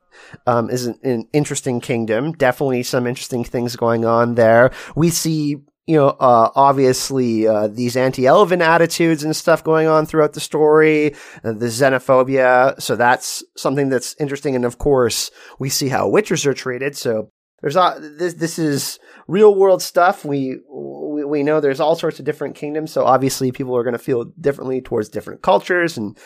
um, 0.47 0.71
is 0.71 0.87
an, 0.87 0.99
an 1.03 1.29
interesting 1.35 1.81
kingdom. 1.81 2.33
Definitely 2.33 2.83
some 2.83 3.07
interesting 3.07 3.45
things 3.45 3.77
going 3.77 4.07
on 4.07 4.35
there. 4.35 4.73
We 4.95 5.11
see 5.11 5.57
you 5.87 5.97
know, 5.97 6.09
uh, 6.09 6.51
obviously, 6.57 7.47
uh, 7.47 7.69
these 7.69 7.97
anti-elven 7.97 8.61
attitudes 8.61 9.23
and 9.23 9.37
stuff 9.37 9.63
going 9.63 9.87
on 9.87 10.07
throughout 10.07 10.33
the 10.33 10.41
story, 10.41 11.15
uh, 11.45 11.53
the 11.53 11.67
xenophobia. 11.67 12.81
So 12.81 12.97
that's 12.97 13.45
something 13.57 13.91
that's 13.91 14.17
interesting. 14.19 14.57
And 14.57 14.65
of 14.65 14.79
course, 14.79 15.31
we 15.61 15.69
see 15.69 15.89
how 15.89 16.11
witchers 16.11 16.45
are 16.45 16.55
treated. 16.55 16.97
So 16.97 17.31
there's, 17.61 17.77
uh, 17.77 18.01
this, 18.01 18.35
this 18.35 18.59
is 18.59 18.99
real 19.29 19.55
world 19.55 19.81
stuff. 19.81 20.25
We, 20.25 20.59
we, 21.27 21.41
we 21.41 21.43
know 21.43 21.61
there's 21.61 21.81
all 21.81 21.97
sorts 21.97 22.19
of 22.19 22.25
different 22.25 22.55
kingdoms. 22.55 22.93
So 22.93 23.05
obviously 23.05 23.53
people 23.53 23.77
are 23.77 23.85
going 23.85 23.93
to 23.93 23.99
feel 23.99 24.25
differently 24.41 24.81
towards 24.81 25.09
different 25.09 25.43
cultures. 25.43 25.97
And 25.97 26.19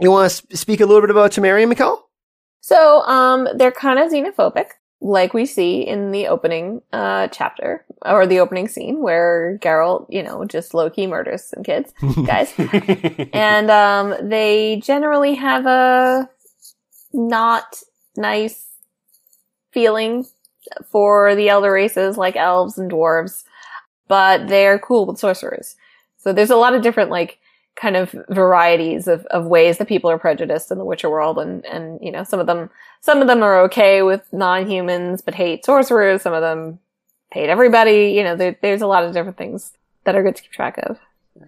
you 0.00 0.10
want 0.10 0.30
to 0.30 0.56
speak 0.56 0.80
a 0.80 0.86
little 0.86 1.00
bit 1.00 1.10
about 1.10 1.32
Temeria, 1.32 1.68
Michal? 1.68 2.08
So, 2.62 3.00
um, 3.02 3.48
they're 3.56 3.72
kind 3.72 3.98
of 3.98 4.12
xenophobic 4.12 4.66
like 5.00 5.32
we 5.32 5.46
see 5.46 5.80
in 5.80 6.10
the 6.10 6.28
opening 6.28 6.82
uh, 6.92 7.28
chapter 7.28 7.84
or 8.04 8.26
the 8.26 8.40
opening 8.40 8.68
scene 8.68 9.02
where 9.02 9.58
Geralt, 9.62 10.06
you 10.10 10.22
know, 10.22 10.44
just 10.44 10.74
low 10.74 10.90
key 10.90 11.06
murders 11.06 11.44
some 11.44 11.62
kids, 11.62 11.92
guys, 12.26 12.52
and 13.32 13.70
um, 13.70 14.14
they 14.28 14.80
generally 14.84 15.34
have 15.34 15.66
a 15.66 16.28
not 17.12 17.82
nice 18.16 18.66
feeling 19.72 20.26
for 20.86 21.34
the 21.34 21.48
elder 21.48 21.72
races 21.72 22.18
like 22.18 22.36
elves 22.36 22.76
and 22.76 22.90
dwarves, 22.90 23.44
but 24.10 24.48
they're 24.48 24.80
cool 24.80 25.06
with 25.06 25.18
sorcerers. 25.18 25.76
So 26.18 26.32
there's 26.32 26.50
a 26.50 26.56
lot 26.56 26.74
of 26.74 26.82
different 26.82 27.10
like 27.10 27.38
kind 27.76 27.96
of 27.96 28.12
varieties 28.28 29.06
of, 29.06 29.24
of 29.26 29.46
ways 29.46 29.78
that 29.78 29.86
people 29.86 30.10
are 30.10 30.18
prejudiced 30.18 30.72
in 30.72 30.78
the 30.78 30.84
Witcher 30.84 31.08
world. 31.08 31.38
And, 31.38 31.64
and, 31.64 32.00
you 32.02 32.10
know, 32.10 32.24
some 32.24 32.40
of 32.40 32.48
them, 32.48 32.70
some 33.00 33.22
of 33.22 33.28
them 33.28 33.40
are 33.44 33.60
okay 33.62 34.02
with 34.02 34.30
non-humans, 34.32 35.22
but 35.22 35.36
hate 35.36 35.64
sorcerers. 35.64 36.22
Some 36.22 36.32
of 36.32 36.42
them 36.42 36.80
hate 37.32 37.48
everybody. 37.48 38.12
You 38.16 38.24
know, 38.24 38.34
there, 38.34 38.56
there's 38.60 38.82
a 38.82 38.88
lot 38.88 39.04
of 39.04 39.14
different 39.14 39.38
things 39.38 39.74
that 40.02 40.16
are 40.16 40.24
good 40.24 40.34
to 40.34 40.42
keep 40.42 40.50
track 40.50 40.78
of. 40.82 40.98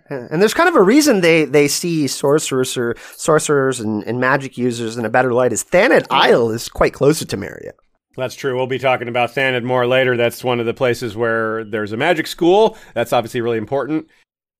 And 0.08 0.40
there's 0.40 0.54
kind 0.54 0.68
of 0.68 0.76
a 0.76 0.82
reason 0.82 1.20
they, 1.20 1.44
they 1.44 1.66
see 1.66 2.06
sorcerers 2.06 2.76
or 2.76 2.94
sorcerers 3.16 3.80
and, 3.80 4.04
and 4.04 4.20
magic 4.20 4.56
users 4.56 4.96
in 4.96 5.04
a 5.04 5.10
better 5.10 5.32
light 5.34 5.52
is 5.52 5.64
Thanedd 5.64 6.06
Isle 6.10 6.50
is 6.52 6.68
quite 6.68 6.94
closer 6.94 7.24
to 7.24 7.36
Temeria. 7.36 7.72
That's 8.16 8.34
true. 8.34 8.56
We'll 8.56 8.66
be 8.66 8.78
talking 8.78 9.08
about 9.08 9.30
Thanedd 9.30 9.62
more 9.62 9.86
later. 9.86 10.16
That's 10.16 10.44
one 10.44 10.60
of 10.60 10.66
the 10.66 10.74
places 10.74 11.16
where 11.16 11.64
there's 11.64 11.92
a 11.92 11.96
magic 11.96 12.26
school. 12.26 12.76
That's 12.94 13.12
obviously 13.12 13.40
really 13.40 13.58
important. 13.58 14.08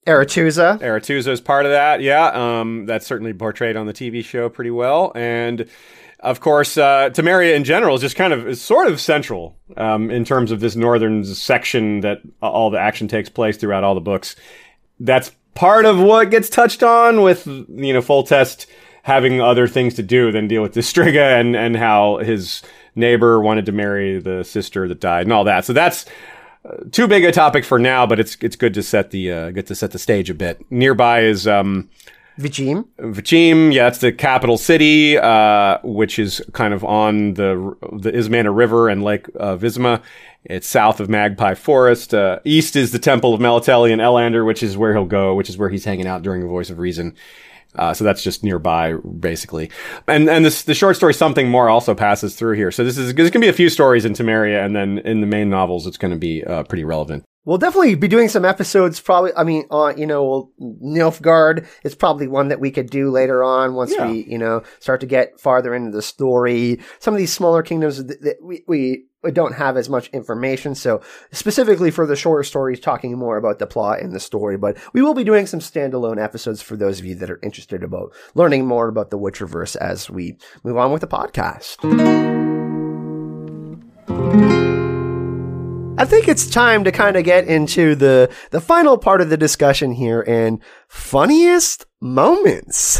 Aretuza. 0.07 0.80
Aretuza 0.80 1.28
is 1.28 1.40
part 1.40 1.64
of 1.64 1.72
that. 1.72 2.00
Yeah, 2.00 2.26
um, 2.28 2.86
that's 2.86 3.07
certainly 3.07 3.32
portrayed 3.32 3.76
on 3.76 3.86
the 3.86 3.92
TV 3.92 4.24
show 4.24 4.48
pretty 4.48 4.70
well. 4.70 5.12
And 5.14 5.68
of 6.20 6.40
course, 6.40 6.76
uh, 6.76 7.11
Temeria 7.11 7.55
in 7.55 7.64
general 7.64 7.94
is 7.96 8.00
just 8.00 8.16
kind 8.16 8.32
of 8.32 8.48
is 8.48 8.61
sort 8.61 8.88
of 8.88 9.00
central 9.00 9.57
um, 9.76 10.11
in 10.11 10.24
terms 10.24 10.50
of 10.50 10.61
this 10.61 10.74
northern 10.74 11.24
section 11.24 12.00
that 12.00 12.20
all 12.40 12.70
the 12.70 12.78
action 12.78 13.07
takes 13.07 13.28
place 13.28 13.57
throughout 13.57 13.84
all 13.84 13.94
the 13.94 14.00
books. 14.00 14.34
That's 14.98 15.32
part 15.55 15.84
of 15.84 16.00
what 16.00 16.30
gets 16.30 16.48
touched 16.48 16.82
on 16.82 17.22
with 17.22 17.46
you 17.46 17.92
know 17.92 18.00
Foltest 18.00 18.66
having 19.05 19.40
other 19.40 19.66
things 19.66 19.94
to 19.94 20.03
do 20.03 20.32
than 20.32 20.48
deal 20.48 20.62
with 20.62 20.72
the 20.74 20.80
Striga 20.80 21.38
and 21.38 21.54
and 21.54 21.76
how 21.76 22.18
his 22.18 22.62
neighbor 22.95 23.41
wanted 23.41 23.67
to 23.67 23.73
marry 23.73 24.21
the 24.21 24.45
sister 24.45 24.89
that 24.89 25.01
died 25.01 25.27
and 25.27 25.33
all 25.33 25.45
that. 25.45 25.64
So 25.64 25.73
that's 25.73 26.07
too 26.91 27.09
big 27.09 27.25
a 27.25 27.33
topic 27.33 27.64
for 27.64 27.79
now, 27.79 28.07
but 28.07 28.21
it's 28.21 28.37
it's 28.41 28.57
good 28.57 28.75
to 28.75 28.83
set 28.83 29.11
the 29.11 29.33
uh, 29.33 29.51
get 29.51 29.67
to 29.67 29.75
set 29.75 29.91
the 29.91 29.99
stage 29.99 30.31
a 30.31 30.35
bit. 30.35 30.64
Nearby 30.71 31.23
is 31.23 31.47
um, 31.47 31.89
Vizima. 32.39 32.87
Vizima, 32.99 33.73
yeah, 33.73 33.89
it's 33.89 33.99
the 33.99 34.13
capital 34.13 34.57
city, 34.57 35.19
uh, 35.19 35.79
which 35.83 36.19
is 36.19 36.41
kind 36.53 36.73
of 36.73 36.85
on 36.85 37.35
the 37.35 37.77
the 37.93 38.13
Ismena 38.13 38.55
River 38.55 38.89
and 38.89 39.03
Lake 39.03 39.27
uh, 39.39 39.57
Vizima. 39.57 40.03
It's 40.45 40.67
south 40.67 40.99
of 40.99 41.09
Magpie 41.09 41.55
Forest. 41.55 42.14
Uh, 42.14 42.41
east 42.45 42.75
is 42.75 42.91
the 42.91 42.99
Temple 42.99 43.33
of 43.33 43.41
Melitele 43.41 43.93
and 43.93 44.01
Ellander, 44.01 44.45
which 44.45 44.63
is 44.63 44.77
where 44.77 44.93
he'll 44.93 45.05
go, 45.05 45.35
which 45.35 45.49
is 45.49 45.57
where 45.57 45.69
he's 45.69 45.85
hanging 45.85 46.07
out 46.07 46.23
during 46.23 46.43
the 46.43 46.49
Voice 46.49 46.69
of 46.71 46.79
Reason. 46.79 47.14
Uh, 47.74 47.94
so 47.94 48.04
that's 48.04 48.22
just 48.22 48.44
nearby, 48.44 48.94
basically. 48.94 49.70
And 50.07 50.28
and 50.28 50.44
this 50.44 50.62
the 50.62 50.74
short 50.74 50.96
story 50.96 51.14
something 51.14 51.49
more 51.49 51.68
also 51.68 51.94
passes 51.94 52.36
through 52.36 52.57
here. 52.57 52.70
So 52.70 52.84
this 52.84 52.99
is 52.99 53.14
there's 53.14 53.30
gonna 53.30 53.44
be 53.44 53.49
a 53.49 53.53
few 53.53 53.68
stories 53.68 54.04
in 54.04 54.12
Temeria, 54.12 54.64
and 54.64 54.76
then 54.76 54.99
in 54.99 55.20
the 55.20 55.26
main 55.26 55.49
novels, 55.49 55.86
it's 55.86 55.96
gonna 55.96 56.16
be 56.16 56.44
uh, 56.44 56.64
pretty 56.64 56.84
relevant. 56.84 57.24
We'll 57.45 57.59
definitely 57.59 57.97
be 57.97 58.07
doing 58.07 58.29
some 58.29 58.45
episodes. 58.45 59.01
Probably, 59.01 59.33
I 59.37 59.43
mean, 59.43 59.64
uh, 59.71 59.93
you 59.97 60.07
know, 60.07 60.53
Nilfgaard 60.61 61.67
is 61.83 61.95
probably 61.97 62.29
one 62.29 62.49
that 62.49 62.61
we 62.61 62.71
could 62.71 62.89
do 62.89 63.11
later 63.11 63.43
on 63.43 63.75
once 63.75 63.93
Yeah. 63.97 64.09
we, 64.11 64.25
you 64.29 64.39
know, 64.39 64.63
start 64.79 65.01
to 65.01 65.07
get 65.07 65.41
farther 65.41 65.75
into 65.75 65.91
the 65.91 66.03
story. 66.03 66.79
Some 67.01 67.14
of 67.14 67.19
these 67.19 67.33
smaller 67.33 67.63
kingdoms 67.63 68.05
that 68.05 68.37
we 68.41 68.63
we 68.69 69.07
don't 69.33 69.55
have 69.55 69.77
as 69.77 69.89
much 69.89 70.09
information. 70.11 70.75
So 70.77 71.01
specifically 71.33 71.91
for 71.91 72.07
the 72.07 72.17
shorter 72.17 72.43
stories, 72.45 72.79
talking 72.81 73.17
more 73.19 73.37
about 73.37 73.59
the 73.61 73.67
plot 73.67 74.01
and 74.01 74.13
the 74.13 74.21
story. 74.21 74.57
But 74.57 74.77
we 74.93 75.03
will 75.03 75.14
be 75.14 75.25
doing 75.25 75.47
some 75.47 75.61
standalone 75.61 76.23
episodes 76.23 76.63
for 76.63 76.77
those 76.77 76.99
of 77.01 77.05
you 77.05 77.14
that 77.17 77.31
are 77.31 77.41
interested 77.43 77.83
about 77.83 78.13
learning 78.35 78.67
more 78.67 78.87
about 78.89 79.11
the 79.11 79.19
Witcherverse 79.19 79.75
as 79.77 80.09
we 80.11 80.39
move 80.64 80.77
on 80.77 80.93
with 80.93 81.01
the 81.01 81.09
podcast. 81.09 81.79
I 86.03 86.04
think 86.04 86.26
it's 86.26 86.50
time 86.50 86.83
to 86.83 86.91
kind 86.91 87.16
of 87.16 87.22
get 87.22 87.46
into 87.46 87.95
the 87.95 88.29
the 88.50 88.61
final 88.61 88.99
part 88.99 89.20
of 89.20 89.30
the 89.30 89.37
discussion 89.37 89.92
here 89.92 90.20
and 90.22 90.61
funniest 90.88 91.87
moments. 92.00 92.76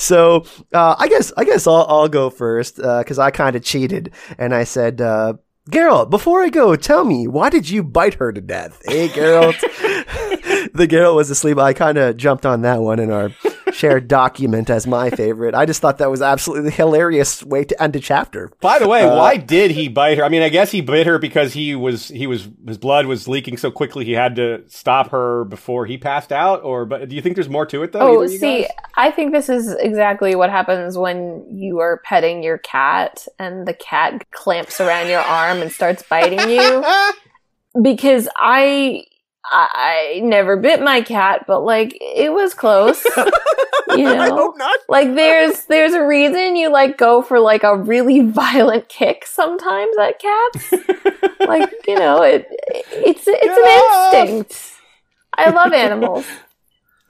so 0.00 0.44
uh, 0.72 0.94
I 0.96 1.08
guess 1.08 1.32
I 1.36 1.42
guess 1.42 1.66
I'll 1.66 1.84
I'll 1.88 2.08
go 2.08 2.30
first 2.30 2.76
because 2.76 3.18
I 3.18 3.32
kind 3.32 3.56
of 3.56 3.64
cheated 3.64 4.12
and 4.38 4.54
I 4.54 4.62
said. 4.62 5.00
Uh, 5.00 5.32
Geralt, 5.68 6.10
before 6.10 6.42
I 6.42 6.48
go, 6.48 6.74
tell 6.74 7.04
me, 7.04 7.28
why 7.28 7.48
did 7.48 7.68
you 7.68 7.84
bite 7.84 8.14
her 8.14 8.32
to 8.32 8.40
death? 8.40 8.82
Hey, 8.86 9.08
Geralt. 9.08 9.60
the 10.72 10.88
Geralt 10.88 11.14
was 11.14 11.30
asleep. 11.30 11.58
I 11.58 11.74
kind 11.74 11.96
of 11.98 12.16
jumped 12.16 12.44
on 12.46 12.62
that 12.62 12.80
one 12.80 12.98
in 12.98 13.12
our 13.12 13.30
shared 13.72 14.08
document 14.08 14.70
as 14.70 14.86
my 14.86 15.10
favorite. 15.10 15.54
I 15.54 15.66
just 15.66 15.80
thought 15.80 15.98
that 15.98 16.10
was 16.10 16.22
absolutely 16.22 16.70
hilarious 16.70 17.42
way 17.42 17.64
to 17.64 17.82
end 17.82 17.96
a 17.96 18.00
chapter. 18.00 18.50
By 18.60 18.78
the 18.78 18.88
way, 18.88 19.02
Uh, 19.02 19.16
why 19.16 19.36
did 19.36 19.72
he 19.72 19.88
bite 19.88 20.18
her? 20.18 20.24
I 20.24 20.28
mean, 20.28 20.42
I 20.42 20.48
guess 20.48 20.70
he 20.70 20.80
bit 20.80 21.06
her 21.06 21.18
because 21.18 21.52
he 21.52 21.74
was 21.74 22.08
he 22.08 22.26
was 22.26 22.48
his 22.66 22.78
blood 22.78 23.06
was 23.06 23.28
leaking 23.28 23.56
so 23.56 23.70
quickly 23.70 24.04
he 24.04 24.12
had 24.12 24.36
to 24.36 24.62
stop 24.68 25.10
her 25.10 25.44
before 25.44 25.86
he 25.86 25.98
passed 25.98 26.32
out. 26.32 26.62
Or 26.62 26.84
but 26.84 27.08
do 27.08 27.16
you 27.16 27.22
think 27.22 27.34
there's 27.36 27.48
more 27.48 27.66
to 27.66 27.82
it 27.82 27.92
though? 27.92 28.00
Oh, 28.00 28.12
either 28.14 28.24
of 28.24 28.32
you 28.32 28.38
see. 28.38 28.68
I 28.96 29.10
think 29.10 29.32
this 29.32 29.48
is 29.48 29.72
exactly 29.74 30.34
what 30.34 30.50
happens 30.50 30.98
when 30.98 31.46
you 31.50 31.78
are 31.80 32.00
petting 32.04 32.42
your 32.42 32.58
cat 32.58 33.26
and 33.38 33.66
the 33.66 33.74
cat 33.74 34.30
clamps 34.30 34.80
around 34.80 35.08
your 35.08 35.20
arm 35.20 35.62
and 35.62 35.72
starts 35.72 36.02
biting 36.02 36.48
you. 36.50 36.84
because 37.82 38.28
I, 38.36 39.04
I 39.44 40.16
I 40.16 40.20
never 40.20 40.56
bit 40.56 40.82
my 40.82 41.00
cat, 41.02 41.44
but 41.46 41.60
like 41.60 41.96
it 42.00 42.32
was 42.32 42.54
close. 42.54 43.04
you 43.96 44.06
I 44.06 44.28
know, 44.28 44.36
hope 44.36 44.58
not. 44.58 44.78
like 44.88 45.14
there's 45.14 45.64
there's 45.64 45.92
a 45.94 46.04
reason 46.04 46.56
you 46.56 46.70
like 46.70 46.96
go 46.98 47.22
for 47.22 47.40
like 47.40 47.62
a 47.64 47.76
really 47.76 48.20
violent 48.26 48.88
kick 48.88 49.24
sometimes 49.26 49.96
at 49.98 50.18
cats. 50.20 50.72
like 51.40 51.70
you 51.86 51.98
know, 51.98 52.22
it 52.22 52.46
it's 52.92 53.24
it's 53.26 53.40
Get 53.42 53.50
off! 53.58 54.14
an 54.14 54.28
instinct. 54.28 54.76
I 55.36 55.50
love 55.50 55.72
animals. 55.72 56.26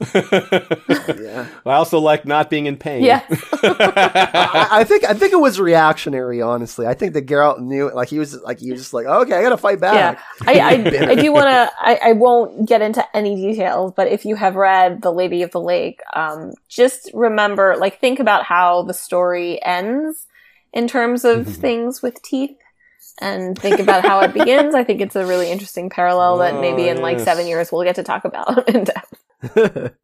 Yeah. 0.01 1.47
I 1.67 1.75
also 1.75 1.99
like 1.99 2.25
not 2.25 2.51
being 2.51 2.67
in 2.67 2.77
pain. 2.77 3.03
Yes. 3.03 3.25
I, 3.63 4.69
I 4.71 4.85
think 4.85 5.05
I 5.05 5.15
think 5.15 5.33
it 5.33 5.41
was 5.41 5.59
reactionary. 5.59 6.43
Honestly, 6.43 6.87
I 6.87 6.95
think 6.95 7.15
that 7.15 7.27
Geralt 7.27 7.61
knew. 7.61 7.91
Like 7.93 8.09
he 8.09 8.19
was 8.19 8.41
like 8.41 8.61
he 8.61 8.71
was 8.71 8.81
just 8.81 8.95
like, 8.95 9.07
okay, 9.07 9.35
I 9.35 9.43
gotta 9.43 9.57
fight 9.57 9.81
yeah 9.81 10.13
back. 10.13 10.25
i 10.47 10.59
i, 10.59 10.71
I 11.11 11.15
do 11.15 11.33
want 11.33 11.47
to 11.47 11.71
I, 11.79 12.11
I 12.11 12.13
won't 12.13 12.69
get 12.69 12.83
into 12.83 13.05
any 13.17 13.37
details 13.37 13.93
but 13.97 14.09
if 14.09 14.25
you 14.25 14.37
have 14.37 14.57
read 14.57 15.03
the 15.03 15.13
lady 15.13 15.43
of 15.43 15.51
the 15.51 15.61
lake 15.61 16.01
um 16.13 16.53
just 16.69 17.11
remember 17.15 17.77
like 17.77 18.01
think 18.01 18.19
about 18.21 18.45
how 18.45 18.83
the 18.83 18.95
story 18.95 19.63
ends 19.63 20.27
in 20.73 20.89
terms 20.89 21.25
of 21.25 21.47
things 21.47 22.03
with 22.03 22.23
teeth 22.23 22.57
and 23.21 23.59
think 23.59 23.81
about 23.81 24.05
how 24.05 24.21
it 24.21 24.33
begins 24.33 24.75
i 24.75 24.85
think 24.85 25.01
it's 25.01 25.17
a 25.17 25.27
really 25.27 25.51
interesting 25.51 25.91
parallel 25.91 26.39
that 26.39 26.61
maybe 26.61 26.89
in 26.89 27.01
like 27.01 27.19
yes. 27.19 27.25
seven 27.25 27.47
years 27.47 27.71
we'll 27.71 27.85
get 27.85 27.97
to 27.97 28.03
talk 28.03 28.25
about 28.25 28.69
in 28.69 28.85
depth 28.85 29.20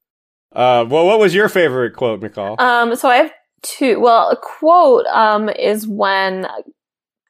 Uh, 0.56 0.86
well, 0.88 1.04
what 1.04 1.18
was 1.18 1.34
your 1.34 1.50
favorite 1.50 1.94
quote, 1.94 2.22
Michal? 2.22 2.56
Um, 2.58 2.96
so 2.96 3.10
I 3.10 3.16
have 3.16 3.32
two. 3.62 4.00
Well, 4.00 4.30
a 4.30 4.36
quote 4.36 5.04
um 5.06 5.50
is 5.50 5.86
when 5.86 6.46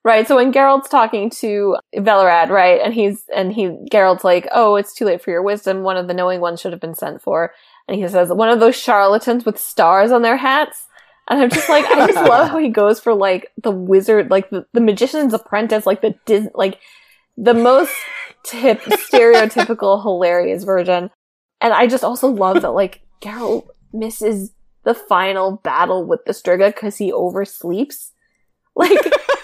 right. 0.05 0.29
So 0.29 0.37
when 0.37 0.53
Geralt's 0.53 0.89
talking 0.89 1.31
to 1.41 1.77
Velerad, 1.97 2.51
right, 2.51 2.81
and 2.81 2.95
he's 2.95 3.25
and 3.35 3.53
he 3.53 3.77
Geralt's 3.91 4.23
like, 4.23 4.47
"Oh, 4.53 4.77
it's 4.77 4.95
too 4.95 5.07
late 5.07 5.23
for 5.23 5.33
your 5.33 5.43
wisdom. 5.43 5.83
One 5.83 5.97
of 5.97 6.07
the 6.07 6.15
knowing 6.15 6.41
ones 6.41 6.61
should 6.61 6.71
have 6.71 6.81
been 6.81 6.95
sent 6.95 7.21
for." 7.21 7.53
And 7.89 8.01
he 8.01 8.07
says, 8.07 8.29
"One 8.29 8.49
of 8.49 8.61
those 8.61 8.77
charlatans 8.77 9.45
with 9.45 9.59
stars 9.59 10.13
on 10.13 10.23
their 10.23 10.37
hats." 10.37 10.87
And 11.29 11.41
I'm 11.41 11.51
just 11.51 11.69
like, 11.69 11.85
I 11.87 12.07
just 12.07 12.29
love 12.29 12.51
how 12.51 12.59
he 12.59 12.69
goes 12.69 13.01
for 13.01 13.13
like 13.13 13.51
the 13.61 13.73
wizard, 13.73 14.31
like 14.31 14.49
the, 14.51 14.65
the 14.73 14.81
magician's 14.81 15.35
apprentice, 15.35 15.85
like 15.85 16.01
the 16.01 16.15
Dis- 16.25 16.49
like 16.55 16.79
the 17.37 17.55
most 17.55 17.93
tip 18.45 18.81
stereotypical 18.83 20.01
hilarious 20.01 20.63
version. 20.63 21.11
And 21.61 21.73
I 21.73 21.87
just 21.87 22.05
also 22.05 22.29
love 22.29 22.63
that 22.63 22.71
like 22.71 23.03
Geralt 23.21 23.69
misses 23.93 24.53
the 24.85 24.95
final 24.95 25.57
battle 25.65 26.05
with 26.05 26.25
the 26.25 26.33
Striga 26.33 26.69
because 26.75 26.97
he 26.97 27.13
oversleeps. 27.13 28.11
Like 28.79 28.91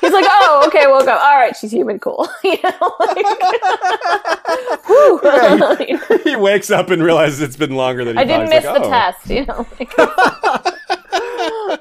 he's 0.03 0.13
like, 0.13 0.27
oh, 0.29 0.65
okay, 0.67 0.87
woke 0.89 1.09
up. 1.09 1.21
All 1.21 1.37
right, 1.39 1.57
she's 1.57 1.71
human, 1.71 1.99
cool. 1.99 2.29
you 2.45 2.59
know, 2.63 2.95
like, 3.01 3.27
whew. 4.87 5.21
Right. 5.23 6.23
he 6.23 6.37
wakes 6.37 6.71
up 6.71 6.91
and 6.91 7.03
realizes 7.03 7.41
it's 7.41 7.57
been 7.57 7.75
longer 7.75 8.05
than 8.05 8.17
he 8.17 8.23
I 8.23 8.25
didn't 8.27 8.51
miss 8.51 8.65
He's 8.65 8.75
the 8.75 8.81
like, 8.81 9.15
test. 9.15 9.31
You 9.31 9.47
know, 9.47 9.67
like, 9.79 9.93
oh. 9.97 10.79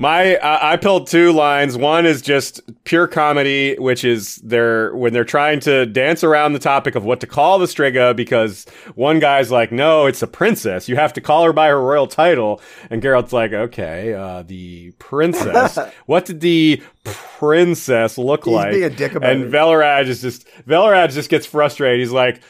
My, 0.01 0.37
uh, 0.37 0.59
I 0.63 0.79
pulled 0.79 1.09
two 1.09 1.31
lines. 1.31 1.77
One 1.77 2.07
is 2.07 2.23
just 2.23 2.63
pure 2.85 3.07
comedy, 3.07 3.77
which 3.79 4.03
is 4.03 4.37
they're 4.37 4.97
when 4.97 5.13
they're 5.13 5.25
trying 5.25 5.61
to 5.61 5.85
dance 5.85 6.25
around 6.25 6.55
the 6.55 6.59
topic 6.59 6.95
of 6.95 7.05
what 7.05 7.21
to 7.21 7.27
call 7.27 7.59
the 7.59 7.67
Striga 7.67 8.17
because 8.17 8.65
one 8.95 9.19
guy's 9.19 9.51
like, 9.51 9.73
"No, 9.73 10.07
it's 10.07 10.23
a 10.23 10.27
princess. 10.27 10.89
You 10.89 10.97
have 10.97 11.13
to 11.13 11.21
call 11.21 11.45
her 11.45 11.53
by 11.53 11.69
her 11.69 11.79
royal 11.79 12.07
title," 12.07 12.63
and 12.89 13.03
Geralt's 13.03 13.35
like, 13.35 13.53
"Okay, 13.53 14.15
uh, 14.15 14.43
the 14.43 14.93
princess. 14.93 15.79
what 16.07 16.25
did 16.25 16.41
the 16.41 16.83
princess 17.05 18.17
look 18.17 18.47
He's 18.47 18.55
like?" 18.55 18.71
being 18.71 18.85
a 18.85 18.91
dick 18.91 19.15
about 19.15 19.31
and 19.31 19.55
it. 19.55 20.09
Is 20.09 20.23
just 20.23 20.47
Velerad 20.67 21.13
just 21.13 21.29
gets 21.29 21.45
frustrated. 21.45 22.01
He's 22.01 22.13
like. 22.13 22.41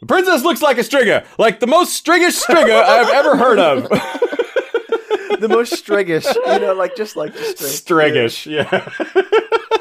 The 0.00 0.06
princess 0.06 0.42
looks 0.42 0.60
like 0.60 0.76
a 0.76 0.82
striga, 0.82 1.24
like 1.38 1.60
the 1.60 1.66
most 1.66 2.04
striggish 2.04 2.42
striga 2.42 2.82
I've 2.82 3.14
ever 3.14 3.38
heard 3.38 3.58
of. 3.58 3.90
the 5.48 5.54
most 5.54 5.84
striggish, 5.84 6.34
you 6.34 6.58
know, 6.60 6.74
like 6.74 6.96
just 6.96 7.16
like 7.16 7.34
just 7.34 7.86
Striggish, 7.86 8.46
yeah. 8.46 8.88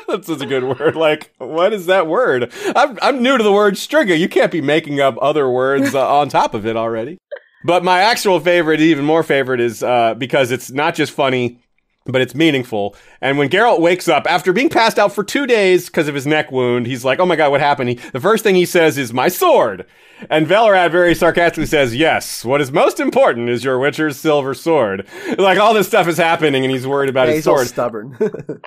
That's 0.08 0.28
such 0.28 0.42
a 0.42 0.46
good 0.46 0.64
word. 0.64 0.96
Like, 0.96 1.34
what 1.38 1.74
is 1.74 1.88
that 1.88 2.08
word? 2.08 2.52
I'm, 2.76 3.00
I'm 3.02 3.24
new 3.24 3.38
to 3.38 3.44
the 3.44 3.52
word 3.52 3.76
striga. 3.76 4.18
You 4.18 4.30
can't 4.30 4.52
be 4.52 4.62
making 4.62 5.00
up 5.00 5.18
other 5.22 5.50
words 5.50 5.96
uh, 5.96 6.18
on 6.18 6.30
top 6.30 6.54
of 6.54 6.66
it 6.66 6.76
already. 6.76 7.18
But 7.66 7.84
my 7.84 8.02
actual 8.02 8.40
favorite, 8.40 8.82
even 8.82 9.06
more 9.06 9.24
favorite, 9.24 9.62
is 9.62 9.82
uh, 9.82 10.14
because 10.16 10.52
it's 10.52 10.70
not 10.70 10.96
just 10.96 11.14
funny, 11.14 11.60
but 12.06 12.22
it's 12.22 12.36
meaningful. 12.36 12.96
And 13.22 13.38
when 13.38 13.50
Geralt 13.50 13.80
wakes 13.80 14.08
up 14.08 14.28
after 14.30 14.52
being 14.52 14.70
passed 14.70 15.00
out 15.00 15.14
for 15.14 15.24
two 15.24 15.48
days 15.48 15.88
because 15.88 16.08
of 16.10 16.16
his 16.16 16.28
neck 16.28 16.52
wound, 16.52 16.86
he's 16.86 17.06
like, 17.06 17.20
"Oh 17.20 17.26
my 17.26 17.38
god, 17.38 17.52
what 17.52 17.62
happened?" 17.62 17.90
He, 17.90 17.96
the 17.96 18.20
first 18.20 18.44
thing 18.44 18.56
he 18.56 18.66
says 18.66 18.98
is, 18.98 19.14
"My 19.14 19.30
sword." 19.30 19.86
And 20.30 20.48
Velerad 20.48 20.92
very 20.92 21.16
sarcastically 21.16 21.66
says, 21.66 21.96
"Yes, 21.96 22.44
what 22.46 22.62
is 22.62 22.72
most 22.72 23.00
important 23.00 23.50
is 23.50 23.64
your 23.64 23.80
Witcher's 23.80 24.18
silver 24.18 24.54
sword." 24.54 25.08
Like 25.38 25.58
all 25.60 25.74
this 25.74 25.88
stuff 25.88 26.08
is 26.08 26.18
happening, 26.18 26.64
and 26.64 26.72
he's 26.72 26.88
worried 26.88 27.10
about 27.10 27.28
Yeah, 27.28 27.36
his 27.36 27.44
sword. 27.44 27.68
stubborn. 27.68 28.18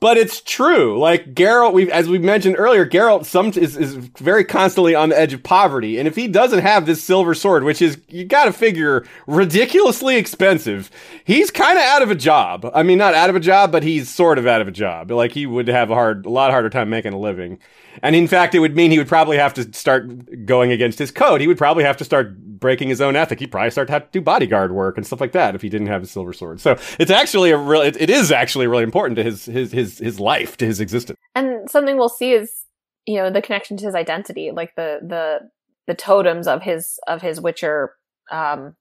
But 0.00 0.16
it's 0.16 0.40
true. 0.40 0.98
Like 0.98 1.34
Geralt, 1.34 1.74
we 1.74 1.92
as 1.92 2.08
we 2.08 2.18
mentioned 2.18 2.56
earlier, 2.58 2.86
Geralt 2.86 3.26
some 3.26 3.48
is, 3.48 3.76
is 3.76 3.96
very 3.96 4.44
constantly 4.44 4.94
on 4.94 5.10
the 5.10 5.18
edge 5.20 5.34
of 5.34 5.42
poverty, 5.42 5.98
and 5.98 6.08
if 6.08 6.16
he 6.16 6.26
doesn't 6.26 6.60
have 6.60 6.86
this 6.86 7.04
silver 7.04 7.34
sword, 7.34 7.64
which 7.64 7.82
is 7.82 7.98
you 8.08 8.24
got 8.24 8.46
to 8.46 8.52
figure 8.54 9.04
ridiculously 9.26 10.16
expensive, 10.16 10.90
he's 11.24 11.50
kind 11.50 11.76
of 11.76 11.84
out 11.84 12.00
of 12.00 12.10
a 12.10 12.14
job. 12.14 12.70
I 12.72 12.82
mean, 12.82 12.96
not 12.96 13.12
out 13.12 13.28
of 13.28 13.36
a 13.36 13.40
job, 13.40 13.72
but 13.72 13.82
he's 13.82 14.08
sort 14.08 14.38
of 14.38 14.46
out 14.46 14.62
of 14.62 14.68
a 14.68 14.72
job. 14.72 15.10
Like 15.10 15.32
he 15.32 15.44
would 15.44 15.68
have 15.68 15.90
a 15.90 15.94
hard, 15.94 16.24
a 16.24 16.30
lot 16.30 16.50
harder 16.50 16.70
time 16.70 16.88
making 16.88 17.12
a 17.12 17.18
living. 17.18 17.58
And 18.02 18.16
in 18.16 18.26
fact, 18.26 18.54
it 18.54 18.60
would 18.60 18.76
mean 18.76 18.90
he 18.90 18.98
would 18.98 19.08
probably 19.08 19.36
have 19.36 19.54
to 19.54 19.72
start 19.72 20.46
going 20.46 20.72
against 20.72 20.98
his 20.98 21.10
code. 21.10 21.40
He 21.40 21.46
would 21.46 21.58
probably 21.58 21.84
have 21.84 21.96
to 21.98 22.04
start 22.04 22.38
breaking 22.38 22.88
his 22.88 23.00
own 23.00 23.16
ethic. 23.16 23.40
He'd 23.40 23.50
probably 23.50 23.70
start 23.70 23.88
to 23.88 23.92
have 23.92 24.04
to 24.04 24.10
do 24.12 24.20
bodyguard 24.20 24.72
work 24.72 24.96
and 24.96 25.06
stuff 25.06 25.20
like 25.20 25.32
that 25.32 25.54
if 25.54 25.62
he 25.62 25.68
didn't 25.68 25.88
have 25.88 26.02
his 26.02 26.10
silver 26.10 26.32
sword. 26.32 26.60
So 26.60 26.78
it's 26.98 27.10
actually 27.10 27.50
a 27.50 27.58
real, 27.58 27.80
it, 27.80 28.00
it 28.00 28.10
is 28.10 28.30
actually 28.30 28.66
really 28.66 28.84
important 28.84 29.16
to 29.16 29.22
his, 29.22 29.44
his, 29.46 29.72
his, 29.72 29.98
his 29.98 30.20
life, 30.20 30.56
to 30.58 30.66
his 30.66 30.80
existence. 30.80 31.18
and 31.34 31.68
something 31.70 31.96
we'll 31.96 32.08
see 32.08 32.32
is 32.32 32.64
you 33.06 33.16
know 33.16 33.30
the 33.30 33.42
connection 33.42 33.76
to 33.78 33.86
his 33.86 33.94
identity, 33.94 34.50
like 34.52 34.74
the 34.76 35.00
the 35.02 35.50
the 35.86 35.94
totems 35.94 36.46
of 36.46 36.62
his 36.62 36.98
of 37.08 37.22
his 37.22 37.40
Witcher 37.40 37.94
um, 38.30 38.76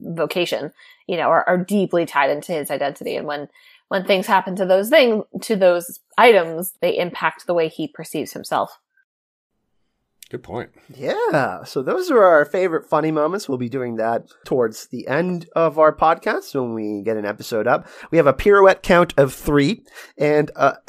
vocation, 0.00 0.72
you 1.06 1.16
know, 1.16 1.28
are, 1.28 1.44
are 1.48 1.58
deeply 1.58 2.06
tied 2.06 2.30
into 2.30 2.52
his 2.52 2.70
identity. 2.70 3.16
And 3.16 3.26
when 3.26 3.48
when 3.88 4.04
things 4.04 4.26
happen 4.26 4.56
to 4.56 4.64
those 4.64 4.88
things 4.88 5.24
to 5.42 5.56
those 5.56 6.00
items, 6.18 6.74
they 6.80 6.98
impact 6.98 7.46
the 7.46 7.54
way 7.54 7.68
he 7.68 7.88
perceives 7.88 8.32
himself. 8.32 8.78
Good 10.30 10.42
point. 10.42 10.70
Yeah. 10.92 11.64
So 11.64 11.82
those 11.82 12.10
are 12.10 12.24
our 12.24 12.44
favorite 12.44 12.86
funny 12.86 13.12
moments. 13.12 13.48
We'll 13.48 13.58
be 13.58 13.68
doing 13.68 13.96
that 13.96 14.26
towards 14.44 14.86
the 14.86 15.06
end 15.06 15.48
of 15.54 15.78
our 15.78 15.94
podcast 15.94 16.60
when 16.60 16.74
we 16.74 17.02
get 17.02 17.16
an 17.16 17.26
episode 17.26 17.66
up. 17.66 17.86
We 18.10 18.18
have 18.18 18.26
a 18.26 18.32
pirouette 18.32 18.82
count 18.82 19.14
of 19.16 19.34
three 19.34 19.84
and 20.16 20.50
uh, 20.56 20.74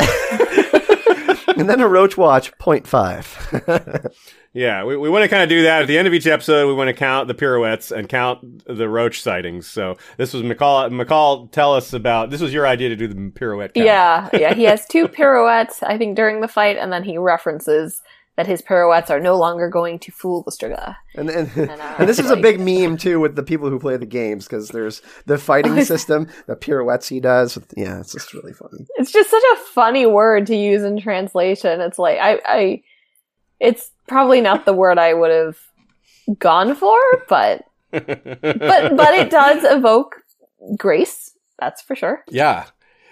and 1.58 1.70
then 1.70 1.82
a 1.82 1.88
roach 1.88 2.18
watch 2.18 2.58
0.5. 2.58 4.12
Yeah, 4.56 4.86
we, 4.86 4.96
we 4.96 5.10
want 5.10 5.24
to 5.24 5.28
kind 5.28 5.44
of 5.44 5.50
do 5.50 5.64
that 5.64 5.82
at 5.82 5.88
the 5.88 5.98
end 5.98 6.08
of 6.08 6.14
each 6.14 6.26
episode. 6.26 6.68
We 6.68 6.74
want 6.74 6.88
to 6.88 6.94
count 6.94 7.28
the 7.28 7.34
pirouettes 7.34 7.92
and 7.92 8.08
count 8.08 8.64
the 8.66 8.88
roach 8.88 9.22
sightings. 9.22 9.68
So 9.68 9.98
this 10.16 10.34
was 10.34 10.44
Michal. 10.44 10.90
Michal, 10.92 11.48
tell 11.48 11.74
us 11.74 11.92
about 11.92 12.30
this. 12.30 12.40
Was 12.40 12.54
your 12.54 12.66
idea 12.66 12.88
to 12.88 12.96
do 12.96 13.06
the 13.06 13.16
pirouette? 13.32 13.74
Count. 13.74 13.86
Yeah, 13.86 14.30
yeah. 14.32 14.54
He 14.54 14.64
has 14.64 14.86
two 14.86 15.08
pirouettes, 15.10 15.84
I 15.84 15.98
think, 15.98 16.16
during 16.16 16.40
the 16.40 16.48
fight, 16.48 16.78
and 16.78 16.90
then 16.90 17.04
he 17.04 17.18
references 17.18 18.02
that 18.38 18.48
his 18.48 18.62
pirouettes 18.62 19.10
are 19.10 19.20
no 19.20 19.36
longer 19.38 19.70
going 19.70 20.00
to 20.00 20.12
fool 20.14 20.42
the 20.44 20.52
Striga. 20.52 20.96
And 21.16 21.30
and, 21.30 21.52
and, 21.58 21.82
uh, 21.82 21.96
and 22.00 22.08
this 22.08 22.20
is 22.20 22.32
a 22.32 22.38
big 22.38 22.58
meme 22.62 22.96
too 22.96 23.20
with 23.20 23.36
the 23.36 23.44
people 23.44 23.70
who 23.70 23.78
play 23.78 23.98
the 23.98 24.06
games 24.06 24.46
because 24.46 24.70
there's 24.70 25.02
the 25.26 25.38
fighting 25.38 25.84
system, 25.84 26.30
the 26.48 26.56
pirouettes 26.56 27.10
he 27.10 27.20
does. 27.20 27.58
Yeah, 27.76 28.00
it's 28.00 28.14
just 28.14 28.34
really 28.34 28.54
funny. 28.54 28.86
It's 28.96 29.12
just 29.12 29.30
such 29.30 29.44
a 29.54 29.58
funny 29.74 30.06
word 30.06 30.48
to 30.48 30.56
use 30.56 30.84
in 30.84 30.98
translation. 30.98 31.82
It's 31.82 32.00
like 32.00 32.20
I, 32.20 32.40
I 32.46 32.84
it's 33.60 33.92
probably 34.08 34.42
not 34.42 34.66
the 34.66 34.74
word 34.74 34.98
I 34.98 35.14
would 35.14 35.32
have 35.32 35.58
gone 36.40 36.76
for, 36.76 36.98
but 37.30 37.66
but 37.92 38.18
but 38.98 39.14
it 39.14 39.30
does 39.30 39.64
evoke 39.64 40.18
grace. 40.78 41.34
That's 41.60 41.82
for 41.82 41.96
sure. 41.96 42.24
Yeah. 42.30 42.66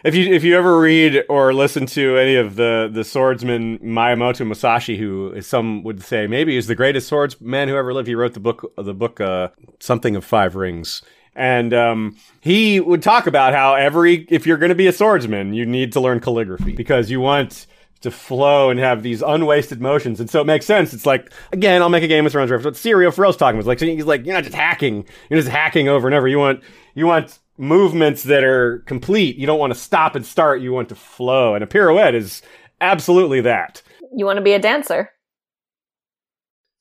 If 0.03 0.15
you 0.15 0.33
if 0.33 0.43
you 0.43 0.57
ever 0.57 0.79
read 0.79 1.23
or 1.29 1.53
listen 1.53 1.85
to 1.87 2.17
any 2.17 2.35
of 2.35 2.55
the 2.55 2.89
the 2.91 3.05
swordsman 3.05 3.79
Miyamoto 3.79 4.45
Musashi, 4.45 4.97
who 4.97 5.39
some 5.41 5.83
would 5.83 6.03
say 6.03 6.27
maybe 6.27 6.57
is 6.57 6.67
the 6.67 6.75
greatest 6.75 7.07
swordsman 7.07 7.69
who 7.69 7.75
ever 7.75 7.93
lived, 7.93 8.07
he 8.07 8.15
wrote 8.15 8.33
the 8.33 8.41
book 8.41 8.73
the 8.77 8.93
book 8.93 9.21
uh, 9.21 9.49
something 9.79 10.15
of 10.15 10.25
five 10.25 10.55
rings. 10.55 11.01
And 11.35 11.73
um, 11.73 12.17
he 12.41 12.79
would 12.79 13.01
talk 13.01 13.27
about 13.27 13.53
how 13.53 13.75
every 13.75 14.27
if 14.29 14.45
you're 14.45 14.57
going 14.57 14.69
to 14.69 14.75
be 14.75 14.87
a 14.87 14.93
swordsman, 14.93 15.53
you 15.53 15.65
need 15.65 15.93
to 15.93 16.01
learn 16.01 16.19
calligraphy 16.19 16.73
because 16.73 17.09
you 17.09 17.21
want 17.21 17.65
to 18.03 18.11
flow 18.11 18.69
and 18.69 18.79
have 18.79 19.03
these 19.03 19.21
unwasted 19.21 19.81
motions. 19.81 20.19
And 20.19 20.29
so 20.29 20.39
it 20.41 20.45
makes 20.45 20.65
sense. 20.65 20.93
It's 20.93 21.05
like, 21.05 21.31
again, 21.51 21.81
I'll 21.81 21.89
make 21.89 22.03
a 22.03 22.07
Game 22.07 22.25
of 22.25 22.31
Thrones 22.31 22.51
reference. 22.51 22.65
What 22.65 22.91
Syrio 22.91 23.13
Forel's 23.13 23.37
talking 23.37 23.59
about. 23.59 23.67
Like, 23.67 23.79
so 23.79 23.85
he's 23.85 24.05
like, 24.05 24.25
you're 24.25 24.35
not 24.35 24.43
just 24.43 24.55
hacking. 24.55 25.05
You're 25.29 25.39
just 25.39 25.51
hacking 25.51 25.89
over 25.89 26.07
and 26.07 26.15
over. 26.15 26.27
You 26.27 26.37
want, 26.39 26.61
you 26.93 27.05
want 27.07 27.39
movements 27.57 28.23
that 28.23 28.43
are 28.43 28.79
complete. 28.85 29.37
You 29.37 29.47
don't 29.47 29.59
want 29.59 29.73
to 29.73 29.79
stop 29.79 30.15
and 30.15 30.25
start. 30.25 30.61
You 30.61 30.71
want 30.71 30.89
to 30.89 30.95
flow. 30.95 31.55
And 31.55 31.63
a 31.63 31.67
pirouette 31.67 32.13
is 32.13 32.41
absolutely 32.81 33.41
that. 33.41 33.81
You 34.15 34.25
want 34.25 34.37
to 34.37 34.43
be 34.43 34.53
a 34.53 34.59
dancer. 34.59 35.09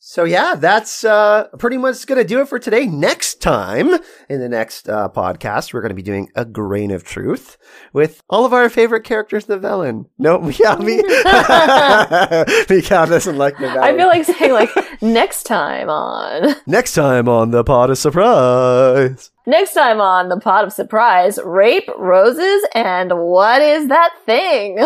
So 0.05 0.25
yeah, 0.25 0.57
that's 0.57 1.05
uh, 1.05 1.47
pretty 1.61 1.79
much 1.79 2.05
going 2.07 2.19
to 2.19 2.25
do 2.25 2.41
it 2.41 2.49
for 2.49 2.59
today. 2.59 2.87
Next 2.87 3.41
time, 3.41 3.95
in 4.29 4.41
the 4.41 4.49
next 4.49 4.89
uh, 4.89 5.09
podcast, 5.09 5.73
we're 5.73 5.81
going 5.81 5.91
to 5.91 5.95
be 5.95 6.03
doing 6.03 6.29
a 6.35 6.45
grain 6.45 6.91
of 6.91 7.05
truth 7.05 7.57
with 7.93 8.21
all 8.29 8.45
of 8.45 8.53
our 8.53 8.69
favorite 8.69 9.05
characters, 9.05 9.45
the 9.45 9.61
villain. 9.61 10.07
No, 10.19 10.49
yeah, 10.61 10.75
me. 10.75 10.97
Michal 12.69 13.07
doesn't 13.07 13.39
like 13.39 13.57
the 13.59 13.69
I 13.81 13.97
feel 13.97 14.09
like 14.09 14.25
saying 14.25 14.53
like 14.53 14.71
next 15.01 15.45
time 15.45 15.89
on. 15.89 16.57
Next 16.67 16.95
time 16.95 17.29
on 17.29 17.53
the 17.53 17.63
pot 17.63 17.89
of 17.89 17.97
surprise. 17.97 19.31
Next 19.47 19.73
time 19.73 20.01
on 20.01 20.31
the 20.31 20.41
pot 20.41 20.65
of 20.65 20.73
surprise, 20.73 21.39
rape, 21.45 21.89
roses, 21.97 22.67
and 22.75 23.13
what 23.17 23.63
is 23.63 23.87
that 23.87 24.15
thing? 24.27 24.85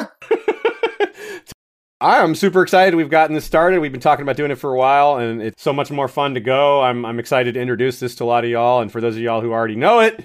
I'm 2.01 2.35
super 2.35 2.63
excited. 2.63 2.95
We've 2.95 3.09
gotten 3.09 3.35
this 3.35 3.47
started. 3.47 3.81
We've 3.81 3.91
been 3.91 4.03
talking 4.03 4.23
about 4.23 4.37
doing 4.37 4.51
it 4.51 4.57
for 4.57 4.75
a 4.75 4.77
while, 4.77 5.17
and 5.17 5.41
it's 5.41 5.63
so 5.63 5.73
much 5.73 5.91
more 5.91 6.09
fun 6.09 6.35
to 6.35 6.41
go. 6.41 6.83
I'm, 6.83 7.07
I'm 7.07 7.19
excited 7.19 7.55
to 7.55 7.61
introduce 7.61 8.01
this 8.01 8.15
to 8.17 8.25
a 8.25 8.27
lot 8.27 8.45
of 8.45 8.51
y'all. 8.51 8.83
And 8.83 8.93
for 8.93 9.01
those 9.01 9.17
of 9.17 9.23
y'all 9.23 9.41
who 9.41 9.53
already 9.53 9.77
know 9.77 10.01
it, 10.01 10.23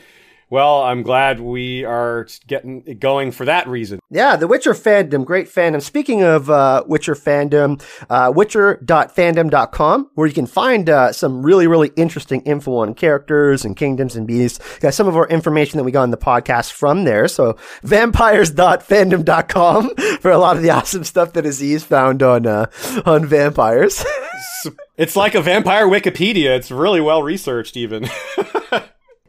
well, 0.52 0.84
I'm 0.84 1.02
glad 1.02 1.40
we 1.40 1.86
are 1.86 2.28
getting 2.46 2.98
going 3.00 3.32
for 3.32 3.46
that 3.46 3.70
reason. 3.70 4.02
Yeah, 4.10 4.36
the 4.36 4.48
Witcher 4.48 4.74
fandom, 4.74 5.24
great 5.24 5.48
fandom. 5.48 5.82
Speaking 5.82 6.24
of 6.24 6.50
uh, 6.50 6.84
Witcher 6.86 7.16
fandom, 7.16 7.82
uh, 8.10 8.34
witcher.fandom.com, 8.36 10.12
where 10.16 10.28
you 10.28 10.34
can 10.34 10.46
find 10.46 10.90
uh, 10.90 11.14
some 11.14 11.42
really, 11.42 11.68
really 11.68 11.94
interesting 11.96 12.42
info 12.42 12.80
on 12.80 12.96
characters 12.96 13.64
and 13.64 13.78
kingdoms 13.78 14.18
and 14.18 14.28
beasts. 14.28 14.60
Got 14.80 14.94
some 14.94 15.08
of 15.08 15.16
our 15.16 15.30
information 15.30 15.78
that 15.78 15.86
we 15.86 15.92
got 15.94 16.04
in 16.04 16.12
the 16.12 16.18
podcast 16.18 16.74
from 16.74 17.06
there. 17.06 17.30
So 17.30 17.56
vampires.fandom.com 17.84 19.96
for 20.20 20.32
a 20.32 20.38
lot 20.38 20.58
of 20.58 20.64
the 20.64 20.72
awesome 20.72 21.06
stuff 21.06 21.32
that 21.32 21.46
Aziz 21.46 21.86
found 21.86 22.22
on 22.22 22.46
uh, 22.46 22.66
on 23.06 23.26
vampires. 23.26 24.04
it's 24.98 25.16
like 25.16 25.34
a 25.34 25.42
vampire 25.42 25.88
Wikipedia. 25.88 26.58
It's 26.58 26.72
really 26.72 27.00
well 27.00 27.24
researched, 27.24 27.78
even. 27.78 28.10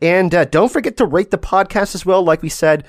And 0.02 0.34
uh, 0.34 0.44
don't 0.44 0.72
forget 0.72 0.96
to 0.96 1.06
rate 1.06 1.30
the 1.30 1.38
podcast 1.38 1.94
as 1.94 2.04
well. 2.04 2.24
Like 2.24 2.42
we 2.42 2.48
said, 2.48 2.84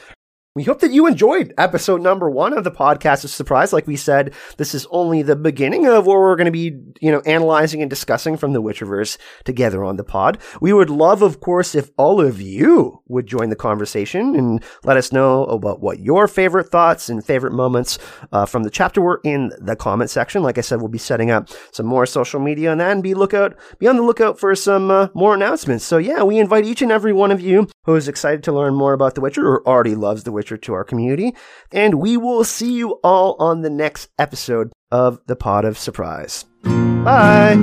we 0.56 0.64
hope 0.64 0.82
that 0.82 0.92
you 0.92 1.08
enjoyed 1.08 1.52
episode 1.58 2.00
number 2.00 2.30
one 2.30 2.56
of 2.56 2.64
the 2.64 2.70
podcast 2.70 3.24
of 3.24 3.32
surprise. 3.32 3.74
Like 3.74 3.88
we 3.88 3.96
said, 3.96 4.36
this 4.58 4.76
is 4.76 4.86
only 4.92 5.24
the 5.24 5.36
beginning 5.36 5.88
of 5.88 6.06
what 6.06 6.18
we're 6.18 6.36
going 6.36 6.46
to 6.46 6.52
be, 6.52 6.80
you 7.02 7.12
know, 7.12 7.22
analyzing 7.22 7.82
and 7.82 7.90
discussing 7.90 8.38
from 8.38 8.54
the 8.54 8.62
Witcherverse 8.62 9.18
together 9.46 9.84
on 9.84 9.96
the 9.96 10.04
pod. 10.04 10.38
We 10.62 10.72
would 10.72 10.92
love, 10.92 11.24
of 11.24 11.40
course, 11.40 11.74
if 11.74 11.90
all 11.98 12.22
of 12.22 12.40
you 12.40 13.02
would 13.08 13.26
join 13.26 13.50
the 13.50 13.56
conversation 13.56 14.36
and 14.36 14.64
let 14.84 14.96
us 14.96 15.12
know 15.12 15.46
about 15.46 15.82
what 15.82 16.00
your 16.00 16.28
favorite 16.28 16.70
thoughts 16.70 17.10
and 17.10 17.26
favorite 17.26 17.54
moments 17.54 17.98
uh, 18.32 18.46
from 18.46 18.62
the 18.62 18.70
chapter 18.70 19.02
were 19.02 19.22
in 19.24 19.52
the 19.60 19.76
comment 19.76 20.12
section. 20.12 20.44
Like 20.44 20.60
I 20.60 20.62
said, 20.62 20.82
we'll 20.82 20.88
be 20.88 21.00
setting 21.00 21.32
up 21.32 21.50
some 21.72 21.88
more 21.88 22.06
social 22.06 22.40
media 22.40 22.72
on 22.72 22.78
that 22.78 22.92
and 22.92 23.02
be 23.02 23.16
lookout, 23.16 23.58
be 23.80 23.88
on 23.88 23.96
the 23.96 24.04
lookout 24.04 24.40
for 24.40 24.54
some 24.54 24.92
uh, 24.92 25.08
more 25.16 25.34
announcements. 25.34 25.84
So 25.84 25.98
yeah, 25.98 26.22
we 26.22 26.38
invite 26.38 26.66
each 26.66 26.84
and 26.84 26.92
every 26.92 27.12
one 27.12 27.32
of 27.32 27.42
you 27.42 27.68
who 27.86 27.96
is 27.96 28.08
excited 28.08 28.44
to 28.44 28.54
learn 28.54 28.76
more 28.76 28.94
about 28.94 29.16
The 29.16 29.22
Witcher 29.22 29.48
or 29.48 29.68
already 29.68 29.96
loves 29.96 30.24
The 30.24 30.32
Witcher 30.32 30.43
to 30.44 30.74
our 30.74 30.84
community. 30.84 31.36
And 31.72 31.96
we 31.96 32.18
will 32.18 32.44
see 32.44 32.74
you 32.74 33.00
all 33.04 33.36
on 33.40 33.62
the 33.62 33.70
next 33.70 34.10
episode 34.20 34.72
of 34.92 35.20
the 35.28 35.36
Pod 35.36 35.66
of 35.66 35.78
Surprise. 35.78 36.46
Bye. 36.64 37.56